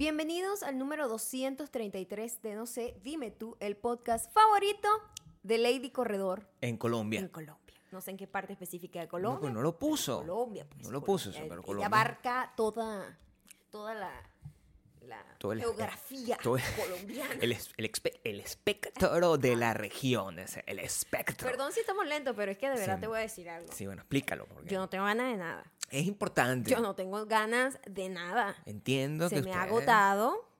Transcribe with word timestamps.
Bienvenidos 0.00 0.62
al 0.62 0.78
número 0.78 1.08
233 1.08 2.40
de 2.40 2.54
No 2.54 2.64
sé, 2.64 2.98
dime 3.04 3.30
tú, 3.30 3.58
el 3.60 3.76
podcast 3.76 4.32
favorito 4.32 4.88
de 5.42 5.58
Lady 5.58 5.90
Corredor 5.90 6.48
En 6.62 6.78
Colombia. 6.78 7.20
en 7.20 7.28
Colombia. 7.28 7.74
No 7.92 8.00
sé 8.00 8.12
en 8.12 8.16
qué 8.16 8.26
parte 8.26 8.54
específica 8.54 9.00
de 9.00 9.04
No, 9.04 9.10
Colombia. 9.10 9.40
pues 9.42 9.52
no 9.52 9.60
lo 9.60 9.78
puso. 9.78 10.20
Colombia, 10.20 10.66
pues. 10.70 10.84
No 10.84 10.90
lo 10.90 11.02
puso 11.04 11.26
Colombia. 11.30 11.48
pero 11.50 11.60
Ella 11.60 11.66
Colombia. 11.66 11.86
abarca 11.88 12.52
toda, 12.56 13.18
toda 13.70 13.92
la, 13.92 14.10
la 15.10 15.24
Todo 15.38 15.52
el- 15.52 15.60
geografía 15.60 16.36
todo 16.42 16.56
el- 16.56 16.62
colombiana. 16.76 17.34
El, 17.40 17.52
es- 17.52 17.70
el, 17.76 17.90
espe- 17.92 18.20
el 18.24 18.40
espectro 18.40 19.36
de 19.38 19.56
la 19.56 19.74
región. 19.74 20.38
ese, 20.38 20.62
El 20.66 20.78
espectro. 20.78 21.48
Perdón 21.48 21.72
si 21.72 21.80
estamos 21.80 22.06
lentos, 22.06 22.34
pero 22.36 22.52
es 22.52 22.58
que 22.58 22.68
de 22.70 22.76
verdad 22.76 22.94
Sí. 22.96 23.00
te 23.02 23.06
voy 23.06 23.18
a 23.18 23.22
decir 23.22 23.50
algo. 23.50 23.72
Sí, 23.72 23.86
bueno, 23.86 24.02
explícalo. 24.02 24.46
Porque 24.46 24.70
Yo 24.70 24.78
no 24.78 24.88
tengo 24.88 25.04
ganas 25.04 25.26
de 25.30 25.36
nada. 25.36 25.64
Es 25.90 26.06
importante. 26.06 26.70
Yo 26.70 26.80
no 26.80 26.94
tengo 26.94 27.26
ganas 27.26 27.78
de 27.86 28.08
nada. 28.08 28.56
Entiendo 28.64 29.28
Se 29.28 29.36
que 29.36 29.42
me 29.42 29.52
ha 29.52 29.66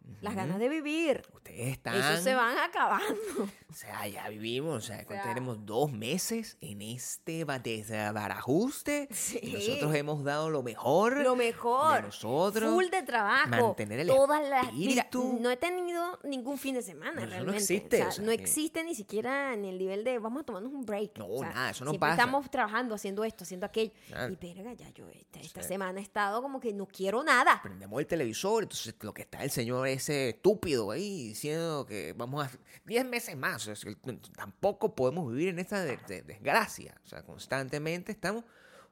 agotado 0.02 0.20
las 0.22 0.34
ganas 0.34 0.58
de 0.58 0.68
vivir. 0.68 1.22
Ustedes 1.32 1.68
están. 1.72 1.94
Eso 1.96 2.22
se 2.22 2.34
van 2.34 2.58
acabando. 2.58 3.48
O 3.70 3.72
sea, 3.72 4.06
ya 4.08 4.28
vivimos, 4.28 4.76
o 4.76 4.80
sea, 4.80 5.04
O 5.08 5.12
sea- 5.12 5.22
tenemos 5.22 5.64
dos 5.64 5.92
meses 5.92 6.58
en 6.60 6.82
este 6.82 7.44
ba- 7.44 7.58
desbarajuste. 7.60 9.08
Sí. 9.12 9.38
Y 9.42 9.52
nosotros 9.52 9.94
hemos 9.94 10.24
dado 10.24 10.50
lo 10.50 10.62
mejor. 10.62 11.18
Lo 11.22 11.36
mejor. 11.36 11.96
De 11.96 12.02
nosotros. 12.02 12.72
Full 12.72 12.86
de 12.90 13.02
trabajo. 13.02 13.48
mantener 13.48 14.00
el 14.00 14.08
Todas 14.08 14.46
las. 14.48 14.72
Mira, 14.72 15.08
no 15.40 15.50
he 15.50 15.56
tenido 15.56 16.18
ningún 16.24 16.58
fin 16.58 16.74
de 16.74 16.82
semana 16.82 17.12
No, 17.12 17.18
eso 17.20 17.26
no 17.26 17.30
realmente. 17.32 17.58
existe, 17.62 17.96
O 17.96 17.98
sea, 18.00 18.08
o 18.08 18.12
sea, 18.12 18.24
no 18.24 18.30
que- 18.30 18.42
existe 18.42 18.84
ni 18.84 18.94
siquiera 18.94 19.54
en 19.54 19.64
el 19.64 19.78
nivel 19.78 20.04
de 20.04 20.18
vamos 20.18 20.42
a 20.42 20.44
tomarnos 20.44 20.72
un 20.72 20.84
break. 20.84 21.18
No, 21.18 21.28
nada, 21.40 21.70
eso 21.70 21.84
no 21.84 21.94
pasa. 21.94 22.14
Estamos 22.14 22.50
trabajando, 22.50 22.94
haciendo 22.94 23.24
esto, 23.24 23.44
haciendo 23.44 23.66
aquello. 23.66 23.92
Nada. 24.10 24.28
Y 24.30 24.36
verga, 24.36 24.72
ya 24.74 24.88
yo 24.90 25.08
esta, 25.08 25.40
esta 25.40 25.62
semana 25.62 26.00
he 26.00 26.02
estado 26.02 26.42
como 26.42 26.60
que 26.60 26.72
no 26.72 26.86
quiero 26.86 27.22
nada. 27.22 27.60
Prendemos 27.62 28.00
el 28.00 28.06
televisor, 28.06 28.64
entonces 28.64 28.94
lo 29.00 29.14
que 29.14 29.22
está 29.22 29.42
el 29.42 29.50
señor 29.50 29.86
ese 29.92 30.30
estúpido 30.30 30.90
ahí 30.90 31.28
diciendo 31.28 31.86
que 31.86 32.12
vamos 32.16 32.46
a 32.46 32.50
10 32.86 33.04
meses 33.06 33.36
más. 33.36 33.66
O 33.68 33.74
sea, 33.76 33.92
tampoco 34.36 34.94
podemos 34.94 35.30
vivir 35.30 35.48
en 35.48 35.58
esta 35.58 35.84
de- 35.84 35.98
de- 36.08 36.22
desgracia. 36.22 36.94
O 37.04 37.08
sea, 37.08 37.22
constantemente 37.22 38.12
estamos 38.12 38.44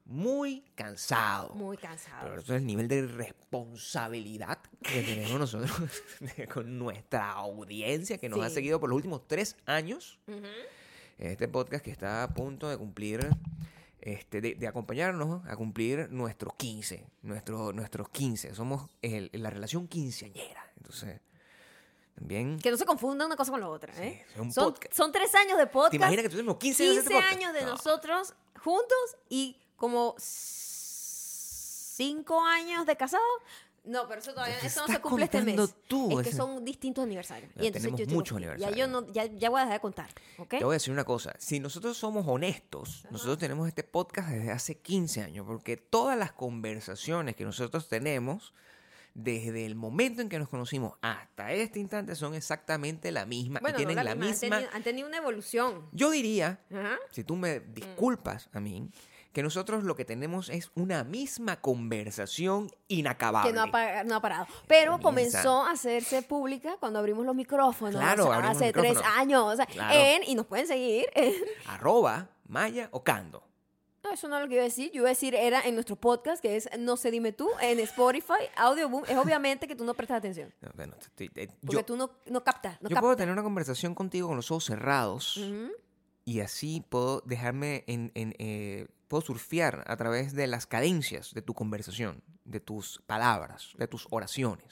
muy 0.05 0.65
cansados. 0.75 1.55
Muy 1.55 1.77
cansado. 1.77 2.29
Pero 2.29 2.41
eso 2.41 2.55
es 2.55 2.61
el 2.61 2.67
nivel 2.67 2.89
de 2.89 3.07
responsabilidad 3.07 4.59
que 4.83 5.03
tenemos 5.31 5.39
nosotros 5.39 5.71
con 6.55 6.79
nuestra 6.79 7.33
audiencia 7.33 8.19
que 8.19 8.29
nos 8.29 8.41
ha 8.41 8.51
seguido 8.51 8.81
por 8.81 8.89
los 8.89 8.97
últimos 8.97 9.27
tres 9.29 9.57
años. 9.67 10.19
Este 11.19 11.49
podcast 11.49 11.85
que 11.85 11.91
está 11.91 12.23
a 12.23 12.29
punto 12.33 12.69
de 12.69 12.77
cumplir, 12.79 13.29
este, 14.01 14.41
de, 14.41 14.55
de 14.55 14.67
acompañarnos 14.69 15.45
a 15.47 15.57
cumplir 15.57 16.09
nuestros 16.11 16.55
15, 16.55 17.07
nuestro, 17.23 17.73
nuestros 17.73 18.09
15. 18.11 18.55
Somos 18.55 18.89
el- 19.03 19.31
la 19.33 19.51
relación 19.51 19.89
quinceañera. 19.89 20.65
Entonces, 20.77 21.21
también... 22.15 22.59
Que 22.59 22.71
no 22.71 22.77
se 22.77 22.85
confunda 22.85 23.27
una 23.27 23.37
cosa 23.37 23.51
con 23.53 23.61
la 23.61 23.69
otra, 23.69 23.93
¿eh? 24.05 24.25
son, 24.35 24.53
podcast. 24.53 24.93
son 24.95 25.13
tres 25.13 25.35
años 25.35 25.57
de 25.59 25.67
podcast. 25.67 25.91
¿Te 25.93 25.97
imaginas 25.97 26.23
que 26.25 26.29
tuvimos 26.31 26.57
15 26.59 26.83
años 26.85 27.05
de 27.05 27.11
15 27.11 27.19
este 27.19 27.35
años 27.37 27.53
de 27.53 27.61
No. 27.63 27.71
nosotros 27.73 28.35
juntos 28.63 29.17
y 29.29 29.57
como 29.77 30.15
5 30.19 32.45
años 32.45 32.87
de 32.87 32.97
casado. 32.97 33.23
No, 33.89 34.07
pero 34.07 34.21
eso 34.21 34.33
todavía 34.35 34.59
¿Qué 34.61 34.67
eso 34.67 34.81
no 34.87 34.87
se 34.95 35.01
cumple 35.01 35.25
este 35.25 35.43
mes. 35.43 35.75
tú? 35.89 36.11
Es 36.19 36.25
que 36.25 36.29
Ese- 36.29 36.37
son 36.37 36.65
distintos 36.65 37.05
aniversarios. 37.05 37.51
Ya 37.57 37.63
Y 37.65 37.67
entonces 37.69 37.91
tenemos 37.91 38.09
yo 38.09 38.15
muchos 38.15 38.31
Ya 38.41 38.47
aniversarios. 38.49 38.79
yo 38.79 38.87
no, 38.87 39.13
ya, 39.13 39.25
ya 39.27 39.51
voy 39.51 39.61
a 39.61 39.65
dejar 39.65 39.79
de 39.79 39.81
contar, 39.81 40.11
¿ok? 40.39 40.49
Te 40.51 40.65
voy 40.65 40.73
a 40.73 40.77
decir 40.77 40.93
una 40.93 41.05
cosa, 41.05 41.35
si 41.39 41.59
nosotros 41.59 41.97
somos 41.97 42.27
honestos, 42.29 43.07
nosotros 43.11 43.39
tenemos 43.39 43.67
este 43.67 43.83
podcast 43.85 44.29
desde 44.29 44.51
hace 44.53 44.79
15 44.79 45.23
años, 45.23 45.47
porque 45.47 45.77
todas 45.77 46.19
las 46.19 46.33
conversaciones 46.33 47.35
que 47.35 47.45
nosotros 47.45 47.89
tenemos, 47.89 48.53
desde 49.15 49.67
el 49.67 49.75
momento 49.75 50.23
en 50.23 50.29
que 50.29 50.39
nos 50.39 50.49
conocimos 50.49 50.93
hasta 51.01 51.53
este 51.53 51.81
instante, 51.81 52.15
son 52.15 52.35
exactamente 52.35 53.11
la 53.11 53.27
misma 53.27 53.59
Bueno, 53.61 53.77
y 53.77 53.79
tienen 53.79 53.97
no 53.97 54.03
la, 54.05 54.15
misma, 54.15 54.31
han 54.33 54.39
tenido- 54.39 54.71
han 54.75 54.83
tenido 54.85 55.09
una 55.09 55.17
evolución. 55.17 55.89
Yo 55.93 56.11
diría, 56.11 56.61
Ajá. 56.71 56.97
si 57.11 57.25
tú 57.25 57.35
me 57.35 57.59
disculpas 57.61 58.49
a 58.53 58.61
mí, 58.61 58.89
que 59.33 59.43
nosotros 59.43 59.85
lo 59.85 59.95
que 59.95 60.05
tenemos 60.05 60.49
es 60.49 60.71
una 60.75 61.05
misma 61.05 61.61
conversación 61.61 62.71
inacabable. 62.89 63.51
Que 63.51 63.55
no 63.57 63.63
ha, 63.63 63.71
pa- 63.71 64.05
no 64.05 64.17
ha 64.17 64.21
parado. 64.21 64.47
Pero 64.67 64.99
Comienza. 65.01 65.43
comenzó 65.43 65.63
a 65.65 65.73
hacerse 65.73 66.23
pública 66.23 66.77
cuando 66.81 66.99
abrimos 66.99 67.25
los 67.27 67.35
micrófonos. 67.35 67.95
Claro, 68.01 68.25
hace, 68.25 68.33
abrimos 68.35 68.57
hace 68.57 68.73
tres 68.73 68.99
años. 69.17 69.59
Claro. 69.73 69.95
En, 69.99 70.23
y 70.27 70.35
nos 70.35 70.47
pueden 70.47 70.67
seguir 70.67 71.07
en 71.15 71.35
Arroba, 71.67 72.29
Maya 72.47 72.89
o 72.93 73.05
Cando. 73.05 73.45
No, 74.03 74.13
eso 74.13 74.29
no 74.29 74.37
es 74.37 74.43
lo 74.43 74.49
que 74.49 74.55
iba 74.55 74.63
a 74.63 74.65
decir. 74.65 74.91
Yo 74.93 75.01
iba 75.03 75.09
a 75.09 75.11
decir, 75.11 75.35
era 75.35 75.61
en 75.63 75.75
nuestro 75.75 75.97
podcast, 75.97 76.41
que 76.41 76.57
es 76.57 76.69
No 76.79 76.97
sé, 76.97 77.11
dime 77.11 77.33
tú, 77.33 77.51
en 77.61 77.81
Spotify, 77.81 78.35
Audioboom. 78.57 79.05
Es 79.09 79.17
obviamente 79.17 79.67
que 79.69 79.75
tú 79.77 79.85
no 79.85 79.93
prestas 79.95 80.19
atención. 80.19 80.55
No, 80.61 80.71
bueno, 80.75 80.95
estoy- 81.01 81.31
eh, 81.35 81.49
Porque 81.61 81.77
yo 81.77 81.85
tú 81.85 81.97
no, 81.97 82.11
no 82.27 82.43
captas. 82.45 82.81
No 82.81 82.89
yo 82.89 82.97
puedo 83.01 83.17
tener 83.17 83.33
una 83.33 83.43
conversación 83.43 83.95
contigo 83.95 84.29
con 84.29 84.37
los 84.37 84.51
ojos 84.51 84.65
cerrados. 84.65 85.39
Y 86.25 86.41
así 86.41 86.85
puedo 86.89 87.23
dejarme 87.23 87.85
en, 87.87 88.13
en, 88.15 88.35
eh, 88.39 88.87
puedo 89.09 89.23
surfear 89.23 89.85
a 89.87 89.97
través 89.97 90.35
de 90.35 90.47
las 90.47 90.67
cadencias 90.67 91.33
de 91.35 91.43
tu 91.43 91.55
conversación, 91.55 92.23
de 92.45 92.61
tus 92.61 93.03
palabras, 93.07 93.73
de 93.79 93.89
tus 93.89 94.07
oraciones. 94.11 94.67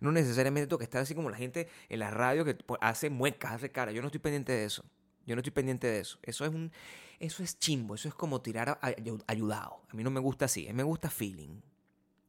No 0.00 0.12
necesariamente 0.12 0.66
tengo 0.68 0.78
que 0.78 0.84
estar 0.84 1.02
así 1.02 1.14
como 1.14 1.30
la 1.30 1.36
gente 1.36 1.68
en 1.88 1.98
la 1.98 2.10
radio 2.10 2.44
que 2.44 2.56
hace 2.80 3.10
muecas, 3.10 3.52
hace 3.52 3.70
cara. 3.70 3.92
Yo 3.92 4.00
no 4.00 4.08
estoy 4.08 4.20
pendiente 4.20 4.52
de 4.52 4.64
eso. 4.64 4.84
Yo 5.26 5.34
no 5.36 5.40
estoy 5.40 5.52
pendiente 5.52 5.86
de 5.86 6.00
eso. 6.00 6.18
Eso 6.22 6.44
es 6.44 6.52
un, 6.52 6.72
eso 7.20 7.42
es 7.42 7.58
chimbo. 7.58 7.94
Eso 7.94 8.08
es 8.08 8.14
como 8.14 8.40
tirar 8.40 8.68
a- 8.70 8.78
a- 8.80 8.94
ayudado. 9.26 9.82
A 9.88 9.94
mí 9.94 10.02
no 10.02 10.10
me 10.10 10.18
gusta 10.20 10.46
así. 10.46 10.66
A 10.66 10.70
mí 10.72 10.76
me 10.76 10.82
gusta 10.82 11.10
feeling. 11.10 11.60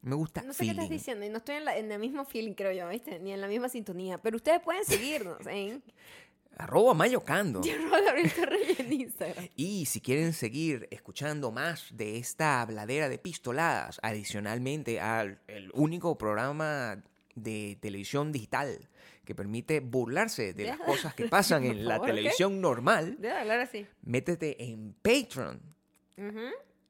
Me 0.01 0.15
gusta 0.15 0.41
No 0.43 0.51
sé 0.53 0.59
feeling. 0.59 0.73
qué 0.75 0.81
estás 0.81 0.89
diciendo. 0.89 1.25
y 1.25 1.29
No 1.29 1.37
estoy 1.37 1.55
en, 1.55 1.65
la- 1.65 1.77
en 1.77 1.91
el 1.91 1.99
mismo 1.99 2.25
feeling, 2.25 2.53
creo 2.53 2.71
yo, 2.73 2.89
¿viste? 2.89 3.19
Ni 3.19 3.31
en 3.31 3.41
la 3.41 3.47
misma 3.47 3.69
sintonía. 3.69 4.17
Pero 4.21 4.35
ustedes 4.35 4.59
pueden 4.61 4.83
seguirnos 4.85 5.37
en 5.47 5.81
Arroba 6.57 6.93
mayocando. 6.93 7.61
En 8.77 8.91
Instagram. 8.93 9.47
Y 9.55 9.85
si 9.85 10.01
quieren 10.01 10.33
seguir 10.33 10.87
escuchando 10.91 11.51
más 11.51 11.87
de 11.91 12.17
esta 12.17 12.61
habladera 12.61 13.09
de 13.09 13.17
pistoladas, 13.17 13.99
adicionalmente 14.03 14.99
al 14.99 15.39
el 15.47 15.71
único 15.73 16.17
programa 16.17 17.03
de 17.35 17.77
televisión 17.81 18.31
digital 18.31 18.89
que 19.25 19.33
permite 19.35 19.79
burlarse 19.79 20.53
de 20.53 20.65
las 20.67 20.77
cosas 20.79 21.13
que 21.15 21.25
pasan 21.29 21.63
en 21.65 21.85
la 21.85 21.99
televisión 22.01 22.61
normal, 22.61 23.15
Debe 23.19 23.37
hablar 23.37 23.59
así. 23.61 23.85
métete 24.03 24.63
en 24.63 24.93
Patreon, 25.01 25.61
Ujú. 26.17 26.39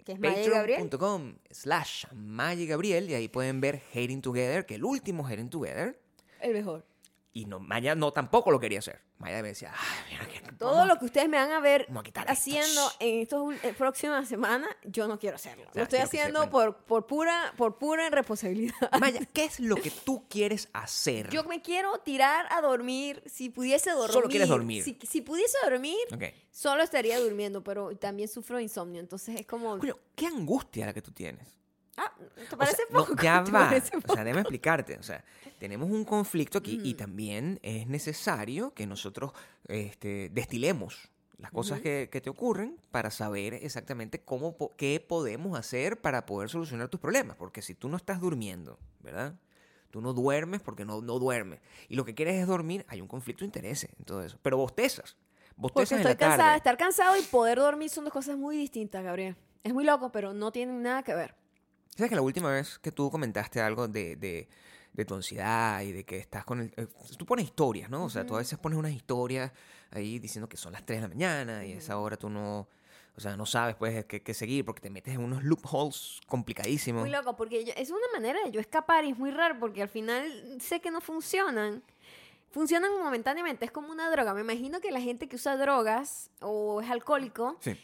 Que 0.03 0.12
es 0.13 0.19
Maya 0.19 0.41
y 0.44 0.50
Gabriel. 0.50 0.81
patreon.com 0.90 1.35
slash 1.50 2.06
Maya 2.13 2.62
y 2.62 2.68
Gabriel, 2.68 3.09
y 3.09 3.13
ahí 3.13 3.28
pueden 3.29 3.62
ver 3.62 3.81
Hating 3.94 4.22
Together, 4.22 4.66
que 4.66 4.75
el 4.75 4.84
último 4.84 5.25
Hating 5.25 5.50
Together, 5.50 5.97
El 6.41 6.53
mejor. 6.53 6.85
Y 7.36 7.46
no, 7.46 7.60
Maya 7.60 7.96
no 7.96 8.12
tampoco 8.14 8.52
lo 8.52 8.60
quería 8.60 8.80
hacer. 8.80 9.02
Maya 9.18 9.42
me 9.42 9.50
decía, 9.50 9.74
ay, 9.76 10.20
mira 10.20 10.28
que 10.28 10.52
Todo 10.56 10.86
lo 10.86 11.00
que 11.00 11.06
ustedes 11.06 11.28
me 11.28 11.38
van 11.38 11.52
a 11.52 11.60
ver 11.60 11.88
a 11.90 12.22
haciendo 12.32 12.92
estos". 13.00 13.50
en 13.50 13.56
estas 13.56 13.76
próximas 13.76 14.28
semanas, 14.28 14.70
yo 14.84 15.08
no 15.08 15.18
quiero 15.18 15.38
hacerlo. 15.38 15.66
lo 15.74 15.84
estoy 15.84 16.00
haciendo 16.00 16.50
por, 16.52 16.78
por, 16.86 17.08
pura, 17.08 17.54
por 17.58 17.80
pura 17.80 18.10
responsabilidad. 18.12 18.76
Maya, 19.00 19.22
¿qué 19.34 19.46
es 19.46 19.60
lo 19.60 19.78
que 19.78 19.90
tú 19.90 20.28
quieres 20.30 20.70
hacer? 20.74 21.30
Yo 21.32 21.44
me 21.46 21.62
quiero 21.62 21.98
tirar 22.00 22.46
a 22.52 22.62
dormir. 22.62 23.24
Si 23.26 23.50
pudiese 23.50 23.90
dormir. 23.92 24.14
Solo 24.14 24.30
quieres 24.30 24.50
dormir. 24.50 24.84
Si, 24.84 25.00
si 25.02 25.22
pudiese 25.22 25.58
dormir, 25.64 25.98
solo 26.52 26.84
estaría 26.84 27.20
durmiendo, 27.20 27.64
pero 27.64 27.98
también 27.98 28.30
sufro 28.30 28.60
insomnio. 28.60 29.00
Entonces 29.00 29.40
es 29.40 29.48
como. 29.48 29.80
Coño, 29.80 29.98
qué 30.16 30.28
angustia 30.28 30.86
la 30.86 30.94
que 30.94 31.02
tú 31.02 31.12
tienes. 31.12 31.62
Ah, 31.98 32.12
¿te 32.50 32.56
O 32.56 32.58
parece 32.58 32.84
no, 32.90 33.06
poco? 33.06 33.22
ya 33.22 33.44
¿Te 33.46 33.52
va. 33.52 33.72
O 34.08 34.14
sea, 34.14 34.24
déjame 34.24 34.42
explicarte. 34.42 34.98
O 34.98 35.04
sea, 35.04 35.24
tenemos 35.59 35.90
un 35.90 36.04
conflicto 36.06 36.58
aquí 36.58 36.80
y 36.84 36.96
también 36.96 37.59
es 37.62 37.88
necesario 37.88 38.74
que 38.74 38.88
nosotros 38.88 39.31
este, 39.68 40.30
destilemos 40.30 41.09
las 41.38 41.52
cosas 41.52 41.82
que, 41.82 42.09
que 42.12 42.22
te 42.22 42.30
ocurren 42.30 42.78
para 42.90 43.12
saber 43.12 43.53
exactamente 43.56 44.22
cómo, 44.22 44.56
qué 44.78 45.06
podemos 45.06 45.59
hacer 45.59 46.00
para 46.00 46.26
poder 46.26 46.50
solucionar 46.50 46.88
tus 46.88 47.00
problemas. 47.00 47.36
Porque 47.36 47.62
si 47.62 47.76
tú 47.76 47.90
no 47.90 47.97
estás 47.97 48.22
durmiendo, 48.22 48.79
¿verdad? 49.02 49.35
Tú 49.91 50.02
no 50.02 50.14
duermes 50.14 50.62
porque 50.62 50.85
no, 50.85 51.02
no 51.02 51.20
duermes. 51.20 51.59
Y 51.90 51.96
lo 51.96 52.06
que 52.06 52.16
quieres 52.16 52.41
es 52.41 52.47
dormir, 52.47 52.85
hay 52.88 53.02
un 53.02 53.08
conflicto 53.08 53.41
de 53.41 53.47
intereses 53.47 53.90
en 54.00 54.06
todo 54.06 54.23
eso. 54.23 54.40
Pero 54.41 54.58
bostezas. 54.58 55.17
Porque 55.62 55.82
Bostezas 55.82 55.91
en 55.91 56.08
estoy 56.12 56.16
tarde. 56.16 56.58
Estar 56.58 56.78
cansado 56.78 57.16
y 57.17 57.22
poder 57.23 57.59
dormir 57.59 57.90
son 57.90 58.06
dos 58.06 58.14
cosas 58.14 58.38
muy 58.38 58.58
distintas, 58.58 59.03
Gabriel. 59.03 59.35
Es 59.64 59.73
muy 59.73 59.84
loco, 59.84 60.12
pero 60.12 60.34
no 60.34 60.52
tienen 60.52 60.82
nada 60.82 61.03
que 61.03 61.14
ver. 61.14 61.35
¿Sabes 61.95 62.09
que 62.09 62.16
la 62.16 62.22
última 62.22 62.49
vez 62.49 62.79
que 62.79 62.91
tú 62.91 63.09
comentaste 63.11 63.61
algo 63.61 63.87
de, 63.87 64.16
de, 64.16 64.47
de 64.93 65.05
tu 65.05 65.13
ansiedad 65.16 65.81
y 65.81 65.91
de 65.91 66.03
que 66.03 66.17
estás 66.17 66.43
con 66.45 66.59
el... 66.61 66.73
eh, 66.78 66.87
tú 67.17 67.25
pones 67.25 67.45
historias, 67.45 67.90
¿no? 67.90 68.05
O 68.05 68.09
sea, 68.09 68.25
tú 68.25 68.35
a 68.35 68.40
veces 68.40 68.57
pones 68.59 68.78
unas 68.79 68.91
historias 68.93 69.51
ahí 69.91 70.17
diciendo 70.19 70.49
que 70.49 70.57
son 70.57 70.73
las 70.73 70.85
3 70.85 70.97
de 70.99 71.01
la 71.03 71.07
mañana 71.09 71.66
y 71.66 71.73
a 71.73 71.78
esa 71.78 71.97
hora 71.99 72.17
tú 72.17 72.29
no... 72.29 72.67
O 73.16 73.22
sea, 73.22 73.37
no 73.37 73.45
sabes 73.45 73.75
pues 73.75 74.05
qué, 74.05 74.23
qué 74.23 74.34
seguir 74.34 74.66
porque 74.66 74.81
te 74.81 74.90
metes 74.90 75.13
en 75.13 75.22
unos 75.23 75.43
loopholes 75.43 76.19
complicadísimos. 76.25 77.01
Muy 77.01 77.11
loco, 77.11 77.35
porque 77.35 77.63
yo- 77.63 77.73
es 77.78 77.91
una 77.91 77.99
manera 78.11 78.40
de 78.43 78.49
yo 78.51 78.59
escapar 78.59 79.05
y 79.05 79.11
es 79.11 79.17
muy 79.19 79.29
raro 79.29 79.59
porque 79.59 79.84
al 79.84 79.90
final 79.90 80.57
sé 80.59 80.81
que 80.81 80.90
no 80.90 80.99
funcionan. 80.99 81.84
Funcionan 82.49 82.91
momentáneamente, 83.03 83.66
es 83.66 83.72
como 83.72 83.91
una 83.91 84.09
droga. 84.09 84.34
Me 84.34 84.41
imagino 84.41 84.79
que 84.81 84.90
la 84.91 84.99
gente 84.99 85.28
que 85.28 85.35
usa 85.35 85.57
drogas 85.57 86.31
o 86.41 86.81
es 86.81 86.90
alcohólico 86.90 87.57
Sí. 87.59 87.78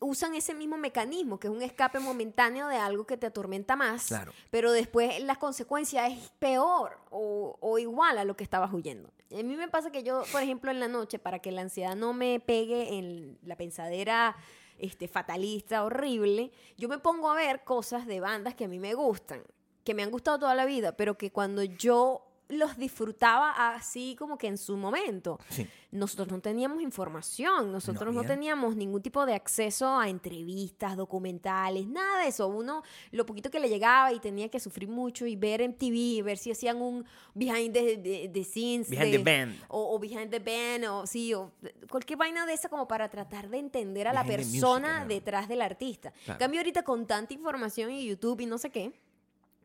Usan 0.00 0.34
ese 0.34 0.54
mismo 0.54 0.76
mecanismo, 0.76 1.38
que 1.38 1.46
es 1.46 1.52
un 1.52 1.62
escape 1.62 1.98
momentáneo 2.00 2.68
de 2.68 2.76
algo 2.76 3.06
que 3.06 3.16
te 3.16 3.26
atormenta 3.26 3.76
más, 3.76 4.06
Claro. 4.08 4.32
pero 4.50 4.72
después 4.72 5.22
la 5.22 5.36
consecuencia 5.36 6.06
es 6.06 6.30
peor 6.38 6.98
o, 7.10 7.56
o 7.60 7.78
igual 7.78 8.18
a 8.18 8.24
lo 8.24 8.36
que 8.36 8.44
estabas 8.44 8.72
huyendo. 8.72 9.10
A 9.30 9.42
mí 9.42 9.56
me 9.56 9.68
pasa 9.68 9.90
que 9.90 10.02
yo, 10.02 10.24
por 10.32 10.42
ejemplo, 10.42 10.70
en 10.70 10.80
la 10.80 10.88
noche, 10.88 11.18
para 11.18 11.38
que 11.38 11.52
la 11.52 11.62
ansiedad 11.62 11.94
no 11.96 12.12
me 12.12 12.40
pegue 12.40 12.98
en 12.98 13.38
la 13.44 13.56
pensadera 13.56 14.36
este, 14.78 15.06
fatalista, 15.08 15.84
horrible, 15.84 16.50
yo 16.76 16.88
me 16.88 16.98
pongo 16.98 17.30
a 17.30 17.34
ver 17.36 17.62
cosas 17.64 18.06
de 18.06 18.20
bandas 18.20 18.54
que 18.54 18.64
a 18.64 18.68
mí 18.68 18.78
me 18.78 18.94
gustan, 18.94 19.42
que 19.84 19.94
me 19.94 20.02
han 20.02 20.10
gustado 20.10 20.40
toda 20.40 20.54
la 20.54 20.64
vida, 20.66 20.96
pero 20.96 21.16
que 21.16 21.30
cuando 21.30 21.62
yo 21.62 22.26
los 22.52 22.76
disfrutaba 22.76 23.74
así 23.74 24.14
como 24.18 24.36
que 24.38 24.46
en 24.46 24.58
su 24.58 24.76
momento, 24.76 25.38
Sí. 25.48 25.66
nosotros 25.90 26.28
no 26.28 26.40
teníamos 26.40 26.82
información, 26.82 27.72
nosotros 27.72 28.14
no, 28.14 28.22
teníamos 28.24 28.76
ningún 28.76 29.02
tipo 29.02 29.26
de 29.26 29.34
acceso 29.34 29.98
a 29.98 30.08
entrevistas, 30.08 30.96
documentales, 30.96 31.86
nada 31.86 32.22
de 32.22 32.28
eso. 32.28 32.48
Uno, 32.48 32.82
lo 33.10 33.26
poquito 33.26 33.50
que 33.50 33.58
le 33.60 33.68
llegaba 33.68 34.12
y 34.12 34.20
tenía 34.20 34.48
que 34.48 34.60
sufrir 34.60 34.88
mucho 34.88 35.26
y 35.26 35.36
ver 35.36 35.60
en 35.62 35.74
TV, 35.76 36.22
ver 36.22 36.38
si 36.38 36.50
hacían 36.50 36.80
un 36.80 37.04
behind 37.34 37.72
the, 37.72 37.96
the- 37.98 38.30
the 38.32 38.44
scenes. 38.44 38.88
Behind 38.88 39.12
de- 39.12 39.18
the 39.18 39.24
band. 39.24 39.54
O, 39.68 39.94
o 39.94 39.98
behind 39.98 40.30
the 40.30 40.38
band, 40.38 40.84
o 40.90 41.06
sí, 41.06 41.34
o 41.34 41.52
cualquier 41.90 42.18
vaina 42.18 42.46
de 42.46 42.52
esa 42.54 42.68
como 42.68 42.86
para 42.86 43.08
tratar 43.08 43.48
de 43.48 43.58
entender 43.58 44.06
a 44.08 44.12
la 44.12 44.22
Behind 44.22 44.38
music, 44.40 44.52
persona 44.60 44.88
claro. 44.88 45.08
detrás 45.08 45.48
del 45.48 45.62
artista. 45.62 46.08
En 46.10 46.24
Claro. 46.24 46.38
cambio, 46.38 46.60
ahorita 46.60 46.82
con 46.84 47.06
tanta 47.06 47.34
información 47.34 47.90
y 47.90 48.06
YouTube 48.06 48.40
y 48.40 48.46
no 48.46 48.58
sé 48.58 48.70
qué, 48.70 48.92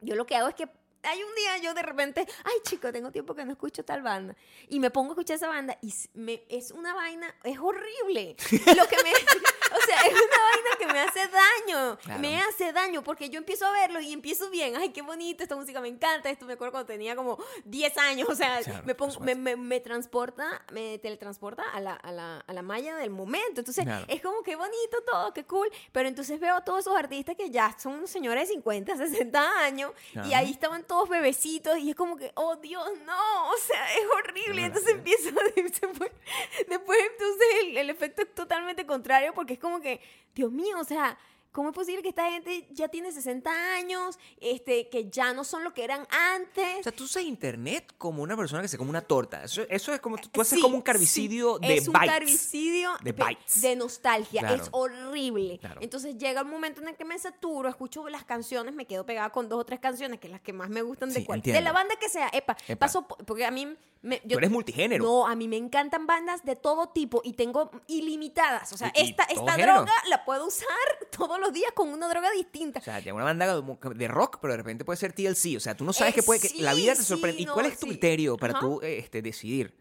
yo 0.01 0.15
lo 0.15 0.25
que 0.25 0.35
hago 0.35 0.47
es 0.49 0.55
que 0.55 0.67
hay 1.03 1.23
un 1.23 1.35
día 1.35 1.57
yo 1.57 1.73
de 1.73 1.83
repente, 1.83 2.25
ay 2.43 2.53
chico, 2.63 2.91
tengo 2.91 3.11
tiempo 3.11 3.33
que 3.35 3.45
no 3.45 3.51
escucho 3.51 3.83
tal 3.85 4.01
banda. 4.01 4.35
Y 4.69 4.79
me 4.79 4.89
pongo 4.91 5.09
a 5.09 5.13
escuchar 5.13 5.35
esa 5.37 5.47
banda 5.47 5.77
y 5.81 5.93
me, 6.13 6.43
es 6.49 6.71
una 6.71 6.93
vaina, 6.93 7.33
es 7.43 7.57
horrible. 7.59 8.35
Lo 8.75 8.87
que 8.87 8.97
me, 9.03 9.11
o 9.77 9.81
sea, 9.85 10.01
es 10.05 10.13
una 10.13 10.43
vaina 10.43 10.69
que 10.79 10.87
me 10.87 10.99
hace 10.99 11.19
daño. 11.27 11.97
Claro. 11.99 12.19
Me 12.19 12.41
hace 12.41 12.71
daño 12.73 13.03
porque 13.03 13.29
yo 13.29 13.37
empiezo 13.37 13.65
a 13.65 13.71
verlo 13.71 13.99
y 13.99 14.11
empiezo 14.13 14.49
bien. 14.49 14.75
Ay, 14.75 14.89
qué 14.89 15.01
bonito, 15.01 15.43
esta 15.43 15.55
música 15.55 15.79
me 15.81 15.87
encanta. 15.87 16.29
Esto 16.29 16.45
me 16.45 16.53
acuerdo 16.53 16.71
cuando 16.73 16.87
tenía 16.87 17.15
como 17.15 17.37
10 17.65 17.97
años. 17.97 18.29
O 18.29 18.35
sea, 18.35 18.59
Claro, 18.63 18.83
me, 18.85 18.95
pongo, 18.95 19.19
me, 19.19 19.35
me, 19.35 19.55
me 19.55 19.79
transporta, 19.79 20.63
me 20.71 20.97
teletransporta 20.99 21.63
a 21.71 21.79
la, 21.79 21.93
a, 21.93 22.11
la, 22.11 22.39
a 22.39 22.53
la 22.53 22.61
malla 22.61 22.95
del 22.97 23.09
momento. 23.11 23.61
Entonces, 23.61 23.83
Claro. 23.85 24.05
es 24.07 24.21
como 24.21 24.41
que 24.43 24.55
bonito 24.55 24.97
todo, 25.05 25.33
qué 25.33 25.45
cool. 25.45 25.69
Pero 25.91 26.07
entonces 26.09 26.39
veo 26.39 26.55
a 26.55 26.63
todos 26.63 26.79
esos 26.81 26.95
artistas 26.95 27.35
que 27.35 27.49
ya 27.49 27.75
son 27.79 28.07
señores 28.07 28.47
de 28.49 28.53
50, 28.55 28.95
60 28.97 29.59
años 29.61 29.91
y 30.27 30.33
ahí 30.33 30.51
estaban 30.51 30.83
todos 30.83 30.96
bebecitos 31.05 31.77
y 31.79 31.91
es 31.91 31.95
como 31.95 32.17
que, 32.17 32.31
oh 32.35 32.55
Dios, 32.55 32.89
no, 33.05 33.49
o 33.49 33.57
sea, 33.57 33.95
es 33.95 34.05
horrible. 34.15 34.65
Entonces 34.65 34.93
empieza, 34.93 35.29
después, 35.55 36.11
después 36.67 36.99
entonces 37.11 37.47
el, 37.61 37.77
el 37.77 37.89
efecto 37.89 38.21
es 38.21 38.33
totalmente 38.33 38.85
contrario 38.85 39.33
porque 39.33 39.53
es 39.53 39.59
como 39.59 39.79
que, 39.81 40.01
Dios 40.33 40.51
mío, 40.51 40.79
o 40.79 40.83
sea... 40.83 41.17
¿Cómo 41.57 41.69
es 41.69 41.75
posible 41.75 42.03
que 42.03 42.09
esta 42.09 42.29
gente 42.29 42.67
ya 42.69 42.87
tiene 42.87 43.11
60 43.11 43.49
años, 43.75 44.19
este, 44.39 44.89
que 44.89 45.09
ya 45.09 45.33
no 45.33 45.43
son 45.43 45.63
lo 45.63 45.73
que 45.73 45.83
eran 45.83 46.07
antes? 46.35 46.81
O 46.81 46.83
sea, 46.83 46.91
tú 46.91 47.05
usas 47.05 47.23
internet 47.23 47.95
como 47.97 48.21
una 48.21 48.37
persona 48.37 48.61
que 48.61 48.67
se 48.67 48.77
come 48.77 48.91
una 48.91 49.01
torta. 49.01 49.43
Eso, 49.43 49.63
eso 49.67 49.91
es 49.91 49.99
como, 49.99 50.19
tú, 50.19 50.29
tú 50.29 50.39
haces 50.41 50.57
Sí, 50.57 50.61
como 50.61 50.75
un 50.75 50.81
sí. 50.81 50.85
carbicidio 50.85 51.57
de 51.57 51.77
es 51.77 51.87
un 51.87 51.95
carbicidio 51.95 52.91
De 53.03 53.11
bytes. 53.11 53.59
de 53.61 53.75
nostalgia. 53.75 54.41
Claro. 54.41 54.55
Es 54.61 54.69
horrible. 54.71 55.57
Claro. 55.57 55.81
Entonces 55.81 56.15
llega 56.19 56.41
el 56.41 56.47
momento 56.47 56.79
en 56.81 56.89
el 56.89 56.95
que 56.95 57.05
me 57.05 57.17
saturo, 57.17 57.69
escucho 57.69 58.07
las 58.07 58.23
canciones, 58.23 58.75
me 58.75 58.85
quedo 58.85 59.03
pegada 59.03 59.31
con 59.31 59.49
dos 59.49 59.59
o 59.61 59.65
tres 59.65 59.79
canciones, 59.79 60.19
que 60.19 60.27
es 60.27 60.31
las 60.31 60.41
que 60.41 60.53
más 60.53 60.69
me 60.69 60.83
gustan 60.83 61.09
de 61.09 61.21
Sí, 61.21 61.25
cual. 61.25 61.41
De 61.41 61.59
la 61.61 61.71
banda 61.71 61.95
que 61.99 62.07
sea. 62.07 62.29
Epa, 62.33 62.55
Epa. 62.67 62.85
paso 62.85 63.07
po- 63.07 63.17
porque 63.25 63.45
a 63.45 63.49
mí 63.51 63.75
me, 64.03 64.21
yo- 64.25 64.35
Tú 64.35 64.37
eres 64.37 64.51
multigénero. 64.51 65.03
No, 65.03 65.27
a 65.27 65.35
mí 65.35 65.47
me 65.47 65.57
encantan 65.57 66.05
bandas 66.05 66.45
de 66.45 66.55
todo 66.55 66.89
tipo 66.89 67.21
y 67.23 67.33
tengo 67.33 67.71
ilimitadas. 67.87 68.71
O 68.73 68.77
sea, 68.77 68.93
Y- 68.95 69.01
y 69.05 69.09
esta, 69.09 69.23
esta 69.23 69.53
género. 69.53 69.73
droga 69.77 69.93
la 70.09 70.23
puedo 70.23 70.45
usar 70.45 70.67
todos 71.11 71.39
los 71.39 71.46
días 71.53 71.71
con 71.73 71.89
una 71.89 72.07
droga 72.09 72.31
distinta. 72.31 72.79
O 72.79 72.83
sea, 72.83 72.97
tiene 73.01 73.13
una 73.13 73.23
banda 73.25 73.61
de- 73.61 74.07
rock, 74.07 74.37
pero 74.41 74.53
de 74.53 74.57
repente 74.57 74.85
puede 74.85 74.97
ser 74.97 75.13
TLC. 75.13 75.57
O 75.57 75.59
sea, 75.59 75.75
tú 75.75 75.83
no 75.85 75.93
sabes 75.93 76.13
Eh, 76.13 76.15
que 76.15 76.23
puede 76.23 76.39
que 76.39 76.49
sí, 76.49 76.61
la 76.61 76.73
vida 76.73 76.93
te 76.93 77.01
sí, 77.01 77.05
sorprende. 77.05 77.41
¿Y 77.41 77.45
no, 77.45 77.53
cuál 77.53 77.65
es 77.67 77.79
tu 77.79 77.87
criterio 77.87 78.37
para 78.37 78.53
Ajá. 78.53 78.61
tú 78.61 78.79
eh, 78.81 78.97
este, 78.99 79.21
decidir 79.21 79.73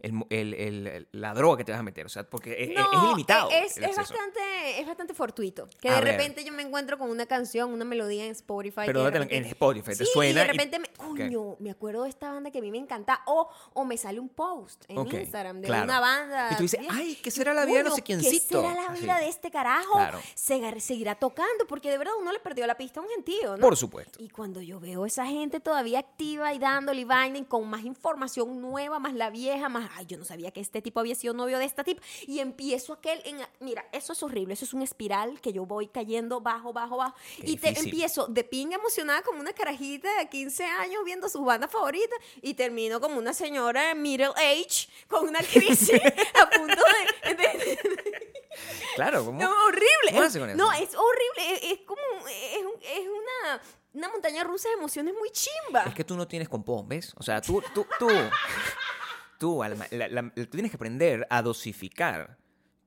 el, 0.00 0.22
el- 0.30 0.54
el- 0.86 1.08
la 1.12 1.34
droga 1.34 1.56
que 1.58 1.64
te 1.64 1.72
vas 1.72 1.80
a 1.80 1.82
meter? 1.82 2.06
O 2.06 2.08
sea, 2.08 2.24
porque 2.24 2.52
es, 2.62 2.70
es- 2.70 2.76
No, 2.76 2.92
es 2.92 3.04
ilimitado. 3.06 3.50
Es, 3.50 3.76
el 3.76 3.84
es 3.84 3.98
acceso. 3.98 4.14
bastante, 4.14 4.80
es 4.80 4.86
bastante 4.86 5.14
fortuito. 5.14 5.68
Que 5.80 5.88
A 5.88 5.96
de 5.96 6.00
ver. 6.02 6.12
repente 6.14 6.44
yo 6.44 6.52
me 6.52 6.62
encuentro 6.62 6.98
con 6.98 7.10
una 7.10 7.26
canción, 7.26 7.72
una 7.72 7.84
melodía 7.84 8.24
en 8.24 8.32
Spotify. 8.32 8.82
Pero 8.86 8.86
que 8.86 8.98
de 8.98 9.04
¿dónde 9.04 9.12
te 9.12 9.18
la- 9.18 9.24
repente- 9.24 9.36
en 9.36 9.44
Spotify 9.52 9.96
te 9.98 10.04
suena 10.06 10.30
Y 10.30 10.34
de 10.34 10.40
y- 10.44 10.52
repente, 10.56 10.78
me, 10.78 10.88
coño, 10.88 11.56
me 11.58 11.70
acuerdo 11.70 12.04
de 12.04 12.10
esta 12.10 12.30
banda 12.32 12.50
que 12.50 12.58
a 12.58 12.62
mí 12.62 12.70
me 12.70 12.78
encanta. 12.78 13.22
O, 13.26 13.48
o 13.74 13.84
me 13.84 13.96
sale 13.96 14.20
un 14.20 14.28
post 14.28 14.84
en 14.88 14.98
Instagram 14.98 15.60
de 15.60 15.66
claro. 15.68 15.84
una 15.84 16.00
banda. 16.00 16.48
Y 16.52 16.56
tú 16.56 16.62
dices, 16.62 16.80
ay, 16.90 17.16
¿qué 17.22 17.30
será 17.30 17.52
la 17.54 17.64
vida 17.64 17.78
de 17.78 17.84
no 17.84 17.94
sé 17.94 18.02
quiéncito? 18.02 18.62
¿Qué 18.62 18.68
será 18.68 18.74
la 18.74 18.88
Así. 18.92 19.02
vida 19.02 19.18
de 19.18 19.28
este 19.28 19.50
carajo? 19.50 19.94
Claro. 19.94 20.18
Seguirá 20.78 21.14
tocando, 21.16 21.66
porque 21.68 21.90
de 21.90 21.98
verdad 21.98 22.14
uno 22.20 22.32
le 22.32 22.38
perdió 22.40 22.66
la 22.66 22.76
pista 22.76 23.00
a 23.00 23.02
un 23.02 23.08
gentío, 23.10 23.56
¿no? 23.56 23.60
Por 23.60 23.76
supuesto. 23.76 24.22
Y 24.22 24.28
cuando 24.28 24.60
yo 24.62 24.80
veo 24.80 25.06
esa 25.06 25.26
gente 25.26 25.60
todavía 25.60 25.98
activa 25.98 26.52
y 26.54 26.58
dándole 26.58 27.00
y 27.02 27.04
vaina 27.04 27.38
y 27.38 27.44
con 27.44 27.68
más 27.68 27.84
información 27.84 28.60
nueva, 28.60 28.98
más 28.98 29.12
la 29.14 29.30
vieja, 29.30 29.68
más, 29.68 29.87
ay, 29.96 30.06
yo 30.06 30.18
no 30.18 30.24
sabía 30.24 30.50
que 30.50 30.60
este 30.60 30.82
tipo 30.82 31.00
había 31.00 31.14
sido 31.14 31.34
novio 31.34 31.58
de 31.58 31.64
esta 31.64 31.84
tip 31.84 32.00
y 32.26 32.40
empiezo 32.40 32.92
aquel 32.94 33.20
en, 33.24 33.38
mira, 33.60 33.84
eso 33.92 34.12
es 34.12 34.22
horrible, 34.22 34.54
eso 34.54 34.64
es 34.64 34.72
un 34.74 34.82
espiral 34.82 35.40
que 35.40 35.52
yo 35.52 35.66
voy 35.66 35.88
cayendo 35.88 36.40
bajo, 36.40 36.72
bajo, 36.72 36.96
bajo 36.96 37.14
Qué 37.36 37.50
y 37.52 37.56
te 37.56 37.68
difícil. 37.68 37.88
empiezo 37.90 38.26
de 38.26 38.44
pinga 38.44 38.76
emocionada 38.76 39.22
como 39.22 39.40
una 39.40 39.52
carajita 39.52 40.08
de 40.18 40.28
15 40.28 40.64
años 40.64 41.02
viendo 41.04 41.28
sus 41.28 41.44
bandas 41.44 41.70
favoritas 41.70 42.18
y 42.42 42.54
termino 42.54 43.00
como 43.00 43.18
una 43.18 43.32
señora 43.34 43.94
middle 43.94 44.32
age 44.36 44.88
con 45.08 45.28
una 45.28 45.40
crisis 45.40 45.90
a 46.40 46.50
punto 46.50 46.82
de- 47.24 47.34
de 47.34 48.38
Claro, 48.96 49.24
¿cómo? 49.24 49.40
no, 49.40 49.50
horrible. 49.66 49.86
¿Cómo 50.10 50.22
Es- 50.22 50.28
hace 50.28 50.38
con 50.40 50.48
eso? 50.50 50.56
no, 50.58 50.72
es 50.72 50.90
horrible. 50.94 51.54
Es, 51.54 51.72
es 51.72 51.78
como. 51.86 52.00
Es, 52.26 52.58
es 52.82 53.06
una, 53.06 53.62
una 53.94 54.08
montaña 54.08 54.42
rusa 54.42 54.68
de 54.68 54.74
emociones 54.74 55.14
muy 55.14 55.30
chimba. 55.30 55.84
Es 55.84 55.94
que 55.94 56.02
tú 56.02 56.16
no 56.16 56.26
tienes 56.26 56.48
compón, 56.48 56.88
¿ves? 56.88 57.12
O 57.16 57.22
sea, 57.22 57.40
tú, 57.40 57.62
tú, 57.72 57.86
tú, 58.00 58.08
tú, 59.38 59.62
la- 59.90 60.08
la- 60.08 60.30
tienes 60.50 60.70
que 60.70 60.76
aprender 60.76 61.26
a 61.30 61.42
dosificar 61.42 62.38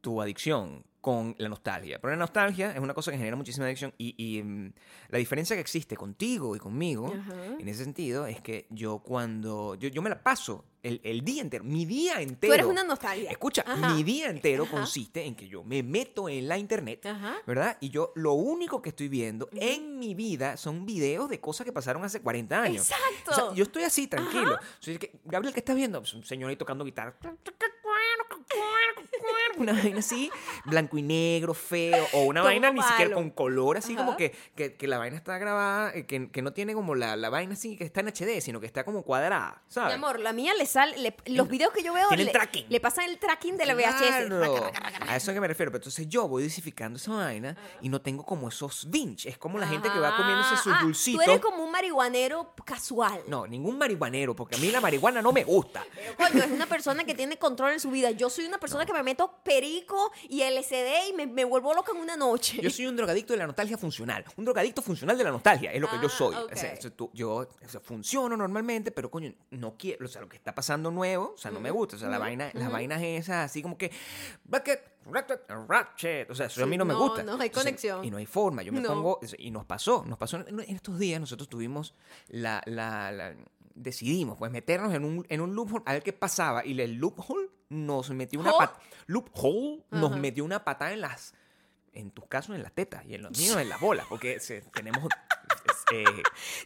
tu 0.02 0.22
adicción 0.22 0.86
con 1.02 1.36
la 1.40 1.50
nostalgia. 1.50 2.00
Pero 2.00 2.12
la 2.12 2.20
nostalgia 2.20 2.72
es 2.72 2.80
una 2.80 2.94
cosa 2.94 3.12
que 3.12 3.18
genera 3.18 3.36
muchísima 3.36 3.66
adicción 3.66 3.94
y, 3.98 4.14
y, 4.18 4.42
mm, 4.44 4.74
la 5.10 5.18
diferencia 5.18 5.56
que 5.56 5.62
existe 5.62 5.98
contigo 5.98 6.56
y 6.56 6.60
conmigo 6.60 7.12
en 7.60 7.68
ese 7.68 7.84
sentido 7.84 8.28
es 8.28 8.40
que 8.42 8.68
yo 8.70 9.00
cuando, 9.00 9.76
yo, 9.76 9.90
yo 9.90 10.02
me 10.02 10.10
la 10.10 10.22
paso 10.22 10.64
el, 10.84 11.00
el 11.04 11.22
día 11.22 11.42
entero, 11.42 11.64
mi 11.64 11.86
día 11.86 12.22
entero. 12.22 12.52
Tú 12.52 12.54
eres 12.54 12.66
una 12.66 12.84
nostalgia. 12.84 13.30
Escucha, 13.30 13.64
Ajá. 13.66 13.94
mi 13.94 14.04
día 14.04 14.30
entero 14.30 14.64
Ajá. 14.64 14.72
consiste 14.72 15.26
en 15.26 15.36
que 15.36 15.48
yo 15.48 15.64
me 15.64 15.84
meto 15.84 16.30
en 16.30 16.48
la 16.48 16.58
internet, 16.58 17.06
Ajá. 17.06 17.38
¿verdad? 17.46 17.78
Y 17.82 17.90
yo 17.90 18.14
lo 18.16 18.34
único 18.34 18.82
que 18.82 18.90
estoy 18.90 19.08
viendo 19.08 19.50
en 19.54 20.00
mi 20.00 20.16
vida 20.16 20.58
son 20.58 20.86
videos 20.86 21.30
de 21.30 21.40
cosas 21.40 21.66
que 21.66 21.74
pasaron 21.74 22.04
hace 22.04 22.22
40 22.22 22.62
años. 22.62 22.90
Exacto. 22.90 23.32
O 23.32 23.34
sea, 23.34 23.56
yo 23.56 23.64
estoy 23.64 23.84
así, 23.84 24.08
tranquilo. 24.08 24.56
O 24.56 24.84
sea, 24.84 24.98
que, 24.98 25.20
Gabriel, 25.26 25.54
¿qué 25.54 25.60
estás 25.60 25.76
viendo? 25.76 26.00
Pues 26.00 26.14
un 26.14 26.24
señor 26.24 26.50
ahí 26.50 26.56
tocando 26.56 26.84
guitarra. 26.84 27.16
Una 29.58 29.74
vaina 29.74 30.00
así, 30.00 30.32
blanco 30.66 30.98
y 30.98 31.02
negro, 31.04 31.54
feo, 31.54 32.08
o 32.14 32.24
una 32.24 32.40
Todo 32.42 32.50
vaina 32.50 32.72
ni 32.72 32.82
siquiera 32.82 33.14
con 33.14 33.30
color, 33.30 33.78
así 33.78 33.96
como 33.96 34.18
que, 34.18 34.32
que, 34.56 34.76
que 34.76 34.88
la 34.88 34.98
vaina 34.98 35.18
está 35.18 35.38
grabada, 35.38 35.92
eh, 35.94 36.06
que, 36.06 36.32
que 36.32 36.42
no 36.42 36.54
tiene 36.54 36.74
como 36.74 36.96
la, 36.96 37.16
la 37.16 37.30
vaina 37.30 37.54
así 37.54 37.76
que 37.78 37.84
está 37.84 38.00
en 38.00 38.08
HD, 38.08 38.42
sino 38.42 38.60
que 38.60 38.66
está 38.66 38.84
como 38.84 39.04
cuadrada, 39.04 39.62
Mi 39.68 39.74
¿sabes? 39.74 39.96
amor, 39.96 40.20
la 40.20 40.34
mía 40.34 40.54
le 40.58 40.66
sale. 40.66 40.98
le- 40.98 41.16
los 41.28 41.48
videos 41.50 41.74
que 41.74 41.84
yo 41.84 41.94
veo. 41.94 42.10
Le, 42.12 42.26
tracking. 42.28 42.66
le 42.70 42.80
pasan 42.80 43.06
el 43.10 43.20
tracking 43.20 43.58
de 43.58 43.66
la 43.66 43.76
VHS. 43.76 44.26
Claro. 44.28 44.40
Raca, 44.40 44.60
raca, 44.68 44.80
raca, 44.80 45.00
raca. 45.00 45.14
A 45.14 45.16
eso 45.18 45.32
es 45.32 45.36
que 45.36 45.42
me 45.42 45.48
refiero. 45.48 45.72
Pero 45.72 45.80
entonces 45.82 46.08
yo 46.08 46.28
voy 46.28 46.44
dosificando 46.44 46.98
esa 46.98 47.12
vaina 47.14 47.56
y 47.82 47.90
no 47.90 48.02
tengo 48.02 48.26
como 48.26 48.48
esos 48.48 48.90
binge. 48.90 49.28
Es 49.30 49.38
como 49.38 49.60
la 49.60 49.68
gente 49.68 49.90
que 49.92 50.00
va 50.00 50.16
comiéndose 50.18 50.58
sus 50.58 50.74
Ah, 50.74 50.78
ah, 50.80 50.84
dulcitos. 50.84 51.24
Tú 51.24 51.30
eres 51.30 51.42
como 51.42 51.64
un 51.64 51.72
marihuanero 51.72 52.54
casual. 52.66 53.22
No, 53.28 53.46
ningún 53.46 53.78
marihuanero, 53.78 54.36
porque 54.36 54.56
a 54.56 54.60
mí 54.60 54.72
la 54.72 54.82
marihuana 54.82 55.22
no 55.22 55.32
me 55.34 55.44
gusta. 55.44 55.84
Coño, 56.18 56.44
es 56.44 56.52
una 56.52 56.66
persona 56.66 57.04
que 57.04 57.14
tiene 57.14 57.38
control 57.38 57.74
en 57.74 57.80
su 57.80 57.92
vida. 57.92 58.12
Yo 58.12 58.30
soy 58.30 58.41
una 58.46 58.60
persona 58.60 58.86
que 58.86 58.94
me 58.94 59.04
meto 59.04 59.40
perico 59.44 60.12
y 60.30 60.42
LSD 60.44 61.10
y 61.10 61.14
me, 61.14 61.28
me 61.28 61.44
vuelvo 61.46 61.74
loca 61.74 61.92
en 61.94 62.00
una 62.00 62.16
noche. 62.16 62.60
Yo 62.62 62.70
soy 62.70 62.88
un 62.88 62.96
drogadicto 62.96 63.34
de 63.34 63.40
la 63.40 63.48
nostalgia 63.48 63.78
funcional. 63.78 64.24
Un 64.38 64.46
drogadicto 64.46 64.82
funcional 64.82 65.18
de 65.18 65.24
la 65.24 65.32
nostalgia. 65.32 65.72
Es 65.72 65.82
lo 65.82 65.90
que 65.90 65.98
yo 66.02 66.08
Ah, 66.08 66.10
soy. 66.10 66.36
O 66.36 66.56
sea, 66.56 66.78
yo 67.14 67.32
o 67.36 67.48
sea, 67.68 67.80
funciono 67.80 68.36
normalmente, 68.38 68.92
pero 68.92 69.10
coño, 69.12 69.34
no 69.52 69.76
quiero. 69.78 70.06
O 70.06 70.08
sea, 70.10 70.22
lo 70.22 70.30
que 70.30 70.38
está 70.38 70.54
pasando 70.56 70.92
nuevo, 70.92 71.34
o 71.36 71.38
sea, 71.38 71.52
no 71.52 71.60
me 71.60 71.72
gusta. 71.72 71.96
O 71.96 72.00
sea, 72.00 72.10
la 72.10 72.20
vaina, 72.20 72.52
las 72.54 72.72
vainas 72.72 73.02
esas 73.02 73.46
así 73.46 73.62
como 73.62 73.78
que. 73.78 73.92
O 76.30 76.36
sea, 76.36 76.46
eso 76.48 76.64
a 76.64 76.68
mí 76.68 76.78
no 76.78 76.86
me 76.86 76.94
gusta. 76.94 77.24
no 77.24 77.34
hay 77.34 77.48
Entonces, 77.48 77.64
conexión. 77.64 78.06
y 78.06 78.12
no 78.12 78.18
hay 78.18 78.26
forma. 78.26 78.62
Yo 78.64 78.72
me 78.72 78.80
No. 78.82 78.90
pongo. 78.90 79.20
Y 79.38 79.52
nos 79.52 79.66
pasó. 79.66 80.04
Nos 80.06 80.18
pasó 80.18 80.38
en, 80.38 80.60
en 80.60 80.76
estos 80.76 81.00
días. 81.00 81.20
Nosotros 81.20 81.50
tuvimos 81.50 81.94
la. 82.28 82.62
la- 82.66 83.12
la- 83.12 83.36
decidimos 83.74 84.38
pues 84.38 84.52
meternos 84.52 84.94
en 84.94 85.06
un, 85.06 85.26
en 85.30 85.40
un 85.40 85.56
loophole 85.56 85.82
a 85.86 85.94
ver 85.94 86.04
qué 86.04 86.12
pasaba 86.12 86.64
y 86.66 86.80
el 86.80 86.96
loophole 86.96 87.48
nos 87.72 88.10
metió 88.12 88.40
una 88.40 88.52
¿Hole? 88.52 88.68
pat- 88.68 88.80
loophole 89.08 89.84
nos 89.92 90.16
metió 90.18 90.44
una 90.46 90.64
patada 90.64 90.92
en 90.94 91.02
las 91.02 91.34
en 91.94 92.12
tus 92.12 92.26
casos 92.28 92.56
en 92.56 92.64
las 92.64 92.72
tetas 92.72 93.04
y 93.06 93.16
en 93.16 93.24
los 93.24 93.38
míos 93.38 93.58
en 93.58 93.68
las 93.70 93.80
bolas, 93.82 94.06
porque 94.08 94.40
se- 94.40 94.62
tenemos, 94.62 95.04
eh, 95.92 96.06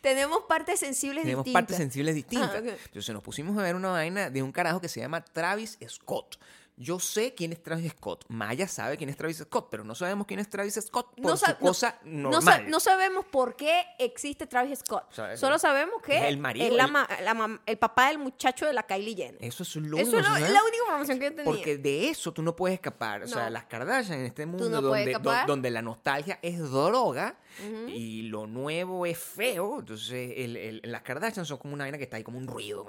Tenemos 0.02 0.42
partes 0.48 0.80
sensibles 0.80 1.24
tenemos 1.24 1.44
distintas. 1.46 1.62
partes 1.64 1.78
sensibles 1.78 2.14
distintas. 2.16 2.52
Ah, 2.54 2.60
ok. 2.60 2.78
Entonces 2.86 3.14
nos 3.14 3.24
pusimos 3.24 3.58
a 3.58 3.64
ver 3.64 3.76
una 3.76 3.90
vaina 3.92 4.30
de 4.30 4.44
un 4.44 4.52
carajo 4.52 4.80
que 4.82 4.88
se 4.90 5.00
llama 5.00 5.22
Travis 5.26 5.80
Scott, 5.88 6.38
Yo 6.78 7.00
sé 7.00 7.34
quién 7.34 7.54
es 7.54 7.64
Travis 7.64 7.92
Scott. 7.94 8.26
Maya 8.28 8.68
sabe 8.68 8.98
quién 8.98 9.10
es 9.10 9.16
Travis 9.16 9.38
Scott, 9.38 9.70
pero 9.72 9.84
no 9.86 9.96
sabemos 9.96 10.28
quién 10.28 10.42
es 10.42 10.50
Travis 10.50 10.74
Scott 10.76 11.16
por 11.16 11.26
No 11.26 11.38
su 11.38 11.56
cosa 11.58 12.00
No, 12.04 12.32
normal. 12.32 12.70
no 12.70 12.80
sabemos 12.82 13.24
por 13.26 13.56
qué 13.56 13.84
existe 13.98 14.46
Travis 14.46 14.80
Scott. 14.80 15.06
Solo 15.36 15.58
sabemos 15.58 16.02
que 16.02 16.18
es 16.18 16.24
el 16.26 16.38
marido, 16.38 16.66
es 16.66 16.74
la 16.74 17.08
el- 17.18 17.26
la 17.66 17.78
papá 17.80 18.10
del 18.10 18.20
muchacho 18.20 18.66
de 18.66 18.74
la 18.74 18.84
Kylie 18.84 19.16
Jenner. 19.16 19.38
Eso 19.44 19.64
es 19.64 19.74
lo 19.78 19.98
Eso 19.98 20.12
único 20.18 20.36
es 20.36 20.42
la 20.50 20.62
única 20.64 20.78
información 20.84 21.20
que 21.20 21.26
yo 21.26 21.30
tenía. 21.32 21.46
Porque 21.46 21.78
de 21.78 22.10
eso 22.10 22.34
tú 22.34 22.42
no 22.44 22.56
puedes 22.56 22.76
escapar. 22.76 23.24
O 23.24 23.28
sea, 23.28 23.50
las 23.50 23.66
Kardashian 23.66 24.20
en 24.20 24.26
este 24.26 24.46
mundo 24.46 24.70
donde, 24.70 24.82
do- 24.82 24.96
escapar. 24.96 25.48
donde 25.48 25.72
la 25.72 25.82
nostalgia 25.82 26.40
es 26.42 26.60
droga 26.60 27.38
y 27.88 28.24
lo 28.24 28.48
nuevo 28.48 29.06
es 29.06 29.18
feo. 29.18 29.80
Entonces, 29.80 30.34
el- 30.36 30.58
el- 30.58 30.82
las 30.84 31.04
Kardashian 31.04 31.46
son 31.46 31.58
como 31.58 31.74
una 31.74 31.86
vaina 31.86 31.98
que 31.98 32.04
está 32.04 32.18
ahí 32.18 32.24
como 32.24 32.38
un 32.38 32.48
ruido. 32.48 32.86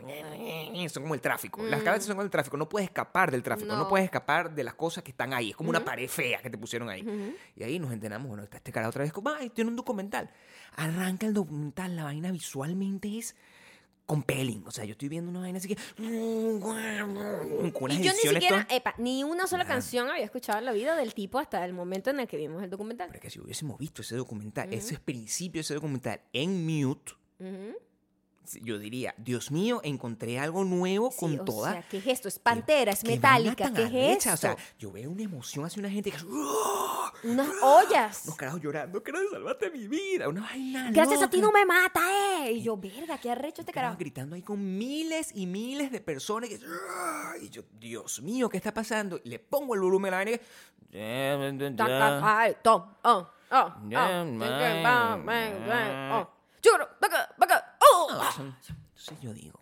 Son 0.88 1.02
como 1.02 1.14
el 1.14 1.20
tráfico. 1.20 1.62
Las 1.62 1.80
Kardashian 1.82 2.02
son 2.08 2.14
como 2.16 2.22
el 2.22 2.30
tráfico. 2.30 2.56
No 2.56 2.68
puedes 2.68 2.88
escapar 2.88 3.30
del 3.30 3.44
tráfico. 3.44 3.75
No, 3.76 3.82
No. 3.84 3.88
puedes 3.88 4.04
escapar 4.04 4.54
de 4.54 4.64
las 4.64 4.74
cosas 4.74 5.04
que 5.04 5.10
están 5.10 5.32
ahí. 5.34 5.50
Es 5.50 5.56
como 5.56 5.70
una 5.70 5.84
pared 5.84 6.08
fea 6.08 6.40
que 6.42 6.50
te 6.50 6.58
pusieron 6.58 6.88
ahí. 6.88 7.34
Y 7.54 7.62
ahí 7.62 7.78
nos 7.78 7.92
enteramos, 7.92 8.28
bueno, 8.28 8.42
está 8.44 8.56
este 8.56 8.72
cara 8.72 8.88
otra 8.88 9.02
vez 9.04 9.12
como, 9.12 9.30
ay, 9.30 9.50
tiene 9.50 9.70
un 9.70 9.76
documental. 9.76 10.30
Arranca 10.76 11.26
el 11.26 11.34
documental, 11.34 11.94
la 11.96 12.04
vaina 12.04 12.30
visualmente 12.32 13.18
es 13.18 13.34
compelling. 14.06 14.64
O 14.66 14.70
sea, 14.70 14.84
yo 14.84 14.92
estoy 14.92 15.08
viendo 15.08 15.30
una 15.30 15.40
vaina 15.40 15.58
así 15.58 15.68
que... 15.68 15.76
Con 17.72 17.90
y 17.90 18.02
yo 18.02 18.12
ni 18.12 18.18
siquiera, 18.18 18.48
todas- 18.48 18.66
epa, 18.70 18.94
ni 18.98 19.24
una 19.24 19.46
sola 19.46 19.64
canción 19.64 20.08
había 20.10 20.24
escuchado 20.24 20.58
en 20.58 20.64
la 20.64 20.72
vida 20.72 20.94
del 20.96 21.12
tipo 21.14 21.38
hasta 21.38 21.64
el 21.64 21.72
momento 21.72 22.10
en 22.10 22.20
el 22.20 22.28
que 22.28 22.36
vimos 22.36 22.62
el 22.62 22.70
documental. 22.70 23.08
Pero 23.08 23.18
es 23.18 23.22
que 23.22 23.30
si 23.30 23.40
hubiésemos 23.40 23.78
visto 23.78 24.02
ese 24.02 24.16
documental, 24.16 24.72
ese 24.72 24.98
principio 24.98 25.58
de 25.58 25.62
ese 25.62 25.74
documental 25.74 26.20
en 26.32 26.64
mute, 26.64 27.12
Ujú. 27.40 27.76
Yo 28.62 28.78
diría, 28.78 29.14
Dios 29.18 29.50
mío, 29.50 29.80
encontré 29.84 30.38
algo 30.38 30.64
nuevo 30.64 31.10
Sí, 31.10 31.18
con 31.20 31.40
o 31.40 31.44
toda. 31.44 31.72
sea, 31.72 31.82
¿qué 31.88 31.98
es 31.98 32.06
esto? 32.06 32.28
Es 32.28 32.38
pantera, 32.38 32.92
es 32.92 33.02
qué 33.02 33.12
metálica, 33.12 33.72
¿qué 33.72 33.84
arrecha, 33.84 34.30
es 34.30 34.34
O 34.34 34.36
sea, 34.36 34.50
esto? 34.52 34.62
yo 34.78 34.92
veo 34.92 35.10
una 35.10 35.22
emoción 35.22 35.64
hacia 35.64 35.80
una 35.80 35.90
gente 35.90 36.10
que 36.10 36.18
¡Oh! 36.28 37.10
Unas 37.24 37.48
ollas. 37.62 38.22
unos 38.24 38.36
carajos 38.36 38.60
llorando, 38.60 39.02
que 39.02 39.12
salvaste 39.32 39.70
mi 39.70 39.88
vida, 39.88 40.28
una 40.28 40.42
vaina 40.42 40.90
Gracias 40.92 41.22
a 41.22 41.30
ti 41.30 41.40
no 41.40 41.50
me 41.50 41.64
mata, 41.64 42.00
eh. 42.46 42.52
Y 42.52 42.62
yo, 42.62 42.76
verga, 42.76 43.18
qué 43.18 43.30
arrecho 43.30 43.62
este 43.62 43.72
carajo. 43.72 43.96
gritando 43.98 44.36
ahí 44.36 44.42
con 44.42 44.76
miles 44.78 45.32
y 45.34 45.46
miles 45.46 45.90
de 45.90 46.00
personas 46.00 46.48
que 46.48 46.60
¡Ah! 46.90 47.32
y 47.40 47.48
yo, 47.48 47.62
Dios 47.78 48.20
mío, 48.22 48.48
¿qué 48.48 48.56
está 48.58 48.72
pasando? 48.72 49.20
Y 49.24 49.30
le 49.30 49.38
pongo 49.38 49.74
el 49.74 49.80
volumen 49.80 50.12
a 50.14 50.18
la 50.18 50.24
vaina 50.24 50.38
que- 50.38 50.44
tom, 52.62 52.82
oh, 53.02 53.26
oh, 53.50 53.56
oh, 53.56 53.72
Oh. 58.08 58.32
Entonces 58.38 59.20
yo 59.20 59.32
digo, 59.34 59.60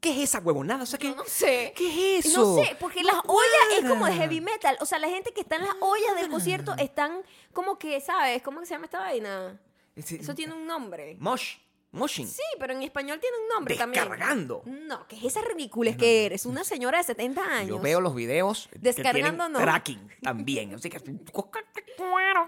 ¿qué 0.00 0.10
es 0.10 0.30
esa 0.30 0.38
huevonada? 0.40 0.82
O 0.82 0.86
sea, 0.86 0.98
¿qué, 0.98 1.08
No, 1.10 1.16
no 1.16 1.24
sé. 1.26 1.72
¿qué 1.76 2.18
es 2.18 2.26
eso? 2.26 2.56
No 2.56 2.62
sé, 2.62 2.76
porque 2.78 3.02
las 3.02 3.16
ollas 3.26 3.78
es 3.82 3.88
como 3.88 4.06
de 4.06 4.12
heavy 4.12 4.40
metal. 4.40 4.76
O 4.80 4.86
sea, 4.86 4.98
la 4.98 5.08
gente 5.08 5.32
que 5.32 5.40
está 5.42 5.56
en 5.56 5.62
las 5.62 5.74
ollas 5.80 6.14
del 6.16 6.30
concierto 6.30 6.74
están 6.78 7.22
como 7.52 7.78
que, 7.78 8.00
¿sabes? 8.00 8.42
¿Cómo 8.42 8.60
que 8.60 8.66
se 8.66 8.74
llama 8.74 8.84
esta 8.86 8.98
vaina? 9.00 9.58
Ese- 9.96 10.16
Eso 10.16 10.34
tiene 10.34 10.52
un 10.54 10.66
nombre. 10.66 11.16
Mosh, 11.20 11.56
moshing. 11.92 12.26
Sí, 12.28 12.42
pero 12.58 12.72
en 12.72 12.82
español 12.82 13.18
tiene 13.20 13.36
un 13.38 13.48
nombre 13.48 13.76
también. 13.76 14.02
Descargando. 14.08 14.62
No, 14.66 15.06
que 15.06 15.16
es 15.16 15.24
esa 15.24 15.40
ridícula 15.42 15.96
que 15.96 16.26
eres. 16.26 16.44
Una 16.46 16.64
señora 16.64 16.98
de 16.98 17.04
70 17.04 17.42
años. 17.42 17.68
Yo 17.68 17.78
veo 17.80 18.00
los 18.00 18.14
videos 18.14 18.68
que 18.72 18.78
Descargando, 18.80 19.20
tienen 19.44 19.52
no. 19.52 19.58
tracking 19.60 20.10
también. 20.22 20.74
Así 20.74 20.90
que... 20.90 20.98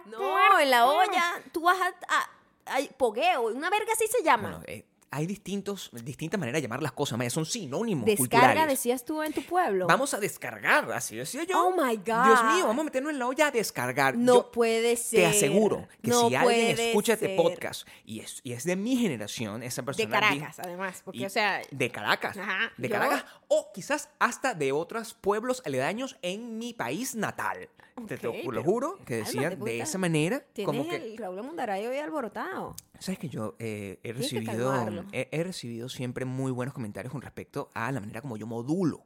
No, 0.06 0.58
en 0.58 0.70
la 0.70 0.86
olla 0.86 1.42
tú 1.52 1.62
vas 1.62 1.78
a, 1.80 1.86
a- 2.08 2.76
a- 2.76 2.88
pogueo. 2.96 3.42
Una 3.42 3.70
verga 3.70 3.92
así 3.92 4.06
se 4.08 4.22
llama. 4.22 4.50
Bueno, 4.50 4.64
eh, 4.66 4.84
hay 5.10 5.26
distintos, 5.26 5.90
distintas 5.92 6.38
maneras 6.38 6.58
de 6.60 6.62
llamar 6.68 6.82
las 6.82 6.92
cosas, 6.92 7.16
Maya. 7.16 7.30
Son 7.30 7.46
sinónimos 7.46 8.04
Descarga, 8.04 8.46
culturales. 8.48 8.68
decías 8.78 9.04
tú 9.04 9.22
en 9.22 9.32
tu 9.32 9.42
pueblo. 9.42 9.86
Vamos 9.86 10.12
a 10.14 10.18
descargar, 10.20 10.90
así 10.92 11.16
decía 11.16 11.44
yo. 11.44 11.58
Oh, 11.58 11.70
my 11.70 11.96
God. 11.96 12.24
Dios 12.24 12.44
mío, 12.54 12.66
vamos 12.66 12.80
a 12.82 12.84
meternos 12.84 13.12
en 13.12 13.18
la 13.18 13.26
olla 13.26 13.46
a 13.46 13.50
descargar. 13.50 14.16
No 14.16 14.34
Yo 14.34 14.50
puede 14.52 14.96
ser. 14.96 15.20
Te 15.20 15.26
aseguro 15.26 15.88
que 16.02 16.10
No 16.10 16.28
si 16.28 16.34
alguien 16.34 16.78
escucha 16.78 17.14
este 17.14 17.36
podcast 17.36 17.86
y 18.04 18.20
es, 18.20 18.40
y 18.42 18.52
es 18.52 18.64
de 18.64 18.76
mi 18.76 18.96
generación, 18.96 19.62
esa 19.62 19.82
De 19.82 19.86
persona... 19.86 20.10
Caracas, 20.10 20.56
di- 20.56 20.62
además. 20.64 21.02
Porque, 21.04 21.18
y- 21.20 21.24
o 21.24 21.30
sea, 21.30 21.62
De 21.70 21.90
Caracas. 21.90 22.36
Ajá, 22.36 22.72
de 22.76 22.88
yo- 22.88 22.94
Caracas. 22.94 23.24
O 23.48 23.70
quizás 23.72 24.08
hasta 24.18 24.54
de 24.54 24.72
otros 24.72 25.14
pueblos 25.14 25.62
aledaños 25.64 26.16
en 26.22 26.58
mi 26.58 26.74
país 26.74 27.14
natal. 27.14 27.68
Te, 28.06 28.18
lo 28.22 28.62
juro 28.62 28.98
que 29.06 29.16
decían 29.16 29.58
de 29.58 29.80
esa 29.80 29.96
manera. 29.98 30.44
tienes 30.52 30.66
Como 30.66 30.88
que, 30.88 30.96
el 30.96 31.16
Raúl 31.16 31.40
hoy 31.40 31.98
alborotado. 31.98 32.76
¿Sabes 32.98 33.18
que 33.18 33.28
yo 33.28 33.56
eh, 33.58 33.98
he, 34.02 34.12
recibido, 34.12 34.74
he 35.12 35.42
recibido 35.42 35.88
siempre 35.88 36.24
muy 36.24 36.52
buenos 36.52 36.74
comentarios 36.74 37.10
con 37.10 37.22
respecto 37.22 37.70
a 37.74 37.90
la 37.92 38.00
manera 38.00 38.20
como 38.20 38.36
yo 38.36 38.46
modulo? 38.46 39.04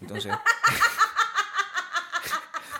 Entonces, 0.00 0.32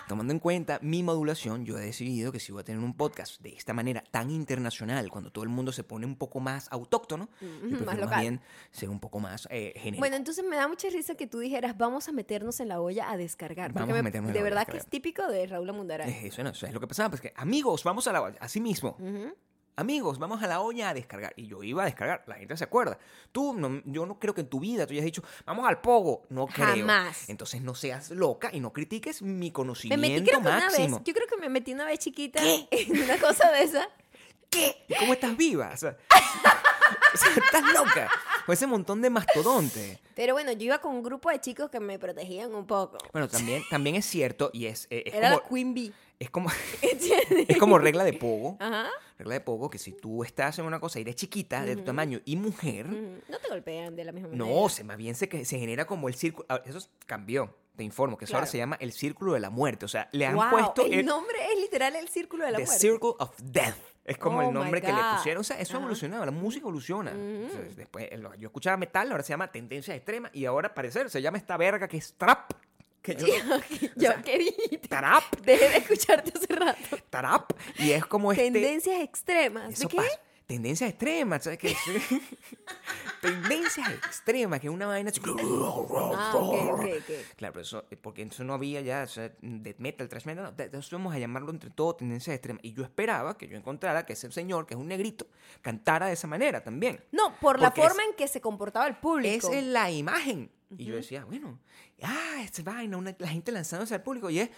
tomando 0.09 0.33
en 0.33 0.39
cuenta 0.39 0.79
mi 0.81 1.03
modulación, 1.03 1.63
yo 1.65 1.77
he 1.77 1.81
decidido 1.81 2.33
que 2.33 2.41
si 2.41 2.51
voy 2.51 2.59
a 2.59 2.63
tener 2.65 2.83
un 2.83 2.93
podcast 2.93 3.39
de 3.41 3.55
esta 3.55 3.71
manera 3.73 4.03
tan 4.11 4.29
internacional, 4.29 5.09
cuando 5.09 5.31
todo 5.31 5.43
el 5.45 5.49
mundo 5.49 5.71
se 5.71 5.85
pone 5.85 6.05
un 6.05 6.17
poco 6.17 6.41
más 6.41 6.67
autóctono, 6.71 7.29
yo 7.39 7.47
más 7.47 7.59
prefiero 7.59 7.85
más, 7.85 7.97
local. 7.99 8.19
bien 8.21 8.41
ser 8.71 8.89
un 8.89 8.99
poco 8.99 9.19
más 9.21 9.47
eh, 9.51 9.71
genérico. 9.77 9.99
Bueno, 10.01 10.17
entonces 10.17 10.43
me 10.43 10.57
da 10.57 10.67
mucha 10.67 10.89
risa 10.89 11.15
que 11.15 11.27
tú 11.27 11.39
dijeras, 11.39 11.77
vamos 11.77 12.09
a 12.09 12.11
meternos 12.11 12.59
en 12.59 12.67
la 12.67 12.81
olla 12.81 13.09
a 13.09 13.15
descargar. 13.15 13.71
Vamos 13.71 13.87
porque 13.87 13.91
a 13.99 14.03
me- 14.03 14.09
meternos 14.09 14.29
en 14.29 14.33
de 14.33 14.39
la 14.39 14.41
a 14.41 14.49
verdad 14.49 14.67
que 14.67 14.77
es 14.77 14.87
típico 14.87 15.25
de 15.27 15.47
Raúl 15.47 15.71
Mundaray. 15.71 16.09
Eh, 16.09 16.27
Eso, 16.27 16.43
no, 16.43 16.49
eso 16.49 16.65
es 16.67 16.73
lo 16.73 16.79
que 16.81 16.87
pasaba, 16.87 17.09
pues 17.09 17.21
que 17.21 17.31
amigos, 17.37 17.83
vamos 17.85 18.07
a 18.07 18.11
la 18.11 18.21
olla, 18.21 18.37
así 18.41 18.59
mismo. 18.59 18.97
Ujú. 18.99 19.33
Amigos, 19.79 20.19
vamos 20.19 20.43
a 20.43 20.47
la 20.47 20.59
olla 20.61 20.89
a 20.89 20.93
descargar. 20.93 21.33
Y 21.37 21.47
yo 21.47 21.63
iba 21.63 21.83
a 21.83 21.85
descargar, 21.85 22.23
la 22.27 22.35
gente 22.35 22.55
se 22.57 22.63
acuerda. 22.65 22.97
Tú, 23.31 23.53
no- 23.53 23.81
yo 23.85 24.05
no 24.05 24.19
creo 24.19 24.33
que 24.33 24.41
en 24.41 24.47
tu 24.49 24.59
vida 24.59 24.85
tú 24.85 24.93
hayas 24.93 25.05
dicho, 25.05 25.23
vamos 25.45 25.67
al 25.67 25.79
pogo. 25.81 26.23
No 26.29 26.47
creo. 26.47 26.67
Jamás. 26.67 27.29
Entonces 27.29 27.61
no 27.61 27.75
seas 27.75 28.11
loca 28.11 28.49
y 28.51 28.59
no 28.59 28.73
critiques 28.73 29.21
mi 29.21 29.47
Me 29.47 29.53
conocimiento 29.53 30.01
metí 30.07 30.25
creo 30.25 30.39
que 30.39 30.43
máximo. 30.49 30.85
una 30.87 30.97
vez, 30.97 31.03
yo 31.05 31.13
creo 31.13 31.27
que 31.27 31.37
me 31.37 31.49
metí 31.49 31.73
una 31.73 31.85
vez 31.85 31.99
chiquita 31.99 32.41
en 32.71 33.01
una 33.03 33.17
cosa 33.17 33.51
de 33.51 33.63
esa. 33.63 33.87
¿Qué? 34.49 34.83
¿Y 34.87 34.95
cómo 34.95 35.13
estás 35.13 35.37
viva? 35.37 35.71
O 35.73 35.77
sea, 35.77 35.95
o 37.13 37.17
sea, 37.17 37.29
estás 37.31 37.73
loca. 37.73 38.09
Con 38.49 38.53
ese 38.55 38.65
montón 38.65 38.99
de 39.03 39.11
mastodonte. 39.11 39.99
Pero 40.15 40.33
bueno, 40.33 40.51
yo 40.53 40.63
iba 40.65 40.79
con 40.81 40.95
un 40.95 41.03
grupo 41.03 41.29
de 41.29 41.39
chicos 41.39 41.69
que 41.69 41.79
me 41.79 41.99
protegían 41.99 42.55
un 42.55 42.65
poco. 42.65 42.97
Bueno, 43.13 43.27
también, 43.27 43.61
también 43.69 43.95
es 43.95 44.05
cierto 44.07 44.49
y 44.53 44.65
es, 44.65 44.87
eh, 44.89 45.03
es 45.05 45.13
Era 45.13 45.29
como, 45.33 45.41
la 45.43 45.47
Queen 45.49 45.73
Bee. 45.75 45.93
es 46.17 46.29
como 46.31 46.49
es 47.47 47.57
como 47.59 47.77
regla 47.77 48.03
de 48.03 48.13
pogo. 48.13 48.57
Ajá. 48.59 48.89
Regla 49.19 49.35
de 49.35 49.41
pogo 49.41 49.69
que 49.69 49.77
si 49.77 49.91
tú 49.91 50.23
estás 50.23 50.57
en 50.57 50.65
una 50.65 50.79
cosa 50.79 50.97
y 50.97 51.03
eres 51.03 51.15
chiquita, 51.15 51.63
de 51.63 51.75
tu 51.75 51.83
tamaño 51.83 52.21
y 52.25 52.37
mujer, 52.37 52.87
Ujú. 52.87 53.21
No 53.27 53.37
te 53.37 53.49
golpean 53.49 53.95
de 53.95 54.03
la 54.03 54.11
misma 54.13 54.29
manera. 54.29 54.49
No, 54.51 54.67
se, 54.69 54.83
más 54.83 54.97
bien 54.97 55.13
se, 55.13 55.29
que- 55.29 55.45
se 55.45 55.59
genera 55.59 55.85
como 55.85 56.07
el 56.07 56.15
círculo. 56.15 56.47
ah, 56.49 56.59
Eso 56.65 56.79
es- 56.79 56.89
cambió, 57.05 57.55
te 57.75 57.83
informo, 57.83 58.17
que 58.17 58.25
eso 58.25 58.33
ahora 58.33 58.45
Claro. 58.45 58.51
se 58.51 58.57
llama 58.57 58.77
el 58.79 58.93
círculo 58.93 59.33
de 59.33 59.41
la 59.41 59.51
muerte. 59.51 59.85
O 59.85 59.89
sea, 59.89 60.09
le 60.11 60.25
han 60.25 60.33
Wow, 60.35 60.49
puesto 60.49 60.85
el 60.87 60.93
el, 60.95 61.05
nombre 61.05 61.37
es 61.53 61.59
literal 61.61 61.95
el 61.95 62.09
círculo 62.09 62.45
de 62.45 62.51
la 62.53 62.57
The 62.57 62.65
muerte. 62.65 62.79
Circle 62.81 63.11
of 63.19 63.29
Death. 63.43 63.75
Es 64.09 64.17
como 64.17 64.39
Oh, 64.39 64.41
el 64.41 64.53
nombre 64.53 64.81
que 64.81 64.91
le 64.91 65.01
pusieron. 65.15 65.41
O 65.41 65.43
sea, 65.43 65.59
eso 65.59 65.77
ha 65.77 65.79
evolucionado, 65.79 66.25
la 66.25 66.31
música 66.31 66.63
evoluciona. 66.63 67.11
Mm. 67.11 67.43
Entonces, 67.43 67.75
después, 67.75 68.09
yo 68.39 68.47
escuchaba 68.47 68.75
metal, 68.75 69.11
ahora 69.11 69.23
se 69.23 69.29
llama 69.29 69.51
Tendencia 69.51 69.93
Extrema 69.95 70.29
y 70.33 70.45
ahora, 70.45 70.69
al 70.69 70.73
parecer, 70.73 71.09
se 71.09 71.21
llama 71.21 71.37
esta 71.37 71.55
verga 71.57 71.87
que 71.87 71.97
es 71.97 72.13
Trap. 72.17 72.51
Que 73.01 73.15
yo, 73.15 73.27
Yo, 73.95 74.11
sea, 74.11 74.21
¿qué 74.23 74.37
dijiste? 74.39 74.87
Trap, 74.87 75.23
Dejé 75.41 75.69
de 75.69 75.77
escucharte 75.77 76.33
hace 76.35 76.53
rato. 76.53 76.97
Trap. 77.09 77.51
Y 77.77 77.91
es 77.91 78.05
como 78.05 78.31
este... 78.31 78.51
Tendencias 78.51 78.99
extremas. 79.01 79.79
¿De 79.79 79.87
qué? 79.87 79.97
pasa. 79.97 80.19
Tendencias 80.49 80.89
extremas, 80.89 81.43
¿sabes 81.43 81.59
qué? 81.59 81.75
Tendencias 83.21 83.87
extremas, 83.91 84.59
que 84.59 84.65
es 84.65 84.73
una 84.73 84.87
vaina 84.87 85.11
así. 85.11 85.21
Ah. 86.17 86.31
Claro, 87.35 87.61
eso, 87.61 87.85
eh, 87.91 87.95
porque 87.95 88.23
eso 88.23 88.43
no 88.43 88.55
había 88.55 88.81
ya, 88.81 89.03
o 89.03 89.07
sea, 89.07 89.31
death 89.41 89.77
metal, 89.77 90.09
thrash 90.09 90.25
metal, 90.25 90.51
no, 90.57 90.79
eso 90.79 90.97
vamos 90.97 91.13
a 91.13 91.19
llamarlo 91.19 91.51
entre 91.51 91.69
todo 91.69 91.95
tendencias 91.97 92.33
extremas. 92.35 92.63
Y 92.65 92.73
yo 92.73 92.81
esperaba 92.83 93.37
que 93.37 93.47
yo 93.47 93.57
encontrara 93.57 94.07
que 94.07 94.13
ese 94.13 94.31
señor, 94.31 94.65
que 94.65 94.73
es 94.73 94.79
un 94.79 94.87
negrito, 94.87 95.27
cantara 95.61 96.07
de 96.07 96.13
esa 96.13 96.25
manera 96.25 96.63
también. 96.63 96.99
No, 97.11 97.35
por 97.39 97.59
la 97.59 97.67
Porque 97.69 97.81
es- 97.81 97.87
forma 97.89 98.03
en 98.09 98.15
que 98.15 98.27
se 98.27 98.41
comportaba 98.41 98.87
el 98.87 98.95
público. 98.97 99.51
Es 99.53 99.63
la 99.63 99.91
imagen. 99.91 100.49
Y 100.75 100.85
yo 100.85 100.95
decía, 100.95 101.25
bueno, 101.25 101.59
ah, 102.01 102.37
esta 102.43 102.63
vaina, 102.63 102.97
una- 102.97 103.15
la 103.19 103.27
gente 103.27 103.51
lanzándose 103.51 103.93
al 103.93 104.01
público 104.01 104.31
y 104.31 104.39
es... 104.39 104.49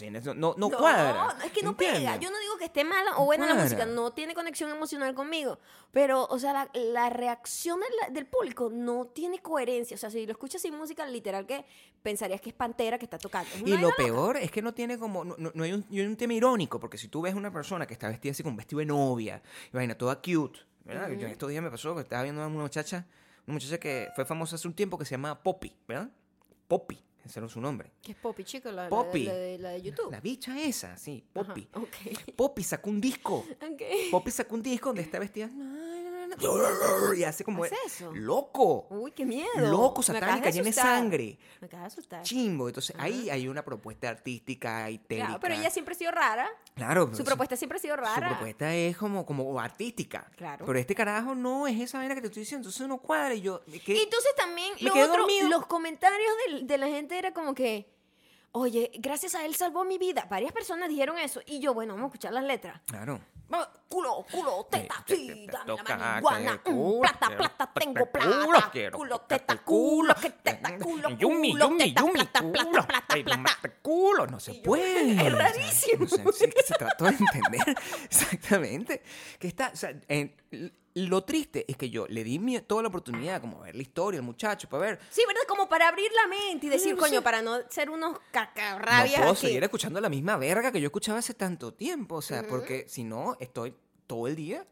¿Qué 0.00 0.10
no, 0.10 0.20
no, 0.20 0.34
no, 0.34 0.54
no 0.56 0.68
No, 0.70 0.76
cuadra. 0.78 1.36
es 1.44 1.52
que 1.52 1.62
no 1.62 1.70
¿entiendes? 1.70 2.00
pega. 2.00 2.16
Yo 2.16 2.30
no 2.30 2.38
digo 2.40 2.56
que 2.58 2.64
esté 2.66 2.84
mala 2.84 3.16
o 3.18 3.24
buena 3.24 3.46
la 3.46 3.52
cuadra. 3.52 3.64
música, 3.64 3.86
no 3.86 4.12
tiene 4.12 4.34
conexión 4.34 4.70
emocional 4.70 5.14
conmigo. 5.14 5.58
Pero, 5.92 6.26
o 6.26 6.38
sea, 6.38 6.52
la, 6.52 6.70
la 6.74 7.10
reacción 7.10 7.80
de 7.80 7.86
la- 8.00 8.08
del 8.12 8.26
público 8.26 8.70
no 8.72 9.06
tiene 9.06 9.40
coherencia. 9.40 9.94
O 9.94 9.98
sea, 9.98 10.10
si 10.10 10.24
lo 10.26 10.32
escuchas 10.32 10.62
sin 10.62 10.76
música, 10.76 11.06
literal 11.06 11.46
que 11.46 11.64
pensarías 12.02 12.40
que 12.40 12.50
es 12.50 12.54
Pantera 12.54 12.98
que 12.98 13.04
está 13.06 13.18
tocando. 13.18 13.50
Es 13.54 13.60
Y 13.62 13.70
lo 13.76 13.80
loca. 13.82 13.96
peor 13.96 14.36
es 14.36 14.50
que 14.50 14.62
no 14.62 14.72
tiene 14.74 14.98
como. 14.98 15.24
No, 15.24 15.36
no- 15.38 15.64
hay, 15.64 15.72
un, 15.72 15.84
hay 15.90 16.00
un 16.00 16.16
tema 16.16 16.34
irónico, 16.34 16.80
porque 16.80 16.98
si 16.98 17.08
tú 17.08 17.20
ves 17.22 17.34
una 17.34 17.52
persona 17.52 17.86
que 17.86 17.92
está 17.94 18.08
vestida 18.08 18.32
así 18.32 18.42
con 18.42 18.56
vestido 18.56 18.78
de 18.80 18.86
novia, 18.86 19.42
y 19.72 19.76
vaina 19.76 19.96
toda 19.96 20.16
cute, 20.16 20.60
¿verdad? 20.84 21.10
Yo 21.10 21.26
estos 21.26 21.48
días 21.50 21.62
me 21.62 21.70
pasó 21.70 21.94
que 21.94 22.00
estaba 22.02 22.22
viendo 22.22 22.42
a 22.42 22.46
una 22.46 22.62
muchacha, 22.62 23.06
una 23.46 23.54
muchacha 23.54 23.78
que 23.78 24.08
fue 24.14 24.24
famosa 24.24 24.56
hace 24.56 24.66
un 24.66 24.74
tiempo 24.74 24.96
que 24.98 25.04
se 25.04 25.12
llama 25.12 25.42
Poppy, 25.42 25.76
¿verdad? 25.86 26.08
Poppy. 26.68 26.98
Ese 27.24 27.38
era 27.38 27.48
su 27.48 27.60
nombre. 27.60 27.92
¿Qué 28.02 28.12
es 28.12 28.18
Poppy, 28.18 28.42
chico? 28.44 28.70
La, 28.72 28.84
la- 28.84 28.88
Poppy. 28.88 29.24
La, 29.24 29.34
de, 29.34 29.58
la 29.58 29.70
de 29.70 29.82
YouTube. 29.82 30.10
La 30.10 30.20
bicha 30.20 30.60
esa, 30.60 30.96
sí, 30.96 31.24
Ajá, 31.34 31.46
Poppy. 31.54 31.68
Ok. 31.74 32.34
Poppy 32.36 32.62
sacó 32.64 32.90
un 32.90 33.00
disco. 33.00 33.46
Ok. 33.72 33.82
Poppy 34.10 34.30
sacó 34.30 34.54
un 34.56 34.62
disco 34.62 34.88
donde 34.88 35.02
está 35.02 35.18
vestida. 35.18 35.48
Y 37.16 37.24
hace 37.24 37.44
como. 37.44 37.64
¿Hace 37.64 37.76
eso? 37.86 38.10
¡Loco! 38.14 38.86
Uy, 38.90 39.12
qué 39.12 39.24
miedo. 39.24 39.48
Loco, 39.70 40.02
satánica, 40.02 40.46
de 40.46 40.52
llena 40.52 40.64
de 40.64 40.72
sangre. 40.72 41.38
Me 41.60 41.66
acabas 41.66 41.84
de 41.84 41.86
asustar. 41.98 42.22
Chimbo. 42.22 42.68
Entonces 42.68 42.94
ahí 42.98 43.28
hay 43.30 43.48
una 43.48 43.64
propuesta 43.64 44.08
artística 44.08 44.90
y 44.90 44.98
técnica. 44.98 45.26
Claro, 45.26 45.40
pero 45.40 45.54
ella 45.54 45.70
siempre 45.70 45.94
ha 45.94 45.98
sido 45.98 46.10
rara. 46.12 46.48
Claro, 46.74 47.08
Su 47.10 47.16
su- 47.18 47.24
propuesta 47.24 47.56
siempre 47.56 47.78
ha 47.78 47.80
sido 47.80 47.94
Su 47.96 48.00
rara. 48.00 48.28
propuesta 48.30 48.74
es 48.74 48.96
como, 48.96 49.26
como 49.26 49.58
artística. 49.60 50.30
Claro. 50.36 50.64
Pero 50.66 50.78
este 50.78 50.94
carajo 50.94 51.34
no 51.34 51.66
es 51.66 51.78
esa 51.80 51.98
vaina 51.98 52.14
que 52.14 52.20
te 52.22 52.26
estoy 52.28 52.40
diciendo. 52.42 52.62
Entonces 52.68 52.80
uno 52.84 52.98
cuadra 52.98 53.34
y 53.34 53.40
yo. 53.42 53.60
¿qué? 53.84 53.94
Y 53.94 54.02
entonces 54.02 54.34
también 54.36 54.72
lo 54.80 54.92
otro, 54.94 55.26
los 55.48 55.66
comentarios 55.66 56.32
del- 56.46 56.66
de, 56.66 56.78
la 56.78 56.86
gente 56.88 57.18
era 57.18 57.32
como 57.32 57.54
que, 57.54 57.88
oye, 58.52 58.90
gracias 58.98 59.34
a 59.34 59.44
él 59.44 59.54
salvó 59.54 59.84
mi 59.84 59.98
vida. 59.98 60.26
Varias 60.30 60.52
personas 60.52 60.88
dijeron 60.88 61.18
eso. 61.18 61.40
Y 61.46 61.60
yo, 61.60 61.74
bueno, 61.74 61.94
vamos 61.94 62.06
a 62.06 62.08
escuchar 62.08 62.32
las 62.32 62.44
letras. 62.44 62.80
Claro. 62.86 63.20
Culo, 63.88 64.24
culo, 64.30 64.66
teta, 64.70 65.04
toca, 65.66 65.96
marihuana, 65.98 66.60
mm, 66.64 67.00
plata, 67.02 67.28
plata, 67.36 67.70
tengo 67.74 68.06
plata, 68.06 68.70
quiero 68.72 68.96
culo, 68.96 69.20
teta, 69.20 69.56
culo. 69.58 70.14
que 70.14 70.30
teta, 70.30 70.78
culo, 70.78 71.10
Yumi, 71.10 71.50
culo, 71.52 71.68
yumi, 71.68 71.78
teta, 71.78 72.00
yumi, 72.00 72.12
plata, 72.14 72.40
culo. 72.40 72.86
plata, 72.86 73.14
plata, 73.22 73.72
culo. 73.82 74.26
No 74.26 74.40
se 74.40 74.54
puede. 74.54 75.12
es 75.26 75.32
rarísimo. 75.32 76.06
se 76.08 76.74
trató 76.78 77.04
de 77.04 77.10
entender 77.10 77.76
exactamente. 78.04 79.02
Que 79.38 79.48
está, 79.48 79.70
o 79.74 79.76
sea, 79.76 79.92
en- 80.08 80.34
lo 80.94 81.24
triste 81.24 81.64
es 81.68 81.76
que 81.76 81.88
yo 81.88 82.06
le 82.06 82.22
di 82.22 82.38
mi- 82.38 82.60
toda 82.60 82.82
la 82.82 82.88
oportunidad 82.88 83.40
como 83.40 83.60
ver 83.60 83.74
la 83.74 83.82
historia 83.82 84.18
del 84.18 84.26
muchacho, 84.26 84.68
para 84.68 84.82
ver. 84.82 85.00
Sí, 85.10 85.22
¿verdad? 85.26 85.42
Como 85.48 85.68
para 85.68 85.88
abrir 85.88 86.10
la 86.12 86.26
mente 86.28 86.66
y 86.66 86.68
decir, 86.68 86.94
no 86.94 87.00
coño, 87.00 87.22
para 87.22 87.40
no 87.40 87.58
ser 87.70 87.88
unos 87.88 88.12
No 88.12 88.20
cacarrabias 88.30 89.20
puedo 89.20 89.32
aquí. 89.32 89.40
seguir 89.46 89.62
escuchando 89.64 90.00
la 90.00 90.08
misma 90.10 90.36
verga 90.36 90.70
que 90.70 90.80
yo 90.80 90.86
escuchaba 90.86 91.18
hace 91.20 91.32
tanto 91.34 91.72
tiempo. 91.72 92.16
O 92.16 92.22
sea, 92.22 92.46
porque 92.46 92.84
si 92.88 93.04
no, 93.04 93.36
estoy 93.40 93.74
todo 94.06 94.26
el 94.28 94.36
día 94.36 94.66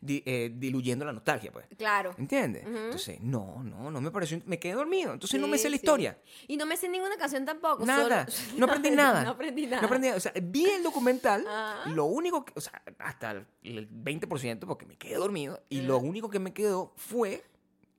di- 0.00 0.22
eh, 0.26 0.50
diluyendo 0.54 1.04
la 1.04 1.12
nostalgia, 1.12 1.52
pues. 1.52 1.66
Claro. 1.76 2.14
¿Entiendes? 2.18 2.64
Entonces, 2.66 3.20
no, 3.20 3.62
no, 3.62 3.90
no 3.90 4.00
me 4.00 4.10
pareció. 4.10 4.40
Me 4.46 4.58
quedé 4.58 4.74
dormido. 4.74 5.12
Entonces 5.12 5.40
no 5.40 5.46
me 5.46 5.58
sé 5.58 5.68
la 5.70 5.76
sí. 5.76 5.82
historia. 5.82 6.18
Y 6.48 6.56
no 6.56 6.66
me 6.66 6.76
sé 6.76 6.88
ninguna 6.88 7.16
canción 7.16 7.44
tampoco. 7.44 7.84
Nada. 7.84 8.26
solo- 8.28 8.58
No 8.58 8.66
aprendí 8.66 8.90
nada. 8.96 9.24
No 9.24 9.30
aprendí 9.30 9.66
nada. 9.66 9.80
No 9.82 9.86
aprendí 9.86 10.06
nada. 10.08 10.16
O 10.16 10.20
sea, 10.20 10.32
vi 10.42 10.64
el 10.66 10.82
documental. 10.82 11.44
Ah. 11.46 11.84
Lo 11.86 12.04
único 12.06 12.44
que. 12.44 12.52
O 12.56 12.60
sea, 12.60 12.82
hasta 12.98 13.32
el- 13.32 13.46
el 13.62 13.88
20% 13.90 14.66
porque 14.66 14.86
me 14.86 14.96
quedé 14.96 15.16
dormido. 15.16 15.62
Y 15.68 15.82
lo 15.82 15.98
único 15.98 16.30
que 16.30 16.38
me 16.38 16.52
quedó 16.52 16.92
fue 16.96 17.44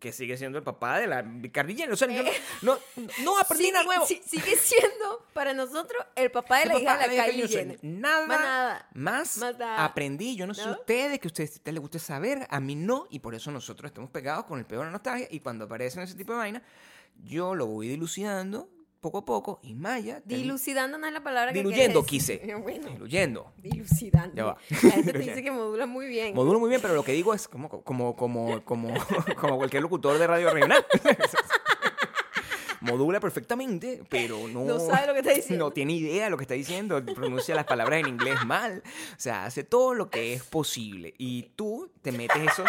que 0.01 0.11
sigue 0.11 0.35
siendo 0.35 0.57
el 0.57 0.63
papá 0.63 0.97
de 0.99 1.05
la 1.07 1.23
Cardillera. 1.53 1.93
O 1.93 1.95
sea, 1.95 2.07
yo 2.09 2.23
no, 2.23 2.31
no, 2.63 2.77
no 3.23 3.37
aprendí 3.39 3.65
Sigue- 3.65 3.71
nada 3.73 3.85
nuevo. 3.85 4.05
sigue 4.07 4.55
siendo 4.57 5.27
para 5.31 5.53
nosotros 5.53 6.03
el 6.15 6.31
papá 6.31 6.59
de 6.59 6.65
la 6.65 6.73
El 6.73 6.81
hija 6.81 6.93
papá 6.97 7.07
de 7.07 7.17
la. 7.17 7.47
Jenner. 7.47 7.79
Nada, 7.83 8.25
Más 8.27 8.39
nada. 8.39 8.89
más 8.95 9.37
Más 9.37 9.59
nada. 9.59 9.85
aprendí. 9.85 10.35
Yo 10.35 10.47
no 10.47 10.55
sé 10.55 10.65
¿No? 10.65 10.71
ustedes, 10.71 11.19
que 11.19 11.27
a 11.27 11.29
ustedes, 11.29 11.61
les 11.63 11.79
guste 11.79 11.99
saber, 11.99 12.47
a 12.49 12.59
mí 12.59 12.73
no, 12.75 13.05
y 13.11 13.19
por 13.19 13.35
eso 13.35 13.51
nosotros 13.51 13.89
estamos 13.89 14.09
pegados 14.09 14.45
con 14.45 14.57
el 14.59 14.65
peor 14.65 14.81
de 14.81 14.85
la 14.87 14.91
nostalgia, 14.93 15.27
y 15.29 15.39
cuando 15.39 15.65
aparecen 15.65 16.01
ese 16.01 16.15
tipo 16.15 16.33
de 16.33 16.39
vaina, 16.39 16.63
yo 17.23 17.53
lo 17.53 17.67
voy 17.67 17.87
dilucidando 17.87 18.69
poco 19.01 19.17
a 19.17 19.25
poco, 19.25 19.59
y 19.63 19.73
Maya... 19.73 20.21
Dilucidando 20.25 20.97
no 20.99 21.07
es 21.07 21.13
la 21.13 21.23
palabra 21.23 21.51
que 21.51 21.59
Diluyendo, 21.59 22.05
quieres 22.05 22.39
quise. 22.39 22.55
Bueno, 22.61 22.87
Diluyendo. 22.87 23.51
dilucidando. 23.57 24.35
Ya 24.35 24.45
va. 24.45 24.57
La 24.83 24.91
gente 24.91 25.13
te 25.13 25.19
dice 25.19 25.43
que 25.43 25.51
modula 25.51 25.87
muy 25.87 26.05
bien. 26.07 26.35
Modulo 26.35 26.59
muy 26.59 26.69
bien, 26.69 26.81
pero 26.81 26.93
lo 26.93 27.03
que 27.03 27.11
digo 27.11 27.33
es 27.33 27.47
como, 27.47 27.67
como, 27.67 28.15
como, 28.15 28.63
como, 28.63 28.93
como 29.35 29.57
cualquier 29.57 29.81
locutor 29.81 30.19
de 30.19 30.27
radio 30.27 30.51
regional. 30.51 30.85
Modula 32.81 33.19
perfectamente, 33.19 34.03
pero 34.09 34.47
no... 34.47 34.65
No 34.65 34.79
sabe 34.79 35.07
lo 35.07 35.13
que 35.13 35.19
está 35.19 35.33
diciendo. 35.33 35.65
No 35.65 35.71
tiene 35.71 35.93
idea 35.93 36.25
de 36.25 36.29
lo 36.29 36.37
que 36.37 36.43
está 36.43 36.53
diciendo, 36.53 37.03
pronuncia 37.03 37.55
las 37.55 37.65
palabras 37.65 37.99
en 37.99 38.07
inglés 38.07 38.43
mal. 38.45 38.83
O 38.85 39.19
sea, 39.19 39.45
hace 39.45 39.63
todo 39.63 39.93
lo 39.95 40.09
que 40.09 40.33
es 40.33 40.43
posible. 40.43 41.13
Y 41.17 41.43
tú 41.55 41.91
te 42.01 42.11
metes 42.11 42.41
eso... 42.51 42.63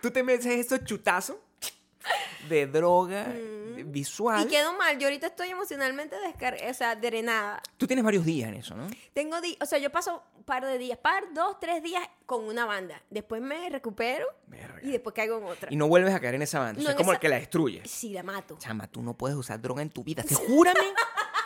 tú 0.00 0.10
te 0.10 0.22
metes 0.22 0.46
esos 0.46 0.84
chutazos 0.84 1.36
de 2.52 2.66
droga 2.66 3.26
visual. 3.84 4.44
Mm. 4.44 4.48
y 4.48 4.50
quedó 4.50 4.72
mal. 4.74 4.98
Yo 4.98 5.06
ahorita 5.06 5.26
estoy 5.28 5.48
emocionalmente 5.48 6.16
descar 6.20 6.56
o 6.70 6.74
sea, 6.74 6.94
drenada. 6.94 7.62
Tú 7.76 7.86
tienes 7.86 8.04
varios 8.04 8.24
días 8.24 8.48
en 8.48 8.54
eso, 8.54 8.74
¿no? 8.76 8.86
Tengo 9.12 9.40
di- 9.40 9.56
o 9.60 9.66
sea, 9.66 9.78
yo 9.78 9.90
paso 9.90 10.22
un 10.36 10.44
par 10.44 10.64
de 10.64 10.78
días, 10.78 10.98
par, 10.98 11.24
dos, 11.34 11.58
tres 11.60 11.82
días 11.82 12.02
con 12.26 12.44
una 12.44 12.64
banda. 12.66 13.02
Después 13.10 13.40
me 13.42 13.68
recupero 13.70 14.26
Verga. 14.46 14.78
y 14.82 14.90
después 14.90 15.14
caigo 15.14 15.38
en 15.38 15.44
otra. 15.44 15.68
Y 15.72 15.76
no 15.76 15.88
vuelves 15.88 16.14
a 16.14 16.20
caer 16.20 16.34
en 16.36 16.42
esa 16.42 16.60
banda. 16.60 16.82
No, 16.82 16.90
es 16.90 16.94
como 16.94 17.10
esa- 17.10 17.16
el 17.16 17.20
que 17.20 17.28
la 17.28 17.36
destruye. 17.36 17.82
Sí, 17.86 18.10
la 18.10 18.22
mato. 18.22 18.56
Chama, 18.58 18.86
tú 18.86 19.02
no 19.02 19.14
puedes 19.14 19.36
usar 19.36 19.60
droga 19.60 19.82
en 19.82 19.90
tu 19.90 20.04
vida. 20.04 20.22
Te 20.22 20.34
júrame, 20.34 20.92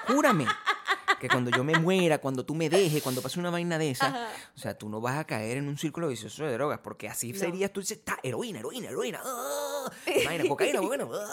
júrame. 0.08 0.46
Que 1.20 1.28
cuando 1.28 1.50
yo 1.50 1.64
me 1.64 1.78
muera, 1.78 2.18
cuando 2.18 2.44
tú 2.44 2.54
me 2.54 2.68
dejes, 2.68 3.02
cuando 3.02 3.22
pase 3.22 3.38
una 3.40 3.50
vaina 3.50 3.78
de 3.78 3.90
esa, 3.90 4.06
Ajá. 4.08 4.28
o 4.54 4.58
sea, 4.58 4.76
tú 4.76 4.88
no 4.88 5.00
vas 5.00 5.16
a 5.18 5.24
caer 5.24 5.56
en 5.56 5.66
un 5.68 5.78
círculo 5.78 6.08
vicioso 6.08 6.44
de 6.44 6.52
drogas, 6.52 6.80
porque 6.80 7.08
así 7.08 7.32
No. 7.32 7.38
serías 7.38 7.72
tú 7.72 7.80
dices, 7.80 8.04
"Ta, 8.04 8.18
heroína, 8.22 8.58
heroína, 8.58 8.88
heroína, 8.90 9.20
ah, 9.24 9.90
vaina, 10.26 10.44
cocaína, 10.48 10.80
cocaína, 10.80 11.08
ah". 11.10 11.30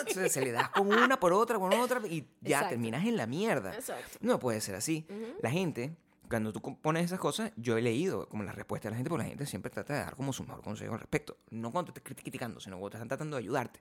Entonces 0.00 0.32
se 0.32 0.40
le 0.42 0.52
das 0.52 0.68
con 0.70 0.86
una 0.86 1.18
por 1.18 1.32
otra, 1.32 1.58
con 1.58 1.72
otra, 1.74 2.00
y 2.06 2.20
ya 2.40 2.56
Exacto. 2.58 2.68
terminas 2.70 3.04
en 3.06 3.16
la 3.16 3.26
mierda. 3.26 3.74
Exacto. 3.74 4.18
No 4.20 4.38
puede 4.38 4.60
ser 4.60 4.76
así. 4.76 5.06
La 5.42 5.50
gente, 5.50 5.96
cuando 6.28 6.52
tú 6.52 6.60
pones 6.80 7.04
esas 7.06 7.18
cosas, 7.18 7.50
yo 7.56 7.76
he 7.76 7.82
leído 7.82 8.28
como 8.28 8.44
la 8.44 8.52
respuesta 8.52 8.88
de 8.88 8.92
la 8.92 8.96
gente, 8.96 9.10
porque 9.10 9.24
la 9.24 9.28
gente 9.30 9.46
siempre 9.46 9.70
trata 9.70 9.94
de 9.94 10.00
dar 10.00 10.16
como 10.16 10.32
su 10.32 10.42
mejor 10.44 10.62
consejo 10.62 10.94
al 10.94 11.00
respecto. 11.00 11.38
No 11.50 11.70
cuando 11.72 11.92
te 11.92 11.98
están 12.00 12.14
criticando, 12.14 12.60
sino 12.60 12.76
cuando 12.76 12.90
te 12.90 12.96
están 12.98 13.08
tratando 13.08 13.36
de 13.36 13.42
ayudarte. 13.42 13.80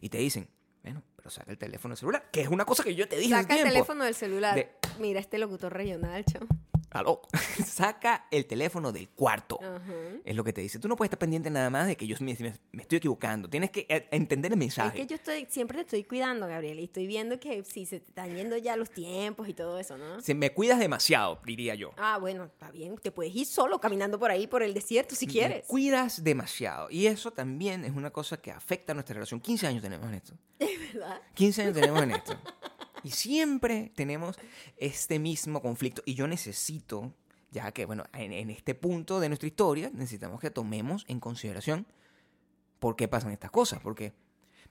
Y 0.00 0.08
te 0.08 0.18
dicen, 0.18 0.48
bueno, 0.82 1.02
pero 1.16 1.30
saca 1.30 1.50
el 1.50 1.58
teléfono 1.58 1.96
celular, 1.96 2.30
que 2.30 2.40
es 2.42 2.48
una 2.48 2.64
cosa 2.64 2.82
que 2.84 2.94
yo 2.94 3.08
te 3.08 3.16
dije 3.16 3.30
Saca 3.30 3.40
el 3.40 3.46
tiempo. 3.48 3.68
teléfono 3.72 4.04
del 4.04 4.14
celular. 4.14 4.54
De- 4.54 4.70
Mira, 4.98 5.20
este 5.20 5.38
locutor 5.38 5.72
regional, 5.72 6.24
chamo. 6.24 6.46
Aló. 6.90 7.20
saca 7.66 8.26
el 8.30 8.46
teléfono 8.46 8.92
del 8.92 9.08
cuarto. 9.10 9.58
Ajá. 9.62 9.92
Es 10.24 10.34
lo 10.34 10.44
que 10.44 10.52
te 10.52 10.60
dice. 10.60 10.78
Tú 10.78 10.88
no 10.88 10.96
puedes 10.96 11.08
estar 11.08 11.18
pendiente 11.18 11.50
nada 11.50 11.68
más 11.70 11.86
de 11.86 11.96
que 11.96 12.06
yo 12.06 12.16
me, 12.20 12.34
me- 12.40 12.54
me 12.72 12.82
estoy 12.82 12.98
equivocando. 12.98 13.48
Tienes 13.48 13.70
que 13.70 13.86
eh, 13.88 14.08
entender 14.10 14.50
el 14.52 14.54
Es 14.54 14.58
mensaje. 14.58 14.96
que 14.98 15.06
yo 15.06 15.16
estoy, 15.16 15.46
siempre 15.50 15.76
te 15.78 15.82
estoy 15.82 16.04
cuidando, 16.04 16.46
Gabriel, 16.46 16.80
y 16.80 16.84
estoy 16.84 17.06
viendo 17.06 17.38
que 17.38 17.62
sí, 17.64 17.84
se 17.86 18.00
te 18.00 18.08
están 18.08 18.34
yendo 18.34 18.56
ya 18.56 18.76
los 18.76 18.90
tiempos 18.90 19.48
y 19.48 19.54
todo 19.54 19.78
eso, 19.78 19.98
¿no? 19.98 20.20
Se 20.20 20.34
me 20.34 20.52
cuidas 20.52 20.78
demasiado, 20.78 21.40
diría 21.44 21.74
yo. 21.74 21.92
Ah, 21.98 22.18
bueno, 22.18 22.44
está 22.44 22.70
bien. 22.70 22.96
Te 22.96 23.10
puedes 23.12 23.34
ir 23.34 23.46
solo 23.46 23.78
caminando 23.80 24.18
por 24.18 24.30
ahí, 24.30 24.46
por 24.46 24.62
el 24.62 24.72
desierto, 24.74 25.14
si 25.14 25.26
Me 25.26 25.32
quieres. 25.32 25.66
cuidas 25.66 26.24
demasiado. 26.24 26.88
Y 26.90 27.06
eso 27.06 27.30
también 27.32 27.84
es 27.84 27.92
una 27.94 28.10
cosa 28.10 28.40
que 28.40 28.50
afecta 28.50 28.92
a 28.92 28.94
nuestra 28.94 29.14
relación. 29.14 29.40
15 29.40 29.66
años 29.66 29.82
tenemos 29.82 30.08
en 30.08 30.14
esto. 30.14 30.32
¿Verdad? 30.58 31.20
15 31.34 31.62
años 31.62 31.74
tenemos 31.74 32.02
en 32.02 32.10
esto. 32.12 32.32
Y 33.04 33.10
siempre 33.10 33.92
tenemos 33.94 34.38
este 34.76 35.18
mismo 35.18 35.60
conflicto. 35.62 36.02
Y 36.04 36.14
yo 36.14 36.26
necesito, 36.26 37.12
ya 37.50 37.72
que, 37.72 37.84
bueno, 37.86 38.04
en, 38.12 38.32
en 38.32 38.50
este 38.50 38.74
punto 38.74 39.20
de 39.20 39.28
nuestra 39.28 39.46
historia, 39.48 39.90
necesitamos 39.92 40.40
que 40.40 40.50
tomemos 40.50 41.04
en 41.08 41.20
consideración 41.20 41.86
por 42.78 42.96
qué 42.96 43.08
pasan 43.08 43.32
estas 43.32 43.50
cosas. 43.50 43.80
Porque, 43.82 44.12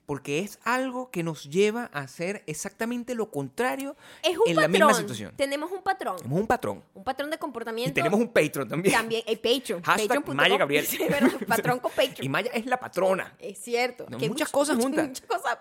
porque 0.05 0.39
es 0.39 0.59
algo 0.63 1.11
que 1.11 1.21
nos 1.23 1.43
lleva 1.49 1.89
a 1.93 1.99
hacer 1.99 2.43
exactamente 2.47 3.13
lo 3.15 3.29
contrario 3.29 3.97
Es 4.23 4.37
un 4.37 4.47
en 4.47 4.55
patrón. 4.55 4.61
la 4.61 4.67
misma 4.69 4.93
situación. 4.93 5.33
Tenemos 5.35 5.69
un 5.71 5.81
patrón. 5.83 6.15
Tenemos 6.17 6.39
un 6.39 6.47
patrón. 6.47 6.83
Un 6.93 7.03
patrón 7.03 7.29
de 7.29 7.37
comportamiento. 7.37 7.91
Y 7.91 7.93
tenemos 7.93 8.19
un 8.19 8.29
Patreon 8.29 8.69
también. 8.69 8.93
También, 8.95 9.23
el 9.27 9.37
Patreon. 9.39 9.81
Hashtag 9.83 10.07
Patreon.com. 10.07 10.35
Maya 10.37 10.57
Gabriel. 10.57 10.87
Patrón 11.47 11.79
con 11.79 11.91
Patreon. 11.95 12.23
Y 12.23 12.29
Maya 12.29 12.51
es 12.53 12.65
la 12.65 12.79
patrona. 12.79 13.35
Es 13.39 13.57
cierto. 13.59 14.05
No, 14.09 14.17
que 14.17 14.29
muchas 14.29 14.47
much- 14.49 14.51
cosas 14.53 14.77
juntas. 14.77 15.07
Muchas 15.09 15.25
cosas. 15.27 15.57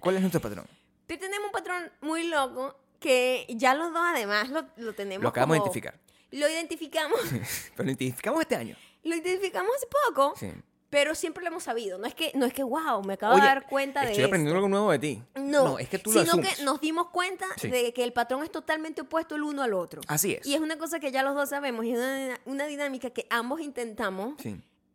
¿Cuál 0.00 0.16
es 0.16 0.20
nuestro 0.22 0.40
patrón? 0.40 0.66
Tenemos 1.06 1.46
un 1.46 1.52
patrón 1.52 1.90
muy 2.00 2.24
loco 2.24 2.76
que 2.98 3.46
ya 3.50 3.74
los 3.74 3.92
dos 3.92 4.02
además 4.04 4.48
lo, 4.50 4.64
lo 4.76 4.94
tenemos 4.94 5.22
Lo 5.22 5.28
acabamos 5.28 5.54
de 5.54 5.58
identificar. 5.58 5.98
Lo 6.32 6.48
identificamos. 6.48 7.20
Pero 7.76 7.84
lo 7.84 7.90
identificamos 7.90 8.40
este 8.42 8.56
año. 8.56 8.76
lo 9.04 9.14
identificamos 9.14 9.70
hace 9.76 9.86
poco. 10.08 10.34
Sí. 10.36 10.50
Pero 10.88 11.14
siempre 11.16 11.42
lo 11.42 11.48
hemos 11.50 11.64
sabido. 11.64 11.98
No 11.98 12.06
es 12.06 12.14
que, 12.14 12.30
no 12.34 12.46
es 12.46 12.52
que 12.52 12.62
wow, 12.62 13.02
me 13.04 13.14
acabo 13.14 13.34
Oye, 13.34 13.42
de 13.42 13.48
dar 13.48 13.66
cuenta 13.66 14.02
de 14.02 14.12
estoy 14.12 14.24
aprendiendo 14.24 14.54
algo 14.56 14.68
nuevo 14.68 14.90
de 14.92 14.98
ti. 15.00 15.22
No, 15.34 15.78
es 15.78 15.88
que 15.88 15.98
tú 15.98 16.12
lo 16.12 16.20
sino 16.20 16.32
asumes. 16.34 16.56
que 16.58 16.62
nos 16.64 16.80
dimos 16.80 17.08
cuenta 17.10 17.46
Sí. 17.56 17.68
de 17.68 17.92
que 17.92 18.04
el 18.04 18.12
patrón 18.12 18.42
es 18.44 18.50
totalmente 18.52 19.00
opuesto 19.02 19.34
el 19.34 19.42
uno 19.42 19.62
al 19.62 19.74
otro. 19.74 20.00
Así 20.06 20.34
es. 20.34 20.46
Y 20.46 20.54
es 20.54 20.60
una 20.60 20.78
cosa 20.78 21.00
que 21.00 21.10
ya 21.10 21.22
los 21.24 21.34
dos 21.34 21.48
sabemos 21.50 21.84
y 21.84 21.90
es 21.92 21.98
una, 21.98 22.40
una 22.46 22.66
dinámica 22.66 23.10
que 23.10 23.26
ambos 23.30 23.60
intentamos 23.60 24.34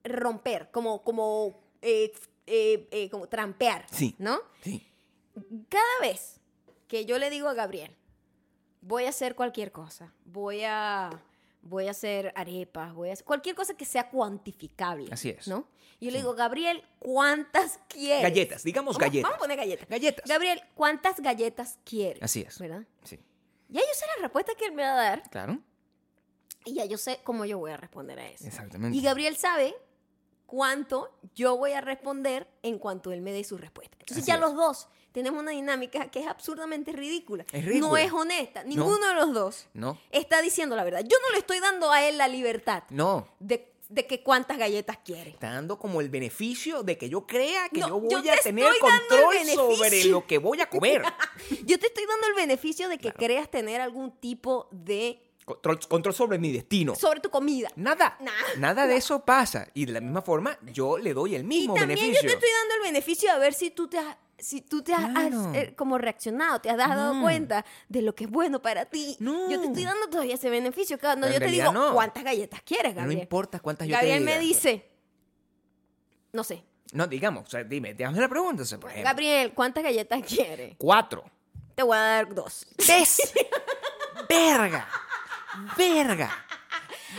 romper, 0.04 0.70
como, 0.72 1.04
como, 1.04 1.60
eh, 1.82 2.12
eh, 2.48 2.88
eh, 2.92 3.10
como 3.10 3.28
trampear, 3.28 3.86
Sí. 3.92 4.16
¿no? 4.20 4.40
sí. 4.62 4.88
Cada 5.70 6.00
vez 6.02 6.40
que 6.88 7.06
yo 7.06 7.18
le 7.18 7.30
digo 7.30 7.48
a 7.48 7.54
Gabriel, 7.54 7.96
voy 8.82 9.06
a 9.06 9.10
hacer 9.10 9.36
cualquier 9.36 9.72
cosa, 9.72 10.14
voy 10.26 10.64
a, 10.66 11.10
voy 11.62 11.88
a 11.88 11.92
hacer 11.92 12.34
arepas, 12.36 12.94
voy 12.94 13.10
a 13.10 13.14
hacer 13.14 13.26
cualquier 13.26 13.56
cosa 13.56 13.74
que 13.76 13.86
sea 13.86 14.10
cuantificable. 14.10 15.08
Así 15.12 15.30
es. 15.30 15.48
¿No? 15.48 15.68
Y 16.00 16.06
yo 16.08 16.12
le 16.12 16.18
digo, 16.18 16.34
Gabriel, 16.34 16.84
¿cuántas 17.00 17.80
quieres? 17.88 18.24
Galletas, 18.24 18.64
digamos 18.64 18.96
Vamos- 18.98 19.08
galletas. 19.08 19.24
Vamos 19.30 19.38
a 19.38 19.40
poner 19.40 19.58
galletas. 19.58 19.88
Galletas. 19.88 20.26
Gabriel, 20.28 20.62
¿cuántas 20.76 21.20
galletas 21.22 21.78
quieres? 21.86 22.22
Así 22.24 22.42
es. 22.42 22.58
¿Verdad? 22.60 22.84
Sí, 23.04 23.20
Ya 23.70 23.80
yo 23.82 23.88
sé 23.94 24.06
la 24.18 24.24
respuesta 24.24 24.54
que 24.58 24.66
él 24.66 24.74
me 24.74 24.84
va 24.84 24.94
a 24.94 25.04
dar 25.04 25.30
claro. 25.30 25.60
y 26.66 26.74
ya 26.74 26.86
yo 26.86 26.98
sé 26.98 27.20
cómo 27.24 27.46
yo 27.46 27.58
voy 27.60 27.72
a 27.72 27.78
responder 27.78 28.20
a 28.20 28.28
eso. 28.28 28.46
Exactamente. 28.48 28.98
Y 28.98 29.02
Gabriel 29.02 29.38
sabe 29.38 29.74
cuánto 30.52 31.10
yo 31.34 31.56
voy 31.56 31.72
a 31.72 31.80
responder 31.80 32.46
en 32.62 32.78
cuanto 32.78 33.14
él 33.14 33.22
me 33.22 33.32
dé 33.32 33.44
su 33.46 33.58
respuesta. 33.58 33.96
Entonces 34.02 34.24
Así 34.24 34.28
ya 34.28 34.36
es. 34.36 34.42
los 34.42 34.54
dos 34.54 34.90
tenemos 35.14 35.40
una 35.42 35.52
dinámica 35.52 36.12
que 36.12 36.20
es 36.20 36.28
absurdamente 36.28 36.92
ridícula. 36.92 37.46
Es 37.54 37.64
No 37.64 37.70
ridícula. 37.70 38.02
es 38.02 38.12
honesta. 38.12 38.64
Ninguno 38.66 39.08
de 39.08 39.14
los 39.16 39.34
dos 39.34 39.68
No. 39.74 39.98
está 40.12 40.42
diciendo 40.42 40.76
la 40.76 40.84
verdad. 40.84 41.02
Yo 41.02 41.18
no 41.26 41.32
le 41.32 41.40
estoy 41.40 41.60
dando 41.62 41.90
a 41.90 42.04
él 42.06 42.18
la 42.18 42.28
libertad 42.28 42.84
No. 42.90 43.28
de, 43.40 43.74
de 43.90 44.06
que 44.08 44.24
cuántas 44.24 44.58
galletas 44.58 44.98
quiere. 45.04 45.30
Está 45.32 45.52
dando 45.54 45.80
como 45.80 46.02
el 46.02 46.10
beneficio 46.10 46.84
de 46.84 46.98
que 46.98 47.08
yo 47.10 47.26
crea 47.26 47.70
que 47.70 47.80
No, 47.80 47.88
yo 47.88 48.00
voy 48.02 48.10
yo 48.12 48.20
a 48.20 48.36
te 48.36 48.44
tener 48.44 48.72
control 48.80 49.36
sobre 49.56 50.04
lo 50.06 50.28
que 50.28 50.38
voy 50.38 50.60
a 50.62 50.70
comer. 50.70 51.02
Yo 51.66 51.80
te 51.80 51.88
estoy 51.88 52.06
dando 52.06 52.28
el 52.28 52.34
beneficio 52.36 52.88
de 52.90 52.98
que 52.98 53.12
creas 53.14 53.50
tener 53.50 53.80
algún 53.82 54.12
tipo 54.12 54.68
de... 54.72 55.22
control, 55.56 55.80
control 55.88 56.14
sobre 56.14 56.38
mi 56.40 56.52
destino. 56.52 56.96
sobre 56.96 57.20
tu 57.20 57.30
comida. 57.30 57.70
Nada. 57.76 58.18
Nah. 58.20 58.32
Nada 58.58 58.88
de 58.88 58.96
eso 58.96 59.24
pasa. 59.26 59.68
Y 59.74 59.86
de 59.86 59.94
la 59.94 60.02
misma 60.02 60.22
forma, 60.22 60.58
yo 60.74 60.98
le 60.98 61.14
doy 61.14 61.36
el 61.36 61.42
Y 61.42 61.46
mismo 61.46 61.74
también 61.76 62.00
beneficio. 62.00 62.22
yo 62.24 62.28
te 62.28 62.34
estoy 62.36 62.50
dando 62.62 62.76
el 62.76 62.82
beneficio 62.92 63.34
de 63.34 63.40
ver 63.40 63.54
si 63.54 63.72
tú 63.72 63.88
te 63.88 63.98
has, 64.00 64.18
si 64.38 64.62
tú 64.62 64.82
te 64.84 64.94
has, 64.94 65.10
Claro. 65.10 65.54
eh, 65.54 65.74
como 65.76 65.98
reaccionado, 65.98 66.60
te 66.62 66.70
has 66.70 66.78
dado 66.78 67.14
No. 67.14 67.22
cuenta 67.22 67.64
de 67.90 68.02
lo 68.02 68.16
que 68.16 68.24
es 68.26 68.30
bueno 68.30 68.62
para 68.62 68.86
ti. 68.86 69.16
No. 69.20 69.50
Yo 69.50 69.60
te 69.60 69.68
estoy 69.68 69.84
dando 69.84 70.08
todavía 70.10 70.36
ese 70.36 70.50
beneficio. 70.50 70.98
Cuando 71.00 71.30
yo 71.30 71.40
te 71.40 71.46
digo, 71.48 71.72
no. 71.72 71.94
¿cuántas 71.94 72.24
galletas 72.24 72.62
quieres, 72.64 72.94
No 72.96 73.02
Gabriel? 73.02 73.22
importa 73.22 73.60
cuántas 73.60 73.88
yo 73.88 73.94
Gabriel 73.94 74.20
te 74.20 74.26
diga. 74.26 74.40
me 74.40 74.40
dice, 74.46 74.90
no 76.34 76.44
sé, 76.44 76.64
No, 76.94 77.08
digamos, 77.08 77.46
o 77.48 77.50
sea, 77.50 77.64
dime, 77.64 77.94
te 77.94 78.04
la 78.06 78.28
pregunta, 78.30 78.64
o 78.64 78.66
sea, 78.66 78.80
por 78.80 78.90
ejemplo. 78.90 79.10
Gabriel, 79.10 79.54
¿cuántas 79.54 79.84
galletas 79.84 80.22
quieres? 80.28 80.76
Cuatro. 80.78 81.24
Te 81.76 81.84
voy 81.84 81.96
a 81.96 82.02
dar 82.02 82.34
dos. 82.36 82.66
¿Ves? 82.88 83.22
¡Verga! 84.30 84.88
¡Verga! 85.78 86.46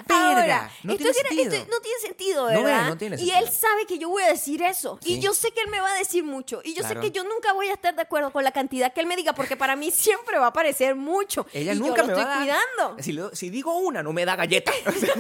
Ahora, 0.09 0.41
¡Verga! 0.41 0.71
No 0.85 0.93
esto 0.95 1.05
tiene 1.05 1.13
tiene- 1.29 1.29
sentido. 1.43 1.55
esto 1.63 1.71
no 1.71 1.81
tiene 1.83 2.01
sentido, 2.01 2.45
¿verdad? 2.47 2.89
no 2.89 2.97
tiene 2.97 3.17
Y 3.17 3.19
sentido. 3.19 3.39
él 3.41 3.51
sabe 3.53 3.85
que 3.87 3.99
yo 3.99 4.09
voy 4.09 4.23
a 4.23 4.29
decir 4.29 4.63
eso. 4.63 4.99
Y 5.05 5.21
yo 5.21 5.35
sé 5.35 5.51
que 5.53 5.61
él 5.61 5.69
me 5.69 5.81
va 5.81 5.91
a 5.93 5.95
decir 5.99 6.25
mucho. 6.25 6.63
Y 6.65 6.73
yo 6.73 6.81
Claro. 6.83 7.03
sé 7.03 7.07
que 7.07 7.13
yo 7.15 7.25
nunca 7.25 7.53
voy 7.53 7.69
a 7.69 7.75
estar 7.75 7.95
de 7.95 8.01
acuerdo 8.01 8.33
con 8.33 8.43
la 8.43 8.53
cantidad 8.53 8.91
que 8.95 9.01
él 9.03 9.07
me 9.07 9.17
diga, 9.17 9.35
porque 9.35 9.55
para 9.55 9.77
mí 9.77 9.91
siempre 9.91 10.39
va 10.39 10.47
a 10.47 10.53
parecer 10.55 10.95
mucho. 10.95 11.47
Ella 11.53 11.75
y 11.75 11.79
nunca 11.79 12.03
yo 12.03 12.07
me 12.07 12.13
lo 12.13 12.17
va 12.19 12.23
estoy 12.23 12.49
a 12.51 12.55
dar. 12.55 12.65
cuidando. 12.79 13.03
Si, 13.03 13.13
lo- 13.13 13.35
si 13.37 13.51
digo 13.51 13.77
una, 13.77 14.03
no 14.03 14.15
me 14.15 14.25
da 14.25 14.35
galleta. 14.35 14.73
O 14.87 14.93
sea, 14.99 15.13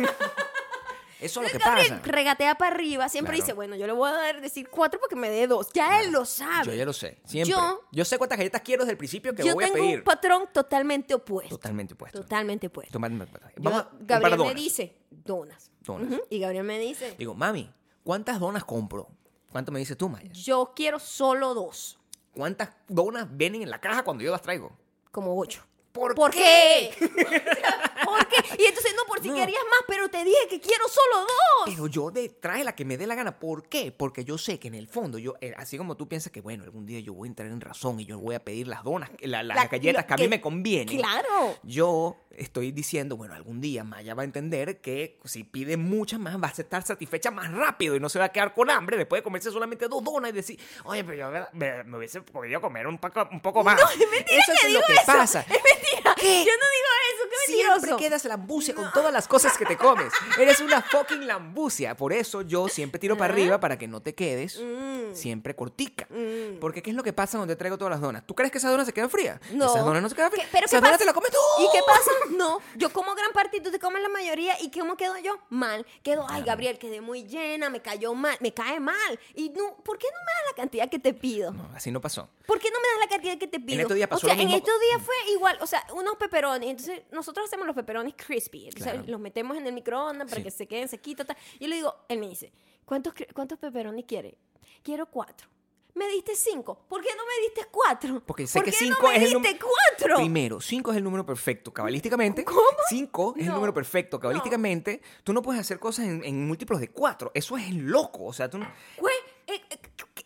Eso 1.22 1.40
es 1.42 1.52
lo 1.52 1.58
que 1.58 1.64
Gabriel 1.64 1.88
pasa. 2.00 2.02
regatea 2.12 2.54
para 2.56 2.74
arriba, 2.74 3.08
siempre 3.08 3.34
Claro. 3.34 3.44
dice, 3.46 3.52
bueno, 3.54 3.76
yo 3.76 3.86
le 3.86 3.92
voy 3.92 4.10
a 4.10 4.12
dar 4.12 4.40
decir 4.40 4.68
cuatro 4.68 4.98
porque 5.00 5.16
me 5.16 5.30
dé 5.30 5.46
dos. 5.46 5.68
Ya 5.72 6.00
él 6.00 6.10
lo 6.12 6.24
sabe. 6.24 6.66
Yo 6.66 6.74
ya 6.74 6.84
lo 6.84 6.92
sé. 6.92 7.18
Siempre. 7.24 7.50
Yo- 7.52 7.80
Yo, 7.92 8.04
sé 8.04 8.18
cuántas 8.18 8.38
galletas 8.38 8.62
quiero 8.62 8.82
desde 8.82 8.92
el 8.92 8.98
principio 8.98 9.34
que 9.34 9.42
Yo 9.42 9.54
voy 9.54 9.64
a 9.64 9.66
tengo 9.68 9.78
pedir. 9.84 9.98
un 9.98 10.04
patrón 10.04 10.48
totalmente 10.52 11.14
opuesto. 11.14 11.56
Totalmente 11.56 11.94
opuesto. 11.94 12.20
Totalmente 12.20 12.66
opuesto. 12.66 12.92
Totalmente 12.92 13.36
opuesto. 13.36 13.48
Yo- 13.56 13.62
Vamos 13.62 13.80
a 13.80 13.84
comprar 13.88 14.06
Gabriel 14.20 14.38
me 14.38 14.44
donas. 14.44 14.54
dice, 14.62 14.96
donas. 15.10 15.70
Donas. 15.80 16.12
Ujú, 16.12 16.22
Y 16.30 16.38
Gabriel 16.40 16.64
me 16.64 16.78
dice, 16.78 17.14
Digo, 17.18 17.34
mami, 17.34 17.70
¿cuántas 18.04 18.38
donas 18.40 18.64
compro? 18.64 19.08
¿Cuánto 19.50 19.70
me 19.72 19.78
dices 19.80 19.96
tú, 19.96 20.08
Maya? 20.08 20.30
yo 20.32 20.72
quiero 20.74 20.98
solo 20.98 21.54
dos. 21.54 21.98
¿Cuántas 22.34 22.70
donas 22.88 23.26
vienen 23.30 23.62
en 23.62 23.68
la 23.70 23.80
caja 23.80 24.02
cuando 24.02 24.24
yo 24.24 24.30
las 24.30 24.40
traigo? 24.42 24.72
Como 25.10 25.38
ocho. 25.38 25.62
¿Por, 25.92 26.14
¿Por 26.14 26.30
qué? 26.30 26.90
¿Por 26.98 28.26
qué? 28.28 28.36
Y 28.58 28.64
entonces, 28.64 28.94
no, 28.96 29.04
por 29.06 29.20
si 29.22 29.28
No. 29.28 29.34
querías 29.34 29.62
más, 29.70 29.80
pero 29.86 30.08
te 30.08 30.24
dije 30.24 30.48
que 30.48 30.60
quiero 30.60 30.88
solo 30.88 31.20
dos. 31.20 31.28
Pero 31.66 31.86
yo 31.86 32.10
de, 32.10 32.28
trae 32.30 32.64
la 32.64 32.74
que 32.74 32.84
me 32.84 32.96
dé 32.96 33.06
la 33.06 33.14
gana. 33.14 33.38
¿Por 33.38 33.68
qué? 33.68 33.92
Porque 33.92 34.24
yo 34.24 34.38
sé 34.38 34.58
que 34.58 34.68
en 34.68 34.74
el 34.74 34.88
fondo, 34.88 35.18
yo 35.18 35.34
eh, 35.40 35.52
así 35.56 35.76
como 35.76 35.96
tú 35.96 36.08
piensas 36.08 36.32
que, 36.32 36.40
bueno, 36.40 36.64
algún 36.64 36.86
día 36.86 37.00
yo 37.00 37.12
voy 37.12 37.28
a 37.28 37.30
entrar 37.30 37.48
en 37.50 37.60
razón 37.60 38.00
y 38.00 38.06
yo 38.06 38.18
voy 38.18 38.34
a 38.34 38.42
pedir 38.42 38.68
las 38.68 38.82
donas, 38.84 39.10
la- 39.20 39.42
las 39.42 39.56
La- 39.56 39.66
galletas 39.66 40.06
que 40.06 40.14
a 40.14 40.16
que- 40.16 40.22
mí 40.24 40.28
me 40.28 40.40
convienen. 40.40 40.96
Claro. 40.98 41.56
Yo 41.62 42.16
estoy 42.36 42.72
diciendo, 42.72 43.16
bueno, 43.16 43.34
algún 43.34 43.60
día 43.60 43.84
Maya 43.84 44.14
va 44.14 44.22
a 44.22 44.24
entender 44.24 44.80
que 44.80 45.18
si 45.24 45.44
pide 45.44 45.76
muchas 45.76 46.18
más, 46.20 46.36
va 46.42 46.48
a 46.48 46.50
estar 46.50 46.82
satisfecha 46.84 47.30
más 47.30 47.50
rápido 47.52 47.96
y 47.96 48.00
no 48.00 48.08
se 48.08 48.18
va 48.18 48.26
a 48.26 48.28
quedar 48.30 48.54
con 48.54 48.70
hambre 48.70 48.96
después 48.96 49.20
de 49.20 49.24
comerse 49.24 49.50
solamente 49.50 49.88
dos 49.88 50.02
donas 50.04 50.30
y 50.30 50.34
decir, 50.34 50.60
oye, 50.84 51.04
pero 51.04 51.16
yo 51.32 51.46
me, 51.52 51.96
hubiese 51.96 52.20
podido 52.22 52.60
comer 52.60 52.86
un 52.86 52.98
poco, 52.98 53.28
un 53.30 53.40
poco 53.40 53.62
más. 53.64 53.80
No, 53.80 53.88
es 53.90 53.98
mentira 54.10 54.38
eso 54.38 54.52
que 54.52 54.66
es 54.66 54.68
digo 54.68 54.80
lo 54.80 54.86
que 54.86 54.92
eso. 54.94 55.02
pasa. 55.06 55.40
Es 55.40 55.48
mentira. 55.48 56.14
¿Qué? 56.16 56.44
Yo 56.44 56.52
no 56.52 56.66
digo 56.72 56.88
eso, 57.14 57.28
qué 57.30 57.36
Siempre 57.52 57.72
mentiroso. 57.72 57.96
quedas 57.98 58.24
lambucia 58.24 58.74
con 58.74 58.90
todas 58.92 59.12
las 59.12 59.26
cosas 59.28 59.56
que 59.58 59.64
te 59.66 59.76
comes. 59.76 60.12
Eres 60.38 60.60
una 60.60 60.80
fucking 60.82 61.26
lambucia. 61.26 61.96
Por 61.96 62.12
eso 62.12 62.42
yo 62.42 62.68
siempre 62.68 62.98
tiro 62.98 63.16
para 63.16 63.32
arriba 63.32 63.58
para 63.60 63.76
que 63.78 63.88
no 63.88 64.00
te 64.00 64.14
quedes 64.14 64.60
Mm. 64.60 65.14
siempre 65.14 65.54
cortica. 65.56 66.06
Mm. 66.10 66.58
Porque 66.60 66.82
¿qué 66.82 66.90
es 66.90 66.96
lo 66.96 67.02
que 67.02 67.12
pasa 67.12 67.38
cuando 67.38 67.52
te 67.52 67.58
traigo 67.58 67.76
todas 67.78 67.90
las 67.92 68.00
donas? 68.00 68.24
¿Tú 68.26 68.34
crees 68.34 68.50
que 68.52 68.58
esas 68.58 68.70
donas 68.70 68.86
se 68.86 68.92
quedan 68.92 69.10
frías? 69.10 69.40
No. 69.52 69.66
Esas 69.66 69.84
donas 69.84 70.02
no 70.02 70.08
se 70.08 70.14
quedan 70.14 70.30
¿Qué- 70.30 70.36
frías. 70.36 70.48
pero 70.52 70.60
qué 70.62 70.66
esas 70.66 70.80
donas 70.80 70.92
pasa? 70.92 70.98
te 70.98 71.04
las 71.06 71.14
comes 71.14 71.30
tú. 71.30 71.38
¿Y 71.62 71.66
qué 71.72 71.80
pasa? 71.86 72.10
No, 72.36 72.58
yo 72.76 72.92
como 72.92 73.14
gran 73.14 73.32
parte 73.32 73.58
y 73.58 73.60
tú 73.60 73.70
te 73.70 73.78
comes 73.78 74.02
la 74.02 74.08
mayoría. 74.08 74.54
¿Y 74.60 74.70
cómo 74.70 74.96
quedo 74.96 75.18
yo? 75.18 75.38
Mal. 75.50 75.86
Quedo, 76.02 76.26
ay, 76.28 76.42
Gabriel, 76.42 76.78
quedé 76.78 77.00
muy 77.00 77.24
llena, 77.24 77.68
me 77.70 77.80
cayó 77.80 78.14
mal, 78.14 78.36
me 78.40 78.52
cae 78.54 78.80
mal. 78.80 79.18
Y 79.34 79.50
no, 79.50 79.76
¿por 79.84 79.98
qué 79.98 80.06
no 80.12 80.18
me 80.18 80.32
das 80.32 80.50
la 80.50 80.56
cantidad 80.56 80.88
que 80.90 80.98
te 80.98 81.12
pido? 81.14 81.52
No, 81.52 81.70
así 81.74 81.90
no 81.90 82.00
pasó. 82.00 82.28
¿Por 82.46 82.58
qué 82.58 82.70
no 82.70 82.78
me 82.80 82.88
das 82.88 83.00
la 83.00 83.08
cantidad 83.16 83.38
que 83.38 83.46
te 83.46 83.60
pido? 83.60 83.80
estos 83.82 83.96
días 83.96 84.08
pasó 84.08 84.26
o 84.26 84.28
sea, 84.30 84.34
lo 84.36 84.42
mismo- 84.44 84.52
en 84.56 84.58
estos 84.62 84.80
días 84.80 85.02
fue 85.02 85.14
igual, 85.32 85.58
o 85.60 85.66
sea, 85.66 85.86
unos 85.94 86.16
pepperonis. 86.16 86.70
Entonces, 86.70 87.02
nosotros 87.10 87.46
hacemos 87.46 87.66
los 87.66 87.76
pepperonis 87.76 88.14
crispy. 88.16 88.68
Entonces, 88.68 88.92
Claro. 88.92 89.06
los 89.08 89.20
metemos 89.20 89.56
en 89.56 89.66
el 89.66 89.72
microondas 89.72 90.28
para 90.28 90.38
Sí. 90.40 90.44
que 90.44 90.50
se 90.50 90.66
queden 90.66 90.88
sequitos. 90.88 91.26
tal. 91.26 91.36
Y 91.58 91.64
yo 91.64 91.68
le 91.68 91.76
digo, 91.76 91.94
él 92.08 92.18
me 92.18 92.28
dice, 92.28 92.52
¿cuántos, 92.84 93.14
cuántos 93.34 93.58
pepperonis 93.58 94.04
quiere? 94.06 94.36
Quiero 94.82 95.06
cuatro. 95.06 95.48
Me 95.94 96.08
diste 96.08 96.34
cinco. 96.34 96.86
¿Por 96.88 97.02
qué 97.02 97.10
no 97.16 97.22
me 97.24 97.42
diste 97.46 97.66
cuatro? 97.70 98.22
Porque 98.24 98.46
sé 98.46 98.58
¿Por 98.58 98.64
que 98.64 98.70
qué 98.70 98.76
cinco 98.78 99.02
no 99.02 99.08
me 99.10 99.16
es 99.16 99.22
el 99.24 99.32
número- 99.34 99.58
cuatro? 99.60 100.16
Primero, 100.16 100.60
5 100.60 100.90
es 100.90 100.96
el 100.96 101.04
número 101.04 101.26
perfecto. 101.26 101.72
Cabalísticamente, 101.72 102.44
¿Cómo? 102.44 102.60
5 102.88 103.34
es 103.36 103.42
el 103.42 103.48
No. 103.48 103.54
número 103.56 103.74
perfecto. 103.74 104.18
Cabalísticamente, 104.18 105.02
tú 105.22 105.32
no 105.34 105.42
puedes 105.42 105.60
hacer 105.60 105.78
cosas 105.78 106.06
en, 106.06 106.24
en 106.24 106.46
múltiplos 106.46 106.80
de 106.80 106.88
4. 106.88 107.30
Eso 107.34 107.56
es 107.58 107.70
loco. 107.74 108.24
O 108.24 108.32
sea, 108.32 108.48
tú 108.48 108.58
no- 108.58 108.66
Güey, 108.98 109.14
eh, 109.46 109.60
eh, 109.70 109.78
¿qué? 110.14 110.24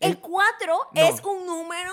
El- 0.00 0.10
El 0.12 0.18
cuatro 0.20 0.78
No. 0.94 1.00
es 1.02 1.22
un 1.24 1.46
número 1.46 1.92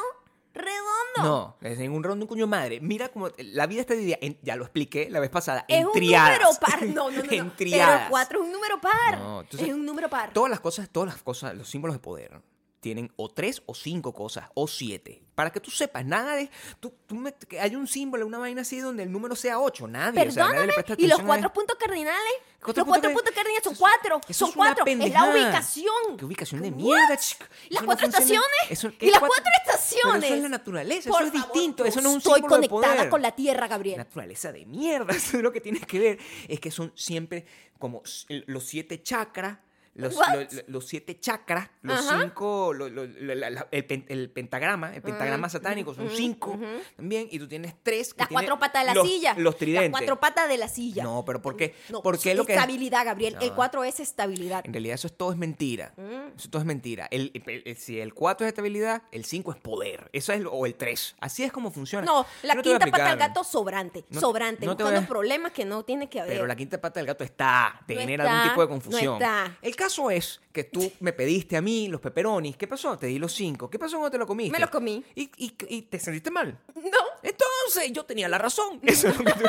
redondo. 0.53 1.23
No, 1.23 1.57
es 1.61 1.79
en 1.79 1.91
un 1.93 2.03
rondo 2.03 2.25
un 2.25 2.27
cuño 2.29 2.47
madre. 2.47 2.79
Mira 2.81 3.09
como 3.09 3.29
la 3.37 3.67
vida 3.67 3.81
está 3.81 3.93
dividida, 3.93 4.17
en- 4.21 4.39
ya 4.41 4.55
lo 4.55 4.63
expliqué 4.63 5.09
la 5.09 5.19
vez 5.19 5.29
pasada, 5.29 5.65
Es 5.67 5.79
en 5.79 5.87
un 5.87 5.93
triadas. 5.93 6.39
número 6.39 6.49
par. 6.59 6.81
No, 6.87 7.09
no, 7.11 7.11
no. 7.11 7.17
no. 7.17 7.21
en 7.23 7.27
Pero 7.29 7.51
triadas. 7.55 8.01
el 8.03 8.09
cuatro 8.09 8.39
es 8.41 8.45
un 8.45 8.51
número 8.51 8.81
par. 8.81 9.19
No, 9.19 9.41
entonces, 9.41 9.67
es 9.69 9.73
un 9.73 9.85
número 9.85 10.09
par. 10.09 10.33
Todas 10.33 10.49
las 10.49 10.59
cosas, 10.59 10.89
todas 10.89 11.09
las 11.13 11.21
cosas, 11.23 11.55
los 11.55 11.69
símbolos 11.69 11.95
de 11.95 11.99
poder 11.99 12.41
tienen 12.87 13.11
o 13.17 13.27
tres 13.27 13.61
o 13.65 13.75
cinco 13.75 14.13
cosas 14.13 14.45
o 14.53 14.65
siete. 14.65 15.21
Para 15.35 15.51
que 15.51 15.59
tú 15.59 15.69
sepas, 15.69 16.05
nada 16.05 16.35
de. 16.37 16.49
Tú, 16.79 16.93
tú 17.05 17.15
me- 17.15 17.33
que 17.33 17.59
hay 17.59 17.75
un 17.75 17.85
símbolo, 17.85 18.25
una 18.25 18.37
vaina 18.37 18.61
así 18.61 18.79
donde 18.79 19.03
el 19.03 19.11
número 19.11 19.35
sea 19.35 19.59
ocho. 19.59 19.87
Nadie. 19.89 20.25
o 20.25 20.31
sea, 20.31 20.45
nadie 20.45 20.61
le 20.61 20.67
Perdóname. 20.67 20.83
presta 20.85 21.03
¿Y 21.03 21.07
los 21.07 21.19
a 21.19 21.23
cuatro 21.23 21.51
puntos 21.53 21.77
cardinales? 21.77 22.33
Cuatro 22.63 22.81
los 22.81 22.87
cuatro 22.87 23.11
puntos 23.13 23.33
cardinales 23.35 23.63
son 23.63 23.75
cuatro. 23.75 24.21
son 24.31 24.51
cuatro. 24.53 24.85
Es 24.87 25.11
la 25.11 25.25
ubicación. 25.29 26.17
¿Qué 26.17 26.23
ubicación 26.25 26.61
de 26.61 26.71
mierda, 26.71 27.17
chico? 27.17 27.45
¿Las 27.69 27.81
no 27.81 27.87
cuatro 27.87 28.07
estaciones? 28.07 28.41
Eso- 28.69 28.87
¿Y 28.87 28.91
¿qué 28.93 29.11
las 29.11 29.19
cuatro- 29.19 29.51
estaciones? 29.65 30.13
Pero 30.21 30.25
eso 30.27 30.35
es 30.35 30.41
la 30.43 30.49
naturaleza, 30.49 31.09
Por 31.09 31.23
eso 31.23 31.27
es 31.27 31.33
distinto, 31.43 31.83
eso 31.85 31.99
no 32.01 32.07
es 32.09 32.13
un 32.15 32.17
Estoy 32.19 32.33
símbolo 32.35 32.55
de 32.61 32.69
conectada 32.69 32.95
poder. 32.95 33.09
con 33.09 33.21
la 33.21 33.31
tierra, 33.35 33.67
Gabriel. 33.67 33.97
Naturaleza 33.97 34.53
de 34.53 34.65
mierda, 34.65 35.13
eso 35.15 35.35
es 35.37 35.43
lo 35.43 35.51
que 35.51 35.59
tienes 35.59 35.85
que 35.85 35.99
ver. 35.99 36.19
Es 36.47 36.59
que 36.61 36.71
son 36.71 36.93
siempre 36.95 37.45
como 37.79 38.01
los 38.29 38.63
siete 38.63 39.03
chakras. 39.03 39.59
Los, 39.97 40.15
lo- 40.15 40.61
los 40.67 40.87
siete 40.87 41.19
chakras, 41.19 41.69
los 41.81 41.99
Ajá. 41.99 42.21
cinco, 42.21 42.71
lo- 42.73 42.87
lo- 42.89 43.05
la- 43.05 43.35
la- 43.35 43.49
la- 43.49 43.67
el, 43.71 43.85
pen- 43.85 44.05
el 44.09 44.29
pentagrama, 44.29 44.93
el 44.95 45.01
pentagrama 45.01 45.49
satánico, 45.49 45.93
son 45.93 46.09
cinco 46.11 46.57
también, 46.95 47.27
y 47.31 47.39
tú 47.39 47.47
tienes 47.47 47.73
tres. 47.83 48.13
Las 48.17 48.27
cuatro 48.27 48.59
patas 48.59 48.83
de 48.83 48.87
la 48.87 48.93
los- 48.93 49.07
silla. 49.07 49.33
Los 49.37 49.57
tridentes. 49.57 49.91
Las 49.91 49.99
cuatro 49.99 50.19
patas 50.19 50.47
de 50.47 50.57
la 50.57 50.67
silla. 50.67 51.03
No, 51.03 51.25
pero 51.25 51.41
¿por 51.41 51.55
qué? 51.57 51.75
No, 51.89 52.01
¿Por 52.01 52.19
qué 52.19 52.35
lo 52.35 52.45
que 52.45 52.53
estabilidad, 52.53 53.05
Gabriel. 53.05 53.35
El 53.41 53.49
No. 53.49 53.55
cuatro 53.55 53.83
es 53.83 53.99
estabilidad. 53.99 54.63
En 54.65 54.73
realidad 54.73 54.95
eso 54.95 55.07
es 55.07 55.17
todo 55.17 55.31
es 55.31 55.37
mentira. 55.37 55.93
Mm. 55.97 56.37
Eso 56.37 56.49
todo 56.49 56.61
es 56.61 56.65
mentira. 56.67 57.07
El, 57.11 57.31
si 57.77 57.99
el 57.99 58.13
4 58.13 58.45
es 58.45 58.49
estabilidad, 58.51 59.01
el 59.11 59.25
5 59.25 59.51
es 59.51 59.57
poder. 59.57 60.09
Eso 60.13 60.31
es 60.33 60.41
lo- 60.41 60.51
o 60.51 60.65
el 60.65 60.75
3. 60.75 61.15
Así 61.19 61.43
es 61.43 61.51
como 61.51 61.71
funciona. 61.71 62.05
No, 62.05 62.25
la 62.43 62.53
no 62.53 62.61
quinta 62.61 62.85
pata 62.85 63.09
del 63.09 63.17
gato 63.17 63.43
sobrante. 63.43 64.05
Sobrante. 64.11 64.67
buscando 64.67 64.99
a- 64.99 65.01
problemas 65.07 65.51
que 65.53 65.65
no 65.65 65.83
tiene 65.83 66.09
que 66.09 66.19
haber. 66.21 66.33
Pero 66.33 66.45
la 66.45 66.55
quinta 66.55 66.79
pata 66.79 66.99
del 66.99 67.07
gato 67.07 67.23
está, 67.23 67.81
te 67.87 67.95
genera 67.95 68.23
está, 68.25 68.35
algún 68.37 68.49
tipo 68.51 68.61
de 68.61 68.67
confusión. 68.67 69.13
está. 69.15 69.57
El 69.61 69.75
caso 69.75 69.86
es 70.11 70.41
que 70.51 70.63
tú 70.65 70.91
me 70.99 71.13
pediste 71.13 71.55
a 71.57 71.61
mí 71.61 71.87
los 71.87 72.01
pepperonis. 72.01 72.57
¿Qué 72.57 72.67
pasó? 72.67 72.97
Te 72.97 73.07
di 73.07 73.17
los 73.19 73.33
cinco. 73.33 73.69
¿Qué 73.69 73.79
pasó 73.79 73.97
cuando 73.97 74.11
te 74.11 74.17
lo 74.17 74.27
comiste? 74.27 74.51
Me 74.51 74.59
los 74.59 74.69
comí. 74.69 75.03
¿Y, 75.15 75.31
y, 75.37 75.55
y 75.69 75.81
te 75.83 75.99
sentiste 75.99 76.29
mal? 76.31 76.59
No. 76.75 76.81
Entonces 77.23 77.91
yo 77.91 78.05
tenía 78.05 78.27
la 78.29 78.37
razón. 78.37 78.79
Eso 78.83 79.07
es 79.09 79.17
lo 79.17 79.23
que 79.25 79.31
tú... 79.33 79.47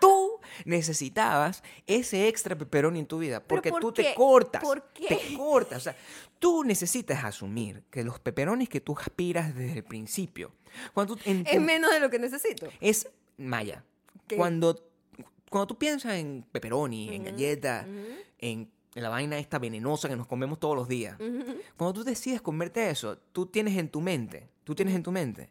Tú 0.00 0.40
necesitabas 0.64 1.62
ese 1.86 2.26
extra 2.28 2.56
pepperoni 2.56 3.00
en 3.00 3.06
tu 3.06 3.18
vida 3.18 3.40
¿Pero 3.40 3.48
porque 3.48 3.70
por 3.70 3.80
tú 3.82 3.92
qué? 3.92 4.02
te 4.04 4.14
cortas. 4.14 4.62
¿Por 4.62 4.82
qué? 4.94 5.08
Te 5.08 5.34
cortas. 5.36 5.76
O 5.78 5.80
sea, 5.80 5.96
tú 6.38 6.64
necesitas 6.64 7.22
asumir 7.22 7.82
que 7.90 8.02
los 8.02 8.18
pepperonis 8.18 8.68
que 8.70 8.80
tú 8.80 8.96
aspiras 8.98 9.54
desde 9.54 9.78
el 9.78 9.84
principio, 9.84 10.52
cuando 10.94 11.16
tú 11.16 11.22
en- 11.26 11.44
Es 11.46 11.60
menos 11.60 11.90
de 11.92 12.00
lo 12.00 12.08
que 12.08 12.18
necesito. 12.18 12.68
es 12.80 13.08
Maya. 13.36 13.84
¿Qué? 14.26 14.36
Cuando, 14.36 14.82
cuando 15.50 15.66
tú 15.66 15.76
piensas 15.76 16.14
en 16.14 16.46
pepperoni, 16.50 17.14
en 17.14 17.24
galleta, 17.24 17.86
en 18.38 18.70
la 18.94 19.08
vaina 19.08 19.38
esta 19.38 19.58
venenosa 19.58 20.08
que 20.08 20.16
nos 20.16 20.26
comemos 20.26 20.58
todos 20.58 20.76
los 20.76 20.88
días, 20.88 21.16
cuando 21.76 22.00
tú 22.00 22.04
decides 22.04 22.40
comerte 22.40 22.90
eso, 22.90 23.18
tú 23.32 23.46
tienes 23.46 23.76
en 23.76 23.88
tu 23.88 24.00
mente, 24.00 24.48
tú 24.64 24.74
tienes 24.74 24.94
en 24.94 25.02
tu 25.02 25.12
mente 25.12 25.50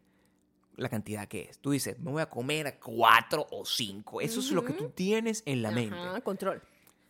la 0.75 0.89
cantidad 0.89 1.27
que 1.27 1.43
es. 1.49 1.59
Tú 1.59 1.71
dices, 1.71 1.99
me 1.99 2.11
voy 2.11 2.21
a 2.21 2.29
comer 2.29 2.67
a 2.67 2.79
cuatro 2.79 3.45
o 3.51 3.65
cinco. 3.65 4.21
Eso 4.21 4.39
es 4.39 4.51
lo 4.51 4.63
que 4.63 4.73
tú 4.73 4.89
tienes 4.89 5.43
en 5.45 5.61
la 5.61 5.71
mente. 5.71 5.95
Control. 6.23 6.61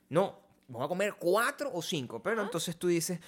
No, 0.09 0.39
me 0.67 0.75
voy 0.75 0.85
a 0.85 0.87
comer 0.87 1.15
cuatro 1.19 1.71
o 1.73 1.81
cinco. 1.81 2.21
Pero 2.21 2.41
entonces 2.41 2.75
tú 2.77 2.87
dices, 2.87 3.19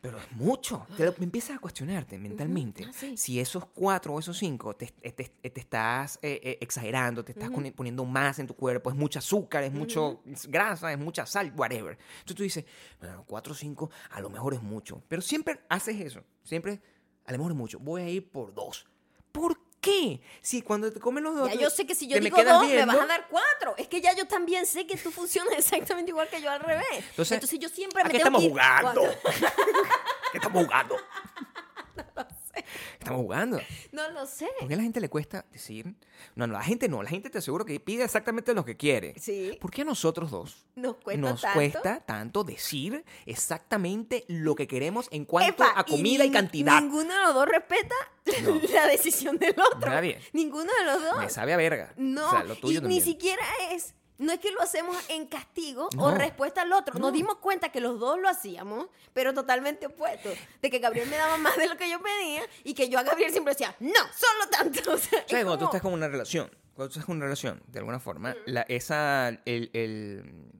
pero 0.00 0.18
es 0.18 0.32
mucho. 0.32 0.86
Te 0.96 1.04
lo- 1.04 1.14
empiezas 1.20 1.56
a 1.56 1.58
cuestionarte 1.58 2.18
mentalmente 2.18 2.84
Ah, 2.88 2.92
sí. 2.92 3.16
si 3.16 3.40
esos 3.40 3.66
cuatro 3.66 4.14
o 4.14 4.18
esos 4.18 4.36
cinco 4.38 4.74
te, 4.76 4.86
te- 4.86 5.12
te- 5.12 5.50
te 5.50 5.60
estás 5.60 6.18
eh, 6.22 6.40
eh, 6.42 6.58
exagerando, 6.60 7.24
te 7.24 7.32
estás 7.32 7.50
poni- 7.50 7.72
poniendo 7.72 8.04
más 8.04 8.38
en 8.38 8.46
tu 8.46 8.54
cuerpo, 8.54 8.90
es 8.90 8.96
mucho 8.96 9.18
azúcar, 9.18 9.64
es 9.64 9.72
mucho 9.72 10.22
grasa, 10.48 10.92
es 10.92 10.98
mucha 10.98 11.26
sal, 11.26 11.52
whatever. 11.56 11.98
Entonces 12.20 12.36
tú 12.36 12.42
dices, 12.42 12.64
bueno, 13.00 13.24
cuatro 13.26 13.52
o 13.52 13.56
cinco 13.56 13.90
a 14.10 14.20
lo 14.20 14.30
mejor 14.30 14.54
es 14.54 14.62
mucho. 14.62 15.02
Pero 15.08 15.22
siempre 15.22 15.60
haces 15.68 16.00
eso. 16.00 16.22
Siempre, 16.44 16.80
a 17.24 17.32
lo 17.32 17.38
mejor 17.38 17.52
es 17.52 17.58
mucho. 17.58 17.78
Voy 17.78 18.02
a 18.02 18.08
ir 18.08 18.30
por 18.30 18.54
dos. 18.54 18.86
¿Por 19.32 19.58
qué? 19.80 20.20
Si 20.42 20.62
cuando 20.62 20.92
te 20.92 21.00
comen 21.00 21.24
los 21.24 21.34
dos... 21.34 21.48
Ya 21.48 21.54
yo 21.56 21.70
sé 21.70 21.86
que 21.86 21.94
si 21.94 22.06
yo 22.08 22.14
me 22.16 22.20
digo 22.20 22.36
quedas 22.36 22.60
dos, 22.60 22.68
me 22.68 22.84
vas 22.84 22.96
a 22.98 23.06
dar 23.06 23.26
cuatro. 23.28 23.74
Es 23.76 23.88
que 23.88 24.00
ya 24.00 24.14
yo 24.14 24.26
también 24.26 24.66
sé 24.66 24.86
que 24.86 24.96
tú 24.96 25.10
funcionas 25.10 25.54
exactamente 25.58 26.10
igual 26.10 26.28
que 26.28 26.40
yo 26.40 26.50
al 26.50 26.60
revés. 26.60 26.86
Entonces, 27.10 27.32
Entonces, 27.32 27.58
yo 27.58 27.68
siempre 27.68 28.02
¿A 28.02 28.04
me 28.04 28.10
qué 28.10 28.18
tengo 28.18 28.38
estamos 28.38 28.40
que 28.40 28.46
ir- 28.46 28.50
jugando? 28.50 29.02
¿Qué 30.32 30.38
estamos 30.38 30.64
jugando? 30.64 30.96
Estamos 32.98 33.22
jugando. 33.22 33.60
No 33.92 34.10
lo 34.10 34.26
sé. 34.26 34.48
¿Por 34.58 34.68
qué 34.68 34.74
a 34.74 34.76
la 34.76 34.82
gente 34.82 35.00
le 35.00 35.08
cuesta 35.08 35.44
decir? 35.52 35.94
No, 36.34 36.46
no, 36.46 36.54
la 36.54 36.62
gente 36.62 36.88
no. 36.88 37.02
La 37.02 37.10
gente 37.10 37.30
te 37.30 37.38
aseguro 37.38 37.64
que 37.64 37.78
pide 37.80 38.04
exactamente 38.04 38.54
lo 38.54 38.64
que 38.64 38.76
quiere. 38.76 39.14
Sí. 39.18 39.56
¿Por 39.60 39.70
qué 39.70 39.82
a 39.82 39.84
nosotros 39.84 40.30
dos 40.30 40.66
Nos 40.74 40.96
cuesta 40.96 41.20
nos 41.20 41.40
tanto. 41.40 41.54
cuesta 41.58 42.00
tanto 42.00 42.44
decir 42.44 43.04
exactamente 43.26 44.24
lo 44.28 44.54
que 44.54 44.66
queremos 44.66 45.08
en 45.10 45.24
cuanto 45.24 45.62
Epa, 45.64 45.72
a 45.76 45.84
comida 45.84 46.24
y, 46.24 46.30
cantidad? 46.30 46.80
Ninguno 46.80 47.12
de 47.14 47.20
los 47.24 47.34
dos 47.34 47.48
respeta 47.48 47.94
No. 48.42 48.60
la 48.74 48.86
decisión 48.86 49.38
del 49.38 49.54
otro. 49.58 49.90
Nadie. 49.90 50.20
Ninguno 50.32 50.70
de 50.78 50.84
los 50.84 51.02
dos. 51.02 51.18
Me 51.18 51.30
sabe 51.30 51.52
a 51.54 51.56
verga. 51.56 51.92
No, 51.96 52.26
O 52.26 52.30
sea, 52.30 52.44
lo 52.44 52.56
tuyo 52.56 52.80
y 52.82 52.88
ni 52.88 53.00
siquiera 53.00 53.42
es. 53.72 53.94
No 54.18 54.32
es 54.32 54.40
que 54.40 54.50
lo 54.50 54.60
hacemos 54.60 54.96
en 55.08 55.26
castigo 55.26 55.88
No. 55.96 56.04
o 56.06 56.10
respuesta 56.10 56.62
al 56.62 56.72
otro. 56.72 56.94
No. 56.94 57.00
Nos 57.06 57.12
dimos 57.12 57.36
cuenta 57.38 57.70
que 57.70 57.80
los 57.80 57.98
dos 58.00 58.18
lo 58.18 58.28
hacíamos, 58.28 58.88
pero 59.12 59.32
totalmente 59.32 59.86
opuestos. 59.86 60.34
De 60.60 60.70
que 60.70 60.78
Gabriel 60.80 61.08
me 61.08 61.16
daba 61.16 61.36
más 61.38 61.56
de 61.56 61.68
lo 61.68 61.76
que 61.76 61.88
yo 61.90 62.00
pedía 62.02 62.42
y 62.64 62.74
que 62.74 62.88
yo 62.88 62.98
a 62.98 63.02
Gabriel 63.04 63.30
siempre 63.30 63.54
decía, 63.54 63.74
no, 63.80 63.92
solo 64.14 64.50
tanto. 64.50 64.92
O 64.92 64.98
sea, 64.98 65.24
Cuando 65.28 65.58
tú 65.58 65.64
estás 65.66 65.80
con 65.82 65.92
una 65.92 66.08
relación, 66.08 66.50
cuando 66.74 66.88
tú 66.92 66.98
estás 66.98 67.04
con 67.06 67.16
una 67.16 67.26
relación, 67.26 67.62
de 67.68 67.78
alguna 67.78 68.00
forma, 68.00 68.34
la- 68.46 68.62
esa, 68.62 69.28
el- 69.44 69.70
el- 69.72 70.52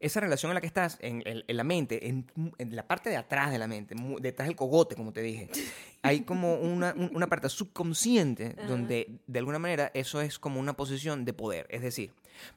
esa 0.00 0.18
relación 0.20 0.50
en 0.50 0.54
la 0.54 0.60
que 0.60 0.66
estás, 0.66 0.96
en, 1.00 1.22
en- 1.26 1.44
en 1.46 1.56
la 1.56 1.64
mente, 1.64 2.08
en, 2.08 2.26
en 2.58 2.74
la 2.74 2.86
parte 2.88 3.10
de 3.10 3.16
atrás 3.16 3.50
de 3.52 3.58
la 3.58 3.66
mente, 3.68 3.94
detrás 4.20 4.48
del 4.48 4.56
cogote, 4.56 4.96
como 4.96 5.12
te 5.12 5.20
dije, 5.22 5.48
hay 6.02 6.20
como 6.22 6.54
una, 6.56 6.94
un- 6.96 7.14
una 7.14 7.26
parte 7.28 7.48
subconsciente 7.50 8.56
donde, 8.66 9.20
de 9.26 9.38
alguna 9.38 9.58
manera, 9.58 9.90
eso 9.94 10.20
es 10.20 10.38
como 10.38 10.58
una 10.58 10.74
posición 10.74 11.24
de 11.24 11.32
poder. 11.32 11.66
Es 11.70 11.82
decir, 11.82 12.12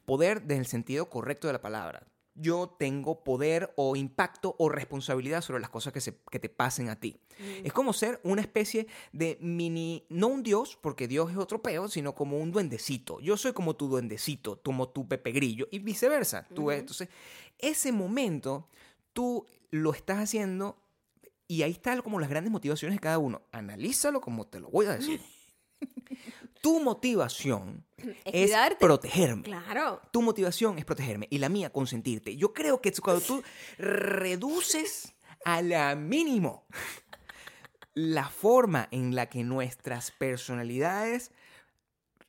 poder 0.06 0.42
desde 0.42 0.60
el 0.60 0.66
sentido 0.66 1.08
correcto 1.10 1.46
de 1.46 1.52
la 1.52 1.60
palabra. 1.62 2.02
Yo 2.34 2.74
tengo 2.78 3.22
poder 3.22 3.72
o 3.76 3.96
impacto 3.96 4.56
o 4.58 4.68
responsabilidad 4.68 5.40
sobre 5.40 5.60
las 5.60 5.70
cosas 5.70 5.92
que, 5.92 6.00
se, 6.00 6.18
que 6.30 6.38
te 6.38 6.48
pasen 6.48 6.88
a 6.88 6.98
ti. 6.98 7.16
Es 7.62 7.72
como 7.72 7.92
ser 7.92 8.20
una 8.24 8.40
especie 8.40 8.86
de 9.12 9.38
mini, 9.40 10.04
no 10.08 10.28
un 10.28 10.42
dios, 10.42 10.76
porque 10.80 11.08
Dios 11.08 11.30
es 11.30 11.36
otro 11.36 11.62
peo, 11.62 11.88
sino 11.88 12.14
como 12.14 12.38
un 12.38 12.50
duendecito. 12.50 13.20
Yo 13.20 13.36
soy 13.36 13.52
como 13.52 13.76
tu 13.76 13.88
duendecito, 13.88 14.60
como 14.62 14.88
tu 14.88 15.06
Pepe 15.06 15.32
Grillo, 15.32 15.68
y 15.70 15.78
viceversa. 15.78 16.46
Tú, 16.54 16.70
Entonces, 16.70 17.08
ese 17.58 17.92
momento 17.92 18.68
tú 19.12 19.46
lo 19.70 19.92
estás 19.92 20.18
haciendo 20.18 20.76
y 21.46 21.62
ahí 21.62 21.72
están 21.72 22.00
como 22.02 22.20
las 22.20 22.30
grandes 22.30 22.52
motivaciones 22.52 22.96
de 22.96 23.00
cada 23.00 23.18
uno. 23.18 23.42
Analízalo 23.52 24.20
como 24.20 24.46
te 24.46 24.60
lo 24.60 24.70
voy 24.70 24.86
a 24.86 24.96
decir. 24.96 25.20
tu 26.64 26.80
motivación 26.80 27.84
Es 28.24 28.50
protegerme. 28.80 29.42
Claro. 29.42 30.00
Tu 30.10 30.22
motivación 30.22 30.78
es 30.78 30.86
protegerme 30.86 31.26
y 31.30 31.36
la 31.36 31.50
mía 31.50 31.68
consentirte. 31.70 32.36
Yo 32.36 32.54
creo 32.54 32.80
que 32.80 32.90
cuando 32.92 33.20
tú 33.20 33.42
reduces 33.76 35.14
a 35.44 35.60
la 35.60 35.94
mínimo 35.94 36.66
la 37.92 38.30
forma 38.30 38.88
en 38.92 39.14
la 39.14 39.28
que 39.28 39.44
nuestras 39.44 40.10
personalidades 40.10 41.32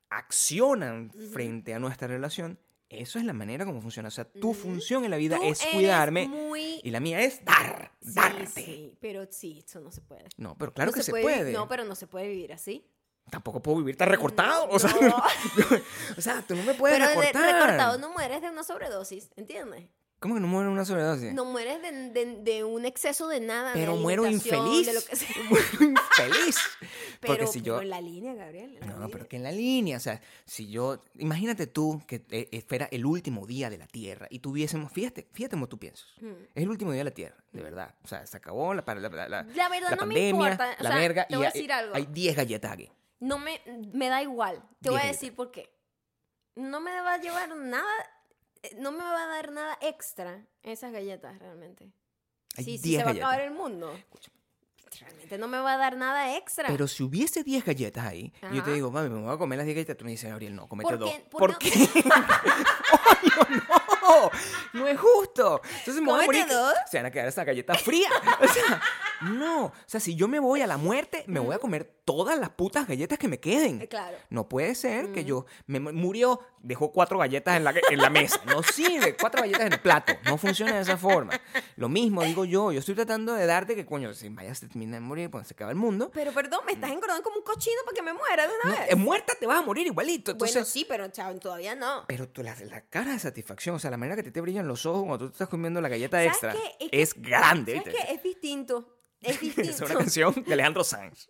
accionan 0.10 1.12
frente 1.34 1.74
a 1.74 1.80
nuestra 1.80 2.10
relación, 2.10 2.60
eso 2.90 3.18
es 3.20 3.24
la 3.26 3.34
manera 3.34 3.66
como 3.66 3.82
funciona. 3.82 4.10
O 4.10 4.12
sea, 4.12 4.26
tu 4.26 4.54
función 4.54 5.06
en 5.06 5.12
la 5.12 5.18
vida 5.18 5.38
Tú 5.38 5.44
es 5.44 5.66
cuidarme 5.72 6.28
muy- 6.28 6.82
y 6.84 6.92
la 6.92 7.00
mía 7.00 7.22
es 7.22 7.44
dar, 7.46 7.92
Sí, 8.02 8.12
darte. 8.14 8.46
sí, 8.48 8.98
pero 9.00 9.26
sí, 9.32 9.64
eso 9.66 9.80
no 9.80 9.92
se 9.92 10.02
puede. 10.02 10.26
No, 10.38 10.58
pero 10.58 10.74
claro 10.74 10.92
No 10.92 10.96
que 10.98 11.04
se 11.04 11.12
puede. 11.12 11.54
No, 11.54 11.68
pero 11.70 11.86
no 11.86 11.96
se 11.96 12.06
puede 12.08 12.28
vivir 12.28 12.52
así. 12.54 12.86
Tampoco 13.30 13.62
puedo 13.62 13.78
vivir 13.80 13.98
tan 13.98 14.10
recortado. 14.10 14.68
O 14.70 14.80
sea, 14.80 14.94
No. 15.02 15.16
o 16.18 16.22
sea, 16.22 16.44
tú 16.48 16.56
no 16.56 16.64
me 16.64 16.74
puedes 16.76 16.98
Pero 16.98 17.10
de- 17.10 17.16
recortar. 17.28 17.54
recortado 17.64 17.98
no 17.98 18.12
mueres 18.12 18.42
de 18.42 18.50
una 18.50 18.64
sobredosis, 18.64 19.30
¿entiendes? 19.36 19.90
¿Cómo 20.20 20.36
que 20.36 20.40
no 20.42 20.48
muero 20.48 20.70
en 20.70 20.74
una 20.74 20.86
sobredosis? 20.86 21.34
No 21.34 21.44
mueres 21.46 21.82
de, 21.82 21.92
de- 22.12 22.38
de 22.42 22.64
un 22.64 22.86
exceso 22.86 23.28
de 23.28 23.42
nada. 23.42 23.74
de 23.74 23.80
Pero 23.80 23.96
muero 23.98 24.24
alimentación, 24.24 24.66
infeliz. 24.66 24.88
De 24.88 24.94
lo 24.94 25.02
que 25.02 25.16
sea. 25.16 25.28
Muero 25.50 25.66
infeliz. 25.82 26.58
Pero, 27.20 27.34
Porque 27.34 27.48
si 27.48 27.62
yo... 27.62 27.74
pero 27.76 27.82
en 27.84 27.90
la 27.90 28.02
línea, 28.02 28.34
Gabriel. 28.36 28.76
la 28.80 28.86
No, 28.86 28.94
línea. 28.94 29.08
pero 29.12 29.28
que 29.28 29.36
en 29.38 29.44
la 29.44 29.52
línea, 29.52 29.98
o 29.98 30.00
sea, 30.00 30.22
si 30.46 30.68
yo, 30.70 31.02
imagínate 31.16 31.66
tú 31.66 32.02
que 32.08 32.18
eh, 32.30 32.50
eh, 32.52 32.62
fuera 32.68 32.88
el 32.92 33.06
último 33.06 33.48
día 33.48 33.70
de 33.70 33.78
la 33.80 33.88
Tierra 33.88 34.28
y 34.30 34.40
tuviésemos, 34.40 34.92
fíjate, 34.92 35.28
fíjate 35.34 35.56
cómo 35.56 35.68
tú 35.68 35.80
piensas, 35.80 36.08
Hmm. 36.22 36.34
es 36.54 36.64
el 36.64 36.70
último 36.70 36.92
día 36.92 37.00
de 37.00 37.06
la 37.06 37.12
Tierra, 37.12 37.36
de 37.52 37.64
verdad, 37.64 37.96
o 38.04 38.08
sea, 38.08 38.28
se 38.28 38.38
acabó 38.38 38.74
la, 38.76 38.84
la, 38.86 38.96
la, 38.96 39.10
la- 39.30 39.44
La 39.44 39.70
verdad 39.70 39.90
la 39.92 39.96
no 39.96 40.06
me 40.06 40.14
pandemia, 40.14 40.30
importa, 40.30 40.76
o 40.80 40.84
la 40.84 40.90
sea, 40.92 41.00
verga, 41.00 41.26
te 41.28 41.34
y 41.34 41.38
voy 41.38 41.46
a 41.46 41.50
hay- 41.50 41.54
decir 41.54 41.72
algo. 41.74 41.96
hay 41.96 42.06
10 42.12 42.36
galletas 42.36 42.72
aquí. 42.72 42.92
No 43.26 43.40
me, 43.40 43.60
me 43.94 44.08
da 44.10 44.22
igual. 44.22 44.62
Te 44.82 44.90
voy 44.92 45.02
a 45.02 45.06
decir 45.06 45.34
por 45.36 45.52
qué. 45.52 45.74
No 46.56 46.80
me 46.80 46.92
va 47.02 47.14
a 47.16 47.18
llevar 47.18 47.56
nada, 47.56 47.92
eh, 48.64 48.76
no 48.78 48.92
me 48.92 49.00
va 49.00 49.24
a 49.24 49.28
dar 49.28 49.52
nada 49.52 49.78
extra 49.82 50.46
esas 50.64 50.92
galletas 50.92 51.38
realmente. 51.40 51.92
Hay 52.56 52.64
Sí, 52.64 52.78
sí, 52.78 52.90
10 52.90 53.00
se 53.00 53.06
va 53.06 53.12
a 53.12 53.14
acabar 53.16 53.42
el 53.42 53.52
mundo. 53.52 53.98
Realmente 55.00 55.38
no 55.38 55.48
me 55.50 55.58
va 55.60 55.74
a 55.74 55.78
dar 55.78 55.98
nada 55.98 56.38
extra. 56.38 56.70
Pero 56.70 56.88
si 56.88 57.04
hubiese 57.04 57.44
10 57.44 57.66
galletas 57.66 58.06
ahí, 58.06 58.32
y 58.52 58.56
yo 58.56 58.64
te 58.64 58.72
digo, 58.72 58.92
mami, 58.92 59.10
me 59.10 59.22
voy 59.22 59.34
a 59.34 59.38
comer 59.38 59.58
las 59.58 59.66
10 59.66 59.76
galletas, 59.76 59.98
tú 59.98 60.06
me 60.06 60.12
dices, 60.12 60.30
Gabriel, 60.30 60.56
no, 60.56 60.68
comete 60.70 60.90
¿Por 60.90 61.00
dos. 61.00 61.10
qué? 61.12 61.20
¿Por 61.30 61.40
¿Por 61.40 61.58
qué 61.58 61.72
qué? 61.72 61.88
¡Coño, 63.36 63.62
no! 64.02 64.32
¡No 64.74 64.88
es 64.88 64.98
justo! 65.00 65.62
Entonces 65.80 66.02
me 66.02 66.12
voy 66.12 66.24
a 66.24 66.26
morir. 66.26 66.46
dos. 66.48 66.74
Se 66.90 66.98
van 66.98 67.08
a 67.08 67.12
quedar 67.12 67.28
esas 67.28 67.46
galletas 67.46 67.82
frías. 67.82 68.12
O 68.40 68.48
sea, 68.48 68.82
no. 69.22 69.66
O 69.66 69.74
sea, 69.86 70.00
si 70.00 70.16
yo 70.16 70.28
me 70.28 70.40
voy 70.40 70.62
a 70.62 70.68
la 70.68 70.78
muerte, 70.78 71.24
me 71.28 71.40
voy 71.40 71.56
a 71.56 71.60
comer 71.60 71.94
todas 72.06 72.38
las 72.38 72.50
putas 72.52 72.88
galletas 72.88 73.18
que 73.18 73.28
me 73.28 73.40
queden. 73.40 73.82
Eh, 73.82 73.88
claro. 73.88 74.16
No 74.30 74.48
puede 74.48 74.76
ser 74.76 75.12
que 75.12 75.26
yo 75.26 75.46
me 75.66 75.80
mu- 75.80 75.92
murió, 75.92 76.40
dejó 76.60 76.92
cuatro 76.92 77.18
galletas 77.18 77.58
en 77.58 77.64
la, 77.64 77.74
en 77.90 77.98
la 77.98 78.10
mesa. 78.12 78.40
No 78.46 78.62
sirve, 78.62 79.16
cuatro 79.20 79.42
galletas 79.42 79.66
en 79.66 79.74
el 79.74 79.80
plato. 79.82 80.14
No 80.26 80.38
funciona 80.38 80.76
de 80.76 80.82
esa 80.82 80.98
forma. 80.98 81.40
Lo 81.78 81.90
mismo 81.90 82.24
digo 82.24 82.46
yo. 82.46 82.72
Yo 82.72 82.80
estoy 82.80 82.94
tratando 82.96 83.34
de 83.34 83.46
darte 83.48 83.76
que, 83.76 83.86
coño, 83.86 84.14
si 84.14 84.30
vayas 84.30 84.62
a 84.64 84.68
terminar 84.68 85.02
de 85.02 85.08
morir 85.08 85.32
cuando 85.32 85.48
se 85.48 85.54
acaba 85.56 85.72
el 85.72 85.78
mundo, 85.78 86.12
Pero 86.14 86.32
perdón, 86.32 86.60
me 86.66 86.74
estás 86.74 86.92
engordando 86.92 87.24
como 87.24 87.38
un 87.38 87.44
cochino 87.44 87.78
para 87.86 87.96
que 87.96 88.02
me 88.04 88.14
muera 88.14 88.48
de 88.48 88.54
una 88.64 88.74
no, 88.76 88.86
vez. 88.86 88.98
muerta 88.98 89.34
te 89.40 89.48
vas 89.48 89.60
a 89.60 89.62
morir 89.64 89.88
igualito. 89.88 90.32
Entonces, 90.32 90.56
bueno, 90.56 90.66
sí, 90.66 90.86
pero 90.88 91.08
chao, 91.10 91.36
todavía 91.40 91.74
no. 91.76 92.06
Pero 92.08 92.30
tú, 92.30 92.44
la, 92.44 92.56
la 92.66 92.82
cara 92.82 93.14
de 93.14 93.20
satisfacción, 93.20 93.76
o 93.76 93.80
sea, 93.80 93.90
la 93.90 93.98
manera 93.98 94.16
que 94.16 94.24
te, 94.24 94.32
te 94.32 94.42
brillan 94.42 94.68
los 94.68 94.86
ojos 94.86 95.02
cuando 95.06 95.18
tú 95.26 95.30
te 95.30 95.34
estás 95.34 95.50
comiendo 95.50 95.82
la 95.82 95.90
galleta 95.90 96.18
¿Sabes 96.18 96.32
extra? 96.34 96.54
Es 96.80 96.88
es, 96.92 97.14
que- 97.16 97.22
grande. 97.22 97.78
¿Sabes 97.78 97.96
qué? 97.96 98.14
Es 98.14 98.22
distinto. 98.22 98.92
Es 99.26 99.40
distinto. 99.40 99.62
Es 99.72 99.82
una 99.82 99.96
canción 99.96 100.34
de 100.44 100.54
Alejandro 100.54 100.84
Sanz. 100.84 101.30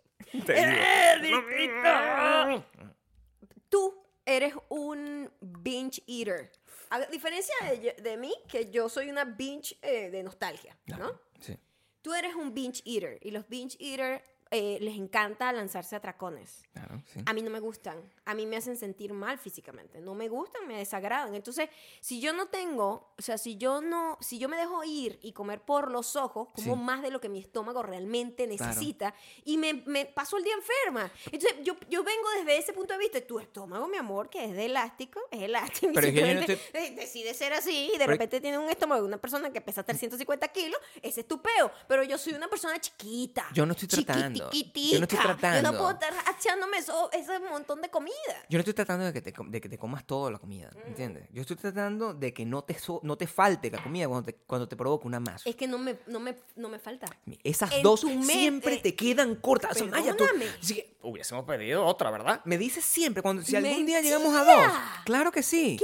Tú 3.69 3.93
eres 4.25 4.53
un 4.69 5.31
binge 5.39 6.03
eater. 6.07 6.51
A 6.89 6.99
diferencia 7.07 7.55
de, 8.01 8.17
mí, 8.17 8.33
que 8.47 8.69
yo 8.69 8.89
soy 8.89 9.09
una 9.09 9.25
binge 9.25 9.77
eh, 9.81 10.09
de 10.09 10.23
nostalgia, 10.23 10.77
¿no? 10.85 10.95
Claro, 10.97 11.21
Sí. 11.39 11.57
Tú 12.01 12.13
eres 12.13 12.35
un 12.35 12.53
binge 12.53 12.81
eater 12.85 13.17
y 13.21 13.31
los 13.31 13.47
binge 13.49 13.77
eater 13.79 14.23
eh, 14.51 14.77
les 14.79 14.95
encanta 14.95 15.51
lanzarse 15.51 15.95
a 15.95 15.99
tracones. 15.99 16.63
Claro, 16.71 17.01
sí. 17.11 17.19
A 17.25 17.33
mí 17.33 17.41
no 17.41 17.49
me 17.49 17.59
gustan. 17.59 17.97
A 18.25 18.33
mí 18.35 18.45
me 18.45 18.57
hacen 18.57 18.77
sentir 18.77 19.11
mal 19.13 19.37
físicamente. 19.39 19.99
No 20.01 20.13
me 20.13 20.29
gustan, 20.29 20.67
me 20.67 20.77
desagradan. 20.77 21.33
Entonces, 21.35 21.69
si 21.99 22.21
yo 22.21 22.31
no 22.33 22.47
tengo, 22.47 23.13
o 23.17 23.21
sea, 23.21 23.37
si 23.37 23.57
yo 23.57 23.81
no, 23.81 24.17
si 24.21 24.37
yo 24.39 24.47
me 24.47 24.57
dejo 24.57 24.83
ir 24.83 25.19
y 25.23 25.31
comer 25.33 25.61
por 25.61 25.89
los 25.91 26.15
ojos, 26.15 26.49
como 26.55 26.75
Sí. 26.75 26.81
más 26.81 27.01
de 27.01 27.11
lo 27.11 27.19
que 27.19 27.27
mi 27.29 27.39
estómago 27.39 27.81
realmente 27.83 28.45
Claro. 28.47 28.65
necesita, 28.67 29.13
y 29.43 29.57
me, 29.57 29.73
me 29.85 30.05
paso 30.05 30.37
el 30.37 30.43
día 30.43 30.53
enferma. 30.53 31.11
Entonces, 31.31 31.55
yo, 31.63 31.75
yo 31.89 32.03
vengo 32.03 32.29
desde 32.37 32.57
ese 32.57 32.73
punto 32.73 32.93
de 32.93 32.99
vista. 32.99 33.19
Tu 33.25 33.39
estómago, 33.39 33.87
mi 33.87 33.97
amor, 33.97 34.29
que 34.29 34.45
es 34.45 34.53
de 34.53 34.65
elástico, 34.65 35.19
es 35.31 35.41
elástico. 35.41 35.91
Pero 35.95 36.07
es 36.07 36.13
que 36.45 36.59
eh, 36.73 36.91
decide 36.95 37.33
ser 37.33 37.53
así 37.53 37.87
y 37.87 37.91
de 37.93 37.97
Pero- 37.99 38.11
repente 38.11 38.39
tiene 38.41 38.57
un 38.59 38.69
estómago 38.69 39.01
de 39.01 39.07
una 39.07 39.17
persona 39.17 39.51
que 39.51 39.61
pesa 39.61 39.83
350 39.83 40.47
kilos, 40.49 40.79
ese 41.01 41.21
es 41.21 41.27
tu 41.27 41.41
peo. 41.41 41.71
Pero 41.87 42.03
yo 42.03 42.17
soy 42.17 42.33
una 42.33 42.47
persona 42.47 42.79
chiquita. 42.79 43.47
Yo 43.53 43.65
no 43.65 43.71
estoy 43.73 43.87
tratando. 43.87 44.34
Yo 44.35 44.49
chiquitica. 44.49 44.97
no 44.99 45.03
estoy 45.03 45.19
tratando. 45.19 45.61
Yo 45.61 45.71
no 45.71 45.77
puedo 45.77 45.91
estar 45.91 46.13
echándome 46.37 46.77
eso, 46.77 47.09
ese 47.11 47.39
montón 47.39 47.81
de 47.81 47.89
comida. 47.89 48.13
Yo 48.49 48.57
no 48.57 48.59
estoy 48.59 48.73
tratando 48.73 49.05
de 49.05 49.13
que 49.13 49.21
te, 49.21 49.33
de 49.47 49.61
que 49.61 49.69
te 49.69 49.77
comas 49.77 50.05
toda 50.05 50.31
la 50.31 50.39
comida, 50.39 50.69
¿entiendes? 50.85 51.27
Yo 51.31 51.41
estoy 51.41 51.55
tratando 51.55 52.13
de 52.13 52.33
que 52.33 52.45
no 52.45 52.63
te, 52.63 52.77
so- 52.77 52.99
no 53.03 53.17
te 53.17 53.27
falte 53.27 53.69
la 53.71 53.81
comida 53.81 54.07
cuando 54.07 54.25
te, 54.25 54.35
cuando 54.45 54.67
te 54.67 54.75
provoque 54.75 55.07
una 55.07 55.19
más. 55.19 55.45
Es 55.45 55.55
que 55.55 55.67
no 55.67 55.77
me, 55.77 55.97
no 56.07 56.19
me, 56.19 56.35
no 56.55 56.69
me 56.69 56.79
falta. 56.79 57.07
Esas 57.43 57.71
en 57.73 57.83
dos 57.83 58.01
siempre 58.01 58.77
te 58.77 58.95
quedan 58.95 59.35
cortas. 59.35 59.71
O 59.71 59.73
sea, 59.79 59.87
Maya, 59.87 60.11
tú- 60.15 60.25
Perdóname. 60.25 60.45
sí, 60.61 60.83
hubiésemos 61.01 61.45
pedido 61.45 61.85
otra, 61.85 62.09
¿verdad? 62.11 62.41
Me 62.45 62.57
dices 62.57 62.83
siempre, 62.83 63.21
cuando, 63.21 63.43
si 63.43 63.55
algún 63.55 63.85
día 63.85 64.01
Mentira. 64.01 64.17
llegamos 64.17 64.35
a 64.35 64.43
dos. 64.43 64.73
Claro 65.05 65.31
que 65.31 65.43
sí. 65.43 65.77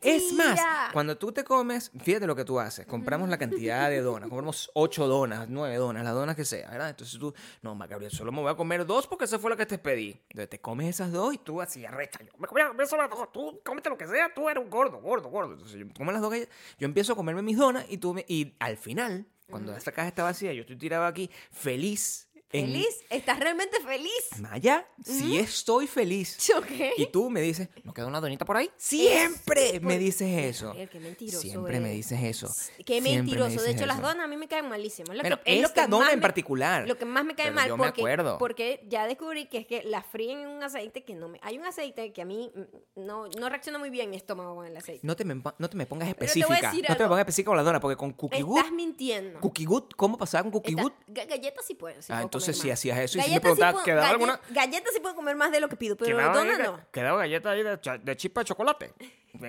¡Qué 0.00 0.16
Es 0.16 0.32
más, 0.32 0.46
mentira! 0.48 0.90
cuando 0.92 1.16
tú 1.16 1.32
te 1.32 1.44
comes, 1.44 1.90
fíjate 2.02 2.26
lo 2.26 2.34
que 2.36 2.44
tú 2.44 2.58
haces. 2.58 2.86
Compramos 2.86 3.28
la 3.28 3.38
cantidad 3.38 3.88
de 3.90 4.00
donas. 4.00 4.28
Compramos 4.28 4.70
ocho 4.74 5.06
donas, 5.06 5.46
nueve 5.48 5.76
donas, 5.76 6.04
las 6.04 6.14
donas 6.14 6.34
que 6.36 6.44
sea, 6.44 6.68
¿verdad? 6.70 6.90
Entonces 6.90 7.18
tú, 7.18 7.32
no, 7.62 7.74
Gabriel, 7.86 8.10
solo 8.10 8.32
me 8.32 8.40
voy 8.40 8.50
a 8.50 8.54
comer 8.54 8.86
dos 8.86 9.06
porque 9.06 9.24
esa 9.24 9.38
fue 9.38 9.50
la 9.50 9.56
que 9.56 9.66
te 9.66 9.78
pedí. 9.78 10.20
Entonces 10.30 10.48
te 10.50 10.60
comes 10.60 10.88
esas 10.88 11.12
dos 11.12 11.34
y 11.34 11.38
tú 11.38 11.60
así 11.60 11.84
arrecha. 11.84 12.20
Yo 12.22 12.32
me 12.38 12.46
comía 12.46 12.72
me 12.72 12.86
solo 12.86 13.08
dos. 13.08 13.32
Tú 13.32 13.60
cómete 13.64 13.88
lo 13.88 13.96
que 13.96 14.06
sea, 14.06 14.32
tú 14.34 14.48
eres 14.48 14.62
un 14.62 14.70
gordo, 14.70 15.00
gordo, 15.00 15.28
gordo. 15.28 15.52
Entonces 15.52 15.78
yo 15.78 15.86
como 15.96 16.12
las 16.12 16.20
dos 16.20 16.30
galletas, 16.30 16.54
yo 16.78 16.86
empiezo 16.86 17.12
a 17.12 17.16
comerme 17.16 17.42
mis 17.42 17.56
donas 17.56 17.86
y 17.88 17.98
tú 17.98 18.14
me, 18.14 18.24
y 18.28 18.54
al 18.58 18.76
final, 18.76 19.26
cuando 19.48 19.74
esta 19.74 19.92
caja 19.92 20.08
está 20.08 20.22
vacía, 20.22 20.52
yo 20.52 20.62
estoy 20.62 20.76
tirado 20.76 21.04
aquí 21.04 21.30
feliz. 21.50 22.25
En- 22.52 22.66
¿Feliz? 22.66 23.04
¿Estás 23.10 23.38
realmente 23.40 23.78
feliz? 23.80 24.10
Maya, 24.40 24.86
sí 25.04 25.36
estoy 25.38 25.86
feliz. 25.86 26.38
Y 26.96 27.06
tú 27.06 27.28
me 27.30 27.40
dices, 27.40 27.68
¿no 27.84 27.92
queda 27.92 28.06
una 28.06 28.20
donita 28.20 28.44
por 28.44 28.56
ahí? 28.56 28.70
Siempre 28.76 29.80
me 29.80 29.98
dices 29.98 30.28
eso. 30.44 30.66
Gabriel, 30.68 30.88
qué 30.88 31.00
mentiroso 31.00 31.40
Siempre 31.40 31.80
me 31.80 31.90
dices 31.90 32.22
eso. 32.22 32.46
Qué 32.84 32.94
Siempre 32.94 33.00
me 33.00 33.16
mentiroso. 33.22 33.62
De 33.62 33.70
hecho, 33.72 33.86
las 33.86 34.00
donas 34.00 34.24
a 34.24 34.26
mí 34.26 34.36
me 34.36 34.48
caen 34.48 34.68
malísimas. 34.68 35.16
Lo 35.16 35.22
que, 35.22 35.28
es 35.44 35.60
lo 35.60 35.66
esta 35.68 35.84
que 35.84 35.90
dona 35.90 36.10
en 36.10 36.16
me- 36.18 36.22
particular. 36.22 36.86
Lo 36.88 36.96
que 36.96 37.04
más 37.04 37.24
me 37.24 37.34
cae 37.34 37.46
Pero 37.46 37.54
mal 37.54 37.68
yo 37.68 37.76
me 37.76 37.84
porque, 37.84 38.00
acuerdo. 38.00 38.38
porque 38.38 38.84
ya 38.88 39.06
descubrí 39.06 39.46
que 39.46 39.58
es 39.58 39.66
que 39.66 39.82
la 39.84 40.02
fríen 40.02 40.40
en 40.40 40.48
un 40.48 40.62
aceite 40.62 41.04
que 41.04 41.14
no 41.14 41.28
me... 41.28 41.38
Hay 41.42 41.58
un 41.58 41.66
aceite 41.66 42.12
que 42.12 42.22
a 42.22 42.24
mí 42.24 42.50
mm, 42.54 43.00
no, 43.06 43.28
no 43.28 43.48
reacciona 43.48 43.78
muy 43.78 43.90
bien 43.90 44.10
mi 44.10 44.16
estómago 44.16 44.54
con 44.56 44.66
el 44.66 44.76
aceite. 44.76 45.00
No 45.06 45.14
te, 45.16 45.24
me, 45.24 45.34
no 45.58 45.68
te 45.70 45.76
me 45.76 45.86
pongas 45.86 46.14
Pero 46.14 46.32
te 46.32 46.40
voy 46.44 46.52
a 46.52 46.54
específica. 46.56 46.70
decir 46.70 46.84
No 46.88 46.96
te 46.96 47.02
me 47.02 47.08
pongas 47.08 47.20
específica 47.20 47.48
con 47.50 47.56
la 47.56 47.62
dona, 47.62 47.80
porque 47.80 47.96
con 47.96 48.12
Cookie 48.12 48.42
Good, 48.42 48.58
Estás 48.58 48.72
mintiendo. 48.72 49.40
Cookie 49.40 49.64
Good, 49.64 49.84
¿cómo 49.96 50.16
pasaba 50.18 50.42
con 50.44 50.52
Cookie 50.52 50.74
Good? 50.74 50.92
ga- 51.08 51.26
galletas 51.28 51.64
sí 51.66 51.74
puedo. 51.74 52.00
sí 52.00 52.12
Ah, 52.12 52.22
entonces 52.44 52.58
sí 52.62 52.68
más. 52.68 52.78
hacías 52.78 52.98
eso 52.98 53.18
y 53.18 53.22
sí 53.22 53.28
me 53.28 53.34
Galletas 53.34 53.40
preguntaba, 53.42 53.72
puedo- 53.72 53.84
¿quedaba 53.84 54.08
alguna? 54.08 54.40
Galletas 54.50 54.92
sí 54.94 55.00
puedo 55.00 55.14
comer 55.14 55.36
más 55.36 55.52
de 55.52 55.60
lo 55.60 55.68
que 55.68 55.76
pido, 55.76 55.96
pero 55.96 56.18
ahí- 56.18 56.48
no. 56.62 56.90
Quedaba 56.90 57.18
galleta 57.18 57.50
ahí 57.50 57.62
de, 57.62 57.76
de 58.02 58.16
chispa 58.16 58.40
de 58.40 58.44
chocolate. 58.44 58.94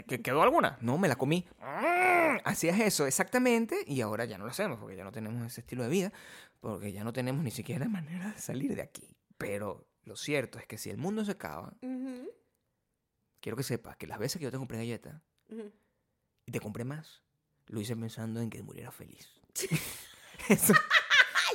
¿Que- 0.07 0.21
¿Quedó 0.21 0.41
alguna? 0.41 0.77
No, 0.81 0.97
me 0.97 1.07
la 1.07 1.15
comí. 1.15 1.47
Mm, 1.59 2.37
Hacías 2.43 2.79
eso 2.79 3.05
exactamente 3.07 3.77
y 3.87 4.01
ahora 4.01 4.25
ya 4.25 4.37
no 4.37 4.45
lo 4.45 4.51
hacemos 4.51 4.79
porque 4.79 4.95
ya 4.95 5.03
no 5.03 5.11
tenemos 5.11 5.45
ese 5.47 5.61
estilo 5.61 5.83
de 5.83 5.89
vida, 5.89 6.11
porque 6.59 6.91
ya 6.91 7.03
no 7.03 7.13
tenemos 7.13 7.43
ni 7.43 7.51
siquiera 7.51 7.87
manera 7.89 8.31
de 8.31 8.39
salir 8.39 8.75
de 8.75 8.81
aquí. 8.81 9.15
Pero 9.37 9.87
lo 10.03 10.15
cierto 10.15 10.59
es 10.59 10.65
que 10.65 10.77
si 10.77 10.89
el 10.89 10.97
mundo 10.97 11.23
se 11.25 11.31
acaba, 11.31 11.73
Ujú, 11.81 12.29
quiero 13.39 13.55
que 13.55 13.63
sepas 13.63 13.95
que 13.97 14.07
las 14.07 14.19
veces 14.19 14.39
que 14.39 14.43
yo 14.45 14.51
te 14.51 14.57
compré 14.57 14.77
galletas 14.77 15.21
ujú. 15.49 15.71
y 16.45 16.51
te 16.51 16.59
compré 16.59 16.83
más, 16.83 17.23
lo 17.67 17.79
hice 17.79 17.95
pensando 17.95 18.41
en 18.41 18.49
que 18.49 18.61
muriera 18.63 18.91
feliz. 18.91 19.29
eso, 20.49 20.73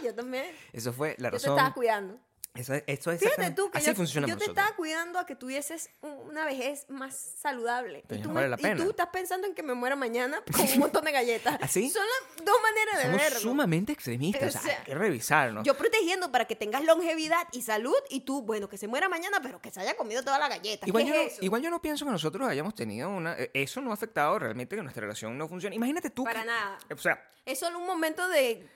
yo 0.03 0.15
también. 0.15 0.47
eso 0.73 0.93
fue 0.93 1.15
la 1.19 1.29
Yo 1.29 1.31
te 1.33 1.37
razón. 1.39 1.51
estaba 1.59 1.75
cuidando. 1.75 2.19
Eso, 2.55 2.75
es- 2.75 2.85
esto 2.87 3.11
es 3.11 3.19
Fíjate 3.21 3.51
tú 3.53 3.71
que 3.71 3.79
así 3.79 3.87
yo, 3.87 3.95
funciona 3.95 4.27
yo 4.27 4.35
te 4.37 4.41
nosotros. 4.45 4.59
estaba 4.59 4.77
cuidando 4.77 5.19
a 5.19 5.25
que 5.25 5.35
tuvieses 5.35 5.89
un- 6.03 6.11
una 6.29 6.45
vejez 6.45 6.85
más 6.91 7.17
saludable. 7.17 8.05
Pero 8.07 8.19
y, 8.21 8.23
tú 8.23 8.29
no 8.29 8.35
me- 8.35 8.41
vale 8.43 8.51
la 8.51 8.57
y 8.61 8.63
pena. 8.63 8.85
tú 8.85 8.91
estás 8.91 9.07
pensando 9.09 9.47
en 9.47 9.55
que 9.55 9.63
me 9.63 9.73
muera 9.73 9.97
mañana 9.97 10.43
con 10.53 10.61
un 10.61 10.79
montón 10.79 11.05
de 11.05 11.13
galletas. 11.13 11.59
¿Así? 11.63 11.89
Son 11.89 12.03
las 12.05 12.45
dos 12.45 12.57
maneras 12.63 12.97
de 12.99 13.03
Somos 13.05 13.19
verlo. 13.23 13.41
sumamente 13.41 13.93
extremistas. 13.93 14.43
O 14.43 14.47
O 14.47 14.51
sea, 14.51 14.61
sea, 14.61 14.79
hay 14.81 14.85
que 14.85 14.95
revisarnos. 14.95 15.65
Yo 15.65 15.75
protegiendo 15.79 16.31
para 16.31 16.45
que 16.45 16.55
tengas 16.55 16.85
longevidad 16.85 17.49
y 17.53 17.63
salud 17.63 17.97
y 18.11 18.21
tú, 18.21 18.43
bueno, 18.43 18.69
que 18.69 18.77
se 18.77 18.87
muera 18.87 19.09
mañana, 19.09 19.41
pero 19.43 19.59
que 19.61 19.71
se 19.71 19.81
haya 19.81 19.97
comido 19.97 20.23
toda 20.23 20.39
la 20.39 20.49
galleta. 20.49 20.87
Igual 20.87 21.05
¿Qué 21.05 21.09
yo, 21.09 21.15
no, 21.15 21.21
es 21.23 21.33
eso? 21.35 21.45
igual 21.45 21.63
yo 21.63 21.71
no 21.71 21.81
pienso 21.81 22.05
que 22.05 22.11
nosotros 22.11 22.47
hayamos 22.49 22.75
tenido 22.75 23.09
una... 23.09 23.33
eh, 23.39 23.51
Eso 23.55 23.81
no 23.81 23.93
ha 23.93 23.95
afectado 23.95 24.39
realmente 24.39 24.77
que 24.77 24.83
nuestra 24.83 25.01
relación 25.01 25.39
no 25.39 25.49
funcione. 25.49 25.75
Imagínate 25.77 26.11
tú... 26.11 26.25
Para 26.25 26.41
que- 26.41 26.47
nada. 26.49 26.79
O 26.95 26.99
sea, 26.99 27.19
Es 27.45 27.59
solo 27.59 27.79
un 27.79 27.87
momento 27.87 28.29
de... 28.29 28.69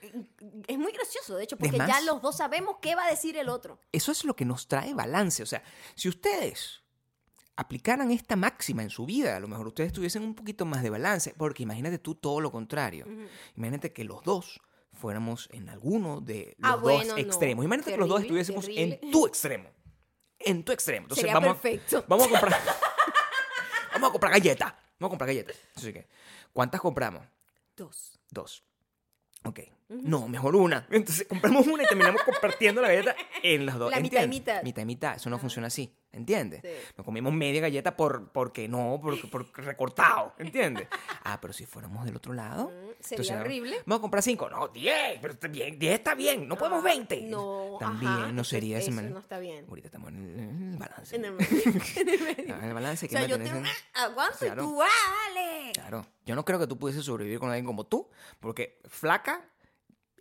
Es 0.67 0.77
muy 0.77 0.91
gracioso, 0.91 1.35
de 1.37 1.43
hecho, 1.43 1.57
porque 1.57 1.77
ya 1.77 2.01
los 2.01 2.21
dos 2.21 2.37
sabemos 2.37 2.77
qué 2.81 2.95
va 2.95 3.05
a 3.05 3.09
decir 3.09 3.37
el 3.37 3.47
otro. 3.49 3.66
Eso 3.91 4.11
es 4.11 4.23
lo 4.23 4.35
que 4.35 4.45
nos 4.45 4.67
trae 4.67 4.93
balance. 4.93 5.43
O 5.43 5.45
sea, 5.45 5.63
si 5.95 6.09
ustedes 6.09 6.81
aplicaran 7.55 8.11
esta 8.11 8.35
máxima 8.35 8.83
en 8.83 8.89
su 8.89 9.05
vida, 9.05 9.35
a 9.35 9.39
lo 9.39 9.47
mejor 9.47 9.67
ustedes 9.67 9.91
tuviesen 9.91 10.23
un 10.23 10.35
poquito 10.35 10.65
más 10.65 10.83
de 10.83 10.89
balance, 10.91 11.33
porque 11.37 11.63
imagínate 11.63 11.97
tú 11.99 12.15
todo 12.15 12.39
lo 12.41 12.51
contrario. 12.51 13.05
Imagínate 13.55 13.93
que 13.93 14.03
los 14.03 14.23
dos 14.23 14.61
fuéramos 14.93 15.49
en 15.51 15.69
alguno 15.69 16.21
de 16.21 16.55
los 16.59 16.71
Ah, 16.71 16.73
dos 16.73 16.81
bueno, 16.81 17.13
no. 17.13 17.17
extremos. 17.19 17.65
Imagínate 17.65 17.91
que 17.91 17.97
los 17.97 18.09
dos 18.09 18.21
estuviésemos 18.21 18.65
terrible. 18.65 18.99
en 19.01 19.11
tu 19.11 19.25
extremo. 19.27 19.69
En 20.39 20.63
tu 20.63 20.71
extremo. 20.71 21.05
Entonces 21.05 21.21
Sería 21.21 21.33
vamos, 21.39 21.57
perfecto. 21.57 22.05
vamos 22.07 22.27
a 22.27 22.29
comprar. 22.29 22.61
vamos 23.93 24.09
a 24.09 24.11
comprar 24.11 24.31
galletas. 24.33 24.73
Vamos 24.99 25.09
a 25.09 25.11
comprar 25.11 25.27
galletas. 25.27 25.55
Así 25.75 25.93
que, 25.93 26.07
¿cuántas 26.53 26.79
compramos? 26.81 27.23
Dos. 27.75 28.19
Dos. 28.29 28.63
Ok. 29.43 29.59
No, 29.89 30.27
mejor 30.27 30.55
una. 30.55 30.85
Entonces 30.91 31.25
compramos 31.27 31.65
una 31.67 31.83
y 31.83 31.85
terminamos 31.85 32.21
compartiendo 32.23 32.81
la 32.81 32.89
galleta 32.89 33.15
en 33.41 33.65
las 33.65 33.77
dos. 33.77 33.89
La 33.89 33.99
mitad 34.01 34.19
y 34.19 34.23
¿entiendes? 34.25 34.39
mitad. 34.41 34.63
Mitad 34.63 34.81
y 34.81 34.85
mitad. 34.85 35.15
Eso 35.15 35.29
no 35.29 35.39
funciona 35.39 35.67
así. 35.67 35.93
¿Entiendes? 36.11 36.61
Sí. 36.63 36.69
Nos 36.97 37.05
comimos 37.05 37.31
media 37.31 37.61
galleta 37.61 37.95
por, 37.95 38.31
porque 38.31 38.67
no, 38.67 38.99
por, 39.01 39.29
por 39.29 39.47
recortado. 39.63 40.33
¿Entiendes? 40.39 40.87
Ah, 41.29 41.39
pero 41.41 41.51
si 41.51 41.65
fuéramos 41.65 42.05
del 42.05 42.15
otro 42.15 42.31
lado. 42.31 42.69
Mm, 42.69 43.03
sería 43.03 43.41
horrible. 43.41 43.81
Vamos 43.85 43.99
a 43.99 44.01
comprar 44.01 44.23
cinco. 44.23 44.49
No, 44.49 44.69
diez. 44.69 45.19
Pero 45.21 45.33
está 45.33 45.49
bien. 45.49 45.77
Diez 45.77 45.95
está 45.95 46.15
bien. 46.15 46.47
No 46.47 46.55
podemos 46.57 46.81
veinte. 46.81 47.19
No, 47.23 47.75
También 47.81 48.09
ajá, 48.13 48.31
no 48.31 48.45
sería 48.45 48.77
eso 48.77 48.91
manera. 48.91 49.13
no 49.13 49.19
está 49.19 49.37
bien. 49.37 49.65
Ahorita 49.67 49.87
estamos 49.89 50.07
en 50.13 50.71
el, 50.73 50.77
balance. 50.77 51.15
En 51.17 51.25
el 51.25 51.33
en 51.33 52.09
el 52.09 52.21
medio. 52.23 52.55
Ah, 52.55 52.59
en 52.63 52.67
el 52.69 52.73
balance 52.73 53.05
O 53.07 53.09
sea, 53.09 53.25
yo 53.27 53.37
tenés 53.37 53.51
te 53.51 53.59
en- 53.59 53.65
aguanto 53.95 54.37
Claro. 54.39 54.63
y 54.63 54.65
tú, 54.67 54.81
¡ah, 54.81 54.87
dale! 55.33 55.71
Claro. 55.73 56.07
Yo 56.25 56.35
no 56.35 56.45
creo 56.45 56.59
que 56.59 56.67
tú 56.67 56.77
pudieses 56.79 57.03
sobrevivir 57.03 57.39
con 57.39 57.49
alguien 57.49 57.65
como 57.65 57.85
tú, 57.85 58.09
porque 58.39 58.79
flaca 58.87 59.43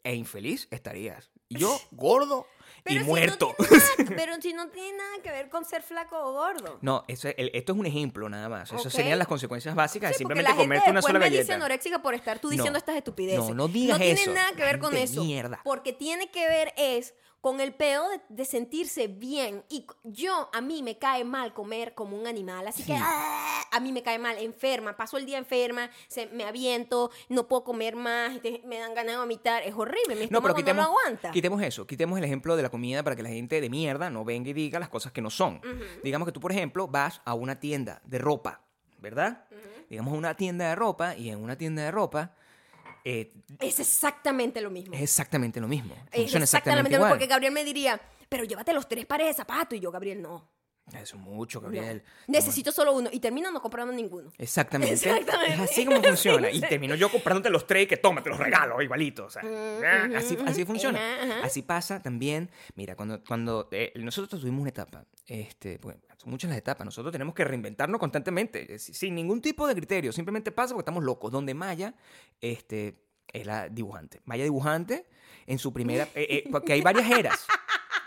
e 0.07 0.15
infeliz 0.15 0.69
estarías. 0.71 1.31
Yo, 1.49 1.79
gordo 1.93 2.47
y 2.89 2.99
si 2.99 3.05
muerto. 3.05 3.55
No 3.59 3.65
tiene 3.67 3.79
nada- 3.85 4.17
pero 4.17 4.41
si 4.41 4.53
no 4.53 4.69
tiene 4.69 4.99
nada 4.99 5.23
que 5.23 5.31
ver 5.31 5.49
con 5.49 5.65
ser 5.65 5.83
flaco 5.83 6.17
o 6.19 6.33
gordo. 6.33 6.79
No, 6.83 7.05
eso 7.09 7.29
es- 7.29 7.35
el- 7.39 7.51
esto 7.55 7.73
es 7.73 7.79
un 7.79 7.87
ejemplo 7.87 8.29
nada 8.29 8.49
más. 8.49 8.73
Esas 8.73 8.93
serían 8.93 9.19
las 9.19 9.29
consecuencias 9.29 9.75
básicas 9.75 10.11
de 10.11 10.19
Sí, 10.19 10.25
porque 10.25 10.35
simplemente 10.39 10.43
la 10.43 10.57
gente 10.57 10.65
comerte 10.65 10.91
una 10.91 11.03
sola 11.03 11.19
me 11.19 11.31
dice 11.31 11.53
anoréxica 11.53 12.01
por 12.03 12.15
estar 12.15 12.39
tú 12.39 12.49
diciendo 12.49 12.73
No. 12.73 12.79
estas 12.79 12.97
estupideces. 12.97 13.49
No, 13.49 13.55
no 13.55 13.69
digas 13.69 13.99
No 13.99 14.05
tiene 14.05 14.21
eso. 14.21 14.33
nada 14.33 14.53
que 14.53 14.63
ver 14.63 14.79
con 14.79 14.97
eso. 14.97 15.25
mierda. 15.25 15.61
Porque 15.65 15.93
tiene 15.93 16.31
que 16.31 16.47
ver 16.49 16.73
es 16.77 17.15
con 17.47 17.61
el 17.61 17.75
pedo 17.75 18.09
de, 18.09 18.21
de 18.29 18.45
sentirse 18.45 19.07
bien. 19.07 19.63
Y 19.69 19.87
yo, 20.03 20.51
a 20.53 20.61
mí 20.61 20.83
me 20.83 20.99
cae 20.99 21.23
mal 21.23 21.55
comer 21.55 21.95
como 21.95 22.17
un 22.19 22.27
animal. 22.27 22.67
Así 22.67 22.83
que 22.83 22.97
¡ah! 23.01 23.63
a 23.71 23.79
mí 23.79 23.93
me 23.93 24.03
cae 24.03 24.19
mal, 24.19 24.37
enferma. 24.39 24.97
Paso 24.97 25.17
el 25.17 25.27
día 25.27 25.39
enferma, 25.39 25.89
se, 26.09 26.27
me 26.27 26.43
aviento, 26.43 27.13
no 27.29 27.47
puedo 27.47 27.63
comer 27.63 27.95
más, 27.95 28.43
te- 28.43 28.63
me 28.67 28.81
dan 28.81 28.95
ganas 28.97 29.13
de 29.15 29.19
vomitar. 29.21 29.63
Es 29.63 29.75
horrible, 29.77 30.17
mi 30.17 30.27
No, 30.27 30.43
pero 30.43 30.55
no, 30.55 30.55
quitemos, 30.57 30.85
lo 30.87 30.91
aguanta. 30.91 31.31
quitemos 31.31 31.63
eso. 31.63 31.87
Quitemos 31.87 32.19
el 32.19 32.25
ejemplo 32.25 32.57
de 32.57 32.65
la 32.65 32.69
comida 32.69 33.05
para 33.05 33.15
que 33.15 33.23
la 33.23 33.29
gente 33.29 33.61
de 33.61 33.71
mierda 33.71 34.11
no 34.11 34.25
venga 34.25 34.51
y 34.51 34.53
diga 34.53 34.81
las 34.81 34.89
cosas 34.89 35.13
que 35.13 35.21
no 35.23 35.31
son. 35.31 35.61
Digamos 36.03 36.27
que 36.27 36.33
tú, 36.33 36.41
por 36.41 36.51
ejemplo, 36.51 36.89
vas 36.89 37.23
a 37.25 37.35
una 37.35 37.61
tienda 37.61 38.03
de 38.07 38.19
ropa, 38.19 38.63
¿verdad? 38.99 39.45
Digamos 39.89 40.15
a 40.15 40.17
una 40.17 40.35
tienda 40.35 40.69
de 40.71 40.75
ropa 40.75 41.15
y 41.15 41.31
en 41.31 41.39
una 41.41 41.57
tienda 41.57 41.83
de 41.85 41.93
ropa 41.93 42.35
eh, 43.09 43.33
Es 43.61 43.79
exactamente 43.79 44.61
lo 44.61 44.71
mismo. 44.71 44.95
es 44.95 45.03
exactamente 45.03 45.61
lo 45.61 45.69
mismo. 45.69 45.95
Es 46.11 46.23
Funciona 46.23 46.43
exactamente 46.45 46.45
exactamente 46.45 46.83
lo 46.83 46.89
mismo. 46.89 46.97
igual. 46.97 47.13
Porque 47.13 47.27
Gabriel 47.27 47.53
me 47.53 47.65
diría, 47.65 48.01
pero 48.29 48.43
llévate 48.45 48.73
los 48.73 48.89
tres 48.89 49.07
pares 49.07 49.29
de 49.29 49.35
zapatos. 49.35 49.79
Y 49.79 49.81
yo, 49.81 49.93
Gabriel, 49.93 50.21
no. 50.21 50.51
Eso 50.93 51.17
es 51.17 51.23
mucho, 51.23 51.61
no. 51.61 51.65
Gabriel. 51.65 52.03
Necesito 52.27 52.71
solo 52.73 52.93
uno. 52.95 53.09
Y 53.13 53.19
termino 53.21 53.51
no 53.51 53.61
comprando 53.61 53.93
ninguno. 53.93 54.33
Exactamente. 54.39 54.95
Exactamente. 54.95 55.55
Es 55.55 55.61
así 55.71 55.85
como 55.85 56.03
funciona. 56.03 56.51
Y 56.51 56.61
termino 56.69 56.95
yo 56.97 57.09
comprándote 57.11 57.51
los 57.51 57.67
tres 57.67 57.87
que 57.89 57.97
toma, 57.97 58.23
te 58.23 58.31
los 58.31 58.39
regalo 58.39 58.81
igualito. 58.83 59.27
O 59.27 59.31
sea, 59.31 59.43
ah, 59.45 60.07
ujú, 60.07 60.17
así, 60.17 60.39
así 60.45 60.65
funciona. 60.65 60.99
Ajá, 60.99 61.23
ajá. 61.35 61.47
Así 61.47 61.63
pasa 61.63 62.03
también. 62.03 62.51
Mira, 62.75 62.97
cuando, 62.97 63.23
cuando 63.25 63.69
eh, 63.73 63.93
nosotros 63.97 64.41
tuvimos 64.41 64.61
una 64.63 64.71
etapa, 64.71 65.05
este, 65.27 65.79
son 66.27 66.33
muchas 66.33 66.49
las 66.51 66.59
etapas, 66.59 66.85
nosotros 66.85 67.13
tenemos 67.13 67.35
que 67.37 67.45
reinventarnos 67.45 68.01
constantemente, 68.01 68.81
sin 68.81 69.15
ningún 69.15 69.41
tipo 69.41 69.65
de 69.69 69.77
criterio. 69.77 70.11
Simplemente 70.13 70.51
pasa 70.51 70.75
porque 70.75 70.83
estamos 70.83 71.05
locos. 71.05 71.31
Donde 71.31 71.55
Maya 71.55 71.95
este, 72.41 72.99
es 73.33 73.47
la 73.47 73.69
dibujante. 73.69 74.21
Maya 74.25 74.43
dibujante 74.43 75.07
en 75.47 75.59
su 75.61 75.73
primera. 75.73 76.09
eh, 76.17 76.43
eh, 76.45 76.49
porque 76.51 76.73
hay 76.73 76.81
varias 76.83 77.09
eras. 77.09 77.47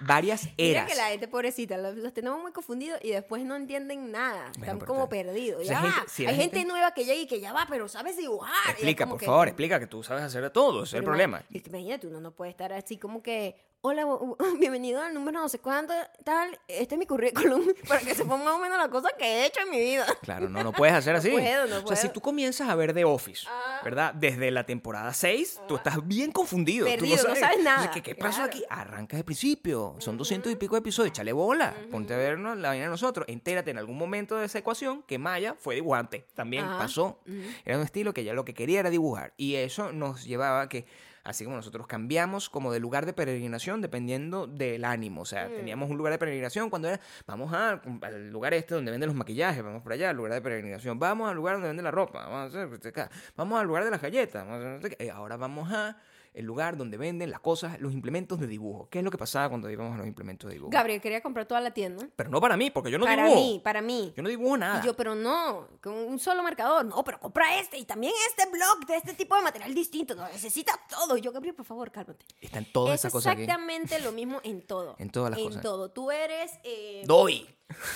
Varias 0.01 0.45
Mira 0.57 0.81
eras. 0.81 0.89
que 0.91 0.95
la 0.97 1.07
gente 1.09 1.27
pobrecita, 1.27 1.77
los, 1.77 1.95
los 1.95 2.13
tenemos 2.13 2.41
muy 2.41 2.51
confundidos 2.53 2.99
y 3.03 3.09
después 3.11 3.43
no 3.45 3.55
entienden 3.55 4.11
nada. 4.11 4.49
Están 4.57 4.79
como 4.79 5.07
perdidos. 5.09 5.61
O 5.61 5.65
sea, 5.65 5.75
Ya 5.75 5.81
gente- 5.81 5.99
va. 6.01 6.07
si 6.09 6.23
la 6.23 6.29
Hay 6.31 6.35
gente, 6.37 6.57
gente- 6.57 6.71
nueva 6.71 6.93
que 6.93 7.03
llega 7.05 7.21
y 7.21 7.27
que 7.27 7.39
ya 7.41 7.51
va, 7.53 7.65
pero 7.69 7.87
sabes 7.89 8.15
dibujar. 8.17 8.53
Explica, 8.71 9.07
por 9.07 9.17
que- 9.19 9.25
favor, 9.25 9.47
explica 9.49 9.77
que 9.79 9.87
tú 9.87 10.01
sabes 10.03 10.23
hacer 10.23 10.41
de 10.41 10.49
todo. 10.49 10.83
Ese 10.83 10.95
es 10.97 10.99
el 10.99 11.03
problema. 11.05 11.43
Imagínate, 11.51 12.07
uno 12.07 12.19
no 12.21 12.31
puede 12.31 12.51
estar 12.51 12.71
así 12.73 12.97
como 12.97 13.21
que 13.21 13.55
hola, 13.81 14.05
bienvenido 14.59 15.01
al 15.01 15.13
número 15.13 15.39
no 15.39 15.47
sé 15.47 15.59
cuánto, 15.59 15.93
tal, 16.25 16.59
este 16.67 16.95
es 16.95 16.99
mi 16.99 17.05
currículum, 17.05 17.63
para 17.87 18.01
que 18.01 18.13
sepa 18.13 18.35
más 18.35 18.53
o 18.55 18.59
menos 18.59 18.77
la 18.77 18.89
cosa 18.89 19.09
que 19.17 19.23
he 19.25 19.45
hecho 19.45 19.61
en 19.61 19.69
mi 19.69 19.79
vida. 19.79 20.05
Claro, 20.21 20.49
no, 20.49 20.63
no 20.63 20.73
puedes 20.73 20.93
hacer 20.93 21.13
No 21.13 21.19
así. 21.19 21.29
puedo, 21.31 21.65
no 21.67 21.77
O 21.77 21.87
sea, 21.87 21.95
si 21.95 22.07
puedo. 22.07 22.13
tú 22.13 22.21
comienzas 22.21 22.67
a 22.69 22.75
ver 22.75 22.93
The 22.93 23.05
Office, 23.05 23.47
Ah. 23.49 23.79
¿verdad? 23.83 24.13
Desde 24.13 24.51
la 24.51 24.65
temporada 24.65 25.13
6, 25.13 25.61
tú 25.67 25.77
estás 25.77 26.05
bien 26.05 26.31
confundido. 26.33 26.85
tú 26.87 26.91
Perdido, 26.91 27.27
no 27.29 27.35
sabes 27.35 27.59
nada. 27.63 27.77
Entonces, 27.85 27.91
¿Qué, 27.91 28.01
qué 28.01 28.15
pasó 28.15 28.37
Claro. 28.37 28.51
aquí? 28.51 28.63
Arranca 28.69 29.15
de 29.15 29.23
principio. 29.23 29.95
Son 29.99 30.17
200 30.17 30.51
y 30.51 30.55
pico 30.57 30.75
de 30.75 30.79
episodios. 30.79 31.11
Échale 31.11 31.31
bola. 31.31 31.73
Ponte 31.89 32.13
a 32.13 32.17
vernos 32.17 32.57
la 32.57 32.69
vaina 32.69 32.83
de 32.85 32.89
nosotros. 32.89 33.25
Entérate 33.29 33.71
en 33.71 33.77
algún 33.77 33.97
momento 33.97 34.35
de 34.35 34.45
esa 34.47 34.59
ecuación 34.59 35.03
que 35.03 35.17
Maya 35.17 35.55
fue 35.57 35.75
dibujante. 35.75 36.25
También 36.33 36.65
Ajá. 36.65 36.77
pasó. 36.79 37.19
Era 37.63 37.77
un 37.77 37.83
estilo 37.83 38.13
que 38.13 38.21
ella 38.21 38.33
lo 38.33 38.43
que 38.43 38.53
quería 38.53 38.81
era 38.81 38.89
dibujar. 38.89 39.33
Y 39.37 39.55
eso 39.55 39.93
nos 39.93 40.25
llevaba 40.25 40.61
a 40.63 40.67
que 40.69 40.85
Así 41.29 41.43
como 41.43 41.55
nosotros 41.55 41.85
cambiamos 41.85 42.49
como 42.49 42.71
de 42.71 42.79
lugar 42.79 43.05
de 43.05 43.13
peregrinación 43.13 43.81
dependiendo 43.81 44.47
del 44.47 44.83
ánimo. 44.83 45.21
O 45.21 45.25
sea, 45.25 45.47
Mm. 45.47 45.55
teníamos 45.57 45.89
un 45.89 45.97
lugar 45.97 46.11
de 46.13 46.17
peregrinación 46.19 46.69
cuando 46.69 46.87
era, 46.89 46.99
vamos 47.27 47.53
a- 47.53 47.79
al 48.01 48.29
lugar 48.31 48.53
este 48.55 48.73
donde 48.73 48.89
venden 48.91 49.07
los 49.07 49.15
maquillajes, 49.15 49.63
vamos 49.63 49.83
por 49.83 49.93
allá, 49.93 50.09
al 50.09 50.15
lugar 50.17 50.33
de 50.33 50.41
peregrinación. 50.41 50.97
Vamos 50.97 51.29
al 51.29 51.35
lugar 51.35 51.55
donde 51.55 51.67
venden 51.67 51.83
la 51.83 51.91
ropa, 51.91 52.25
vamos, 52.27 52.55
a 52.55 52.65
hacer 52.65 52.87
acá. 52.87 53.09
vamos 53.35 53.59
al 53.59 53.67
lugar 53.67 53.83
de 53.85 53.91
las 53.91 54.01
galletas. 54.01 54.45
vamos 54.45 54.65
a 54.65 54.75
hacer- 54.75 55.11
ahora 55.11 55.37
vamos 55.37 55.71
a 55.71 55.95
el 56.39 56.45
lugar 56.45 56.77
donde 56.77 56.97
venden 56.97 57.29
las 57.31 57.41
cosas, 57.41 57.79
los 57.81 57.91
implementos 57.93 58.39
de 58.39 58.47
dibujo. 58.47 58.87
¿Qué 58.89 58.99
es 58.99 59.03
lo 59.03 59.11
que 59.11 59.17
pasaba 59.17 59.49
cuando 59.49 59.69
íbamos 59.69 59.93
a 59.93 59.97
los 59.97 60.07
implementos 60.07 60.47
de 60.47 60.53
dibujo? 60.53 60.71
Gabriel 60.71 61.01
quería 61.01 61.21
comprar 61.21 61.45
toda 61.45 61.59
la 61.59 61.71
tienda. 61.71 62.07
Pero 62.15 62.29
no 62.29 62.39
para 62.39 62.55
mí, 62.55 62.71
porque 62.71 62.89
yo 62.89 62.97
no 62.97 63.05
para 63.05 63.25
dibujo. 63.25 63.41
mí, 63.41 63.61
para 63.61 63.81
mí. 63.81 64.13
Yo 64.15 64.23
no 64.23 64.29
dibujo 64.29 64.55
nada. 64.57 64.79
Y 64.81 64.85
yo, 64.85 64.95
pero 64.95 65.15
no, 65.15 65.67
con 65.81 65.93
un 65.93 66.17
solo 66.17 66.41
marcador. 66.41 66.85
No, 66.85 67.03
pero 67.03 67.19
compra 67.19 67.59
este 67.59 67.77
y 67.77 67.83
también 67.83 68.13
este 68.29 68.49
blog 68.49 68.85
de 68.87 68.95
este 68.95 69.13
tipo 69.15 69.35
de 69.35 69.41
material 69.41 69.73
distinto. 69.75 70.15
No, 70.15 70.25
necesita 70.29 70.79
todo. 70.89 71.17
Y 71.17 71.21
yo, 71.21 71.33
Gabriel, 71.33 71.55
por 71.55 71.65
favor, 71.65 71.91
cálmate. 71.91 72.25
Están 72.39 72.65
todas 72.71 72.93
es 72.95 73.01
esas 73.01 73.11
cosas 73.11 73.33
aquí. 73.33 73.43
exactamente 73.43 73.99
lo 73.99 74.13
mismo 74.13 74.39
en 74.43 74.65
todo. 74.65 74.95
En 74.99 75.09
todas 75.09 75.31
las 75.31 75.39
en 75.39 75.45
cosas. 75.47 75.61
todo. 75.61 75.91
Tú 75.91 76.09
eres 76.09 76.51
eh, 76.63 77.03
Doy. 77.05 77.47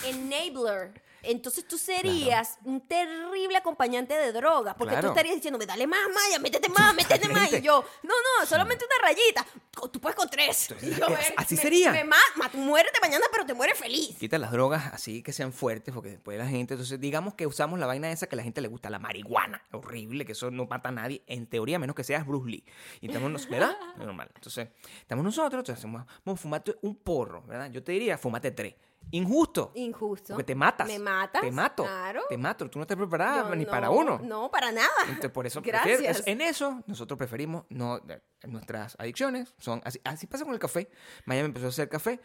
enabler. 0.06 1.02
Entonces 1.26 1.66
tú 1.66 1.78
serías 1.78 2.58
un 2.64 2.80
terrible 2.86 3.56
acompañante 3.56 4.14
de 4.14 4.32
droga. 4.32 4.74
Porque 4.76 4.92
Claro. 4.92 5.08
tú 5.08 5.12
estarías 5.12 5.34
diciéndome, 5.36 5.66
dale 5.66 5.86
más, 5.86 6.00
Maya, 6.08 6.38
métete 6.38 6.68
más, 6.68 6.94
métete 6.94 7.28
más. 7.28 7.52
Y 7.52 7.60
yo, 7.62 7.84
no, 8.02 8.14
no, 8.40 8.46
solamente 8.46 8.84
una 8.84 9.08
rayita. 9.08 9.46
Tú 9.92 10.00
puedes 10.00 10.16
con 10.16 10.28
tres. 10.28 10.70
Entonces, 10.70 10.98
yo, 10.98 11.06
es- 11.06 11.18
"Ven, 11.18 11.34
así 11.36 11.56
me- 11.56 11.62
sería. 11.62 11.92
Me 11.92 12.04
ma- 12.04 12.16
ma- 12.36 12.50
muérete 12.54 12.98
mañana, 13.00 13.24
pero 13.32 13.44
te 13.44 13.54
mueres 13.54 13.78
feliz. 13.78 14.16
Quita 14.18 14.38
las 14.38 14.50
drogas 14.52 14.92
así 14.92 15.22
que 15.22 15.32
sean 15.32 15.52
fuertes, 15.52 15.92
porque 15.94 16.10
después 16.10 16.38
la 16.38 16.46
gente, 16.46 16.74
entonces 16.74 17.00
digamos 17.00 17.34
que 17.34 17.46
usamos 17.46 17.78
la 17.78 17.86
vaina 17.86 18.10
esa 18.10 18.26
que 18.26 18.34
a 18.34 18.38
la 18.38 18.42
gente 18.42 18.60
le 18.60 18.68
gusta, 18.68 18.90
la 18.90 18.98
marihuana, 18.98 19.62
horrible, 19.72 20.24
que 20.24 20.32
eso 20.32 20.50
no 20.50 20.66
mata 20.66 20.88
a 20.88 20.92
nadie, 20.92 21.22
en 21.26 21.46
teoría, 21.46 21.76
a 21.76 21.78
menos 21.78 21.96
que 21.96 22.04
seas 22.04 22.26
Bruce 22.26 22.48
Lee. 22.50 22.64
Y 23.00 23.08
estamos, 23.08 23.48
¿verdad? 23.48 23.76
Normal. 23.96 24.30
Entonces, 24.34 24.68
estamos 25.00 25.24
nosotros, 25.24 25.60
entonces 25.68 26.06
vamos, 26.24 26.40
fumate 26.40 26.76
un 26.82 26.94
porro, 26.96 27.42
¿verdad? 27.42 27.70
Yo 27.70 27.82
te 27.82 27.92
diría, 27.92 28.16
fumate 28.18 28.50
tres. 28.52 28.74
Injusto. 29.10 29.70
Injusto. 29.74 30.34
Porque 30.34 30.44
te 30.44 30.54
matas. 30.54 30.86
Me 30.86 30.98
matas. 30.98 31.42
Te 31.42 31.50
mato. 31.50 31.84
Claro. 31.84 32.22
Te 32.28 32.36
mato. 32.36 32.68
Tú 32.68 32.78
no 32.78 32.82
estás 32.82 32.96
preparada 32.96 33.48
Yo 33.48 33.54
ni 33.54 33.64
no, 33.64 33.70
para 33.70 33.90
uno. 33.90 34.20
No, 34.22 34.50
para 34.50 34.72
nada. 34.72 34.88
Entonces, 35.02 35.30
por 35.30 35.46
eso 35.46 35.62
Gracias. 35.64 36.22
en 36.26 36.40
eso 36.40 36.82
nosotros 36.86 37.16
preferimos 37.16 37.64
no 37.68 38.00
nuestras 38.46 38.96
adicciones 38.98 39.54
son 39.58 39.80
así 39.84 40.00
así 40.04 40.26
pasa 40.26 40.44
con 40.44 40.52
el 40.52 40.58
café 40.60 40.90
Maya 41.24 41.42
me 41.42 41.46
empezó 41.46 41.66
a 41.66 41.68
hacer 41.70 41.88
café 41.88 42.20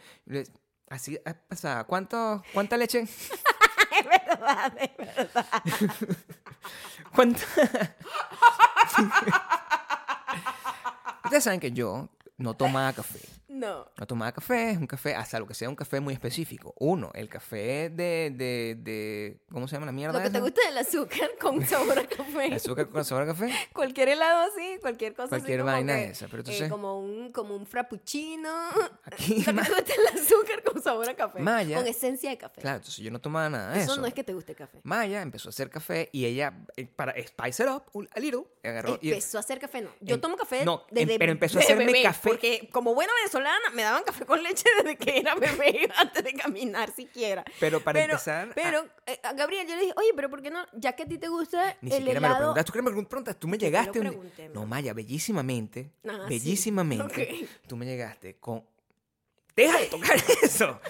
así 0.88 1.18
pasa 1.48 1.84
cuánto 1.84 2.42
cuánta 2.52 2.76
leche 2.76 3.00
es 3.00 3.08
verdad, 4.04 4.72
es 4.78 4.96
verdad. 4.96 5.46
cuánta 7.14 7.42
ustedes 11.24 11.44
saben 11.44 11.60
que 11.60 11.72
yo 11.72 12.08
no 12.36 12.54
tomaba 12.54 12.92
café 12.92 13.20
No. 13.60 13.86
no 13.96 14.06
tomaba 14.06 14.32
café, 14.32 14.70
es 14.70 14.78
un 14.78 14.86
café, 14.86 15.14
hasta 15.14 15.38
lo 15.38 15.46
que 15.46 15.54
sea 15.54 15.68
un 15.68 15.76
café 15.76 16.00
muy 16.00 16.14
específico. 16.14 16.72
Uno, 16.78 17.10
el 17.14 17.28
café 17.28 17.90
de, 17.90 18.32
de, 18.34 18.76
de 18.80 19.40
¿cómo 19.52 19.68
se 19.68 19.76
llama 19.76 19.86
la 19.86 19.92
mierda? 19.92 20.18
Lo 20.18 20.24
que 20.24 20.30
te 20.30 20.38
esa? 20.38 20.44
gusta 20.46 20.60
del 20.66 20.78
azúcar 20.78 21.30
con 21.40 21.64
sabor 21.66 21.98
a 21.98 22.06
café. 22.06 22.46
El 22.46 22.52
azúcar 22.54 22.88
con 22.88 23.04
sabor 23.04 23.24
a 23.24 23.26
café. 23.26 23.52
Cualquier 23.72 24.08
helado 24.08 24.50
así, 24.50 24.78
cualquier 24.80 25.14
cosa 25.14 25.28
Cualquier 25.28 25.60
así. 25.60 25.64
como 25.66 25.72
vaina 25.72 25.94
que, 25.96 26.04
esa, 26.10 26.26
pero 26.26 26.38
eh, 26.38 26.40
entonces- 26.40 26.70
como, 26.70 27.00
un, 27.00 27.32
como 27.32 27.54
un 27.56 27.66
frappuccino. 27.66 28.50
Aquí, 29.04 29.44
Ma- 29.52 29.62
te 29.62 29.68
gusta 29.74 29.94
el 29.94 30.18
azúcar 30.18 30.62
con 30.62 30.82
sabor 30.82 31.08
a 31.08 31.14
café. 31.14 31.40
Maya. 31.40 31.76
Con 31.76 31.86
esencia 31.86 32.30
de 32.30 32.38
café. 32.38 32.60
Claro, 32.60 32.76
entonces 32.78 33.04
yo 33.04 33.10
no 33.10 33.20
tomaba 33.20 33.48
nada 33.50 33.72
de 33.74 33.80
eso, 33.82 33.92
eso. 33.92 34.00
no 34.00 34.06
es 34.06 34.14
que 34.14 34.24
te 34.24 34.32
guste 34.32 34.52
el 34.52 34.58
café. 34.58 34.80
Maya 34.84 35.22
empezó 35.22 35.48
a 35.48 35.50
hacer 35.50 35.68
café 35.70 36.08
y 36.12 36.24
ella, 36.24 36.54
eh, 36.76 36.86
para 36.86 37.12
spice 37.22 37.62
it 37.64 37.68
up 37.68 37.82
a 38.14 38.20
little, 38.20 38.44
agarró 38.64 38.98
y- 39.02 39.10
Empezó 39.10 39.36
a 39.38 39.40
hacer 39.40 39.58
café, 39.58 39.82
no. 39.82 39.90
Yo 40.00 40.14
Em- 40.14 40.20
tomo 40.20 40.36
café 40.36 40.64
no, 40.64 40.84
desde 40.90 41.12
em- 41.14 41.18
pero 41.18 41.32
empezó 41.32 41.58
a 41.58 41.60
desde 41.60 41.74
hacerme 41.74 41.92
bebé, 41.92 42.04
café. 42.04 42.28
Porque 42.28 42.68
como 42.72 42.94
buena 42.94 43.12
venezolana 43.14 43.49
me 43.74 43.82
daban 43.82 44.02
café 44.04 44.24
con 44.26 44.42
leche 44.42 44.64
desde 44.82 44.96
que 44.96 45.18
era 45.18 45.34
bebé, 45.34 45.88
antes 45.96 46.24
de 46.24 46.32
caminar 46.34 46.92
siquiera. 46.94 47.44
Pero 47.58 47.80
para 47.80 48.02
empezar, 48.02 48.52
Pero, 48.54 48.86
eh, 49.06 49.20
a 49.22 49.32
Gabriel, 49.32 49.66
yo 49.66 49.74
le 49.76 49.80
dije, 49.82 49.94
oye, 49.96 50.10
pero 50.16 50.28
¿por 50.30 50.42
qué 50.42 50.50
no? 50.50 50.64
Ya 50.72 50.94
que 50.94 51.04
a 51.04 51.06
ti 51.06 51.18
te 51.18 51.28
gusta 51.28 51.76
Ni 51.80 51.90
el 51.90 51.98
siquiera 51.98 52.20
me 52.20 52.28
lo 52.28 52.34
helado... 52.34 52.38
preguntaste. 52.54 52.66
¿Tú 52.66 52.72
crees 52.72 52.84
que 52.86 52.90
me 52.94 53.02
lo 53.02 53.08
preguntaste? 53.08 53.40
Tú 53.40 53.48
me 53.48 53.56
lo 53.56 53.60
llegaste. 53.60 54.00
un- 54.00 54.32
No. 54.54 54.66
Maya, 54.66 54.92
bellísimamente. 54.94 55.90
Ah, 56.08 56.18
sí. 56.22 56.28
bellísimamente. 56.28 57.44
Ok. 57.44 57.48
Tú 57.68 57.76
me 57.76 57.86
llegaste 57.86 58.36
con. 58.36 58.64
¡Deja 59.56 59.78
de 59.78 59.86
tocar 59.86 60.16
eso! 60.42 60.80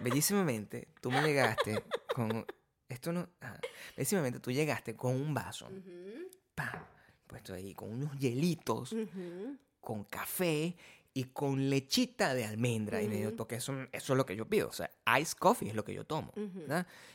bellísimamente, 0.00 0.88
tú 1.00 1.10
me 1.10 1.22
llegaste 1.22 1.82
con. 2.14 2.44
Esto 2.88 3.12
no. 3.12 3.28
ajá. 3.40 3.60
Bellísimamente, 3.96 4.40
tú 4.40 4.50
llegaste 4.50 4.96
con 4.96 5.14
un 5.14 5.32
vaso. 5.34 5.68
¡pam! 6.54 6.84
Puesto 7.26 7.54
ahí, 7.54 7.74
con 7.74 7.92
unos 7.92 8.18
hielitos, 8.18 8.94
con 9.80 10.04
café 10.04 10.74
y 11.12 11.24
con 11.24 11.68
lechita 11.70 12.34
de 12.34 12.44
almendra. 12.44 13.02
Y 13.02 13.08
me 13.08 13.16
dio 13.16 13.28
Ujú. 13.28 13.36
toque. 13.36 13.56
Eso, 13.56 13.72
eso 13.92 14.12
es 14.12 14.16
lo 14.16 14.24
que 14.26 14.36
yo 14.36 14.46
pido. 14.46 14.68
O 14.68 14.72
sea, 14.72 14.90
ice 15.20 15.34
coffee 15.38 15.68
es 15.68 15.74
lo 15.74 15.84
que 15.84 15.92
yo 15.94 16.04
tomo. 16.04 16.32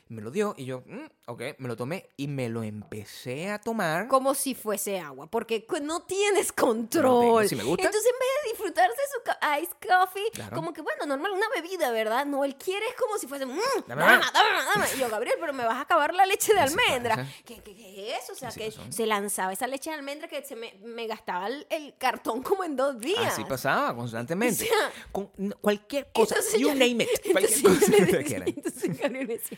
Y 0.07 0.13
me 0.13 0.21
lo 0.21 0.29
dio 0.31 0.53
y 0.57 0.65
yo, 0.65 0.83
mm, 0.85 1.05
ok, 1.27 1.41
me 1.57 1.67
lo 1.67 1.75
tomé 1.75 2.09
y 2.17 2.27
me 2.27 2.49
lo 2.49 2.61
empecé 2.63 3.49
a 3.49 3.59
tomar. 3.59 4.07
Como 4.07 4.35
si 4.35 4.53
fuese 4.53 4.99
agua, 4.99 5.29
porque 5.31 5.65
no 5.81 6.03
tienes 6.03 6.51
control. 6.51 7.47
si 7.47 7.55
me 7.55 7.63
gusta. 7.63 7.85
Entonces, 7.85 8.11
en 8.11 8.19
vez 8.19 8.44
disfrutarse 8.75 9.01
su 9.13 9.63
ice 9.63 9.71
coffee, 9.87 10.31
Claro. 10.33 10.55
como 10.55 10.73
que, 10.73 10.81
bueno, 10.81 11.05
normal, 11.05 11.31
una 11.31 11.47
bebida, 11.55 11.91
¿verdad? 11.91 12.25
No, 12.25 12.43
él 12.43 12.55
quiere 12.55 12.85
es 12.87 12.95
como 12.95 13.17
si 13.17 13.27
fuese, 13.27 13.45
mm, 13.45 13.59
Dame 13.87 14.01
dame, 14.03 14.23
dame. 14.33 14.85
Y 14.95 14.99
yo, 14.99 15.09
Gabriel, 15.09 15.37
pero 15.39 15.53
me 15.53 15.63
vas 15.65 15.75
a 15.77 15.81
acabar 15.81 16.13
la 16.13 16.25
leche 16.25 16.53
de 16.53 16.59
Así 16.65 16.73
almendra. 16.75 17.25
¿Qué, 17.45 17.61
qué, 17.61 17.75
qué 17.75 18.13
es 18.15 18.23
eso? 18.23 18.33
O 18.33 18.35
sea, 18.35 18.49
que 18.51 18.67
pasó. 18.71 18.81
se 18.91 19.05
lanzaba 19.05 19.53
esa 19.53 19.67
leche 19.67 19.89
de 19.89 19.95
almendra 19.97 20.27
que 20.27 20.43
se 20.43 20.55
me, 20.55 20.73
me 20.83 21.07
gastaba 21.07 21.47
el, 21.47 21.65
el 21.69 21.95
cartón 21.97 22.41
como 22.43 22.63
en 22.63 22.75
dos 22.75 22.99
días. 22.99 23.25
Así 23.33 23.43
pasaba 23.45 23.95
constantemente. 23.95 24.65
O 24.65 24.67
sea, 24.67 24.91
Con 25.11 25.27
cualquier 25.61 26.11
cosa, 26.13 26.35
Entonces 26.35 26.59
you 26.59 26.67
yo- 26.69 26.73
name 26.75 27.03
it, 27.03 27.09
cualquier 27.31 27.57
entonces 27.57 27.89
cosa 27.89 27.97
yo 27.97 28.05
que 28.05 28.11
le 28.11 28.17
decía-. 28.23 28.43
Entonces 28.47 28.99
Gabriel 28.99 29.27
decía, 29.27 29.57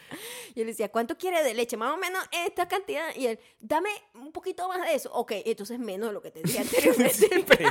yo 0.55 0.63
le 0.63 0.65
decía, 0.65 0.89
¿cuánto 0.89 1.18
quiere 1.18 1.43
de 1.43 1.53
leche? 1.53 1.78
Más 1.78 1.93
o 1.93 1.97
menos 1.97 2.24
esta 2.32 2.68
cantidad. 2.68 3.15
Y 3.15 3.28
él, 3.28 3.39
dame 3.59 3.89
un 4.15 4.32
poquito 4.32 4.68
más 4.68 4.82
de 4.82 4.93
eso. 4.95 5.11
Ok, 5.13 5.32
entonces 5.45 5.80
menos 5.80 6.09
de 6.09 6.13
lo 6.13 6.22
que 6.22 6.32
te 6.32 6.41
dije 6.43 6.59
anteriormente. 6.59 7.65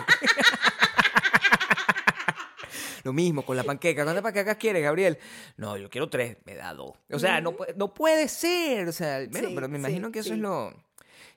Lo 3.07 3.13
mismo 3.13 3.43
con 3.47 3.57
la 3.57 3.63
panqueca. 3.63 4.03
¿Cuántas 4.03 4.23
panquecas 4.23 4.57
quieres, 4.57 4.83
Gabriel? 4.83 5.17
No, 5.57 5.77
yo 5.77 5.89
quiero 5.89 6.11
tres. 6.11 6.37
Me 6.45 6.57
da 6.57 6.75
dos. 6.75 6.91
O 7.13 7.19
sea, 7.21 7.41
no, 7.41 7.53
puede- 7.57 7.75
no 7.77 7.95
puede 7.95 8.27
ser. 8.27 8.89
O 8.89 8.93
sea, 8.93 9.19
bueno, 9.31 9.49
Sí, 9.49 9.55
pero 9.55 9.69
me 9.69 9.77
sí, 9.77 9.81
imagino 9.81 10.11
que 10.11 10.19
eso 10.19 10.31
sí. 10.31 10.35
es 10.35 10.41
lo... 10.41 10.75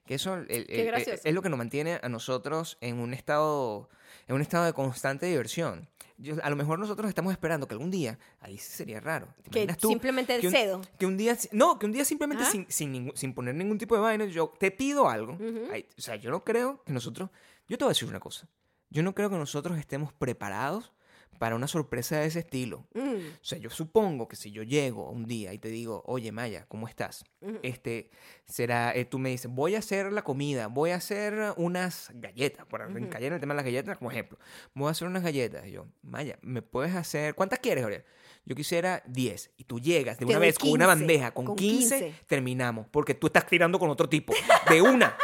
Que 0.07 0.15
eso 0.15 0.33
el- 0.33 0.47
el- 0.49 0.65
el- 0.71 1.19
es 1.23 1.33
lo 1.35 1.41
que 1.43 1.49
nos 1.49 1.59
mantiene 1.59 1.99
a 2.01 2.09
nosotros 2.09 2.79
en 2.81 2.97
un 2.97 3.13
estado, 3.13 3.87
en 4.27 4.33
un 4.33 4.41
estado 4.41 4.65
de 4.65 4.73
constante 4.73 5.27
diversión. 5.27 5.87
Yo- 6.17 6.35
a 6.43 6.49
lo 6.49 6.55
mejor 6.55 6.79
nosotros 6.79 7.07
estamos 7.07 7.31
esperando 7.31 7.67
que 7.67 7.75
algún 7.75 7.91
día, 7.91 8.17
ahí 8.39 8.57
sí 8.57 8.71
sería 8.77 8.99
raro. 8.99 9.27
¿te 9.43 9.51
Que 9.67 9.73
tú 9.75 9.89
simplemente 9.89 10.39
que 10.39 10.47
un- 10.47 10.51
cedo. 10.53 10.81
Que 10.97 11.05
un 11.05 11.15
día, 11.17 11.37
no, 11.51 11.77
que 11.77 11.85
un 11.85 11.91
día 11.91 12.03
simplemente 12.03 12.43
sin, 12.45 12.65
sin, 12.69 13.11
sin 13.15 13.33
poner 13.35 13.53
ningún 13.53 13.77
tipo 13.77 13.93
de 13.93 14.01
vaina, 14.01 14.25
yo 14.25 14.51
te 14.59 14.71
pido 14.71 15.07
algo. 15.07 15.33
Ujú. 15.33 15.69
Ay, 15.71 15.85
o 15.95 16.01
sea, 16.01 16.15
yo 16.15 16.31
no 16.31 16.43
creo 16.43 16.83
que 16.83 16.91
nosotros, 16.91 17.29
yo 17.67 17.77
te 17.77 17.83
voy 17.85 17.91
a 17.91 17.93
decir 17.93 18.09
una 18.09 18.19
cosa, 18.19 18.47
yo 18.89 19.03
no 19.03 19.13
creo 19.13 19.29
que 19.29 19.35
nosotros 19.37 19.77
estemos 19.77 20.11
preparados 20.11 20.91
para 21.39 21.55
una 21.55 21.67
sorpresa 21.67 22.17
de 22.19 22.27
ese 22.27 22.39
estilo. 22.39 22.85
Mm, 22.93 23.15
O 23.41 23.43
sea, 23.43 23.57
yo 23.57 23.69
supongo 23.69 24.27
que 24.27 24.35
si 24.35 24.51
yo 24.51 24.61
llego 24.61 25.09
un 25.09 25.25
día 25.25 25.53
y 25.53 25.57
te 25.57 25.69
digo, 25.69 26.03
oye 26.05 26.31
Maya, 26.31 26.65
¿cómo 26.67 26.87
estás? 26.87 27.23
Ujú. 27.41 27.57
Este, 27.63 28.11
será, 28.45 28.93
eh, 28.93 29.05
tú 29.05 29.17
me 29.17 29.29
dices, 29.29 29.49
voy 29.49 29.75
a 29.75 29.79
hacer 29.79 30.11
la 30.11 30.21
comida, 30.23 30.67
voy 30.67 30.91
a 30.91 30.95
hacer 30.95 31.53
unas 31.55 32.11
galletas, 32.13 32.65
por 32.67 32.81
en 32.81 33.03
el 33.05 33.39
tema 33.39 33.53
de 33.53 33.57
las 33.57 33.65
galletas 33.65 33.97
como 33.97 34.11
ejemplo. 34.11 34.37
Voy 34.73 34.89
a 34.89 34.91
hacer 34.91 35.07
unas 35.07 35.23
galletas. 35.23 35.65
Y 35.65 35.71
yo, 35.71 35.87
Maya, 36.01 36.37
¿me 36.41 36.61
puedes 36.61 36.93
hacer, 36.95 37.33
cuántas 37.35 37.59
quieres, 37.59 37.81
Gabriel? 37.81 38.03
Yo 38.45 38.55
quisiera 38.55 39.03
10. 39.07 39.51
Y 39.57 39.63
tú 39.63 39.79
llegas 39.79 40.17
de 40.17 40.25
una 40.25 40.39
vez 40.39 40.57
con 40.57 40.69
una 40.71 40.85
15, 40.85 40.99
bandeja, 40.99 41.31
con, 41.31 41.45
con 41.45 41.55
15, 41.55 41.99
15. 41.99 42.19
terminamos. 42.27 42.87
Porque 42.87 43.13
tú 43.13 43.27
estás 43.27 43.45
tirando 43.45 43.79
con 43.79 43.89
otro 43.89 44.09
tipo. 44.09 44.33
De 44.69 44.81
una. 44.81 45.15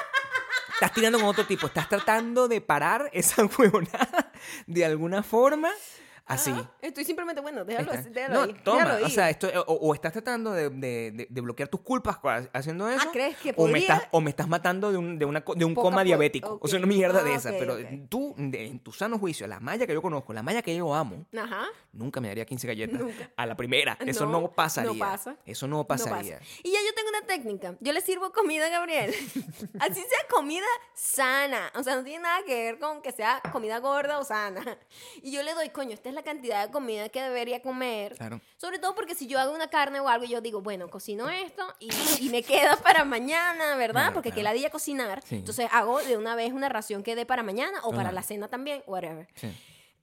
Estás 0.73 0.93
tirando 0.93 1.17
con 1.17 1.27
otro 1.27 1.45
tipo. 1.45 1.67
Estás 1.67 1.89
tratando 1.89 2.47
de 2.47 2.61
parar 2.61 3.09
esa 3.13 3.45
huevonada 3.57 4.31
de 4.67 4.85
alguna 4.85 5.23
forma 5.23 5.71
Así. 6.27 6.51
Estoy 6.81 7.05
simplemente, 7.05 7.39
bueno, 7.41 7.63
déjalo, 7.65 7.91
Está- 7.93 8.09
déjalo 8.09 8.33
no, 8.33 8.41
ahí. 8.43 8.55
toma, 8.63 8.83
déjalo 8.85 9.05
o 9.05 9.09
sea, 9.09 9.29
esto, 9.29 9.47
o, 9.67 9.73
o 9.73 9.93
estás 9.93 10.11
tratando 10.11 10.51
de, 10.53 10.69
de- 10.71 11.11
de- 11.11 11.27
de 11.29 11.41
bloquear 11.41 11.69
tus 11.69 11.81
culpas 11.81 12.17
cua- 12.19 12.49
haciendo 12.51 12.89
eso. 12.89 13.05
Ah, 13.07 13.11
¿crees 13.13 13.37
que 13.37 13.49
o 13.57 13.65
me, 13.67 13.73
podría? 13.73 13.79
estás, 13.95 14.07
o 14.11 14.21
me 14.21 14.29
estás 14.31 14.47
matando 14.47 14.91
de 14.91 14.97
un, 14.97 15.19
de 15.19 15.25
una, 15.25 15.41
co- 15.43 15.53
de 15.53 15.65
un 15.65 15.75
coma 15.75 16.03
diabético. 16.03 16.57
O 16.61 16.67
sea, 16.67 16.79
una 16.79 16.87
mierda 16.87 17.19
Ah, 17.19 17.23
de 17.23 17.33
esa. 17.35 17.49
ok, 17.51 17.55
pero 17.59 17.73
ok. 17.75 17.81
tú, 18.09 18.33
de- 18.37 18.65
en 18.65 18.79
tu 18.79 18.91
sano 18.91 19.19
juicio, 19.19 19.45
la 19.45 19.59
malla 19.59 19.85
que 19.85 19.93
yo 19.93 20.01
conozco, 20.01 20.33
la 20.33 20.41
malla 20.41 20.63
que 20.63 20.75
yo 20.75 20.95
amo, 20.95 21.25
Ajá. 21.37 21.65
nunca 21.93 22.19
me 22.19 22.27
daría 22.29 22.45
15 22.45 22.65
galletas 22.67 22.99
Nunca. 22.99 23.29
a 23.35 23.45
la 23.45 23.55
primera. 23.55 23.95
Eso 24.05 24.25
no, 24.25 24.41
No, 24.41 24.51
pasaría. 24.51 24.91
no 24.93 24.97
pasa. 24.97 25.35
Eso 25.45 25.67
no 25.67 25.77
No 25.77 25.83
pasa. 25.87 26.09
pasaría. 26.09 26.39
Y 26.63 26.71
ya 26.71 26.79
yo 26.87 26.93
tengo 26.95 27.09
una 27.09 27.21
técnica. 27.27 27.75
Yo 27.81 27.93
le 27.93 28.01
sirvo 28.01 28.31
comida 28.31 28.65
a 28.65 28.69
Gabriel. 28.69 29.13
Así 29.79 30.01
sea 30.01 30.27
comida 30.31 30.65
sana. 30.93 31.71
O 31.75 31.83
sea, 31.83 31.95
no 31.95 32.03
tiene 32.03 32.23
nada 32.23 32.43
que 32.45 32.55
ver 32.63 32.79
con 32.79 33.01
que 33.03 33.11
sea 33.11 33.41
comida 33.51 33.77
gorda 33.79 34.17
o 34.17 34.23
sana. 34.23 34.77
Y 35.21 35.31
yo 35.31 35.43
le 35.43 35.53
doy, 35.53 35.69
coño, 35.69 35.91
esta 35.93 36.09
es 36.09 36.14
la 36.15 36.23
cantidad 36.23 36.65
de 36.65 36.71
comida 36.71 37.09
que 37.09 37.21
debería 37.21 37.61
comer. 37.61 38.15
Claro. 38.15 38.41
Sobre 38.57 38.79
todo 38.79 38.95
porque 38.95 39.13
si 39.13 39.27
yo 39.27 39.39
hago 39.39 39.53
una 39.53 39.69
carne 39.69 39.99
o 39.99 40.09
algo, 40.09 40.25
yo 40.25 40.41
digo, 40.41 40.61
bueno, 40.61 40.89
cocino 40.89 41.29
esto 41.29 41.63
y, 41.79 41.89
y 42.19 42.29
me 42.29 42.41
queda 42.41 42.75
para 42.77 43.05
mañana, 43.05 43.75
¿verdad? 43.75 44.01
Claro, 44.01 44.13
porque 44.15 44.29
que 44.29 44.41
claro. 44.41 44.55
la 44.55 44.59
día 44.59 44.69
cocinar. 44.69 45.21
Sí. 45.23 45.35
Entonces 45.35 45.69
hago 45.71 46.01
de 46.01 46.17
una 46.17 46.35
vez 46.35 46.53
una 46.53 46.69
ración 46.69 47.03
que 47.03 47.15
dé 47.15 47.25
para 47.25 47.43
mañana 47.43 47.79
o 47.83 47.91
para 47.91 48.11
la 48.11 48.23
cena 48.23 48.47
también, 48.47 48.83
whatever. 48.87 49.27
Sí. 49.35 49.51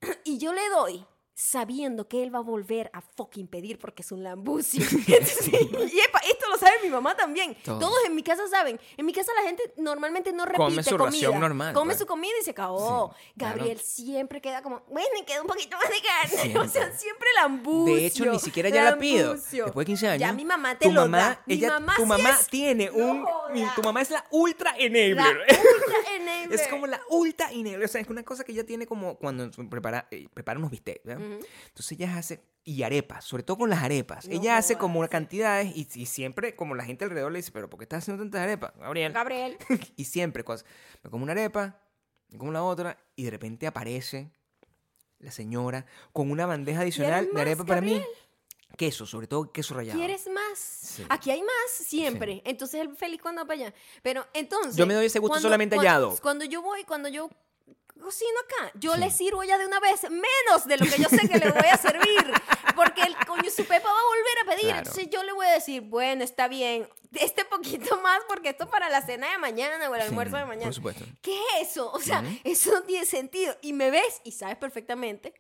Y 0.24 0.38
yo 0.38 0.52
le 0.52 0.68
doy 0.68 1.04
sabiendo 1.34 2.08
que 2.08 2.22
él 2.22 2.34
va 2.34 2.38
a 2.38 2.42
volver 2.42 2.90
a 2.92 3.00
fucking 3.00 3.46
pedir 3.48 3.78
porque 3.78 4.02
es 4.02 4.12
un 4.12 4.22
lambucio. 4.24 4.82
Entonces, 4.82 5.48
y 5.52 6.00
epa, 6.00 6.18
esto 6.30 6.46
lo 6.50 6.56
sabe 6.58 6.72
mi 6.82 6.90
mamá 6.90 7.16
también. 7.16 7.56
Todo. 7.64 7.78
Todos 7.78 7.96
en 8.06 8.14
mi 8.14 8.22
casa 8.22 8.46
saben. 8.48 8.78
En 8.96 9.06
mi 9.06 9.12
casa 9.12 9.32
la 9.40 9.46
gente 9.48 9.72
normalmente 9.76 10.32
no 10.32 10.44
repite 10.44 10.58
Come 10.62 10.82
su 10.82 10.90
comida. 10.96 11.04
ración 11.06 11.40
normal, 11.40 11.74
Come 11.74 11.86
pues. 11.92 11.98
su 11.98 12.06
comida 12.06 12.32
y 12.40 12.44
se 12.44 12.50
acabó. 12.50 13.14
Sí, 13.16 13.32
claro. 13.38 13.56
Gabriel 13.56 13.78
siempre 13.80 14.40
queda 14.40 14.62
como, 14.62 14.80
bueno, 14.88 15.08
me 15.18 15.24
queda 15.24 15.40
un 15.42 15.46
poquito 15.48 15.76
más 15.76 15.88
de 15.88 15.96
carne. 16.02 16.36
Siempre. 16.42 16.62
O 16.62 16.68
sea, 16.68 16.92
siempre 16.96 17.28
lambucio. 17.36 17.96
De 17.96 18.06
hecho, 18.06 18.24
ni 18.26 18.38
siquiera 18.38 18.68
ya 18.68 18.84
la 18.84 18.98
pido. 18.98 19.34
Después 19.34 19.74
de 19.74 19.84
15 19.84 20.08
años. 20.08 20.20
Ya 20.20 20.32
mi 20.32 20.44
mamá 20.44 20.78
te 20.78 20.86
tu 20.86 20.92
lo 20.92 21.02
mamá, 21.02 21.18
da. 21.18 21.42
Mi 21.46 21.58
mamá 21.58 21.94
tu 21.96 22.02
sí 22.02 22.08
mamá 22.08 22.30
es- 22.30 22.46
tiene 22.48 22.90
No 22.94 23.04
un. 23.06 23.26
Tu 23.74 23.82
mamá 23.82 24.00
es 24.02 24.10
la 24.10 24.24
ultra 24.30 24.72
La 24.72 24.78
enabler. 24.78 25.16
ultra 25.16 26.14
enabler. 26.16 26.52
Es 26.62 26.68
como 26.68 26.86
la 26.86 27.00
ultra 27.08 27.50
enabler. 27.50 27.84
O 27.84 27.88
sea, 27.88 28.00
es 28.00 28.08
una 28.08 28.22
cosa 28.22 28.44
que 28.44 28.52
ella 28.52 28.64
tiene 28.64 28.86
como 28.86 29.16
cuando 29.16 29.50
prepara, 29.70 30.06
eh, 30.10 30.28
prepara 30.32 30.58
unos 30.58 30.70
bistecs. 30.70 31.04
¿verdad? 31.04 31.21
Ujú. 31.22 31.46
Entonces 31.68 31.92
ella 31.92 32.16
hace. 32.16 32.42
Y 32.64 32.84
arepas, 32.84 33.24
sobre 33.24 33.42
todo 33.42 33.58
con 33.58 33.70
las 33.70 33.82
arepas. 33.82 34.28
No 34.28 34.34
ella 34.34 34.56
hace 34.56 34.76
como 34.76 35.04
cantidades 35.08 35.72
y, 35.74 35.88
y 35.94 36.06
siempre, 36.06 36.54
como 36.54 36.76
la 36.76 36.84
gente 36.84 37.04
alrededor 37.04 37.32
le 37.32 37.40
dice, 37.40 37.50
¿pero 37.50 37.68
por 37.68 37.78
qué 37.80 37.84
estás 37.84 38.04
haciendo 38.04 38.22
tantas 38.22 38.40
arepas, 38.42 38.72
Gabriel? 38.78 39.12
Gabriel. 39.12 39.58
y 39.96 40.04
siempre, 40.04 40.44
cosas. 40.44 40.64
Me 41.02 41.10
como 41.10 41.24
una 41.24 41.32
arepa, 41.32 41.80
me 42.28 42.38
como 42.38 42.52
la 42.52 42.62
otra, 42.62 42.96
y 43.16 43.24
de 43.24 43.30
repente 43.30 43.66
aparece 43.66 44.30
la 45.18 45.32
señora 45.32 45.86
con 46.12 46.30
una 46.30 46.46
bandeja 46.46 46.82
adicional 46.82 47.28
de 47.34 47.40
arepa 47.40 47.64
para 47.64 47.80
mí. 47.80 47.94
Gabriel? 47.94 48.08
Queso, 48.76 49.06
sobre 49.06 49.26
todo 49.26 49.50
queso 49.52 49.74
rallado. 49.74 49.98
¿Quieres 49.98 50.28
más? 50.28 50.56
Sí. 50.58 51.04
Aquí 51.08 51.30
hay 51.32 51.42
más 51.42 51.70
siempre. 51.70 52.42
Entonces 52.44 52.80
él 52.80 52.96
feliz 52.96 53.20
cuando 53.20 53.42
va 53.42 53.46
para 53.48 53.66
allá. 53.66 53.74
Pero 54.02 54.24
entonces. 54.34 54.76
Yo 54.76 54.86
me 54.86 54.94
doy 54.94 55.06
ese 55.06 55.18
gusto 55.18 55.32
cuando- 55.32 55.46
solamente 55.48 55.74
cuando- 55.76 55.90
hallado. 55.90 56.16
Cuando 56.22 56.44
yo 56.44 56.62
voy, 56.62 56.84
cuando 56.84 57.08
yo 57.08 57.28
cocino 58.00 58.30
acá, 58.40 58.72
yo 58.74 58.96
le 58.96 59.10
sirvo 59.10 59.44
ya 59.44 59.58
de 59.58 59.66
una 59.66 59.80
vez 59.80 60.02
menos 60.10 60.66
de 60.66 60.78
lo 60.78 60.86
que 60.86 61.00
yo 61.02 61.08
sé 61.08 61.28
que 61.28 61.38
le 61.38 61.50
voy 61.50 61.68
a 61.70 61.76
servir. 61.76 62.32
Porque 62.74 63.02
el 63.02 63.14
coño 63.26 63.50
su 63.50 63.64
pepa 63.64 63.88
va 63.92 63.98
a 63.98 64.04
volver 64.04 64.38
a 64.42 64.44
pedir. 64.46 64.66
Claro. 64.72 64.78
Entonces 64.78 65.10
yo 65.10 65.22
le 65.22 65.32
voy 65.32 65.46
a 65.46 65.52
decir, 65.52 65.82
bueno, 65.82 66.24
está 66.24 66.48
bien, 66.48 66.88
este 67.14 67.44
poquito 67.44 68.00
más 68.00 68.20
porque 68.28 68.50
esto 68.50 68.64
es 68.64 68.70
para 68.70 68.88
la 68.88 69.02
cena 69.02 69.30
de 69.30 69.38
mañana 69.38 69.90
o 69.90 69.94
el 69.94 70.00
Sí, 70.02 70.08
almuerzo 70.08 70.36
de 70.36 70.44
mañana. 70.46 70.66
Por 70.66 70.74
supuesto. 70.74 71.04
¿Qué 71.20 71.38
es 71.60 71.70
eso? 71.70 71.92
O 71.92 72.00
sea, 72.00 72.24
eso 72.44 72.72
no 72.72 72.82
tiene 72.82 73.04
sentido. 73.06 73.56
Y 73.60 73.72
me 73.72 73.90
ves 73.90 74.20
y 74.24 74.32
sabes 74.32 74.56
perfectamente 74.56 75.34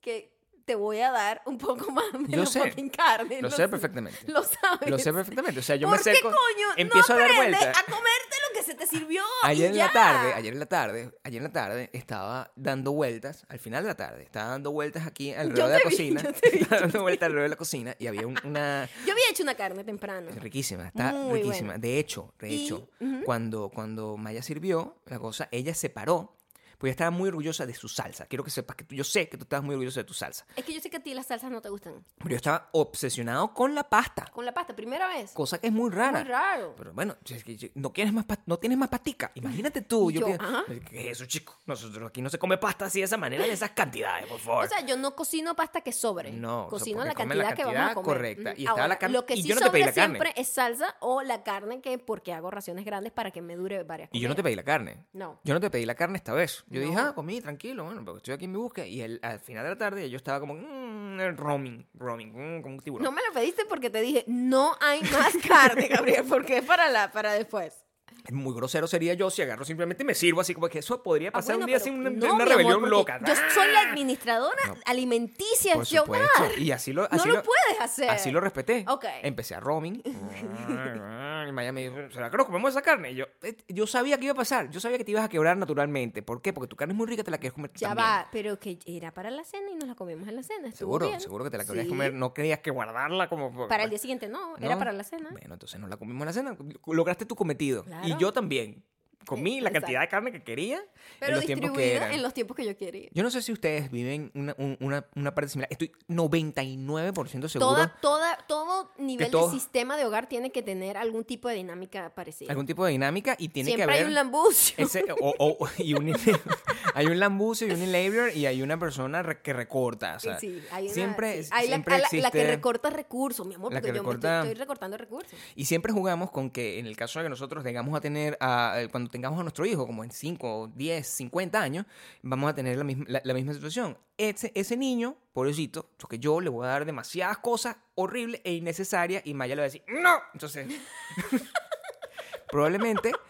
que 0.00 0.33
te 0.64 0.74
voy 0.74 1.00
a 1.00 1.10
dar 1.10 1.42
un 1.46 1.58
poco 1.58 1.90
más 1.92 2.04
de 2.28 2.46
sé. 2.46 2.60
fucking 2.60 2.88
carne. 2.90 3.40
Lo 3.42 3.50
sé 3.50 3.68
perfectamente. 3.68 4.18
Lo 4.26 4.42
sabes. 4.42 4.88
Lo 4.90 4.98
sé 4.98 5.12
perfectamente. 5.12 5.60
O 5.60 5.62
sea, 5.62 5.76
yo 5.76 5.88
me 5.88 5.96
¿Por 5.96 6.04
qué 6.04 6.10
acerco, 6.10 6.28
coño 6.30 6.68
empiezo 6.76 7.14
no 7.14 7.18
a 7.24 7.26
dar 7.28 7.36
vueltas. 7.36 7.76
a 7.78 7.82
comerte 7.84 8.36
lo 8.48 8.58
que 8.58 8.62
se 8.64 8.74
te 8.74 8.86
sirvió? 8.86 9.22
Ayer 9.42 9.66
y 9.66 9.68
en 9.70 9.74
ya? 9.74 9.86
la 9.86 9.92
tarde, 9.92 10.34
ayer 10.34 10.52
en 10.52 10.58
la 10.60 10.66
tarde, 10.66 11.10
ayer 11.24 11.38
en 11.38 11.44
la 11.44 11.52
tarde 11.52 11.90
estaba 11.92 12.52
dando 12.56 12.92
vueltas, 12.92 13.44
al 13.48 13.58
final 13.58 13.82
de 13.82 13.88
la 13.88 13.94
tarde, 13.96 14.22
estaba 14.22 14.48
dando 14.50 14.70
vueltas 14.72 15.06
aquí 15.06 15.32
alrededor 15.32 15.68
de 15.68 15.72
la 15.74 15.78
vi, 15.78 15.84
cocina, 15.84 16.22
yo 16.22 16.32
te 16.32 16.50
vi, 16.52 16.58
estaba 16.62 16.80
dando 16.82 17.02
vueltas 17.02 17.26
alrededor 17.26 17.44
de 17.44 17.50
la 17.50 17.56
cocina 17.56 17.96
y 17.98 18.06
había 18.06 18.26
un- 18.26 18.38
una 18.44 18.88
Yo 19.06 19.12
había 19.12 19.24
hecho 19.30 19.42
una 19.42 19.54
carne 19.54 19.84
temprano. 19.84 20.30
riquísima, 20.40 20.86
está 20.86 21.12
Muy 21.12 21.40
riquísima. 21.40 21.68
buena. 21.74 21.78
De 21.78 21.98
hecho, 21.98 22.32
de 22.38 22.48
Y- 22.48 22.64
hecho, 22.64 22.88
ujú. 23.00 23.22
cuando 23.24 23.68
cuando 23.68 24.16
Maya 24.16 24.42
sirvió 24.42 24.96
la 25.06 25.18
cosa, 25.18 25.48
ella 25.52 25.74
se 25.74 25.90
paró, 25.90 26.36
pues 26.78 26.88
ella 26.90 26.92
estaba 26.92 27.10
muy 27.10 27.28
orgullosa 27.28 27.66
de 27.66 27.74
su 27.74 27.88
salsa. 27.88 28.26
Quiero 28.26 28.44
que 28.44 28.50
sepas 28.50 28.76
que 28.76 28.84
tú, 28.84 28.94
yo 28.94 29.04
sé 29.04 29.28
que 29.28 29.36
tú 29.36 29.44
estabas 29.44 29.64
muy 29.64 29.74
orgullosa 29.74 30.00
de 30.00 30.04
tu 30.04 30.14
salsa, 30.14 30.46
Es 30.56 30.64
que 30.64 30.72
yo 30.74 30.80
sé 30.80 30.90
que 30.90 30.96
a 30.98 31.02
ti 31.02 31.14
las 31.14 31.26
salsas 31.26 31.50
no 31.50 31.60
te 31.60 31.68
gustan. 31.68 32.04
pero 32.18 32.30
yo 32.30 32.36
estaba 32.36 32.68
obsesionado 32.72 33.52
con 33.54 33.74
la 33.74 33.84
pasta, 33.88 34.26
Con 34.32 34.44
la 34.44 34.52
pasta, 34.52 34.74
primera 34.74 35.08
vez. 35.08 35.32
cosa 35.32 35.58
que 35.60 35.66
es 35.68 35.72
muy 35.72 35.90
rara. 35.90 36.20
Muy 36.20 36.28
raro. 36.28 36.74
Pero 36.76 36.92
bueno, 36.92 37.16
que 37.24 37.56
yo- 37.56 37.68
no 37.74 37.92
quieres 37.92 38.12
más 38.12 38.24
pa- 38.24 38.38
no 38.46 38.58
tienes 38.58 38.78
más 38.78 38.88
pastica. 38.88 39.30
Imagínate 39.34 39.82
tú. 39.82 40.10
Yo, 40.10 40.28
yo, 40.28 40.34
ajá. 40.38 40.64
¿Qué 40.88 41.10
es 41.10 41.12
eso, 41.18 41.26
chico? 41.26 41.58
Nosotros 41.66 42.08
aquí 42.08 42.22
no 42.22 42.30
se 42.30 42.38
come 42.38 42.58
pasta 42.58 42.86
así 42.86 43.00
de 43.00 43.04
esa 43.06 43.16
manera, 43.16 43.44
de 43.44 43.52
esas 43.52 43.70
cantidades, 43.70 44.26
por 44.26 44.38
favor. 44.40 44.64
O 44.64 44.68
sea, 44.68 44.84
yo 44.86 44.96
no 44.96 45.14
cocino 45.14 45.54
pasta 45.54 45.80
que 45.80 45.92
sobre. 45.92 46.32
No, 46.32 46.62
o 46.66 46.70
sea, 46.70 46.70
cocino 46.78 47.04
la 47.04 47.14
cantidad, 47.14 47.54
que 47.54 47.64
vamos 47.64 47.90
a 47.90 47.94
comer. 47.94 48.04
correcta. 48.06 48.54
Y 48.56 48.62
estaba 48.62 48.78
la 48.78 48.84
Ahora, 48.84 48.98
carne- 48.98 49.12
Lo 49.14 49.26
que 49.26 49.34
y 49.34 49.42
yo 49.42 49.54
no 49.54 49.60
te 49.60 49.70
pedí 49.70 49.84
la 49.84 49.92
carne. 49.92 50.18
siempre 50.18 50.40
es 50.40 50.48
salsa 50.48 50.96
o 51.00 51.22
la 51.22 51.42
carne 51.42 51.80
que 51.80 51.98
porque 51.98 52.32
hago 52.32 52.50
raciones 52.50 52.84
grandes 52.84 53.12
para 53.12 53.30
que 53.30 53.42
me 53.42 53.56
dure 53.56 53.82
varias 53.82 54.08
y 54.12 54.20
yo 54.20 54.28
no 54.28 54.34
te 54.34 54.42
comidas. 54.42 54.44
pedí 54.44 54.56
la 54.56 54.64
carne. 54.64 55.04
No. 55.12 55.40
Yo 55.44 55.54
no 55.54 55.60
te 55.60 55.70
pedí 55.70 55.84
la 55.86 55.94
carne 55.94 56.16
esta 56.18 56.32
vez. 56.32 56.63
Yo 56.68 56.80
No. 56.80 56.86
dije, 56.86 56.98
ah, 57.00 57.12
comí, 57.14 57.40
tranquilo, 57.40 57.84
bueno, 57.84 58.04
porque 58.04 58.18
estoy 58.18 58.34
aquí 58.34 58.44
en 58.46 58.52
mi 58.52 58.58
búsqueda. 58.58 58.86
Y 58.86 59.00
el- 59.02 59.20
al 59.22 59.38
final 59.38 59.64
de 59.64 59.70
la 59.70 59.76
tarde 59.78 60.08
yo 60.10 60.16
estaba 60.16 60.40
como, 60.40 60.54
mmm, 60.54 61.36
roaming, 61.36 61.86
roaming, 61.94 62.28
mm, 62.58 62.62
como 62.62 62.74
un 62.76 62.80
tiburón. 62.80 63.04
No 63.04 63.12
me 63.12 63.20
lo 63.28 63.32
pediste 63.34 63.64
porque 63.66 63.90
te 63.90 64.00
dije, 64.00 64.24
no 64.26 64.74
hay 64.80 65.00
más 65.02 65.32
carne, 65.82 65.88
Gabriel, 65.88 66.24
porque 66.28 66.58
es 66.58 66.64
para, 66.64 66.88
la, 66.90 67.12
para 67.12 67.32
después. 67.34 67.84
Muy 68.32 68.54
grosero 68.54 68.86
sería 68.86 69.12
yo 69.14 69.28
si 69.30 69.42
agarro 69.42 69.64
simplemente 69.66 70.02
y 70.02 70.06
me 70.06 70.14
sirvo 70.14 70.40
así 70.40 70.54
como 70.54 70.68
que 70.68 70.78
eso 70.78 71.02
podría 71.02 71.28
Ah, 71.28 71.32
pasar 71.32 71.56
bueno, 71.56 71.64
un 71.64 71.66
día 71.68 71.78
sin 71.78 71.94
una, 71.98 72.08
no, 72.10 72.16
una 72.16 72.26
mi 72.26 72.28
amor, 72.42 72.48
rebelión 72.48 72.88
loca. 72.90 73.20
Yo 73.26 73.34
soy 73.52 73.70
la 73.70 73.80
administradora 73.90 74.56
No. 74.68 74.76
alimenticia 74.86 75.74
Por 75.74 75.84
supuesto. 75.86 76.26
Y 76.58 76.70
así 76.70 76.92
lo, 76.92 77.02
No 77.02 77.08
así 77.10 77.28
lo 77.28 77.42
puedes 77.42 77.80
hacer. 77.80 78.08
Así 78.10 78.30
lo 78.30 78.40
respeté. 78.40 78.84
Ok. 78.88 79.04
Empecé 79.22 79.54
a 79.54 79.60
roaming. 79.60 80.02
y 81.48 81.52
Maya 81.52 81.72
me 81.72 81.82
dijo, 81.82 81.96
¿será 82.10 82.30
que 82.30 82.36
nos 82.36 82.46
comemos 82.46 82.70
esa 82.70 82.82
carne? 82.82 83.10
Y 83.12 83.16
yo, 83.16 83.26
eh, 83.42 83.56
yo 83.68 83.86
sabía 83.86 84.16
que 84.18 84.24
iba 84.24 84.32
a 84.32 84.36
pasar. 84.36 84.70
Yo 84.70 84.80
sabía 84.80 84.96
que 84.98 85.04
te 85.04 85.10
ibas 85.10 85.24
a 85.24 85.28
quebrar 85.28 85.56
naturalmente. 85.56 86.22
¿Por 86.22 86.40
qué? 86.40 86.52
Porque 86.52 86.68
tu 86.68 86.76
carne 86.76 86.92
es 86.94 86.98
muy 86.98 87.06
rica, 87.06 87.22
te 87.24 87.30
la 87.30 87.38
quieres 87.38 87.52
comer 87.54 87.70
Ya 87.74 87.88
también. 87.88 88.06
va, 88.08 88.28
pero 88.32 88.58
que 88.58 88.78
era 88.86 89.12
para 89.12 89.30
la 89.30 89.44
cena 89.44 89.70
y 89.70 89.74
nos 89.76 89.88
la 89.88 89.94
comemos 89.94 90.26
en 90.28 90.36
la 90.36 90.42
cena. 90.42 90.72
Seguro, 90.72 91.08
bien. 91.08 91.20
seguro 91.20 91.44
que 91.44 91.50
te 91.50 91.58
la 91.58 91.64
querías 91.64 91.84
Sí. 91.84 91.90
comer. 91.90 92.14
No 92.14 92.32
querías 92.32 92.60
que 92.60 92.70
guardarla 92.70 93.28
como... 93.28 93.68
Para 93.68 93.84
el 93.84 93.90
día 93.90 93.98
siguiente 93.98 94.28
no, 94.28 94.56
era 94.56 94.70
¿No? 94.70 94.78
para 94.78 94.92
la 94.92 95.04
cena. 95.04 95.28
Bueno, 95.30 95.54
entonces 95.54 95.78
nos 95.78 95.90
la 95.90 95.96
comimos 95.96 96.22
en 96.22 96.26
la 96.26 96.32
cena. 96.32 96.56
Lograste 96.86 97.26
tu 97.26 97.36
cometido. 97.36 97.82
Y 97.82 97.86
Claro. 97.86 98.13
Yo 98.18 98.32
también. 98.32 98.84
Comí 99.26 99.60
la 99.60 99.68
Exacto. 99.68 99.80
cantidad 99.86 100.00
de 100.00 100.08
carne 100.08 100.32
que 100.32 100.42
quería 100.42 100.80
Pero 101.20 101.32
en 101.32 101.36
los 101.36 101.46
tiempos 101.46 101.70
que 101.70 101.76
distribuida 101.78 101.96
eran. 102.06 102.12
en 102.16 102.22
los 102.22 102.34
tiempos 102.34 102.56
que 102.56 102.64
yo 102.64 102.76
quería. 102.76 103.08
Yo 103.12 103.22
no 103.22 103.30
sé 103.30 103.42
si 103.42 103.52
ustedes 103.52 103.90
viven 103.90 104.30
una, 104.34 104.54
un- 104.58 104.76
una, 104.80 105.04
una 105.14 105.34
parte 105.34 105.48
similar. 105.50 105.68
Estoy 105.70 105.92
99% 106.08 107.48
seguro. 107.48 107.74
Toda, 107.74 107.88
toda, 108.00 108.36
todo 108.46 108.90
nivel 108.98 109.30
todo- 109.30 109.48
de 109.50 109.54
sistema 109.58 109.96
de 109.96 110.04
hogar 110.04 110.28
tiene 110.28 110.50
que 110.50 110.62
tener 110.62 110.96
algún 110.96 111.24
tipo 111.24 111.48
de 111.48 111.54
dinámica 111.56 112.14
parecida. 112.14 112.50
Algún 112.50 112.66
tipo 112.66 112.84
de 112.84 112.92
dinámica 112.92 113.36
y 113.38 113.48
tiene 113.48 113.68
Siempre 113.70 113.86
que 113.86 113.90
haber... 113.92 114.04
hay 114.04 114.08
un 114.08 114.14
lambucio. 114.14 114.74
Ese, 114.78 115.04
o, 115.20 115.34
o- 115.38 115.68
y 115.78 115.94
un, 115.94 116.12
hay 116.94 117.06
un 117.06 117.18
lambucio 117.18 117.66
y 117.66 117.70
un 117.72 117.82
enabler 117.82 118.36
y 118.36 118.46
hay 118.46 118.62
una 118.62 118.78
persona 118.78 119.22
que 119.42 119.52
recorta. 119.52 120.16
O 120.16 120.20
sea, 120.20 120.38
Sí, 120.38 120.62
hay 120.70 120.84
una- 120.86 120.94
siempre, 120.94 121.42
sí. 121.44 121.50
Hay 121.52 121.68
la- 121.68 121.74
siempre 121.74 121.92
la, 121.98 122.02
existe... 122.04 122.22
la 122.22 122.30
que 122.30 122.46
recorta 122.46 122.90
recursos, 122.90 123.46
mi 123.46 123.54
amor, 123.54 123.72
La 123.72 123.80
porque 123.80 123.92
que 123.92 123.96
yo 123.96 124.02
me 124.02 124.08
recorta- 124.10 124.38
estoy, 124.38 124.48
estoy 124.52 124.60
recortando 124.62 124.96
recursos. 124.96 125.32
Y 125.54 125.64
siempre 125.66 125.92
jugamos 125.92 126.30
con 126.30 126.50
que 126.50 126.78
en 126.78 126.86
el 126.86 126.96
caso 126.96 127.18
de 127.18 127.24
que 127.26 127.30
nosotros 127.30 127.64
tengamos 127.64 127.96
a 127.96 128.00
tener, 128.00 128.36
a- 128.40 128.74
eh, 128.80 128.88
cuando 128.88 129.10
tengamos 129.14 129.38
a 129.38 129.42
nuestro 129.44 129.64
hijo, 129.64 129.86
como 129.86 130.02
en 130.02 130.10
5, 130.10 130.72
10, 130.74 131.06
50 131.06 131.60
años, 131.60 131.86
vamos 132.22 132.50
a 132.50 132.54
tener 132.54 132.76
la 132.76 132.82
misma, 132.82 133.04
la, 133.08 133.20
la 133.22 133.32
misma 133.32 133.54
situación. 133.54 133.96
Ese, 134.18 134.50
ese 134.56 134.76
niño, 134.76 135.16
pobrecito, 135.32 135.88
porque 135.98 136.18
yo 136.18 136.40
le 136.40 136.50
voy 136.50 136.66
a 136.66 136.70
dar 136.70 136.84
demasiadas 136.84 137.38
cosas 137.38 137.76
horribles 137.94 138.40
e 138.42 138.54
innecesarias 138.54 139.22
y 139.24 139.32
Maya 139.34 139.54
le 139.54 139.60
va 139.60 139.64
a 139.64 139.70
decir, 139.70 139.84
¡No! 139.86 140.18
Entonces, 140.32 140.66
probablemente 142.50 143.12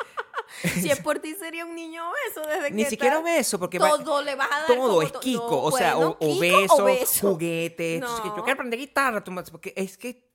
Si 0.80 0.88
es 0.88 1.00
por 1.00 1.18
ti, 1.18 1.34
sería 1.34 1.66
un 1.66 1.74
niño 1.74 2.02
obeso 2.08 2.48
desde 2.48 2.70
ni 2.70 2.84
que 2.84 2.90
siquiera 2.90 3.16
está- 3.18 3.24
beso, 3.36 3.58
porque 3.58 3.78
va- 3.78 3.90
Todo 3.90 4.22
le 4.22 4.34
vas 4.34 4.48
a 4.50 4.58
dar 4.60 4.66
todo 4.66 5.02
es 5.02 5.12
Kiko, 5.12 5.50
no, 5.50 5.62
o 5.64 5.72
sea, 5.72 5.94
bueno, 5.96 6.10
o, 6.20 6.24
o 6.26 6.32
Kiko 6.32 6.40
besos, 6.40 6.80
o 6.80 6.84
beso. 6.84 7.28
juguetes. 7.32 7.94
Entonces, 7.96 8.24
yo 8.24 8.34
quiero 8.36 8.52
aprender 8.52 8.78
guitarra, 8.78 9.22
tú 9.22 9.34
porque 9.50 9.74
es 9.76 9.98
que, 9.98 10.32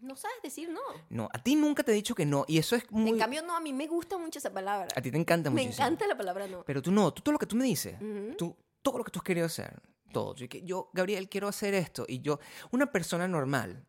No 0.00 0.16
sabes 0.16 0.36
decir 0.42 0.68
no. 0.70 0.80
no, 1.10 1.28
a 1.32 1.42
ti 1.42 1.56
nunca 1.56 1.82
te 1.82 1.92
he 1.92 1.94
dicho 1.94 2.14
que 2.14 2.24
no, 2.24 2.44
y 2.46 2.58
eso 2.58 2.76
es 2.76 2.90
muy... 2.90 3.10
En 3.10 3.18
cambio, 3.18 3.42
no, 3.42 3.56
a 3.56 3.60
mí 3.60 3.72
me 3.72 3.86
gusta 3.86 4.16
mucho 4.18 4.38
esa 4.38 4.52
palabra. 4.52 4.88
a 4.94 5.00
ti 5.02 5.10
te 5.10 5.16
encanta 5.18 5.50
me 5.50 5.62
muchísimo. 5.62 5.86
encanta 5.86 6.06
la 6.06 6.16
palabra 6.16 6.46
no. 6.46 6.64
Pero 6.64 6.80
tú 6.82 6.90
no, 6.92 7.12
tú 7.12 7.22
todo 7.22 7.32
lo 7.32 7.38
que 7.38 7.46
tú 7.46 7.56
me 7.56 7.64
dices, 7.64 7.96
tú, 8.36 8.56
todo 8.82 8.98
lo 8.98 9.04
que 9.04 9.10
tú 9.10 9.18
has 9.18 9.24
querido 9.24 9.46
hacer, 9.46 9.80
todo. 10.12 10.34
Yo, 10.36 10.90
Gabriel, 10.92 11.28
quiero 11.28 11.48
hacer 11.48 11.74
esto. 11.74 12.04
Y 12.08 12.20
yo, 12.20 12.38
una 12.70 12.90
persona 12.92 13.26
normal, 13.26 13.84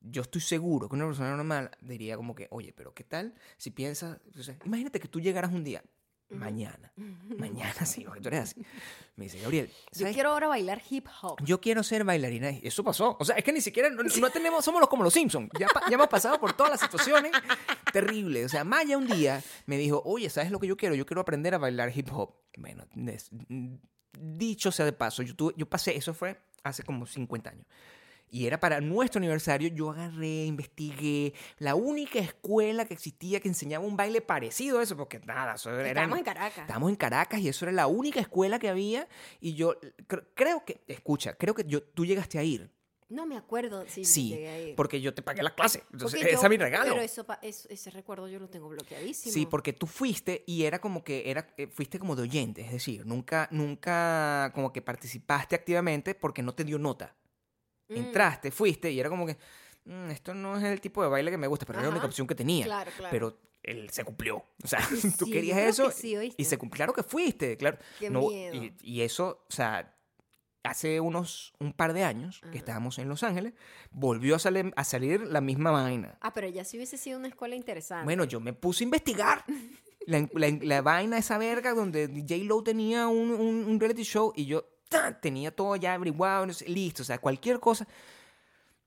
yo 0.00 0.22
estoy 0.22 0.40
seguro 0.40 0.88
que 0.88 0.96
una 0.96 1.06
persona 1.06 1.36
normal 1.36 1.70
diría 1.80 2.16
como 2.16 2.34
que, 2.34 2.48
oye, 2.50 2.72
pero 2.72 2.94
¿qué 2.94 3.04
tal 3.04 3.34
si 3.56 3.70
piensas, 3.70 4.18
o 4.38 4.42
sea, 4.42 4.56
imagínate 4.64 4.98
que 5.00 5.08
tú 5.08 5.20
llegaras 5.20 5.52
un 5.52 5.62
día, 5.64 5.82
mañana, 6.30 6.92
mañana 7.38 7.74
sí, 7.86 8.04
porque 8.04 8.20
tú 8.20 8.28
eres 8.28 8.40
así, 8.40 8.62
Me 9.16 9.24
dice, 9.24 9.40
Gabriel, 9.40 9.68
Yo 9.92 10.00
¿sabes 10.00 10.14
quiero 10.14 10.30
ahora 10.30 10.48
bailar 10.48 10.80
hip 10.88 11.06
hop. 11.22 11.38
yo 11.44 11.60
quiero 11.60 11.82
ser 11.82 12.04
bailarina. 12.04 12.50
Eso 12.50 12.82
pasó. 12.84 13.16
O 13.20 13.24
sea, 13.24 13.36
es 13.36 13.44
que 13.44 13.52
ni 13.52 13.60
siquiera 13.60 13.90
no, 13.90 14.02
no 14.02 14.30
tenemos, 14.30 14.64
somos 14.64 14.80
los 14.80 14.88
como 14.88 15.04
los 15.04 15.12
Simpsons. 15.12 15.50
Ya, 15.58 15.66
ya 15.88 15.94
hemos 15.94 16.08
pasado 16.08 16.38
por 16.40 16.52
todas 16.54 16.72
las 16.72 16.80
situaciones 16.80 17.32
terribles. 17.92 18.46
O 18.46 18.48
sea, 18.48 18.64
Maya 18.64 18.96
un 18.96 19.06
día 19.06 19.42
me 19.66 19.76
dijo, 19.76 20.00
oye, 20.04 20.30
¿sabes 20.30 20.50
lo 20.50 20.58
que 20.60 20.66
yo 20.66 20.76
quiero? 20.76 20.94
Yo 20.94 21.04
quiero 21.06 21.20
aprender 21.20 21.54
a 21.54 21.58
bailar 21.58 21.92
hip 21.96 22.08
hop. 22.12 22.34
Bueno, 22.56 22.84
des- 22.94 23.30
dicho 24.18 24.72
sea 24.72 24.84
de 24.84 24.92
paso, 24.92 25.22
yo, 25.22 25.34
tuve- 25.34 25.54
yo 25.56 25.68
pasé, 25.68 25.96
eso 25.96 26.14
fue 26.14 26.40
hace 26.64 26.82
como 26.82 27.06
50 27.06 27.50
años. 27.50 27.66
Y 28.32 28.46
era 28.46 28.60
para 28.60 28.80
nuestro 28.80 29.18
aniversario, 29.18 29.68
yo 29.68 29.90
agarré, 29.90 30.44
investigué 30.46 31.34
la 31.58 31.74
única 31.74 32.20
escuela 32.20 32.84
que 32.84 32.94
existía 32.94 33.40
que 33.40 33.48
enseñaba 33.48 33.84
un 33.84 33.96
baile 33.96 34.20
parecido 34.20 34.78
a 34.78 34.82
eso, 34.84 34.96
porque 34.96 35.18
nada, 35.20 35.54
eso 35.54 35.70
era... 35.78 35.88
Estamos 35.88 36.18
en 36.18 36.24
Caracas. 36.24 36.58
Estábamos 36.60 36.90
en 36.90 36.96
Caracas 36.96 37.40
y 37.40 37.48
eso 37.48 37.64
era 37.64 37.72
la 37.72 37.86
única 37.88 38.20
escuela 38.20 38.58
que 38.60 38.68
había. 38.68 39.08
Y 39.40 39.54
yo 39.54 39.74
cre- 40.06 40.24
creo 40.34 40.64
que, 40.64 40.80
escucha, 40.86 41.34
creo 41.34 41.54
que 41.54 41.64
yo, 41.64 41.82
tú 41.82 42.06
llegaste 42.06 42.38
a 42.38 42.44
ir. 42.44 42.70
No 43.08 43.26
me 43.26 43.36
acuerdo 43.36 43.84
si 43.88 44.04
Sí, 44.04 44.28
llegué 44.28 44.48
a 44.48 44.60
ir. 44.68 44.76
porque 44.76 45.00
yo 45.00 45.12
te 45.12 45.20
pagué 45.22 45.42
la 45.42 45.52
clase. 45.52 45.82
Entonces, 45.92 46.22
ese 46.22 46.34
es 46.44 46.48
mi 46.48 46.56
regalo. 46.56 46.92
Pero 46.92 47.02
eso, 47.02 47.26
eso- 47.42 47.68
ese 47.68 47.90
recuerdo 47.90 48.28
yo 48.28 48.38
lo 48.38 48.48
tengo 48.48 48.68
bloqueadísimo. 48.68 49.32
Sí, 49.32 49.46
porque 49.46 49.72
tú 49.72 49.88
fuiste 49.88 50.44
y 50.46 50.62
era 50.62 50.80
como 50.80 51.02
que 51.02 51.28
era 51.28 51.52
eh, 51.56 51.66
fuiste 51.66 51.98
como 51.98 52.14
de 52.14 52.22
oyente, 52.22 52.60
es 52.62 52.70
decir, 52.70 53.04
nunca 53.04 53.48
nunca 53.50 54.52
como 54.54 54.72
que 54.72 54.80
participaste 54.82 55.56
activamente 55.56 56.14
porque 56.14 56.42
no 56.44 56.54
te 56.54 56.62
dio 56.62 56.78
nota. 56.78 57.16
Mm, 57.90 57.96
Entraste, 57.96 58.50
fuiste 58.50 58.90
y 58.90 58.98
era 59.00 59.08
como 59.08 59.26
que 59.26 59.36
"Mm, 59.84 60.10
esto 60.10 60.32
no 60.34 60.56
es 60.56 60.62
el 60.64 60.80
tipo 60.80 61.02
de 61.02 61.08
baile 61.08 61.30
que 61.30 61.36
me 61.38 61.46
gusta, 61.46 61.66
pero 61.66 61.78
era 61.78 61.84
la 61.84 61.90
única 61.90 62.04
Ajá. 62.04 62.08
opción 62.08 62.26
que 62.26 62.34
tenía. 62.34 62.64
Claro, 62.64 62.90
claro. 62.96 63.10
Pero 63.10 63.38
él 63.62 63.90
se 63.90 64.04
cumplió. 64.04 64.36
O 64.62 64.66
sea, 64.66 64.78
Sí, 65.12 65.16
tú 65.18 65.26
querías 65.26 65.58
eso 65.58 65.88
que 65.88 65.92
sí, 65.94 66.34
y 66.36 66.44
se 66.44 66.56
cumplió. 66.58 66.78
Claro 66.78 66.92
que 66.94 67.02
fuiste, 67.02 67.56
claro. 67.56 67.78
Qué 67.98 68.08
No, 68.10 68.28
miedo. 68.28 68.54
Y, 68.54 68.74
y 68.82 69.00
eso, 69.02 69.44
o 69.48 69.52
sea, 69.52 69.94
hace 70.62 71.00
unos 71.00 71.52
un 71.58 71.72
par 71.72 71.92
de 71.94 72.04
años 72.04 72.40
Ajá. 72.42 72.52
que 72.52 72.58
estábamos 72.58 72.98
en 72.98 73.08
Los 73.08 73.22
Ángeles, 73.22 73.54
volvió 73.90 74.36
a, 74.36 74.38
salir 74.38 74.72
a 74.76 74.84
salir 74.84 75.22
la 75.22 75.40
misma 75.40 75.70
vaina. 75.70 76.18
Ah, 76.20 76.32
pero 76.34 76.48
ya 76.48 76.64
sí 76.64 76.76
hubiese 76.76 76.98
sido 76.98 77.18
una 77.18 77.28
escuela 77.28 77.54
interesante. 77.56 78.04
Bueno, 78.04 78.24
yo 78.24 78.40
me 78.40 78.52
puse 78.52 78.84
a 78.84 78.86
investigar. 78.86 79.44
La, 80.06 80.26
la- 80.32 80.58
la 80.62 80.80
vaina 80.82 81.18
esa 81.18 81.36
verga 81.36 81.74
donde 81.74 82.08
J-Lo 82.08 82.62
tenía 82.64 83.06
un, 83.06 83.30
un- 83.32 83.64
un 83.66 83.78
reality 83.78 84.02
show 84.02 84.32
y 84.34 84.46
yo 84.46 84.64
¡tan! 84.90 85.18
tenía 85.18 85.50
todo 85.50 85.74
ya 85.76 85.94
averiguado, 85.94 86.44
no 86.46 86.52
sé, 86.52 86.68
listo, 86.68 87.02
o 87.02 87.06
sea, 87.06 87.16
cualquier 87.18 87.58
cosa. 87.58 87.88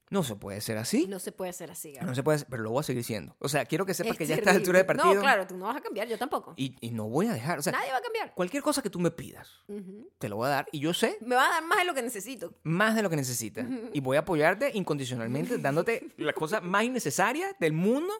No 0.09 0.21
se 0.21 0.35
puede 0.35 0.61
ser 0.61 0.77
así. 0.77 1.07
no 1.07 1.17
se 1.17 1.31
puede 1.31 1.49
hacer 1.49 1.71
así, 1.71 1.87
Gabriel. 1.93 2.05
No 2.09 2.13
se 2.13 2.21
puede, 2.21 2.35
hacer, 2.35 2.47
pero 2.47 2.61
lo 2.61 2.69
voy 2.69 2.81
a 2.81 2.83
seguir 2.83 3.03
siendo. 3.03 3.35
O 3.39 3.49
sea, 3.49 3.65
quiero 3.65 3.83
que 3.83 3.95
sepas 3.95 4.11
Es 4.11 4.17
que 4.19 4.27
ya 4.27 4.35
a 4.35 4.37
esta 4.37 4.51
altura 4.51 4.77
de 4.77 4.85
partido. 4.85 5.11
No, 5.15 5.21
claro, 5.21 5.47
tú 5.47 5.57
no 5.57 5.65
vas 5.65 5.77
a 5.77 5.81
cambiar, 5.81 6.07
yo 6.07 6.19
tampoco. 6.19 6.53
y, 6.55 6.75
y 6.81 6.91
no 6.91 7.09
voy 7.09 7.25
a 7.25 7.33
dejar. 7.33 7.57
O 7.57 7.63
sea, 7.63 7.71
Nadie 7.73 7.89
va 7.91 7.97
a 7.97 8.01
cambiar. 8.01 8.31
cualquier 8.35 8.61
cosa 8.61 8.83
que 8.83 8.91
tú 8.91 8.99
me 8.99 9.09
pidas, 9.09 9.63
Ujú. 9.67 10.11
te 10.19 10.29
lo 10.29 10.35
voy 10.35 10.47
a 10.47 10.49
dar. 10.49 10.67
Y 10.71 10.81
yo 10.81 10.93
sé 10.93 11.17
Me 11.21 11.33
va 11.35 11.47
a 11.47 11.49
dar 11.49 11.63
más 11.63 11.79
de 11.79 11.85
lo 11.85 11.95
que 11.95 12.03
necesito. 12.03 12.53
más 12.61 12.95
de 12.95 13.01
lo 13.01 13.09
que 13.09 13.15
necesitas. 13.15 13.65
Y 13.91 14.01
voy 14.01 14.17
a 14.17 14.19
apoyarte 14.19 14.69
incondicionalmente, 14.75 15.57
dándote 15.57 16.13
la 16.17 16.33
cosa 16.33 16.61
más 16.61 16.83
innecesaria 16.83 17.55
del 17.59 17.73
mundo. 17.73 18.13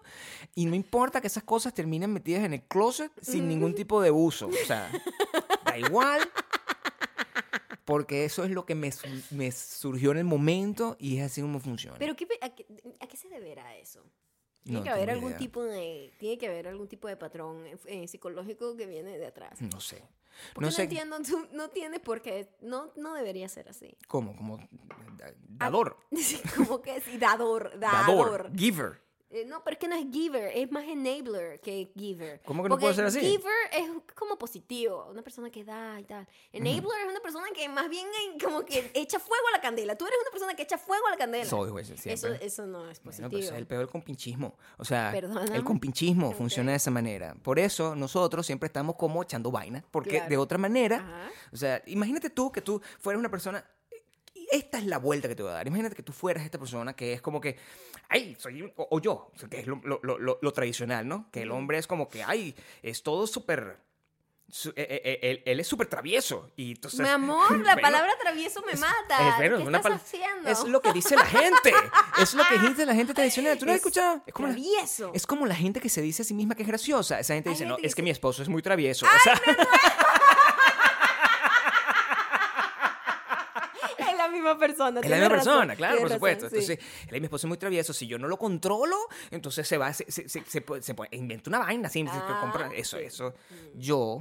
Y 0.56 0.66
no 0.66 0.74
importa 0.74 1.22
que 1.22 1.28
esas 1.28 1.44
cosas 1.44 1.76
terminen 1.76 2.12
metidas 2.12 2.44
en 2.44 2.54
el 2.56 2.64
closet 2.64 3.12
sin 3.22 3.48
ningún 3.48 3.76
tipo 3.76 4.02
de 4.02 4.10
uso. 4.10 4.48
O 4.48 4.66
sea, 4.66 4.90
da 5.64 5.78
igual. 5.78 6.22
Porque 7.86 8.24
eso 8.26 8.44
es 8.46 8.52
lo 8.52 8.66
que 8.66 8.76
me, 8.76 8.92
me 9.32 9.52
surgió 9.52 10.12
en 10.12 10.18
el 10.20 10.24
momento 10.24 10.96
y 11.00 11.18
es 11.18 11.26
así 11.26 11.42
como 11.42 11.60
funciona. 11.60 11.98
Pero 12.00 12.16
¿qué, 12.16 12.26
pe- 12.26 12.40
a, 12.42 12.50
qué, 12.56 12.66
a 13.00 13.08
qué 13.08 13.18
se 13.18 13.28
deberá 13.30 13.76
eso? 13.78 14.04
Tiene 14.64 14.80
No 14.80 14.84
que 14.86 14.90
haber 14.92 15.10
algún 15.10 15.30
idea. 15.32 15.38
tipo 15.40 15.62
de 15.64 16.14
tiene 16.20 16.38
que 16.38 16.48
haber 16.48 16.70
algún 16.70 16.88
tipo 16.88 17.10
de 17.10 17.18
patrón 17.18 17.66
eh, 17.68 17.78
eh, 17.88 18.08
psicológico 18.08 18.78
que 18.78 18.86
viene 18.86 19.18
de 19.18 19.26
atrás. 19.28 19.60
no 19.62 19.82
sé. 19.82 20.02
Porque 20.56 20.70
No 20.72 20.80
entiendo, 20.84 21.18
tú 21.22 21.48
no 21.52 21.70
tienes 21.70 22.00
por 22.00 22.22
qué, 22.24 22.50
no, 22.62 22.92
no 22.96 23.14
debería 23.14 23.48
ser 23.50 23.68
así. 23.70 23.96
cómo, 24.08 24.36
como 24.36 24.58
da- 25.18 25.34
dador. 25.42 25.98
Sí, 26.16 26.40
como 26.56 26.82
que 26.82 27.02
sí, 27.02 27.18
dador, 27.18 27.78
Dador. 27.78 28.42
dador. 28.48 28.52
Giver. 28.58 29.03
Eh, 29.34 29.46
no, 29.48 29.64
pero 29.64 29.74
es 29.74 29.80
que 29.80 29.88
no 29.88 29.96
es 29.96 30.06
giver, 30.12 30.52
es 30.56 30.72
más 30.72 30.84
enabler 30.84 31.60
que 31.60 31.92
giver. 31.98 32.40
¿Cómo 32.46 32.62
que 32.62 32.70
no 32.70 32.76
Porque 32.76 32.84
puede 32.84 32.94
ser 32.94 33.06
así? 33.06 33.20
Giver 33.20 33.52
es 33.72 33.90
como 34.14 34.38
positivo, 34.38 35.08
una 35.10 35.24
persona 35.24 35.50
que 35.50 35.64
da 35.64 36.00
y 36.00 36.04
tal. 36.04 36.28
Enabler 36.52 37.00
es 37.06 37.10
una 37.10 37.20
persona 37.20 37.48
que 37.56 37.68
más 37.68 37.90
bien 37.90 38.06
como 38.44 38.64
que 38.64 38.92
echa 38.94 39.20
fuego 39.20 39.48
a 39.50 39.58
la 39.58 39.62
candela. 39.62 39.96
Tú 39.98 40.06
eres 40.06 40.20
una 40.22 40.30
persona 40.32 40.54
que 40.56 40.62
echa 40.62 40.78
fuego 40.78 41.08
a 41.08 41.10
la 41.12 41.18
candela. 41.18 41.46
Soy, 41.46 41.72
güey, 41.72 41.84
siempre. 41.84 42.14
eso, 42.14 42.28
eso 42.28 42.68
no 42.68 42.88
es 42.92 43.02
Bueno, 43.02 43.06
positivo. 43.06 43.30
pero 43.32 43.40
ese 43.44 43.54
es 43.54 43.58
el 43.58 43.66
peor 43.66 43.80
del 43.80 43.90
compinchismo. 43.90 44.56
O 44.78 44.86
sea, 44.86 45.10
Perdóname. 45.12 45.56
el 45.58 45.64
compinchismo 45.64 46.32
funciona 46.34 46.70
de 46.72 46.78
esa 46.78 46.92
manera. 46.92 47.36
Por 47.42 47.58
eso 47.58 47.96
nosotros 47.96 48.46
siempre 48.46 48.68
estamos 48.68 48.96
como 48.98 49.24
echando 49.24 49.50
vaina. 49.50 49.84
Porque 49.90 50.12
Claro. 50.12 50.30
de 50.30 50.38
otra 50.38 50.58
manera, 50.60 50.98
Ajá. 50.98 51.32
o 51.52 51.58
sea, 51.58 51.82
imagínate 51.88 52.30
tú 52.30 52.52
que 52.52 52.62
tú 52.62 52.82
fueras 53.00 53.20
una 53.20 53.30
persona. 53.32 53.66
Esta 54.54 54.78
es 54.78 54.86
la 54.86 55.00
vuelta 55.00 55.28
que 55.28 55.36
te 55.36 55.42
voy 55.42 55.52
a 55.52 55.56
dar. 55.56 55.66
Imagínate 55.68 55.96
que 55.96 56.04
tú 56.04 56.14
fueras 56.14 56.46
esta 56.46 56.60
persona 56.60 56.96
que 56.96 57.14
es 57.14 57.22
como 57.24 57.42
que, 57.42 57.58
ay, 58.10 58.36
soy, 58.38 58.62
o, 58.76 58.88
o 58.92 59.00
yo, 59.02 59.32
o 59.34 59.38
sea, 59.38 59.50
que 59.50 59.60
es 59.62 59.66
lo, 59.68 59.82
lo- 59.84 60.00
lo- 60.04 60.38
lo- 60.40 60.54
tradicional, 60.54 61.08
¿no? 61.08 61.28
Que 61.32 61.42
el 61.42 61.50
hombre 61.52 61.80
es 61.80 61.88
como 61.88 62.08
que, 62.08 62.24
ay, 62.24 62.56
es 62.84 63.02
todo 63.02 63.26
súper, 63.26 63.80
su- 64.48 64.70
eh, 64.70 64.74
eh, 65.04 65.20
él, 65.24 65.42
él 65.46 65.60
es 65.60 65.66
súper 65.68 65.88
travieso. 65.88 66.52
Y 66.56 66.74
entonces, 66.74 67.00
Mi 67.00 67.10
amor, 67.10 67.58
la 67.66 67.76
palabra 67.78 68.12
travieso 68.22 68.62
me 68.62 68.76
mata. 68.76 69.28
es, 69.30 69.36
¿Qué 69.58 69.64
estás 69.76 69.92
haciendo? 69.94 70.48
es 70.50 70.64
lo 70.66 70.82
que 70.84 70.94
dice 70.94 71.16
la 71.16 71.26
gente. 71.26 71.74
Es 72.20 72.36
lo 72.36 72.44
que 72.46 72.60
dice 72.60 72.86
la 72.86 72.94
gente 72.94 73.16
tradicional. 73.16 73.58
¿Tú 73.58 73.66
no 73.66 73.72
has 73.72 73.78
Es 73.78 73.82
escuchado? 73.82 74.22
Es 74.28 74.34
como, 74.36 74.50
la, 74.50 74.54
Travieso. 74.54 75.12
es 75.16 75.26
como 75.26 75.46
la 75.48 75.56
gente 75.56 75.80
que 75.82 75.90
se 75.90 76.02
dice 76.04 76.22
a 76.22 76.26
sí 76.26 76.36
misma 76.36 76.54
que 76.54 76.62
es 76.62 76.68
graciosa. 76.68 77.20
Esa 77.20 77.34
gente 77.34 77.50
Hay 77.50 77.56
dice, 77.56 77.66
no, 77.66 77.72
gente 77.78 77.82
que 77.82 77.88
es 77.88 77.96
que 77.96 78.04
mi 78.04 78.12
esposo 78.12 78.44
es 78.44 78.50
muy 78.50 78.62
travieso. 78.62 79.08
O 79.08 79.20
sea, 79.24 79.34
Es 83.98 84.18
la 84.18 84.28
misma 84.44 84.58
persona. 84.60 85.00
es 85.02 85.10
la 85.10 85.16
misma 85.18 85.30
razón, 85.30 85.54
persona, 85.54 85.76
claro, 85.76 86.00
por 86.02 86.10
supuesto. 86.12 86.50
sí. 86.50 86.56
Entonces, 86.58 86.80
él, 87.10 87.22
mi 87.22 87.26
esposo 87.26 87.48
es 87.48 87.50
muy 87.50 87.58
travieso. 87.58 87.94
Si 87.94 88.08
yo 88.08 88.20
no 88.20 88.28
lo 88.28 88.38
controlo, 88.38 88.98
entonces 89.32 89.68
se 89.68 89.78
va, 89.78 89.94
se, 89.94 90.10
se, 90.12 90.28
se, 90.30 90.44
se 90.46 90.64
inventa 91.12 91.50
una 91.50 91.60
vaina. 91.60 91.88
así, 91.88 92.06
Ah, 92.08 92.40
compra- 92.42 92.72
eso, 92.76 92.98
sí. 92.98 93.04
eso. 93.06 93.34
Mm. 93.50 93.80
Yo 93.80 94.20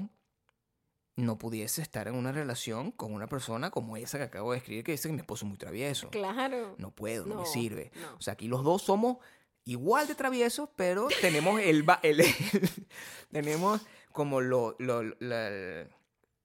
no 1.16 1.36
pudiese 1.38 1.82
estar 1.82 2.08
en 2.08 2.14
una 2.14 2.32
relación 2.32 2.90
con 2.90 3.12
una 3.12 3.26
persona 3.28 3.70
como 3.70 3.96
esa 3.98 4.16
que 4.18 4.24
acabo 4.24 4.52
de 4.52 4.58
escribir 4.58 4.82
que 4.84 4.92
dice 4.92 5.08
que 5.08 5.12
mi 5.12 5.20
esposo 5.20 5.44
es 5.44 5.48
muy 5.50 5.58
travieso. 5.58 6.08
Claro. 6.10 6.74
No 6.78 6.90
puedo, 6.90 7.26
no, 7.26 7.34
me 7.40 7.46
sirve. 7.46 7.90
no. 8.00 8.16
O 8.16 8.22
sea, 8.22 8.32
aquí 8.32 8.48
los 8.48 8.64
dos 8.64 8.82
somos 8.82 9.18
igual 9.64 10.08
de 10.08 10.14
traviesos, 10.14 10.70
pero 10.74 11.08
tenemos 11.20 11.60
el, 11.60 11.84
el- 12.02 12.20
el- 12.20 12.26
tenemos 13.30 13.80
como 14.12 14.40
lo, 14.40 14.74
lo- 14.78 15.02
la- 15.20 15.86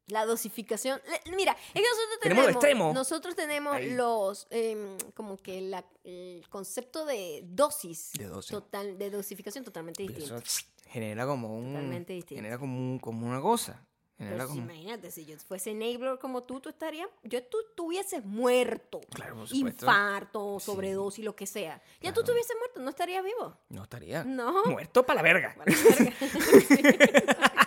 La 0.07 0.25
dosificación. 0.25 1.01
Le- 1.25 1.35
Mira, 1.35 1.51
es 1.51 1.73
que 1.73 1.81
nosotros 1.81 2.19
Tenemos 2.21 2.47
extremo. 2.49 2.93
Nosotros 2.93 3.35
tenemos 3.35 3.75
Ahí. 3.75 3.93
los. 3.93 4.47
em, 4.49 4.97
como 5.13 5.37
que 5.37 5.59
la- 5.61 5.85
el 6.05 6.45
concepto 6.49 7.05
de 7.05 7.43
dosis. 7.45 8.11
De 8.13 8.25
dosis. 8.25 8.51
Total, 8.51 8.97
de 8.97 9.09
dosificación 9.09 9.63
totalmente 9.65 10.03
distinto. 10.03 10.35
eso 10.37 10.61
genera 10.89 11.25
como 11.25 11.53
un 11.57 11.73
Totalmente 11.73 12.13
distinto. 12.13 12.39
genera 12.41 12.57
como 12.57 12.77
un- 12.77 12.99
como 12.99 13.27
una 13.27 13.41
cosa. 13.41 13.83
Genera 14.17 14.37
Pero 14.37 14.47
si 14.47 14.55
como- 14.59 14.71
imagínate, 14.71 15.11
si 15.11 15.25
yo 15.25 15.37
fuese 15.37 15.71
enabler 15.71 16.17
como 16.17 16.41
tú, 16.41 16.59
tú 16.59 16.69
estarías. 16.69 17.07
Yo 17.23 17.43
tú 17.43 17.57
estuvieses 17.69 18.25
muerto. 18.25 19.01
Claro, 19.13 19.35
por 19.35 19.47
supuesto. 19.47 19.85
Infarto, 19.85 20.57
Sí. 20.59 20.65
sobredosis, 20.65 21.23
lo 21.23 21.35
que 21.35 21.45
sea. 21.45 21.75
Ya 21.95 21.99
Claro. 21.99 22.13
tú 22.15 22.21
estuvieses 22.21 22.55
muerto, 22.57 22.79
no 22.79 22.89
estarías 22.89 23.23
vivo. 23.23 23.55
no 23.69 23.83
estaría 23.83 24.23
No. 24.23 24.65
muerto 24.65 25.05
para 25.05 25.21
la 25.21 25.21
verga. 25.21 25.55
Para 25.55 25.71
la 25.71 25.77
verga. 25.99 26.13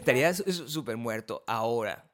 Estaría 0.00 0.34
súper 0.34 0.96
muerto. 0.96 1.44
Ahora, 1.46 2.10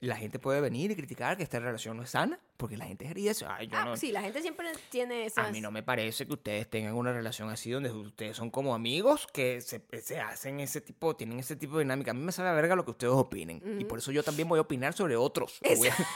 la 0.00 0.16
gente 0.16 0.38
puede 0.38 0.60
venir 0.60 0.90
y 0.90 0.96
criticar 0.96 1.36
que 1.36 1.42
esta 1.42 1.58
relación 1.58 1.96
no 1.96 2.02
es 2.02 2.10
sana, 2.10 2.38
porque 2.58 2.76
la 2.76 2.84
gente 2.84 3.08
haría 3.08 3.30
eso. 3.30 3.46
Ay, 3.48 3.66
yo 3.68 3.78
Ah, 3.78 3.84
no, 3.84 3.96
sí, 3.96 4.12
la 4.12 4.20
gente 4.20 4.42
siempre 4.42 4.70
tiene 4.90 5.24
esas. 5.24 5.46
A 5.46 5.50
mí 5.50 5.60
no 5.60 5.70
me 5.70 5.82
parece 5.82 6.26
que 6.26 6.34
ustedes 6.34 6.68
tengan 6.68 6.94
una 6.94 7.12
relación 7.12 7.48
así 7.48 7.70
donde 7.70 7.90
ustedes 7.90 8.36
son 8.36 8.50
como 8.50 8.74
amigos 8.74 9.26
que 9.32 9.60
se, 9.62 9.82
se 10.02 10.20
hacen 10.20 10.60
ese 10.60 10.80
tipo, 10.82 11.16
tienen 11.16 11.38
ese 11.38 11.56
tipo 11.56 11.78
de 11.78 11.84
dinámica. 11.84 12.10
A 12.10 12.14
mí 12.14 12.20
me 12.22 12.32
sabe 12.32 12.50
a 12.50 12.52
verga 12.52 12.76
lo 12.76 12.84
que 12.84 12.90
ustedes 12.90 13.14
opinen. 13.14 13.62
Y 13.80 13.84
por 13.84 13.98
eso 13.98 14.12
yo 14.12 14.22
también 14.22 14.48
voy 14.48 14.58
a 14.58 14.62
opinar 14.62 14.92
sobre 14.92 15.16
otros. 15.16 15.60
Voy 15.78 15.88
a- 15.88 15.96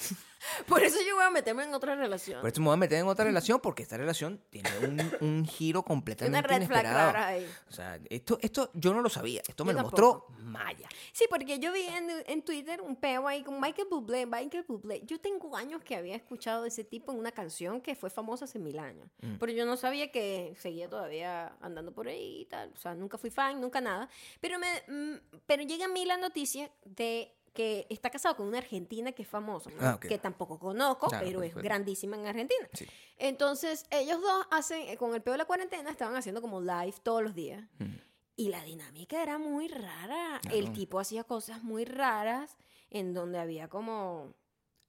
Por 0.66 0.82
eso 0.82 0.96
yo 1.06 1.16
voy 1.16 1.24
a 1.24 1.30
meterme 1.30 1.64
en 1.64 1.74
otra 1.74 1.94
relación. 1.94 2.40
por 2.40 2.50
eso 2.50 2.60
me 2.62 2.68
voy 2.68 2.74
a 2.74 2.78
meter 2.78 2.98
en 2.98 3.06
otra 3.06 3.26
relación 3.26 3.60
porque 3.60 3.82
esta 3.82 3.98
relación 3.98 4.40
tiene 4.48 4.70
un, 4.82 5.12
un 5.20 5.44
giro 5.46 5.80
Una 5.80 5.86
completamente 5.86 6.40
red 6.40 6.48
flag 6.48 6.62
inesperado. 6.62 7.10
clara 7.12 7.26
ahí. 7.28 7.46
O 7.68 7.72
sea, 7.72 8.00
esto, 8.08 8.38
esto 8.40 8.70
yo 8.72 8.94
no 8.94 9.02
lo 9.02 9.10
sabía. 9.10 9.42
Esto 9.46 9.66
me 9.66 9.72
Yo 9.74 9.78
lo 9.82 9.90
tampoco. 9.90 10.24
mostró 10.28 10.42
Maya. 10.44 10.88
Sí, 11.12 11.26
porque 11.28 11.58
yo 11.58 11.72
vi 11.72 11.82
en, 11.82 12.08
en 12.26 12.42
Twitter 12.42 12.80
un 12.80 12.96
peo 12.96 13.28
ahí 13.28 13.42
con 13.44 13.60
Michael 13.60 13.88
Bublé, 13.90 14.24
Michael 14.24 14.64
Bublé. 14.66 15.02
Yo 15.04 15.20
tengo 15.20 15.54
años 15.56 15.84
que 15.84 15.94
había 15.94 16.16
escuchado 16.16 16.62
de 16.62 16.68
ese 16.68 16.84
tipo 16.84 17.12
en 17.12 17.18
una 17.18 17.32
canción 17.32 17.82
que 17.82 17.94
fue 17.94 18.08
famosa 18.08 18.46
hace 18.46 18.58
mil 18.58 18.78
años. 18.78 19.08
Mm. 19.20 19.34
Pero 19.38 19.52
yo 19.52 19.66
no 19.66 19.76
sabía 19.76 20.10
que 20.10 20.54
seguía 20.58 20.88
todavía 20.88 21.54
andando 21.60 21.92
por 21.92 22.08
ahí 22.08 22.40
y 22.40 22.44
tal. 22.46 22.72
O 22.74 22.78
sea, 22.78 22.94
nunca 22.94 23.18
fui 23.18 23.30
fan, 23.30 23.60
nunca 23.60 23.82
nada. 23.82 24.08
Pero, 24.40 24.58
me, 24.58 24.66
mm, 24.88 25.20
pero 25.46 25.62
llega 25.64 25.84
a 25.84 25.88
mí 25.88 26.06
la 26.06 26.16
noticia 26.16 26.70
de 26.86 27.34
que 27.52 27.86
está 27.90 28.10
casado 28.10 28.36
con 28.36 28.46
una 28.46 28.58
argentina 28.58 29.12
que 29.12 29.22
es 29.22 29.28
famosa, 29.28 29.70
¿no? 29.70 29.76
Ah, 29.80 29.98
que 30.00 30.18
tampoco 30.18 30.58
conozco, 30.58 31.08
Claro, 31.08 31.26
pero 31.26 31.42
es 31.42 31.54
grandísima 31.54 32.16
en 32.16 32.26
Argentina. 32.26 32.68
Sí. 32.72 32.86
Entonces, 33.18 33.86
ellos 33.90 34.20
dos 34.20 34.46
hacen, 34.50 34.88
eh, 34.88 34.96
con 34.96 35.14
el 35.14 35.22
peo 35.22 35.32
de 35.32 35.38
la 35.38 35.44
cuarentena, 35.44 35.90
estaban 35.90 36.16
haciendo 36.16 36.40
como 36.40 36.60
live 36.60 36.94
todos 37.02 37.22
los 37.22 37.34
días. 37.34 37.64
Mm. 37.78 37.96
Y 38.36 38.48
la 38.48 38.62
dinámica 38.64 39.22
era 39.22 39.38
muy 39.38 39.68
rara. 39.68 40.40
El 40.50 40.72
tipo 40.72 40.98
hacía 40.98 41.24
cosas 41.24 41.62
muy 41.62 41.84
raras. 41.84 42.56
en 42.92 43.14
donde 43.14 43.38
había 43.38 43.68
como 43.68 44.34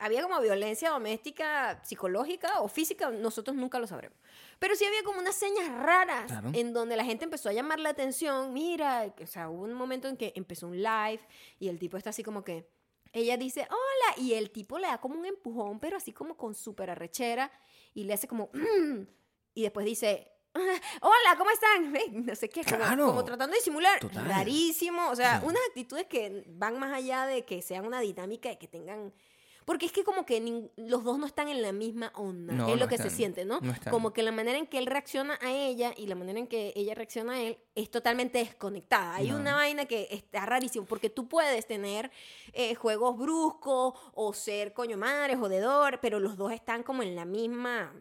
había 0.03 0.23
como 0.23 0.39
violencia 0.41 0.89
doméstica, 0.89 1.79
psicológica 1.83 2.59
o 2.61 2.67
física, 2.67 3.09
nosotros 3.11 3.55
nunca 3.55 3.79
lo 3.79 3.87
sabremos. 3.87 4.17
Pero 4.59 4.75
sí 4.75 4.83
había 4.85 5.03
como 5.03 5.19
unas 5.19 5.35
señas 5.35 5.67
raras 5.69 6.25
Claro. 6.25 6.49
en 6.53 6.73
donde 6.73 6.95
la 6.95 7.05
gente 7.05 7.23
empezó 7.25 7.49
a 7.49 7.53
llamar 7.53 7.79
la 7.79 7.89
atención. 7.89 8.51
Mira, 8.53 9.13
o 9.21 9.27
sea, 9.27 9.49
hubo 9.49 9.63
un 9.63 9.73
momento 9.73 10.07
en 10.07 10.17
que 10.17 10.33
empezó 10.35 10.67
un 10.67 10.77
live 10.81 11.19
y 11.59 11.67
el 11.69 11.77
tipo 11.79 11.97
está 11.97 12.09
así 12.09 12.23
como 12.23 12.43
que, 12.43 12.67
ella 13.13 13.35
dice, 13.37 13.67
hola, 13.69 14.17
y 14.25 14.33
el 14.33 14.51
tipo 14.51 14.79
le 14.79 14.87
da 14.87 14.97
como 14.99 15.19
un 15.19 15.25
empujón, 15.25 15.79
pero 15.79 15.97
así 15.97 16.11
como 16.13 16.35
con 16.37 16.55
súper 16.55 16.89
arrechera 16.89 17.51
y 17.93 18.05
le 18.05 18.13
hace 18.13 18.27
como, 18.27 18.49
"Mm", 18.53 19.01
y 19.55 19.61
después 19.63 19.85
dice, 19.85 20.31
hola, 21.01 21.35
¿cómo 21.37 21.49
están? 21.51 21.91
Ve, 21.93 22.05
No 22.11 22.35
sé 22.35 22.49
qué, 22.49 22.63
como, 22.63 22.77
Claro. 22.77 23.05
como 23.07 23.23
tratando 23.25 23.53
de 23.53 23.59
disimular. 23.59 23.99
Total. 23.99 24.25
Rarísimo, 24.25 25.09
o 25.09 25.15
sea, 25.15 25.39
Sí. 25.41 25.45
unas 25.45 25.61
actitudes 25.69 26.05
que 26.07 26.43
van 26.47 26.79
más 26.79 26.93
allá 26.93 27.25
de 27.25 27.45
que 27.45 27.61
sean 27.61 27.85
una 27.85 27.99
dinámica 27.99 28.51
y 28.51 28.57
que 28.57 28.67
tengan... 28.67 29.13
Porque 29.65 29.85
es 29.85 29.91
que 29.91 30.03
como 30.03 30.25
que 30.25 30.69
los 30.75 31.03
dos 31.03 31.19
no 31.19 31.25
están 31.25 31.47
en 31.47 31.61
la 31.61 31.71
misma 31.71 32.11
onda, 32.15 32.53
No, 32.53 32.69
es 32.69 32.79
lo 32.79 32.87
que 32.87 32.97
se 32.97 33.09
siente, 33.09 33.45
¿no? 33.45 33.59
Como 33.89 34.11
que 34.13 34.23
la 34.23 34.31
manera 34.31 34.57
en 34.57 34.67
que 34.67 34.77
él 34.77 34.85
reacciona 34.85 35.37
a 35.41 35.51
ella 35.51 35.93
y 35.95 36.07
la 36.07 36.15
manera 36.15 36.39
en 36.39 36.47
que 36.47 36.73
ella 36.75 36.95
reacciona 36.95 37.33
a 37.33 37.41
él 37.41 37.57
es 37.75 37.89
totalmente 37.89 38.39
desconectada. 38.39 39.15
Hay 39.15 39.31
una 39.31 39.55
vaina 39.55 39.85
que 39.85 40.07
está 40.11 40.45
rarísimo, 40.45 40.85
porque 40.85 41.09
tú 41.09 41.27
puedes 41.27 41.65
tener 41.67 42.11
eh, 42.53 42.75
juegos 42.75 43.17
bruscos 43.17 43.93
o 44.13 44.33
ser 44.33 44.73
coño 44.73 44.97
madre, 44.97 45.35
jodedor, 45.35 45.99
pero 46.01 46.19
los 46.19 46.37
dos 46.37 46.51
están 46.51 46.83
como 46.83 47.03
en 47.03 47.15
la 47.15 47.25
misma 47.25 47.93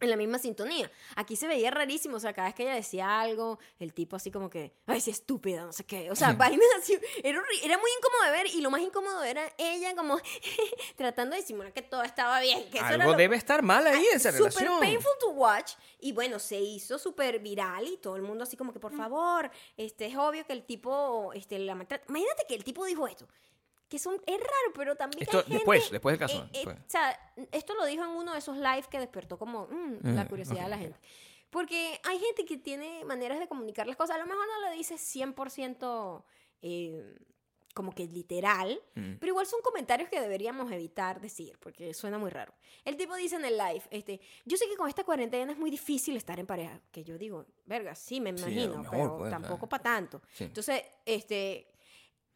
en 0.00 0.10
la 0.10 0.16
misma 0.16 0.38
sintonía. 0.38 0.90
Aquí 1.14 1.36
se 1.36 1.46
veía 1.46 1.70
rarísimo, 1.70 2.16
o 2.16 2.20
sea, 2.20 2.32
cada 2.32 2.48
vez 2.48 2.54
que 2.54 2.64
ella 2.64 2.74
decía 2.74 3.20
algo, 3.20 3.58
el 3.78 3.94
tipo 3.94 4.16
así 4.16 4.30
como 4.30 4.50
que, 4.50 4.72
ay, 4.86 5.00
sí, 5.00 5.10
estúpida, 5.10 5.64
no 5.64 5.72
sé 5.72 5.84
qué. 5.84 6.10
O 6.10 6.16
sea, 6.16 6.32
vainas 6.38 6.66
así, 6.78 6.98
era, 7.22 7.42
era 7.62 7.78
muy 7.78 7.90
incómodo 7.98 8.22
de 8.26 8.30
ver 8.32 8.46
y 8.48 8.60
lo 8.60 8.70
más 8.70 8.80
incómodo 8.82 9.22
era 9.24 9.50
ella 9.58 9.94
como 9.96 10.18
tratando 10.96 11.34
de 11.34 11.40
disimular 11.42 11.72
que 11.72 11.82
todo 11.82 12.02
estaba 12.02 12.40
bien. 12.40 12.68
Que 12.70 12.78
eso 12.78 12.86
Algo 12.86 13.12
lo- 13.12 13.16
debe 13.16 13.36
estar 13.36 13.62
mal 13.62 13.86
ahí 13.86 14.04
en 14.10 14.16
esa 14.16 14.32
Super 14.32 14.50
relación. 14.52 14.80
painful 14.80 15.12
to 15.20 15.30
watch. 15.30 15.72
Y 16.00 16.12
bueno, 16.12 16.38
se 16.38 16.60
hizo 16.60 16.98
súper 16.98 17.38
viral 17.38 17.86
y 17.86 17.96
todo 17.96 18.16
el 18.16 18.22
mundo 18.22 18.44
así 18.44 18.56
como 18.56 18.72
que, 18.72 18.80
por 18.80 18.94
favor, 18.96 19.50
este, 19.76 20.06
es 20.06 20.16
obvio 20.16 20.46
que 20.46 20.52
el 20.52 20.64
tipo, 20.64 21.32
este, 21.34 21.58
la 21.58 21.74
maltrata. 21.74 22.04
Imagínate 22.08 22.44
que 22.48 22.54
el 22.54 22.64
tipo 22.64 22.84
dijo 22.84 23.08
esto. 23.08 23.26
Que 23.88 23.96
es, 23.98 24.06
un- 24.06 24.20
es 24.26 24.38
raro, 24.40 24.72
pero 24.74 24.96
también 24.96 25.22
Esto 25.22 25.38
hay 25.38 25.42
gente- 25.44 25.54
después, 25.58 25.90
después 25.90 26.12
del 26.12 26.18
caso, 26.18 26.48
eh, 26.52 26.62
eh, 26.64 26.68
o 26.68 26.90
sea, 26.90 27.32
esto 27.52 27.74
lo 27.74 27.84
dijo 27.84 28.02
en 28.04 28.10
uno 28.10 28.32
de 28.32 28.38
esos 28.40 28.56
lives 28.56 28.88
que 28.88 28.98
despertó 28.98 29.38
como 29.38 29.66
mm, 29.68 29.98
la 30.14 30.22
Ah, 30.22 30.28
curiosidad 30.28 30.64
de 30.64 30.70
la 30.70 30.78
gente. 30.78 30.98
Porque 31.50 32.00
hay 32.04 32.18
gente 32.18 32.44
que 32.44 32.56
tiene 32.58 33.04
maneras 33.04 33.38
de 33.38 33.46
comunicar 33.46 33.86
las 33.86 33.96
cosas. 33.96 34.16
A 34.16 34.18
lo 34.18 34.26
mejor 34.26 34.44
no 34.46 34.68
lo 34.68 34.74
dice 34.74 34.96
100% 34.98 36.24
eh, 36.62 37.14
como 37.74 37.92
que 37.92 38.06
literal, 38.06 38.80
Mm. 38.94 39.16
pero 39.20 39.30
igual 39.32 39.46
son 39.46 39.60
comentarios 39.62 40.08
que 40.08 40.18
deberíamos 40.20 40.72
evitar 40.72 41.20
decir, 41.20 41.58
porque 41.60 41.92
suena 41.92 42.16
muy 42.18 42.30
raro. 42.30 42.54
El 42.86 42.96
tipo 42.96 43.14
dice 43.14 43.36
en 43.36 43.44
el 43.44 43.58
live, 43.58 43.82
este, 43.90 44.18
yo 44.46 44.56
sé 44.56 44.66
que 44.66 44.76
con 44.76 44.88
esta 44.88 45.04
cuarentena 45.04 45.52
es 45.52 45.58
muy 45.58 45.70
difícil 45.70 46.16
estar 46.16 46.40
en 46.40 46.46
pareja, 46.46 46.80
que 46.90 47.04
yo 47.04 47.18
digo, 47.18 47.44
verga, 47.66 47.94
sí, 47.94 48.18
me 48.20 48.32
Sí, 48.36 48.42
imagino, 48.44 48.78
mejor, 48.78 48.90
pero 48.90 49.18
pues, 49.18 49.30
tampoco 49.30 49.68
para 49.68 49.82
tanto. 49.82 50.22
Sí. 50.32 50.44
Entonces, 50.44 50.82
este, 51.04 51.68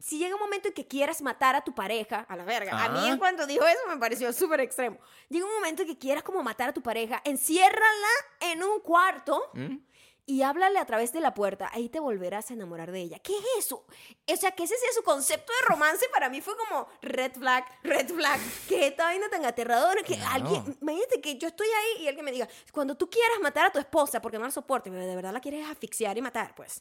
si 0.01 0.19
llega 0.19 0.35
un 0.35 0.41
momento 0.41 0.69
en 0.69 0.75
que 0.75 0.87
quieras 0.89 1.21
matar 1.23 1.55
a 1.55 1.63
tu 1.63 1.75
pareja, 1.75 2.27
a 2.29 2.35
la 2.37 2.45
verga, 2.45 2.83
a 2.85 2.89
mí 2.89 3.09
en 3.09 3.19
cuanto 3.19 3.47
dijo 3.47 3.65
eso 3.67 3.81
me 3.89 3.97
pareció 3.99 4.33
súper 4.33 4.61
extremo. 4.61 4.99
Llega 5.29 5.45
un 5.47 5.53
momento 5.55 5.83
en 5.83 5.89
que 5.89 5.99
quieras 5.99 6.23
como 6.23 6.43
matar 6.43 6.71
a 6.71 6.73
tu 6.73 6.83
pareja, 6.83 7.21
enciérrala 7.25 8.09
en 8.41 8.63
un 8.63 8.81
cuarto 8.81 9.51
¿Mm? 9.55 9.77
y 10.27 10.43
háblale 10.43 10.79
a 10.79 10.85
través 10.85 11.13
de 11.13 11.21
la 11.21 11.35
puerta, 11.35 11.69
ahí 11.73 11.89
te 11.89 11.99
volverás 11.99 12.51
a 12.51 12.55
enamorar 12.55 12.93
de 12.93 13.01
ella. 13.01 13.19
¿Qué 13.19 13.33
es 13.37 13.45
eso? 13.67 13.85
O 14.33 14.37
sea, 14.37 14.53
que 14.53 14.63
ese 14.63 14.77
sea 14.79 14.93
su 14.93 15.03
concepto 15.03 15.53
de 15.53 15.67
romance 15.69 16.07
para 16.13 16.29
mí 16.29 16.41
fue 16.41 16.55
como 16.57 16.87
red 17.03 17.33
flag, 17.33 17.65
red 17.83 18.09
flag. 18.09 18.41
Que 18.69 18.87
esta 18.87 19.05
vaina 19.05 19.29
tan 19.29 19.45
aterradora 19.45 20.03
que 20.05 20.15
Claro. 20.17 20.31
alguien, 20.47 20.79
imagínate 20.81 21.21
que 21.21 21.37
yo 21.37 21.49
estoy 21.49 21.67
ahí 21.67 22.05
y 22.05 22.09
alguien 22.09 22.25
me 22.25 22.31
diga, 22.33 22.49
cuando 22.73 22.97
tú 22.97 23.11
quieras 23.11 23.41
matar 23.41 23.67
a 23.67 23.73
tu 23.73 23.79
esposa 23.81 24.23
porque 24.23 24.39
no 24.39 24.45
la 24.45 24.51
soportes, 24.53 24.93
pero 24.93 25.05
de 25.05 25.17
verdad 25.17 25.33
la 25.33 25.41
quieres 25.41 25.69
asfixiar 25.69 26.17
y 26.17 26.23
matar, 26.23 26.55
pues 26.55 26.81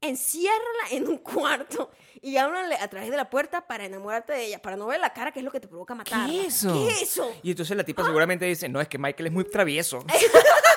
enciérrala 0.00 0.90
en 0.90 1.08
un 1.08 1.18
cuarto 1.18 1.90
y 2.20 2.36
háblale 2.36 2.76
a 2.76 2.88
través 2.88 3.10
de 3.10 3.16
la 3.16 3.30
puerta 3.30 3.66
para 3.66 3.84
enamorarte 3.84 4.32
de 4.32 4.46
ella, 4.46 4.62
para 4.62 4.76
no 4.76 4.86
ver 4.86 5.00
la 5.00 5.12
cara 5.12 5.32
que 5.32 5.40
es 5.40 5.44
lo 5.44 5.50
que 5.50 5.60
te 5.60 5.68
provoca 5.68 5.94
matarla. 5.94 6.26
¿Qué 6.26 6.46
es 6.46 6.56
eso? 6.56 6.72
¿Qué 6.72 6.88
es 6.88 7.02
eso? 7.02 7.32
Y 7.42 7.50
entonces 7.50 7.76
la 7.76 7.84
tipa 7.84 8.04
seguramente 8.04 8.44
dice, 8.44 8.68
no, 8.68 8.80
es 8.80 8.88
que 8.88 8.98
Michael 8.98 9.26
es 9.26 9.32
muy 9.32 9.44
travieso. 9.44 10.04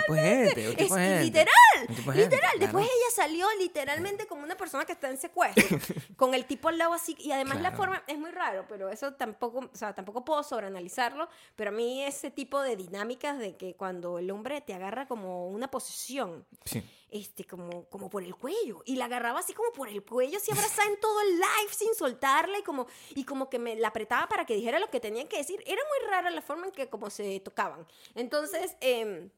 tipo 0.00 0.14
gente, 0.14 0.66
un 0.68 0.72
Es 0.72 0.76
tipo 0.76 0.94
gente. 0.96 1.24
literal, 1.24 1.50
Un 1.88 1.94
tipo 1.96 2.12
gente, 2.12 2.24
literal. 2.24 2.40
claro. 2.52 2.58
Después 2.58 2.84
ella 2.86 3.10
salió 3.14 3.46
literalmente 3.58 4.26
como 4.26 4.42
una 4.42 4.56
persona 4.56 4.84
que 4.84 4.92
está 4.92 5.08
en 5.10 5.18
secuestro, 5.18 5.64
con 6.16 6.34
el 6.34 6.46
tipo 6.46 6.68
al 6.68 6.78
lado 6.78 6.94
así. 6.94 7.16
Y 7.18 7.32
además 7.32 7.56
la 7.56 7.70
Claro. 7.70 7.76
forma 7.76 8.02
es 8.06 8.18
muy 8.18 8.30
raro, 8.30 8.64
pero 8.68 8.88
eso 8.90 9.14
tampoco, 9.14 9.58
o 9.72 9.76
sea, 9.76 9.94
tampoco 9.94 10.24
puedo 10.24 10.42
sobreanalizarlo. 10.42 11.28
Pero 11.56 11.70
a 11.70 11.72
mí 11.72 12.04
ese 12.04 12.30
tipo 12.30 12.60
de 12.62 12.76
dinámicas 12.76 13.38
de 13.38 13.56
que 13.56 13.74
cuando 13.74 14.18
el 14.18 14.30
hombre 14.30 14.60
te 14.60 14.74
agarra 14.74 15.06
como 15.08 15.48
una 15.48 15.70
posición, 15.70 16.46
Sí. 16.64 16.82
este, 17.10 17.44
como, 17.44 17.84
como 17.88 18.10
por 18.10 18.22
el 18.22 18.34
cuello. 18.34 18.82
Y 18.84 18.96
la 18.96 19.06
agarraba 19.06 19.40
así 19.40 19.52
como 19.54 19.72
por 19.72 19.88
el 19.88 20.02
cuello, 20.04 20.36
así 20.38 20.50
abrazada 20.50 20.88
en 20.88 20.98
todo 21.00 21.20
el 21.22 21.36
live 21.36 21.72
sin 21.72 21.94
soltarla 21.94 22.58
y 22.58 22.62
como, 22.62 22.86
y 23.14 23.24
como 23.24 23.48
que 23.48 23.58
me 23.58 23.76
la 23.76 23.88
apretaba 23.88 24.28
para 24.28 24.44
que 24.44 24.54
dijera 24.54 24.78
lo 24.78 24.90
que 24.90 25.00
tenía 25.00 25.28
que 25.28 25.38
decir. 25.38 25.62
Era 25.66 25.80
muy 25.82 26.10
rara 26.10 26.30
la 26.30 26.42
forma 26.42 26.66
en 26.66 26.72
que 26.72 26.88
como 26.88 27.08
se 27.10 27.40
tocaban. 27.40 27.86
Entonces, 28.14 28.76
em, 28.80 29.30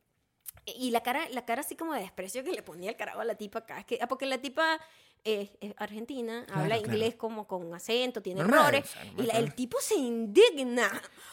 y 0.66 0.90
la 0.90 1.02
cara, 1.02 1.28
la 1.30 1.44
cara 1.44 1.60
así 1.62 1.76
como 1.76 1.94
de 1.94 2.00
desprecio 2.00 2.44
que 2.44 2.52
le 2.52 2.62
ponía 2.62 2.90
el 2.90 2.96
carajo 2.96 3.20
a 3.20 3.24
la 3.24 3.36
tipa 3.36 3.60
acá. 3.60 3.78
Es 3.78 3.86
que, 3.86 3.98
ah, 4.00 4.08
porque 4.08 4.26
la 4.26 4.38
tipa 4.38 4.80
es, 5.24 5.50
es 5.60 5.74
argentina, 5.76 6.44
Claro, 6.46 6.62
habla 6.62 6.76
claro. 6.78 6.92
inglés 6.92 7.14
como 7.16 7.46
con 7.46 7.72
acento, 7.74 8.22
tiene 8.22 8.40
errores. 8.40 8.84
o 8.84 8.88
sea, 8.88 9.04
y 9.18 9.22
la- 9.22 9.34
el 9.34 9.54
tipo 9.54 9.78
se 9.80 9.94
indigna. 9.96 10.90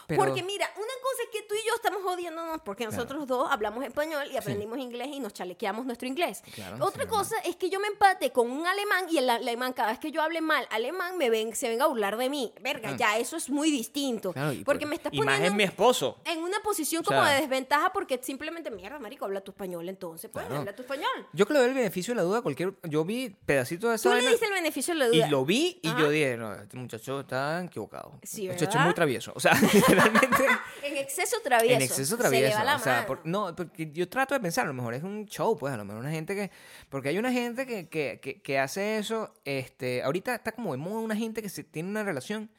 Pero- 0.08 0.24
Porque 0.24 0.44
mira, 0.44 0.70
una 0.76 0.94
cosa 1.02 1.24
es 1.24 1.30
que 1.32 1.48
tú 1.48 1.56
y 1.56 1.68
yo 1.68 1.74
estamos 1.76 2.04
jodiéndonos 2.04 2.62
porque 2.64 2.86
nosotros 2.86 3.26
dos 3.26 3.48
hablamos 3.52 3.84
español 3.84 4.28
y 4.32 4.38
aprendimos 4.38 4.78
inglés 4.78 5.08
y 5.12 5.20
nos 5.20 5.34
chalequeamos 5.34 5.86
nuestro 5.86 6.08
inglés. 6.08 6.44
Otra 6.80 7.04
sí, 7.04 7.10
cosa 7.10 7.36
es 7.44 7.56
que 7.56 7.70
yo 7.70 7.80
me 7.80 7.88
empate 7.88 8.32
con 8.32 8.52
un 8.52 8.68
alemán 8.68 9.06
y 9.10 9.18
el 9.18 9.30
alemán, 9.30 9.74
cada 9.74 9.90
vez 9.90 10.00
que 10.00 10.12
yo 10.12 10.22
hable 10.22 10.42
mal 10.42 10.68
alemán, 10.70 11.18
me 11.18 11.30
ven, 11.32 11.56
se 11.56 11.70
venga 11.70 11.86
a 11.86 11.88
burlar 11.88 12.18
de 12.18 12.30
mí. 12.30 12.54
Verga, 12.62 12.96
ya, 12.96 13.18
eso 13.18 13.36
es 13.38 13.50
muy 13.50 13.72
distinto. 13.72 14.34
Porque 14.34 14.64
por- 14.82 14.86
me 14.90 14.96
estás 14.96 15.12
más 15.14 15.24
poniendo 15.26 15.48
es 15.48 15.54
mi 15.54 15.64
esposo. 15.64 16.20
en 16.26 16.40
una 16.44 16.60
posición 16.62 17.02
O 17.02 17.06
como 17.06 17.24
sea- 17.24 17.34
de 17.34 17.42
desventaja 17.42 17.92
porque 17.92 18.20
simplemente, 18.22 18.70
mierda, 18.70 19.00
marico, 19.00 19.26
habla 19.26 19.42
tu 19.42 19.52
español 19.52 19.90
entonces. 19.90 20.30
Pues, 20.32 20.46
habla 20.50 20.76
tu 20.76 20.84
español. 20.84 21.28
Yo 21.34 21.48
que 21.48 21.54
le 21.54 21.60
doy 21.60 21.70
el 21.70 21.74
beneficio 21.76 22.14
de 22.14 22.18
la 22.18 22.22
duda 22.24 22.42
cualquier... 22.44 22.74
Yo 22.84 23.04
vi 23.06 23.30
pedacitos 23.46 23.75
esa 23.94 24.10
Tú 24.10 24.16
le 24.16 24.28
diste 24.30 24.46
el 24.46 24.52
beneficio 24.54 24.94
de 24.94 25.00
la 25.00 25.08
duda. 25.08 25.28
y 25.28 25.30
lo 25.30 25.46
vi 25.46 25.80
y 25.82 25.88
Ajá. 25.90 26.00
yo 26.00 26.10
dije, 26.10 26.38
no, 26.38 26.54
este 26.54 26.78
muchacho 26.78 27.20
está 27.22 27.64
equivocado. 27.64 28.20
Sí, 28.24 28.48
este 28.48 28.54
muchacho 28.54 28.64
es 28.64 28.74
¿verdad? 28.74 28.86
muy 28.86 28.94
travieso. 28.94 29.32
O 29.36 29.40
sea, 29.40 29.54
literalmente... 29.74 30.44
En 30.84 30.98
exceso 30.98 31.38
travieso. 31.44 31.76
En 31.76 31.82
exceso 31.82 32.16
Se 32.16 32.24
le 32.24 32.30
travieso. 32.30 32.58
va 32.60 32.64
la 32.64 32.76
o 32.76 32.80
sea, 32.80 32.94
mano. 32.94 33.08
por- 33.08 33.26
no, 33.26 33.56
porque 33.56 33.92
yo 33.92 34.08
trato 34.08 34.34
de 34.36 34.40
pensar, 34.40 34.66
a 34.66 34.68
lo 34.68 34.74
mejor 34.76 34.94
es 34.94 35.02
un 35.04 35.26
show, 35.26 35.58
pues, 35.58 35.74
a 35.74 35.78
lo 35.78 35.84
mejor 35.86 36.02
una 36.02 36.12
gente 36.12 36.36
que. 36.36 36.52
Porque 36.90 37.10
hay 37.10 37.18
una 37.18 37.32
gente 37.32 37.66
que, 37.66 37.90
que, 37.90 38.20
que, 38.22 38.40
que 38.42 38.60
hace 38.60 39.00
eso. 39.00 39.34
Este, 39.46 40.04
ahorita 40.04 40.36
está 40.36 40.52
como 40.52 40.72
de 40.74 40.78
moda 40.78 41.00
una 41.00 41.16
gente 41.16 41.42
que 41.42 41.50
se 41.50 41.64
tiene 41.64 41.90
una 41.90 42.04
relación 42.04 42.52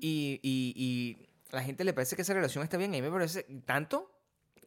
y, 0.00 0.38
y, 0.42 0.72
y 0.76 1.26
la 1.50 1.62
gente 1.62 1.82
le 1.84 1.92
parece 1.92 2.14
que 2.16 2.22
esa 2.22 2.34
relación 2.34 2.62
está 2.62 2.76
bien. 2.76 2.90
A 2.90 2.94
mí 2.94 3.02
me 3.02 3.10
parece 3.10 3.42
tanto 3.64 4.12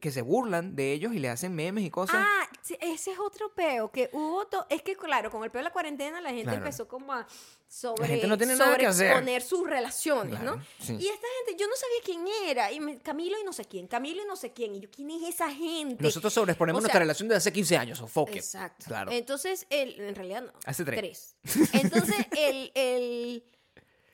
que 0.00 0.10
se 0.10 0.22
burlan 0.22 0.74
de 0.74 0.92
ellos 0.92 1.12
y 1.14 1.18
le 1.18 1.28
hacen 1.28 1.54
memes 1.54 1.84
y 1.84 1.90
cosas. 1.90 2.16
Ah, 2.18 2.48
ese 2.80 3.12
es 3.12 3.18
otro 3.18 3.52
peo 3.54 3.90
que 3.90 4.08
hubo. 4.12 4.46
to- 4.46 4.66
es 4.70 4.82
que, 4.82 4.96
claro, 4.96 5.30
con 5.30 5.44
el 5.44 5.50
peo 5.50 5.60
de 5.60 5.64
la 5.64 5.72
cuarentena, 5.72 6.20
la 6.20 6.30
gente 6.30 6.44
Claro. 6.44 6.58
empezó 6.58 6.88
como 6.88 7.12
a 7.12 7.26
sobre, 7.68 8.08
gente 8.08 8.26
no 8.26 8.36
tiene 8.36 8.56
nada 8.56 8.76
que 8.76 8.86
hacer. 8.86 9.06
sobreexponer 9.08 9.42
sus 9.42 9.68
relaciones, 9.68 10.40
¿no? 10.40 10.60
Sí. 10.80 10.94
Y 10.98 11.06
esta 11.06 11.26
gente, 11.46 11.60
yo 11.62 11.68
no 11.68 11.74
sabía 11.76 11.98
quién 12.04 12.24
era. 12.48 12.72
Y 12.72 12.80
me- 12.80 12.98
Camilo 12.98 13.38
y 13.40 13.44
no 13.44 13.52
sé 13.52 13.64
quién, 13.64 13.86
Camilo 13.86 14.22
y 14.22 14.26
no 14.26 14.34
sé 14.36 14.52
quién. 14.52 14.74
Y 14.74 14.80
yo, 14.80 14.90
¿quién 14.90 15.10
es 15.10 15.22
esa 15.28 15.50
gente? 15.52 16.02
Nosotros 16.02 16.32
sobreexponemos 16.32 16.78
O 16.78 16.80
sea, 16.80 16.86
nuestra 16.88 17.00
relación 17.00 17.28
de 17.28 17.36
hace 17.36 17.52
15 17.52 17.76
años, 17.76 18.00
o 18.00 18.06
foque. 18.08 18.38
Exacto. 18.38 18.86
Claro. 18.88 19.12
Entonces, 19.12 19.66
el, 19.70 20.00
en 20.00 20.14
realidad 20.14 20.42
no. 20.42 20.52
Hace 20.64 20.84
tres. 20.84 21.36
Entonces, 21.72 22.16
el, 22.36 22.72
el, 22.74 23.44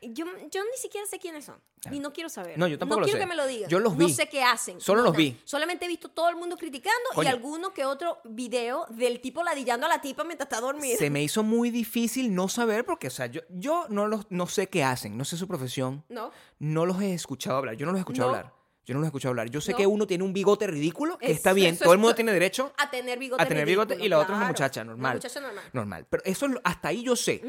yo, 0.02 0.24
yo 0.50 0.62
ni 0.64 0.76
siquiera 0.76 1.06
sé 1.06 1.18
quiénes 1.18 1.44
son. 1.44 1.56
Y 1.92 2.00
no 2.00 2.12
quiero 2.12 2.28
saber. 2.28 2.58
No, 2.58 2.66
yo 2.66 2.78
tampoco 2.78 3.00
lo 3.00 3.04
quiero 3.06 3.18
sé. 3.18 3.24
que 3.24 3.28
me 3.28 3.36
lo 3.36 3.46
digas. 3.46 3.70
Yo 3.70 3.78
los 3.78 3.96
No 3.96 4.06
vi. 4.06 4.12
sé 4.12 4.28
qué 4.28 4.42
hacen. 4.42 4.80
Solo 4.80 5.02
No, 5.02 5.08
los 5.08 5.16
vi. 5.16 5.38
Solamente 5.44 5.84
he 5.84 5.88
visto 5.88 6.08
todo 6.08 6.28
el 6.28 6.36
mundo 6.36 6.56
criticando 6.56 7.00
y 7.22 7.26
alguno 7.26 7.72
que 7.72 7.84
otro 7.84 8.18
video 8.24 8.86
del 8.90 9.20
tipo 9.20 9.44
ladillando 9.44 9.86
a 9.86 9.88
la 9.88 10.00
tipa 10.00 10.24
mientras 10.24 10.46
está 10.46 10.60
dormida. 10.60 10.96
Se 10.96 11.10
me 11.10 11.22
hizo 11.22 11.42
muy 11.44 11.70
difícil 11.70 12.34
no 12.34 12.48
saber 12.48 12.84
porque, 12.84 13.06
o 13.06 13.10
sea, 13.10 13.26
yo, 13.26 13.42
yo 13.50 13.86
no, 13.88 14.08
los, 14.08 14.26
no 14.30 14.46
sé 14.48 14.68
qué 14.68 14.82
hacen, 14.82 15.16
no 15.16 15.24
sé 15.24 15.36
su 15.36 15.46
profesión. 15.46 16.04
¿No? 16.08 16.32
No 16.58 16.86
los 16.86 17.00
he 17.00 17.14
escuchado 17.14 17.56
hablar. 17.58 17.76
Yo 17.76 17.86
no 17.86 17.92
los 17.92 17.98
he 17.98 18.02
escuchado 18.02 18.30
No. 18.30 18.36
hablar. 18.36 18.52
Yo 18.84 18.94
no 18.94 19.00
los 19.00 19.06
he 19.06 19.08
escuchado 19.08 19.30
hablar. 19.30 19.50
Yo 19.50 19.60
sé 19.60 19.72
No. 19.72 19.78
que 19.78 19.86
uno 19.86 20.06
tiene 20.06 20.22
un 20.22 20.32
bigote 20.32 20.66
ridículo, 20.68 21.18
que 21.18 21.26
Es- 21.26 21.38
está 21.38 21.52
bien. 21.52 21.76
Todo 21.76 21.92
el 21.92 21.98
mundo 21.98 22.14
tiene 22.14 22.32
derecho 22.32 22.72
A 22.78 22.88
tener 22.88 23.18
bigote. 23.18 23.42
a 23.42 23.46
tener 23.48 23.66
bigote 23.66 23.94
ridículo, 23.94 24.06
y 24.06 24.08
la 24.08 24.18
otra 24.20 24.34
es 24.34 24.38
una 24.38 24.46
muchacha 24.48 24.82
Una 24.82 24.90
normal. 24.92 25.14
muchacha 25.16 25.40
normal. 25.40 25.64
Normal. 25.72 26.06
Pero 26.08 26.22
eso 26.24 26.46
hasta 26.62 26.88
ahí 26.88 27.02
yo 27.02 27.16
sé. 27.16 27.42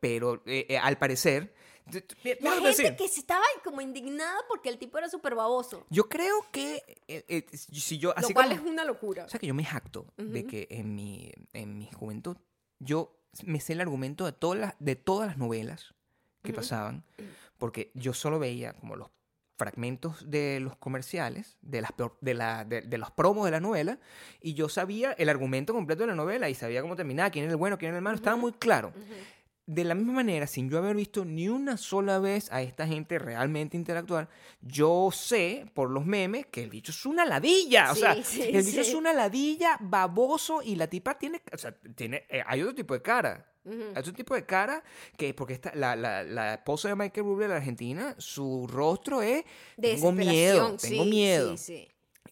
Pero 0.00 0.42
eh, 0.46 0.66
eh, 0.68 0.78
al 0.78 0.96
parecer. 0.98 1.54
La 1.92 2.50
¿qué 2.50 2.50
gente 2.50 2.66
decir? 2.68 2.96
que 2.96 3.08
se 3.08 3.20
estaba 3.20 3.44
como 3.64 3.80
indignada 3.80 4.38
porque 4.48 4.68
el 4.68 4.78
tipo 4.78 4.98
era 4.98 5.08
súper 5.08 5.34
baboso. 5.34 5.86
Yo 5.90 6.08
creo 6.08 6.44
que 6.52 6.82
eh, 7.08 7.24
eh, 7.28 7.46
si 7.56 7.98
yo 7.98 8.10
Lo 8.10 8.18
así 8.18 8.34
cual 8.34 8.48
como- 8.50 8.60
es 8.60 8.66
una 8.70 8.84
locura. 8.84 9.24
O 9.24 9.28
sea, 9.28 9.40
que 9.40 9.46
yo 9.46 9.54
me 9.54 9.64
jacto 9.64 10.06
de 10.16 10.46
que 10.46 10.66
en 10.70 10.94
mi, 10.94 11.32
en 11.52 11.78
mi 11.78 11.86
juventud 11.92 12.36
yo 12.78 13.14
me 13.44 13.60
sé 13.60 13.72
el 13.74 13.80
argumento 13.80 14.24
de 14.24 14.32
todas 14.32 14.58
las, 14.58 14.74
de 14.78 14.96
todas 14.96 15.28
las 15.28 15.38
novelas 15.38 15.94
que 16.42 16.52
pasaban, 16.52 17.04
porque 17.58 17.90
yo 17.94 18.14
solo 18.14 18.38
veía 18.38 18.72
como 18.72 18.96
los 18.96 19.08
fragmentos 19.58 20.30
de 20.30 20.60
los 20.60 20.76
comerciales, 20.76 21.58
de 21.62 21.80
las, 21.82 21.90
de, 22.20 22.34
la, 22.34 22.64
de, 22.64 22.80
de 22.82 22.96
los 22.98 23.10
promos 23.10 23.44
de 23.44 23.50
la 23.50 23.58
novela, 23.60 23.98
y 24.40 24.54
yo 24.54 24.68
sabía 24.68 25.12
el 25.12 25.28
argumento 25.28 25.74
completo 25.74 26.02
de 26.02 26.06
la 26.06 26.14
novela 26.14 26.48
y 26.48 26.54
sabía 26.54 26.80
cómo 26.80 26.94
terminaba, 26.94 27.30
quién 27.30 27.44
era 27.44 27.50
el 27.52 27.56
bueno, 27.56 27.76
quién 27.76 27.88
era 27.88 27.98
el 27.98 28.04
malo, 28.04 28.16
estaba 28.16 28.36
muy 28.36 28.52
claro. 28.52 28.92
De 29.68 29.84
la 29.84 29.94
misma 29.94 30.14
manera, 30.14 30.46
sin 30.46 30.70
yo 30.70 30.78
haber 30.78 30.96
visto 30.96 31.26
ni 31.26 31.46
una 31.46 31.76
sola 31.76 32.18
vez 32.18 32.50
a 32.50 32.62
esta 32.62 32.86
gente 32.86 33.18
realmente 33.18 33.76
interactuar, 33.76 34.30
yo 34.62 35.10
sé 35.12 35.66
por 35.74 35.90
los 35.90 36.06
memes 36.06 36.46
que 36.46 36.62
el 36.62 36.70
bicho 36.70 36.90
es 36.90 37.04
una 37.04 37.26
ladilla. 37.26 37.92
o 37.92 37.94
sea, 37.94 38.24
sí, 38.24 38.44
el 38.44 38.64
bicho 38.64 38.82
sí. 38.82 38.90
es 38.90 38.94
una 38.94 39.12
ladilla, 39.12 39.76
baboso, 39.78 40.62
y 40.62 40.76
la 40.76 40.86
tipa 40.86 41.18
tiene, 41.18 41.42
o 41.52 41.58
sea, 41.58 41.76
tiene, 41.94 42.24
eh, 42.30 42.42
hay 42.46 42.62
otro 42.62 42.74
tipo 42.74 42.94
de 42.94 43.02
cara. 43.02 43.46
Hay 43.66 43.98
otro 44.00 44.14
tipo 44.14 44.34
de 44.34 44.46
cara 44.46 44.82
que, 45.18 45.34
porque 45.34 45.52
esta, 45.52 45.74
la, 45.74 45.94
la, 45.94 46.22
la 46.22 46.54
esposa 46.54 46.88
de 46.88 46.94
Michael 46.96 47.24
Bublé 47.24 47.44
de 47.44 47.48
la 47.50 47.56
Argentina, 47.56 48.14
su 48.16 48.66
rostro 48.66 49.20
es, 49.20 49.44
tengo 49.78 50.12
miedo, 50.12 50.78
tengo 50.80 51.04
miedo. 51.04 51.54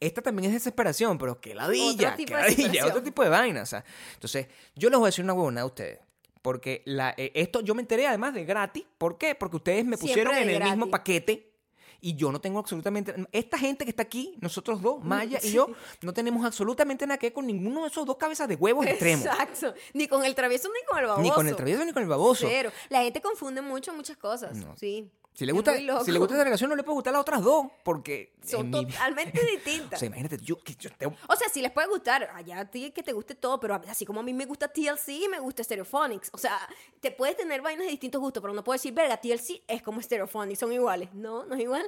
Esta 0.01 0.23
también 0.23 0.47
es 0.47 0.55
desesperación, 0.55 1.19
pero 1.19 1.39
qué 1.39 1.55
ladilla, 1.55 2.09
Otro 2.09 2.17
tipo 2.17 2.33
qué 2.33 2.37
de 2.37 2.43
ladilla, 2.43 2.87
otro 2.87 3.03
tipo 3.03 3.23
de 3.23 3.29
vaina. 3.29 3.61
o 3.63 3.67
sea. 3.67 3.85
Entonces, 4.15 4.47
yo 4.75 4.89
les 4.89 4.99
voy 4.99 5.07
a 5.07 5.09
decir 5.09 5.23
una 5.23 5.35
huevonada 5.35 5.65
a 5.65 5.67
ustedes. 5.67 6.06
Porque 6.47 6.83
la, 6.85 7.13
eh, 7.17 7.33
esto 7.35 7.61
yo 7.61 7.75
me 7.75 7.83
enteré 7.83 8.07
además 8.07 8.33
de 8.33 8.45
gratis. 8.45 8.85
¿Por 8.99 9.19
qué? 9.19 9.35
Porque 9.35 9.57
ustedes 9.57 9.85
me 9.85 9.99
pusieron 9.99 10.33
en 10.37 10.49
el 10.49 10.63
mismo 10.63 10.89
paquete. 10.89 11.53
Y 12.01 12.15
yo 12.15 12.31
no 12.31 12.41
tengo 12.41 12.61
absolutamente... 12.61 13.13
Esta 13.33 13.59
gente 13.59 13.85
que 13.85 13.91
está 13.91 14.05
aquí, 14.05 14.37
nosotros 14.41 14.81
dos, 14.81 15.03
Maya 15.03 15.41
y 15.43 15.51
yo, 15.51 15.67
no 16.03 16.13
tenemos 16.13 16.47
absolutamente 16.47 17.05
nada 17.05 17.19
que 17.19 17.27
ver 17.27 17.33
con 17.33 17.49
ninguno 17.49 17.83
de 17.83 17.89
esos 17.89 18.07
dos 18.07 18.17
cabezas 18.17 18.47
de 18.47 18.55
huevos 18.55 18.87
extremos. 18.87 19.27
Exacto. 19.27 19.75
Ni 19.93 20.07
con 20.07 20.25
el 20.25 20.37
travieso 20.37 20.69
ni 20.69 20.87
con 20.87 21.01
el 21.01 21.07
baboso. 21.07 21.23
Ni 21.23 21.31
con 21.33 21.49
el 21.49 21.57
travieso 21.57 21.85
ni 21.85 21.93
con 21.93 22.05
el 22.05 22.09
baboso. 22.09 22.47
Cero. 22.49 22.71
La 22.91 23.03
gente 23.03 23.21
confunde 23.21 23.61
mucho 23.61 23.93
muchas 23.93 24.17
cosas. 24.17 24.57
No. 24.57 24.77
Sí. 24.77 25.11
Si 25.37 25.45
le, 25.45 25.53
gusta, 25.53 25.77
si 26.03 26.13
le 26.13 26.19
gusta 26.19 26.35
esa 26.35 26.45
relación, 26.45 26.71
no 26.71 26.77
le 26.77 26.83
puede 26.83 26.95
gustar 26.95 27.13
las 27.13 27.21
otras 27.21 27.43
dos. 27.43 27.67
Porque... 27.85 28.33
Son 28.43 28.71
mi- 28.71 28.87
totalmente 28.91 29.39
O 29.39 29.45
distintas. 29.47 29.99
sea, 30.01 30.07
imagínate, 30.07 30.39
yo, 30.39 30.59
que 30.63 30.75
yo 30.77 30.89
te- 30.97 31.05
O 31.07 31.37
sea, 31.37 31.49
sí 31.53 31.61
les 31.61 31.71
puede 31.73 31.89
gustar, 31.89 32.31
allá 32.35 32.61
a 32.61 32.65
ti 32.71 32.91
que 32.91 33.03
te 33.03 33.13
guste 33.13 33.35
todo, 33.35 33.61
pero 33.61 33.75
así 33.87 34.07
como 34.07 34.21
a 34.21 34.23
mí 34.23 34.33
me 34.33 34.47
gusta 34.47 34.69
TLC, 34.69 35.29
me 35.31 35.39
gusta 35.39 35.63
Stereophonics. 35.63 36.31
O 36.33 36.39
sea, 36.39 36.59
te 37.01 37.11
puedes 37.11 37.37
tener 37.37 37.61
vainas 37.61 37.85
de 37.85 37.91
distintos 37.91 38.19
gustos, 38.19 38.41
pero 38.41 38.55
no 38.55 38.65
puedes 38.65 38.81
decir, 38.81 38.95
verga, 38.95 39.19
TLC 39.19 39.63
es 39.69 39.83
como 39.83 40.01
Stereophonics, 40.01 40.59
son 40.59 40.73
iguales. 40.73 41.13
No, 41.13 41.45
no 41.45 41.55
es 41.55 41.61
igual. 41.61 41.87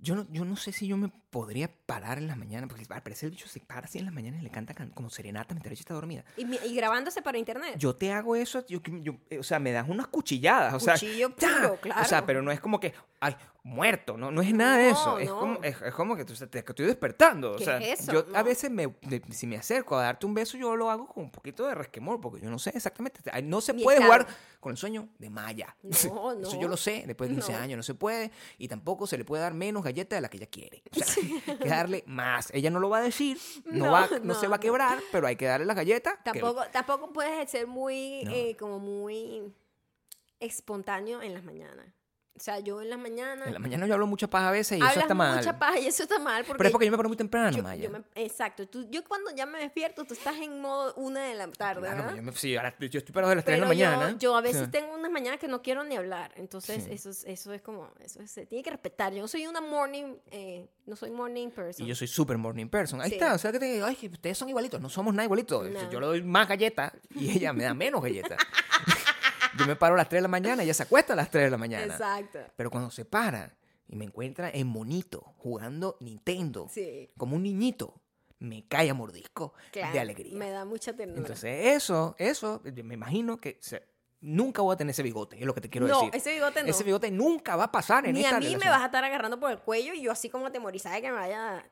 Yo 0.00 0.16
no, 0.16 0.26
yo 0.32 0.44
no 0.44 0.56
sé 0.56 0.72
si 0.72 0.88
yo 0.88 0.96
me 0.96 1.12
podría 1.32 1.68
parar 1.86 2.18
en 2.18 2.26
las 2.28 2.36
mañanas, 2.36 2.68
porque 2.68 2.84
al 2.92 3.02
parecer 3.02 3.28
el 3.28 3.30
bicho 3.32 3.48
se 3.48 3.58
para 3.58 3.86
así 3.86 3.98
en 3.98 4.04
las 4.04 4.12
mañanas 4.14 4.40
y 4.40 4.44
le 4.44 4.50
canta 4.50 4.74
can- 4.74 4.90
como 4.90 5.08
serenata 5.08 5.54
mientras 5.54 5.72
ella 5.72 5.80
está 5.80 5.94
dormida. 5.94 6.24
Y, 6.36 6.74
grabándose 6.76 7.22
para 7.22 7.38
internet. 7.38 7.74
Yo 7.78 7.96
te 7.96 8.12
hago 8.12 8.36
eso, 8.36 8.64
yo, 8.66 8.80
yo- 8.84 9.16
eh, 9.30 9.38
o 9.38 9.42
sea, 9.42 9.58
me 9.58 9.72
das 9.72 9.88
unas 9.88 10.08
cuchilladas, 10.08 10.74
o 10.74 10.78
sea, 10.78 10.92
Cuchillo 10.94 11.34
puro, 11.34 11.78
claro. 11.80 12.02
O 12.02 12.04
sea, 12.04 12.26
pero 12.26 12.42
no 12.42 12.52
es 12.52 12.60
como 12.60 12.78
que, 12.78 12.92
ay, 13.20 13.34
muerto, 13.64 14.16
no, 14.18 14.30
no 14.30 14.42
es 14.42 14.52
nada 14.52 14.76
de 14.76 14.90
eso, 14.90 15.12
No, 15.12 15.18
es. 15.20 15.30
Como, 15.30 15.62
es, 15.62 15.80
es 15.80 15.94
como 15.94 16.16
que 16.16 16.24
tú, 16.26 16.34
te, 16.34 16.48
que 16.64 16.72
estoy 16.72 16.84
despertando, 16.86 17.52
o 17.52 17.56
¿Qué 17.56 17.64
sea, 17.64 17.78
es 17.78 18.00
eso? 18.00 18.12
yo 18.12 18.26
a 18.36 18.42
veces 18.42 18.70
me, 18.70 18.88
de- 19.02 19.22
si 19.30 19.46
me 19.46 19.56
acerco 19.56 19.96
a 19.96 20.02
darte 20.02 20.26
un 20.26 20.34
beso, 20.34 20.58
yo 20.58 20.76
lo 20.76 20.90
hago 20.90 21.06
con 21.06 21.24
un 21.24 21.30
poquito 21.30 21.66
de 21.66 21.74
resquemor, 21.74 22.20
porque 22.20 22.42
yo 22.42 22.50
no 22.50 22.58
sé 22.58 22.72
exactamente, 22.74 23.20
no 23.44 23.60
se 23.62 23.72
puede 23.72 24.02
jugar 24.02 24.26
con 24.60 24.72
el 24.72 24.76
sueño 24.76 25.08
de 25.18 25.30
Maya. 25.30 25.74
No, 25.82 25.90
Eso 25.96 26.34
no. 26.38 26.60
yo 26.60 26.68
lo 26.68 26.76
sé, 26.76 27.04
después 27.06 27.30
de 27.30 27.36
15 27.36 27.52
No. 27.52 27.58
años 27.58 27.76
no 27.78 27.82
se 27.84 27.94
puede, 27.94 28.30
y 28.58 28.68
tampoco 28.68 29.06
se 29.06 29.16
le 29.16 29.24
puede 29.24 29.42
dar 29.42 29.54
menos 29.54 29.82
galleta 29.82 30.16
de 30.16 30.20
la 30.22 30.28
que 30.28 30.36
ella 30.36 30.46
quiere. 30.50 30.82
O 30.90 30.94
sea, 30.96 31.06
hay 31.46 31.56
que 31.58 31.68
darle 31.68 32.04
más. 32.06 32.50
Ella 32.54 32.70
no 32.70 32.80
lo 32.80 32.88
va 32.88 32.98
a 32.98 33.02
decir, 33.02 33.38
no, 33.66 33.86
No, 33.86 33.92
va, 33.92 34.06
no, 34.08 34.18
no, 34.20 34.34
se 34.34 34.48
va 34.48 34.56
a 34.56 34.60
quebrar, 34.60 34.98
pero 35.12 35.26
hay 35.26 35.36
que 35.36 35.46
darle 35.46 35.66
las 35.66 35.76
galletas. 35.76 36.14
que- 36.18 36.24
Tampoco, 36.40 36.62
tampoco 36.72 37.12
puedes 37.12 37.50
ser 37.50 37.66
muy, 37.66 38.22
eh, 38.28 38.56
como 38.58 38.78
muy 38.78 39.42
espontáneo 40.40 41.22
en 41.22 41.34
las 41.34 41.44
mañanas. 41.44 41.86
O 42.42 42.44
sea, 42.44 42.58
yo 42.58 42.82
en 42.82 42.90
las 42.90 42.98
mañanas... 42.98 43.46
En 43.46 43.52
la 43.52 43.60
mañana 43.60 43.86
yo 43.86 43.94
hablo 43.94 44.08
mucha 44.08 44.26
paja 44.26 44.48
a 44.48 44.50
veces 44.50 44.76
y 44.76 44.82
eso 44.82 44.98
está 44.98 45.14
mal. 45.14 45.36
mucha 45.36 45.56
paja 45.60 45.78
y 45.78 45.86
eso 45.86 46.02
está 46.02 46.18
mal 46.18 46.42
porque... 46.44 46.58
Pero 46.58 46.66
es 46.66 46.72
porque 46.72 46.86
yo 46.86 46.90
me 46.90 46.96
paro 46.96 47.08
muy 47.08 47.16
temprano, 47.16 47.56
yo- 47.56 47.62
Maya. 47.62 47.84
yo 47.84 47.90
me- 47.90 48.02
exacto. 48.16 48.66
Tú, 48.66 48.84
yo 48.90 49.04
cuando 49.04 49.30
ya 49.30 49.46
me 49.46 49.60
despierto, 49.60 50.02
tú 50.04 50.14
estás 50.14 50.34
en 50.38 50.60
modo 50.60 50.92
una 50.94 51.22
de 51.22 51.36
la 51.36 51.46
tarde, 51.52 51.82
Claro, 51.82 51.98
¿verdad? 52.02 52.16
yo, 52.16 52.22
me- 52.24 52.32
sí, 52.32 52.56
ahora 52.56 52.74
yo 52.80 52.98
estoy 52.98 53.12
parado 53.14 53.28
de 53.30 53.36
las 53.36 53.44
3 53.44 53.60
de 53.60 53.60
Pero 53.64 53.68
la 53.72 53.96
mañana. 53.96 54.18
Yo, 54.18 54.34
a 54.34 54.40
veces 54.40 54.64
Sí. 54.64 54.70
tengo 54.72 54.92
unas 54.92 55.12
mañanas 55.12 55.38
que 55.38 55.46
no 55.46 55.62
quiero 55.62 55.84
ni 55.84 55.94
hablar. 55.94 56.32
Entonces, 56.34 56.82
Sí. 56.82 56.90
eso, 56.90 57.10
es, 57.10 57.22
eso 57.28 57.52
es 57.52 57.62
como. 57.62 57.88
Eso 58.00 58.20
es- 58.20 58.32
se 58.32 58.44
tiene 58.44 58.64
que 58.64 58.70
respetar. 58.70 59.12
Yo 59.14 59.20
no 59.22 59.28
soy 59.28 59.46
una 59.46 59.60
morning. 59.60 60.16
eh, 60.32 60.66
no 60.84 60.96
soy 60.96 61.12
morning 61.12 61.48
person. 61.50 61.86
Y 61.86 61.88
yo 61.90 61.94
soy 61.94 62.08
super 62.08 62.36
morning 62.38 62.66
person. 62.66 63.00
Ahí 63.00 63.12
está. 63.12 63.34
O 63.34 63.38
sea 63.38 63.52
que 63.52 63.60
te 63.60 63.80
ay, 63.84 63.96
ustedes 64.12 64.36
son 64.36 64.48
igualitos. 64.48 64.80
No 64.80 64.88
somos 64.88 65.14
nada 65.14 65.26
igualitos. 65.26 65.70
No. 65.70 65.90
Yo 65.92 66.00
le 66.00 66.06
doy 66.06 66.22
más 66.24 66.48
galletas 66.48 66.92
y 67.14 67.30
ella 67.30 67.52
me 67.52 67.62
da 67.62 67.72
menos 67.72 68.02
galletas. 68.02 68.36
yo 69.58 69.66
me 69.66 69.76
paro 69.76 69.94
a 69.94 69.98
las 69.98 70.08
3 70.08 70.18
de 70.18 70.22
la 70.22 70.28
mañana 70.28 70.62
y 70.62 70.66
ella 70.66 70.74
se 70.74 70.82
acuesta 70.84 71.12
a 71.12 71.16
las 71.16 71.30
3 71.30 71.44
de 71.44 71.50
la 71.50 71.58
mañana. 71.58 71.92
Exacto. 71.92 72.38
Pero 72.56 72.70
cuando 72.70 72.90
se 72.90 73.04
para 73.04 73.54
y 73.88 73.96
me 73.96 74.04
encuentra 74.04 74.50
en 74.50 74.66
monito 74.66 75.34
jugando 75.38 75.96
Nintendo 76.00 76.68
Sí. 76.70 77.10
como 77.16 77.36
un 77.36 77.42
niñito, 77.42 78.00
me 78.38 78.66
cae 78.66 78.90
a 78.90 78.94
mordisco 78.94 79.54
Claro. 79.70 79.92
de 79.92 80.00
alegría. 80.00 80.36
Me 80.36 80.50
da 80.50 80.64
mucha 80.64 80.94
ternura. 80.94 81.20
Entonces, 81.20 81.66
eso, 81.76 82.16
eso, 82.18 82.60
me 82.64 82.94
imagino 82.94 83.38
que 83.40 83.58
se- 83.60 83.84
nunca 84.20 84.62
voy 84.62 84.74
a 84.74 84.76
tener 84.76 84.90
ese 84.92 85.02
bigote, 85.02 85.36
es 85.38 85.44
lo 85.46 85.54
que 85.54 85.60
te 85.60 85.68
quiero 85.68 85.86
no, 85.88 85.96
decir. 85.98 86.10
ese 86.14 86.32
bigote 86.32 86.62
no. 86.62 86.68
Ese 86.70 86.84
bigote 86.84 87.10
nunca 87.10 87.54
va 87.56 87.64
a 87.64 87.72
pasar 87.72 88.06
en 88.06 88.14
Ni 88.14 88.24
esta 88.24 88.36
a 88.36 88.40
mí 88.40 88.56
me 88.56 88.68
vas 88.70 88.80
a 88.82 88.86
estar 88.86 89.04
agarrando 89.04 89.38
por 89.38 89.50
el 89.50 89.58
cuello 89.58 89.94
y 89.94 90.02
yo 90.02 90.12
así 90.12 90.28
como 90.28 90.46
atemorizada 90.46 90.94
de 90.96 91.02
que 91.02 91.08
me 91.10 91.16
vaya 91.16 91.64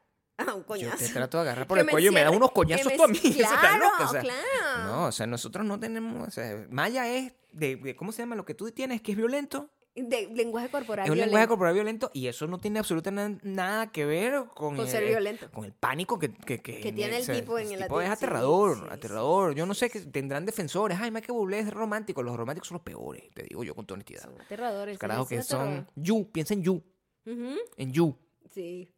un 0.55 0.61
Yo 0.63 0.67
coñazo. 0.67 0.97
te 0.99 1.09
trato 1.09 1.39
de 1.39 1.43
agarrar 1.43 1.67
por 1.67 1.79
Que 1.79 1.83
el 1.83 1.91
cuello 1.91 2.11
y 2.11 2.15
me 2.15 2.23
das 2.23 2.35
unos 2.35 2.51
que 2.51 2.55
coñazos 2.55 2.87
me- 2.87 2.97
tú 2.97 3.05
a 3.05 3.09
mí. 3.09 3.19
Claro, 3.39 3.85
loco, 3.85 4.05
o 4.05 4.09
sea, 4.09 4.21
claro. 4.21 4.85
No, 4.87 5.07
o 5.07 5.13
sea, 5.13 5.27
nosotros 5.27 5.65
no 5.65 5.79
tenemos. 5.81 6.29
O 6.29 6.31
sea, 6.31 6.67
Maya 6.71 7.09
es 7.09 7.33
de, 7.53 7.77
de- 7.77 7.97
¿Cómo 7.97 8.13
se 8.13 8.23
llama 8.23 8.37
lo 8.37 8.45
que 8.45 8.55
tú 8.55 8.71
tienes 8.71 9.01
que 9.03 9.13
es 9.13 9.17
violento? 9.19 9.71
De 9.97 10.29
lenguaje 10.33 10.69
corporal. 10.71 11.05
es 11.05 11.11
un 11.11 11.15
violento. 11.15 11.27
lenguaje 11.27 11.49
corporal 11.49 11.75
violento 11.75 12.11
y 12.15 12.29
eso 12.29 12.47
no 12.47 12.59
tiene 12.59 12.79
absolutamente 12.79 13.41
nada 13.47 13.91
que 13.91 14.07
ver 14.07 14.35
con, 14.55 14.77
Con 14.77 14.81
el, 14.87 14.89
ser 14.89 15.05
violento. 15.05 15.51
con 15.51 15.65
el 15.65 15.73
pánico 15.73 16.17
que, 16.17 16.33
que, 16.33 16.63
que, 16.63 16.81
Que 16.81 16.93
tiene 16.93 17.19
el 17.19 17.27
tipo 17.27 17.59
en 17.59 17.73
el 17.73 17.83
tipo 17.83 18.01
es 18.01 18.09
aterrador, 18.09 18.77
sí, 18.77 18.83
sí, 18.85 18.89
aterrador. 18.93 19.55
Yo 19.57 19.67
no 19.67 19.75
sé 19.75 19.91
que 19.91 20.01
tendrán 20.01 20.47
defensores. 20.47 20.97
Ay, 21.01 21.11
Michael 21.11 21.33
Bublé 21.33 21.59
es 21.59 21.71
romántico. 21.75 22.23
Los 22.23 22.37
románticos 22.37 22.69
son 22.69 22.77
los 22.77 22.83
peores, 22.85 23.25
te 23.35 23.43
digo 23.43 23.65
yo 23.65 23.75
con 23.75 23.85
toda 23.85 23.97
honestidad. 23.97 24.23
Son 24.23 24.41
aterradores. 24.41 24.97
Carajos 24.97 25.29
que 25.29 25.43
son 25.43 25.89
you, 25.97 26.31
piensa 26.31 26.55
en 26.55 26.63
you, 26.63 26.83
en 27.25 27.93
you, 27.93 28.17
Sí. 28.55 28.89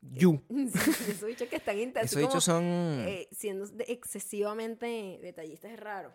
You. 0.00 0.42
Sí, 0.48 1.10
esos 1.10 1.24
bichos 1.24 1.48
que 1.48 1.56
están 1.56 1.78
intensos. 1.78 2.12
Esos 2.12 2.22
dichos 2.28 2.44
son 2.44 2.64
eh, 2.64 3.28
siendo 3.32 3.66
excesivamente 3.86 5.18
detallistas 5.22 5.72
es 5.72 5.80
raro. 5.80 6.12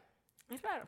Es 0.50 0.62
raro. 0.62 0.88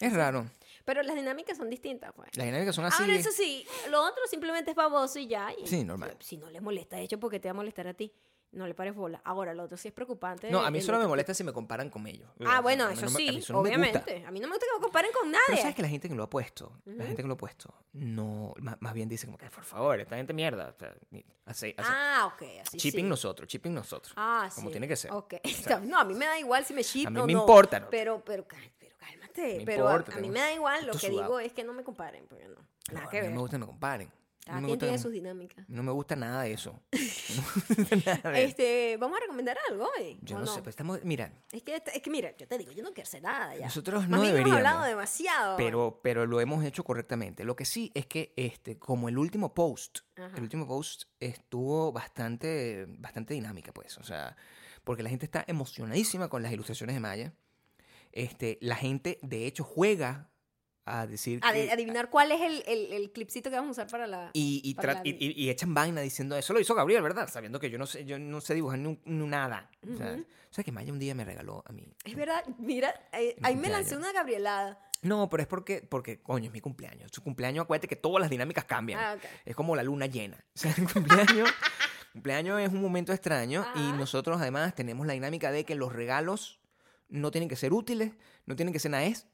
es 0.00 0.12
raro. 0.12 0.46
Pero 0.84 1.02
las 1.02 1.16
dinámicas 1.16 1.56
son 1.56 1.68
distintas, 1.68 2.12
pues. 2.14 2.36
Las 2.36 2.46
dinámicas 2.46 2.74
son 2.74 2.84
así. 2.84 3.02
Ahora, 3.02 3.14
eso 3.14 3.30
sí, 3.32 3.66
lo 3.90 4.02
otro 4.02 4.22
simplemente 4.28 4.70
es 4.70 4.76
baboso 4.76 5.18
y 5.18 5.26
ya. 5.26 5.52
y 5.52 5.66
Sí, 5.66 5.84
normal. 5.84 6.16
Si 6.20 6.36
no 6.36 6.50
le 6.50 6.60
molesta, 6.60 6.96
de 6.96 7.02
hecho, 7.02 7.18
porque 7.18 7.40
te 7.40 7.48
va 7.48 7.50
a 7.50 7.54
molestar 7.54 7.88
a 7.88 7.94
ti, 7.94 8.12
no 8.52 8.66
le 8.66 8.74
pares 8.74 8.94
bola. 8.94 9.20
Ahora, 9.24 9.52
lo 9.54 9.64
otro 9.64 9.76
sí 9.76 9.88
es 9.88 9.94
preocupante. 9.94 10.50
No, 10.50 10.60
a 10.60 10.70
mí 10.70 10.80
solo 10.80 10.98
me 10.98 11.06
molesta 11.06 11.34
si 11.34 11.44
me 11.44 11.52
comparan 11.52 11.90
con 11.90 12.06
ellos. 12.06 12.28
Ah, 12.46 12.60
bueno, 12.60 12.88
eso 12.88 13.02
no 13.02 13.08
sí, 13.10 13.44
no 13.50 13.58
obviamente. 13.60 14.24
A 14.26 14.30
mí 14.30 14.40
no 14.40 14.48
me 14.48 14.54
gusta 14.54 14.66
que 14.66 14.78
me 14.78 14.82
comparen 14.82 15.10
con 15.12 15.30
Pero 15.30 15.42
nadie. 15.48 15.60
sabes 15.60 15.76
que 15.76 15.82
la 15.82 15.88
gente 15.88 16.08
que 16.08 16.14
lo 16.14 16.22
ha 16.22 16.30
puesto, 16.30 16.80
la 16.84 17.04
gente 17.04 17.22
que 17.22 17.28
lo 17.28 17.34
ha 17.34 17.36
puesto, 17.36 17.74
no, 17.92 18.54
más, 18.60 18.76
más 18.80 18.94
bien 18.94 19.08
dice 19.08 19.26
como 19.26 19.36
que, 19.38 19.48
por 19.50 19.64
favor, 19.64 20.00
esta 20.00 20.16
gente 20.16 20.32
mierda. 20.32 20.74
Ah, 21.78 22.32
ok, 22.34 22.42
así 22.62 22.76
chipping 22.78 23.04
sí. 23.04 23.08
nosotros, 23.08 23.48
chipping 23.48 23.74
nosotros. 23.74 24.14
Ah, 24.16 24.48
como 24.54 24.68
sí. 24.68 24.72
tiene 24.72 24.88
que 24.88 24.96
ser. 24.96 25.12
Ok. 25.12 25.34
no, 25.82 25.98
a 25.98 26.04
mí 26.04 26.14
me 26.14 26.26
da 26.26 26.38
igual 26.38 26.64
si 26.64 26.74
me 26.74 26.82
chip 26.82 27.06
A 27.06 27.10
mí 27.10 27.20
me 27.22 27.32
no. 27.34 27.40
importa, 27.40 27.80
¿no? 27.80 27.88
Pero, 27.90 28.22
pero, 28.24 28.44
pero 28.78 28.96
cálmate. 28.98 29.58
Me 29.58 29.64
pero 29.64 29.88
a- 29.88 29.92
importa, 29.96 30.16
a, 30.16 30.20
mí 30.20 30.28
me 30.30 30.40
da 30.40 30.52
igual. 30.52 30.86
Lo 30.86 30.92
que 30.92 30.98
sudado. 30.98 31.22
digo 31.22 31.40
es 31.40 31.52
que 31.52 31.62
no 31.64 31.72
me 31.72 31.84
comparen, 31.84 32.26
porque 32.26 32.46
no. 32.48 32.54
No, 32.54 32.94
Nada 32.94 33.06
a 33.06 33.10
que 33.10 33.16
mí 33.18 33.22
ver. 33.22 33.30
no 33.30 33.34
me 33.36 33.40
gusta 33.42 33.56
que 33.56 33.60
me 33.60 33.66
comparen. 33.66 34.12
Cada 34.46 34.60
no 34.60 34.62
me 34.62 34.66
quien 34.68 34.74
gusta 34.76 34.86
tiene 34.86 34.98
sus 35.02 35.10
dinámicas. 35.12 35.68
no 35.68 35.82
me 35.82 35.90
gusta 35.90 36.14
nada 36.14 36.42
de 36.42 36.52
eso. 36.52 36.80
No 37.36 37.42
me 37.42 37.52
gusta 37.52 37.96
nada 37.96 38.30
de 38.30 38.38
eso. 38.44 38.48
Este, 38.50 38.96
vamos 38.98 39.18
a 39.18 39.20
recomendar 39.22 39.58
algo 39.68 39.88
hoy. 39.98 40.18
Yo 40.22 40.36
¿o 40.36 40.38
no, 40.40 40.46
sé, 40.46 40.60
pero 40.60 40.70
estamos, 40.70 41.00
mira, 41.02 41.32
Es 41.50 41.64
que, 41.64 41.82
es 41.92 42.00
que 42.02 42.10
mira, 42.10 42.34
yo 42.36 42.46
te 42.46 42.56
digo, 42.56 42.70
yo 42.70 42.84
no 42.84 42.90
quiero 42.94 43.08
hacer 43.08 43.22
nada 43.22 43.56
ya. 43.56 43.64
nosotros 43.66 44.02
Más 44.02 44.10
no 44.10 44.20
bien 44.20 44.32
deberíamos. 44.34 44.60
hemos 44.60 44.68
hablado 44.70 44.84
demasiado. 44.88 45.56
pero, 45.56 46.00
pero 46.02 46.26
lo 46.26 46.40
hemos 46.40 46.64
hecho 46.64 46.84
correctamente. 46.84 47.44
Lo 47.44 47.56
que 47.56 47.64
sí 47.64 47.90
es 47.94 48.06
que, 48.06 48.32
este, 48.36 48.78
como 48.78 49.08
el 49.08 49.18
último 49.18 49.52
post, 49.52 49.98
Ajá. 50.16 50.36
el 50.36 50.42
último 50.44 50.66
post 50.68 51.04
estuvo 51.18 51.90
bastante, 51.92 52.86
bastante 52.88 53.34
dinámica, 53.34 53.72
pues. 53.72 53.98
O 53.98 54.04
sea, 54.04 54.36
porque 54.84 55.02
la 55.02 55.10
gente 55.10 55.26
está 55.26 55.44
emocionadísima 55.48 56.28
con 56.28 56.42
las 56.44 56.52
ilustraciones 56.52 56.94
de 56.94 57.00
Maya. 57.00 57.32
Este, 58.12 58.58
la 58.62 58.76
gente, 58.76 59.18
de 59.22 59.46
hecho, 59.46 59.64
juega 59.64 60.30
a 60.86 61.06
decir 61.06 61.40
Adi- 61.42 61.66
que- 61.66 61.72
adivinar 61.72 62.08
cuál 62.10 62.30
es 62.32 62.40
el, 62.40 62.62
el, 62.66 62.92
el 62.92 63.10
clipcito 63.12 63.50
que 63.50 63.56
vamos 63.56 63.70
a 63.78 63.82
usar 63.82 63.90
para 63.90 64.06
la. 64.06 64.30
y, 64.32 64.60
y, 64.64 64.74
para 64.74 64.94
la- 64.94 65.00
y- 65.04 65.16
y- 65.44 65.50
echan 65.50 65.74
vaina 65.74 66.00
diciendo 66.00 66.36
eso 66.36 66.52
lo 66.52 66.60
hizo 66.60 66.74
Gabriel, 66.74 67.02
¿verdad? 67.02 67.28
Sabiendo 67.28 67.58
que 67.60 67.68
yo 67.70 67.78
no 67.78 67.86
sé, 67.86 68.04
yo 68.04 68.18
no 68.18 68.40
sé 68.40 68.54
dibujar 68.54 68.78
ni, 68.78 68.98
ni 69.04 69.26
nada. 69.26 69.68
O 69.82 69.96
sea, 69.96 70.12
Ujú. 70.12 70.24
¿sabes 70.50 70.64
que 70.64 70.72
Maya 70.72 70.92
un 70.92 70.98
día 70.98 71.14
me 71.14 71.24
regaló 71.24 71.62
a 71.66 71.72
mí? 71.72 71.92
Es 72.04 72.14
verdad, 72.16 72.44
mira, 72.58 72.94
eh, 73.12 73.36
ahí 73.42 73.56
me 73.56 73.68
lancé 73.68 73.96
una 73.96 74.12
gabrielada. 74.12 74.80
No, 75.02 75.28
pero 75.28 75.42
es 75.42 75.46
porque, 75.46 75.82
porque, 75.82 76.22
coño, 76.22 76.46
es 76.46 76.52
mi 76.52 76.60
cumpleaños. 76.60 77.10
Su 77.12 77.22
cumpleaños, 77.22 77.64
acuérdate 77.64 77.86
que 77.86 77.96
todas 77.96 78.20
las 78.20 78.30
dinámicas 78.30 78.64
cambian. 78.64 78.98
Ah, 78.98 79.14
ok. 79.16 79.24
Es 79.44 79.54
como 79.54 79.76
la 79.76 79.82
luna 79.82 80.06
llena. 80.06 80.36
O 80.54 80.58
sea, 80.58 80.74
el 80.76 80.90
cumpleaños, 80.90 81.50
cumpleaños 82.12 82.60
es 82.60 82.70
un 82.70 82.80
momento 82.80 83.12
extraño 83.12 83.66
y 83.74 83.92
nosotros 83.92 84.40
además 84.40 84.74
tenemos 84.74 85.06
la 85.06 85.12
dinámica 85.12 85.50
de 85.50 85.64
que 85.64 85.74
los 85.74 85.92
regalos 85.92 86.60
no 87.08 87.30
tienen 87.30 87.48
que 87.48 87.56
ser 87.56 87.72
útiles, 87.72 88.12
no 88.46 88.56
tienen 88.56 88.72
que 88.72 88.78
ser 88.78 88.90
nada, 88.92 89.04
es 89.04 89.26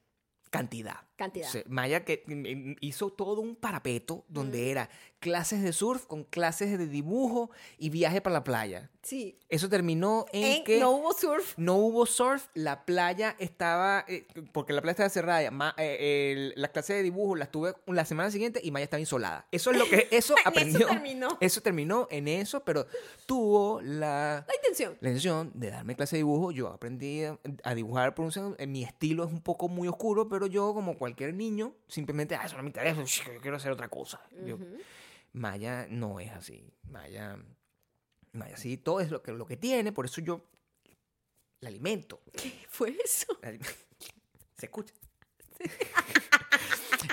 cantidad. 0.51 0.97
Cantidad. 1.17 1.49
Maya 1.69 2.05
que 2.05 2.25
mm, 2.27 2.79
hizo 2.81 3.11
todo 3.11 3.41
un 3.43 3.55
parapeto 3.55 4.25
donde 4.29 4.71
era 4.71 4.89
clases 5.21 5.63
de 5.63 5.73
surf 5.73 6.07
con 6.07 6.25
clases 6.25 6.77
de 6.79 6.89
dibujo 6.89 7.51
y 7.79 7.91
viaje 7.91 8.21
para 8.21 8.35
la 8.35 8.45
playa. 8.45 8.91
Sí. 9.03 9.39
Eso 9.49 9.69
terminó 9.69 10.27
en, 10.33 10.45
En- 10.45 10.65
que 10.65 10.81
no 10.81 10.91
hubo 10.93 11.13
surf. 11.13 11.55
no 11.57 11.77
hubo 11.77 12.07
surf, 12.07 12.47
la 12.55 12.85
playa 12.85 13.37
estaba, 13.39 14.05
eh, 14.09 14.27
porque 14.53 14.73
la 14.73 14.81
playa 14.81 14.93
estaba 14.93 15.09
cerrada, 15.11 15.51
ma- 15.53 15.75
eh, 15.79 16.33
el- 16.33 16.55
las 16.61 16.71
clases 16.71 16.97
de 16.97 17.03
dibujo 17.03 17.37
las 17.37 17.51
tuve 17.53 17.75
la 17.87 18.05
semana 18.05 18.31
siguiente 18.33 18.61
y 18.65 18.71
Maya 18.73 18.85
estaba 18.85 19.01
insolada. 19.01 19.47
Eso 19.53 19.71
es 19.71 19.77
lo 19.79 19.85
que, 19.85 20.09
eso 20.11 20.35
aprendió. 20.45 20.89
terminó. 20.89 21.29
Eso 21.41 21.61
terminó 21.61 22.09
en 22.11 22.27
eso, 22.27 22.65
pero 22.65 22.87
tuvo 23.27 23.81
la, 23.83 24.45
La 24.49 24.55
intención. 24.57 24.97
la 25.01 25.09
intención 25.11 25.53
de 25.55 25.71
darme 25.71 25.95
clase 25.95 26.17
de 26.17 26.21
dibujo. 26.21 26.51
Yo 26.51 26.69
aprendí 26.69 27.23
a, 27.25 27.39
a 27.63 27.75
dibujar 27.75 28.15
por 28.15 28.25
un. 28.27 28.33
En 28.59 28.73
mi 28.73 28.83
estilo 28.83 29.25
es 29.25 29.31
un 29.31 29.41
poco 29.43 29.69
muy 29.69 29.87
oscuro, 29.89 30.29
pero 30.29 30.47
yo, 30.47 30.73
como 30.75 30.97
cualquier 31.03 31.35
niño, 31.35 31.75
simplemente, 31.89 32.37
ah, 32.37 32.45
eso 32.45 32.57
no 32.57 32.63
me 32.63 32.69
interesa, 32.69 33.03
yo 33.35 33.41
quiero 33.41 33.57
hacer 33.57 33.73
otra 33.73 33.89
cosa. 33.89 34.23
Yo-. 34.47 34.57
Maya 35.33 35.89
no 35.91 36.21
es 36.21 36.31
así. 36.31 36.65
Maya, 36.85 37.37
Maya 38.31 38.57
sí, 38.57 38.77
todo 38.77 39.01
es 39.01 39.11
lo 39.11 39.21
que, 39.21 39.33
lo 39.33 39.45
que 39.45 39.57
tiene, 39.57 39.91
por 39.91 40.05
eso 40.05 40.21
yo 40.21 40.49
la 41.59 41.71
alimento. 41.71 42.23
¿Qué 42.33 42.53
fue 42.69 42.97
eso? 43.05 43.37
Se 44.57 44.67
escucha. 44.67 44.95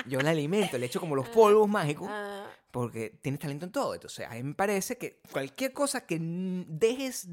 yo 0.06 0.20
la 0.20 0.30
alimento, 0.30 0.78
le 0.78 0.86
echo 0.86 1.00
como 1.00 1.16
los 1.16 1.28
polvos 1.30 1.68
mágicos, 1.68 2.06
Ah, 2.08 2.48
porque 2.70 3.10
tienes 3.20 3.40
talento 3.40 3.66
en 3.66 3.72
todo. 3.72 3.94
Entonces, 3.94 4.24
a 4.24 4.34
mí 4.34 4.44
me 4.44 4.54
parece 4.54 4.98
que 4.98 5.20
cualquier 5.32 5.72
cosa 5.72 6.06
que 6.06 6.16
dejes, 6.20 7.26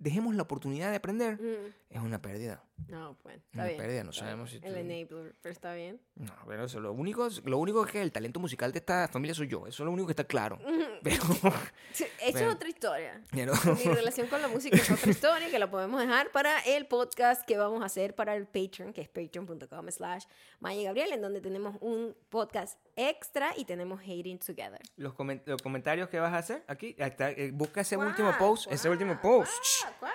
dejemos 0.00 0.34
la 0.34 0.42
oportunidad 0.42 0.90
de 0.90 0.96
aprender, 0.96 1.40
mm. 1.40 1.85
Es 1.88 2.00
una 2.00 2.20
pérdida. 2.20 2.62
No, 2.88 3.16
pues, 3.22 3.36
está 3.36 3.48
Una 3.54 3.64
bien. 3.66 3.78
pérdida, 3.78 4.04
no 4.04 4.10
está 4.10 4.24
sabemos 4.24 4.50
bien. 4.50 4.62
si 4.62 4.68
El 4.68 4.76
enabler, 4.76 5.34
pero 5.40 5.52
está 5.52 5.72
bien. 5.74 6.00
No, 6.16 6.32
pero 6.46 6.64
eso, 6.64 6.78
lo 6.80 6.92
único, 6.92 7.26
es- 7.26 7.42
lo 7.44 7.56
único 7.58 7.84
es 7.86 7.90
que 7.92 8.02
el 8.02 8.12
talento 8.12 8.38
musical 8.38 8.70
de 8.72 8.80
esta 8.80 9.08
familia 9.08 9.34
soy 9.34 9.46
yo. 9.48 9.66
Eso 9.66 9.82
es 9.82 9.86
lo 9.86 9.92
único 9.92 10.06
que 10.06 10.12
está 10.12 10.24
claro. 10.24 10.58
Pero, 11.02 11.22
Sí, 11.92 12.04
Eso 12.20 12.32
Bueno. 12.32 12.48
es 12.50 12.54
otra 12.56 12.68
historia. 12.68 13.22
pero- 13.30 13.52
Mi 13.54 13.84
relación 13.94 14.26
con 14.26 14.42
la 14.42 14.48
música 14.48 14.76
es 14.76 14.90
otra 14.90 15.10
historia 15.10 15.50
que 15.50 15.58
la 15.58 15.70
podemos 15.70 16.00
dejar 16.00 16.30
para 16.32 16.58
el 16.60 16.86
podcast 16.86 17.46
que 17.46 17.56
vamos 17.56 17.82
a 17.82 17.86
hacer 17.86 18.14
para 18.14 18.34
el 18.34 18.46
Patreon, 18.46 18.92
que 18.92 19.02
es 19.02 19.08
patreon.com 19.08 19.88
slash 19.90 20.24
Maya 20.60 20.82
Gabriel, 20.82 21.12
en 21.12 21.20
donde 21.22 21.40
tenemos 21.40 21.76
un 21.80 22.16
podcast 22.28 22.78
extra 22.96 23.52
y 23.56 23.64
tenemos 23.64 24.00
Hating 24.00 24.38
Together. 24.40 24.80
los, 24.96 25.14
comen- 25.14 25.42
los 25.46 25.62
comentarios 25.62 26.08
que 26.08 26.18
vas 26.18 26.32
a 26.32 26.38
hacer 26.38 26.64
aquí, 26.66 26.94
está, 26.98 27.30
eh, 27.30 27.52
busca 27.52 27.82
ese 27.82 27.96
último 27.96 28.32
post, 28.38 28.66
ese 28.72 28.88
¿Cuál? 28.88 28.92
último 28.92 29.20
post. 29.22 29.52
¿Cuál? 30.00 30.12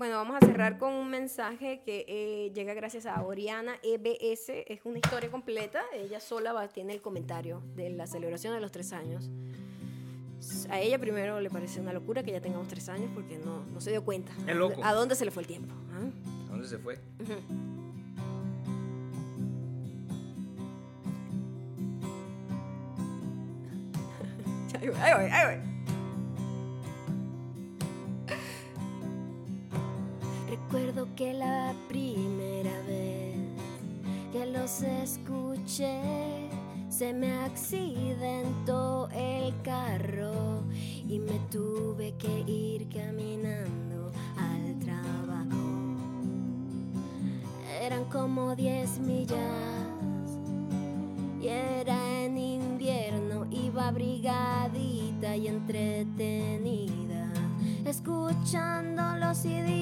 Bueno, 0.00 0.16
vamos 0.16 0.38
a 0.40 0.46
cerrar 0.46 0.78
con 0.78 0.94
un 0.94 1.10
mensaje 1.10 1.82
que 1.84 2.06
eh, 2.08 2.50
llega 2.54 2.72
gracias 2.72 3.04
a 3.04 3.22
Oriana 3.22 3.74
EBS. 3.82 4.48
Es 4.48 4.80
una 4.84 4.96
historia 4.96 5.30
completa. 5.30 5.82
Ella 5.92 6.20
sola 6.20 6.54
va, 6.54 6.68
tiene 6.68 6.94
el 6.94 7.02
comentario 7.02 7.62
de 7.76 7.90
la 7.90 8.06
celebración 8.06 8.54
de 8.54 8.62
los 8.62 8.72
tres 8.72 8.94
años. 8.94 9.28
A 10.70 10.80
ella 10.80 10.98
primero 10.98 11.38
le 11.42 11.50
parece 11.50 11.82
una 11.82 11.92
locura 11.92 12.22
que 12.22 12.32
ya 12.32 12.40
tengamos 12.40 12.66
tres 12.66 12.88
años 12.88 13.10
porque 13.14 13.36
no, 13.36 13.66
no 13.66 13.78
se 13.82 13.90
dio 13.90 14.02
cuenta. 14.02 14.32
Es 14.46 14.56
loco. 14.56 14.80
¿A 14.82 14.94
dónde 14.94 15.14
se 15.16 15.26
le 15.26 15.30
fue 15.30 15.42
el 15.42 15.46
tiempo? 15.46 15.74
¿ah? 15.92 16.48
¿A 16.48 16.52
dónde 16.52 16.66
se 16.66 16.78
fue? 16.78 16.98
Ujú. 17.20 17.34
Ahí 24.80 24.88
voy, 24.88 25.30
ahí 25.30 25.58
voy, 25.58 25.69
Recuerdo 30.72 31.08
que 31.16 31.32
la 31.32 31.74
primera 31.88 32.70
vez 32.86 33.34
que 34.30 34.46
los 34.46 34.82
escuché 34.82 36.48
se 36.88 37.12
me 37.12 37.32
accidentó 37.40 39.08
el 39.10 39.52
carro 39.62 40.62
y 41.08 41.18
me 41.18 41.40
tuve 41.50 42.14
que 42.18 42.44
ir 42.48 42.88
caminando 42.88 44.12
al 44.38 44.78
trabajo. 44.78 45.96
Eran 47.82 48.04
como 48.04 48.54
10 48.54 49.00
millas 49.00 49.40
y 51.42 51.48
era 51.48 52.22
en 52.22 52.38
invierno, 52.38 53.44
iba 53.50 53.88
abrigadita 53.88 55.34
y 55.34 55.48
entretenida, 55.48 57.32
escuchándolos 57.84 59.44
y 59.44 59.60
digo 59.62 59.79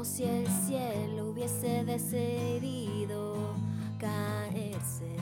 como 0.00 0.10
si 0.10 0.24
el 0.24 0.46
cielo 0.66 1.28
hubiese 1.28 1.84
decidido 1.84 3.36
caerse. 3.98 5.14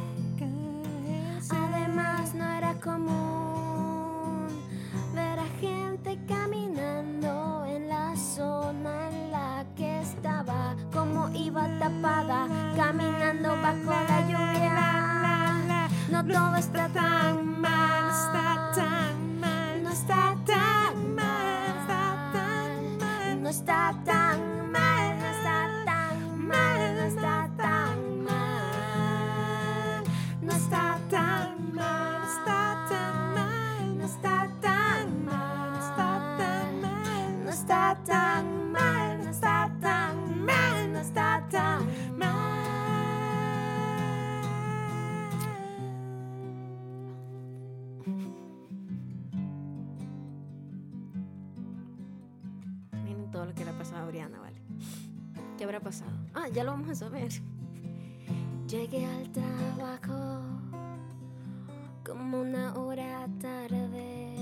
Pasado 53.79 54.03
a 54.03 54.07
Brianna, 54.07 54.41
¿vale? 54.41 54.61
¿Qué 55.57 55.65
habrá 55.65 55.81
pasado? 55.81 56.11
Ah, 56.35 56.49
ya 56.49 56.65
lo 56.65 56.73
vamos 56.73 56.89
a 56.91 56.95
saber. 56.97 57.31
Llegué 58.67 59.07
al 59.07 59.31
trabajo 59.31 60.43
como 62.05 62.41
una 62.41 62.75
hora 62.75 63.27
tarde, 63.41 64.35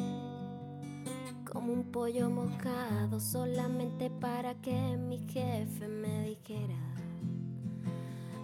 como 1.51 1.73
un 1.73 1.85
pollo 1.93 2.31
mojado, 2.31 3.21
solamente 3.21 4.11
para 4.11 4.55
que 4.55 4.97
mi 4.97 5.19
jefe 5.29 5.87
me 5.87 6.29
dijera. 6.29 6.75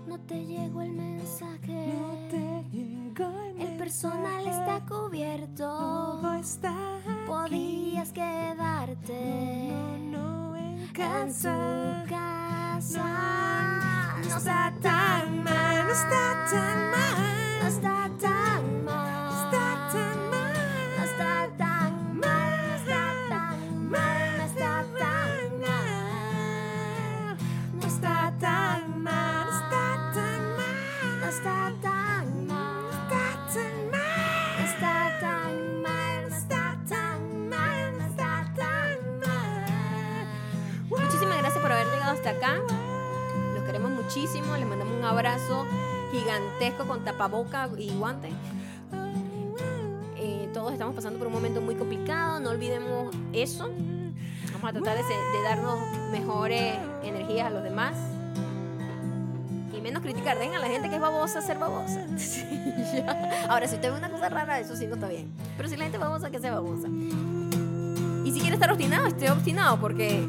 No 0.06 0.20
te 0.20 0.44
llegó 0.44 0.82
el 0.82 0.92
mensaje. 0.92 1.94
El 3.58 3.76
personal 3.78 4.46
está 4.46 4.84
cubierto. 4.86 6.20
Podías 7.26 8.12
quedarte 8.12 9.68
en 9.68 9.72
tu 9.86 9.91
casa. 10.92 11.54
No 14.28 14.36
está 14.38 14.72
tan 14.80 15.42
mal, 15.42 15.84
no 15.86 15.92
está 15.92 16.46
tan 16.50 16.90
mal, 16.90 17.60
no 17.62 17.68
está 17.68 18.01
acá. 42.32 42.60
Los 43.54 43.64
queremos 43.64 43.90
muchísimo. 43.90 44.56
Les 44.56 44.66
mandamos 44.66 44.94
un 44.96 45.04
abrazo 45.04 45.66
gigantesco 46.10 46.86
con 46.86 47.04
tapaboca 47.04 47.68
y 47.78 47.90
guante. 47.90 48.30
estamos 50.72 50.94
pasando 50.94 51.18
por 51.18 51.28
un 51.28 51.34
momento 51.34 51.60
muy 51.60 51.74
complicado, 51.74 52.40
no 52.40 52.50
olvidemos 52.50 53.14
eso. 53.32 53.70
Vamos 54.52 54.70
a 54.70 54.72
tratar 54.72 54.96
de, 54.96 55.42
darnos 55.42 55.78
mejores 56.10 56.76
energías 57.02 57.46
a 57.46 57.50
los 57.50 57.62
demás. 57.62 57.94
Y 59.76 59.80
menos 59.80 60.02
criticar. 60.02 60.38
Dejen 60.38 60.54
a 60.54 60.58
la 60.58 60.68
gente 60.68 60.88
que 60.88 60.96
es 60.96 61.00
babosa 61.00 61.40
ser 61.40 61.58
babosa. 61.58 62.06
Ahora, 63.48 63.66
si 63.66 63.74
usted 63.74 63.90
ve 63.90 63.98
una 63.98 64.10
cosa 64.10 64.28
rara, 64.28 64.60
eso 64.60 64.76
sí 64.76 64.86
no 64.86 64.94
está 64.94 65.08
bien. 65.08 65.32
Pero 65.56 65.68
si 65.68 65.76
la 65.76 65.84
gente 65.84 65.98
es 65.98 66.02
babosa, 66.02 66.30
que 66.30 66.38
sea 66.38 66.52
babosa. 66.52 66.88
Y 68.24 68.30
si 68.32 68.40
quiere 68.40 68.54
estar 68.54 68.70
obstinado, 68.70 69.06
esté 69.06 69.30
obstinado, 69.30 69.78
porque 69.80 70.26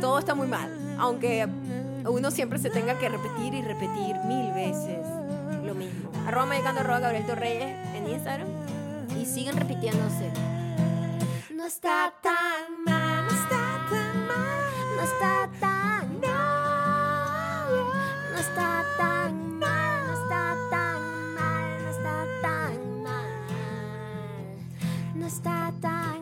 todo 0.00 0.18
está 0.18 0.34
muy 0.34 0.48
mal. 0.48 0.75
Aunque 0.98 1.46
uno 2.08 2.30
siempre 2.30 2.58
se 2.58 2.70
tenga 2.70 2.98
que 2.98 3.08
repetir 3.08 3.54
y 3.54 3.62
repetir 3.62 4.16
mil 4.24 4.52
veces 4.52 5.06
lo 5.64 5.74
mismo. 5.74 6.10
Arroba 6.26 6.46
mexicano, 6.46 6.80
arroba 6.80 7.00
Gabriel 7.00 7.26
Torreyes 7.26 7.76
en 7.94 8.08
Instagram. 8.08 8.48
Y 9.20 9.24
siguen 9.24 9.56
repitiéndose. 9.56 10.30
No 11.54 11.64
está 11.66 12.12
tan 12.22 12.84
mal, 12.84 13.24
no 13.24 13.30
está 13.30 13.86
tan 13.90 14.26
mal, 14.26 14.60
no 14.96 15.02
está 15.02 15.48
tan 15.58 16.20
mal, 16.20 17.66
no 18.32 18.38
está 18.38 18.84
tan 18.96 19.58
mal, 19.58 20.06
no 20.06 20.12
está 20.12 20.54
tan 20.70 21.34
mal, 21.34 21.82
no 21.82 21.90
está 21.90 22.26
tan 22.42 23.02
mal, 23.02 23.28
no 25.14 25.26
está 25.26 25.72
tan 25.80 25.92
mal, 26.02 26.15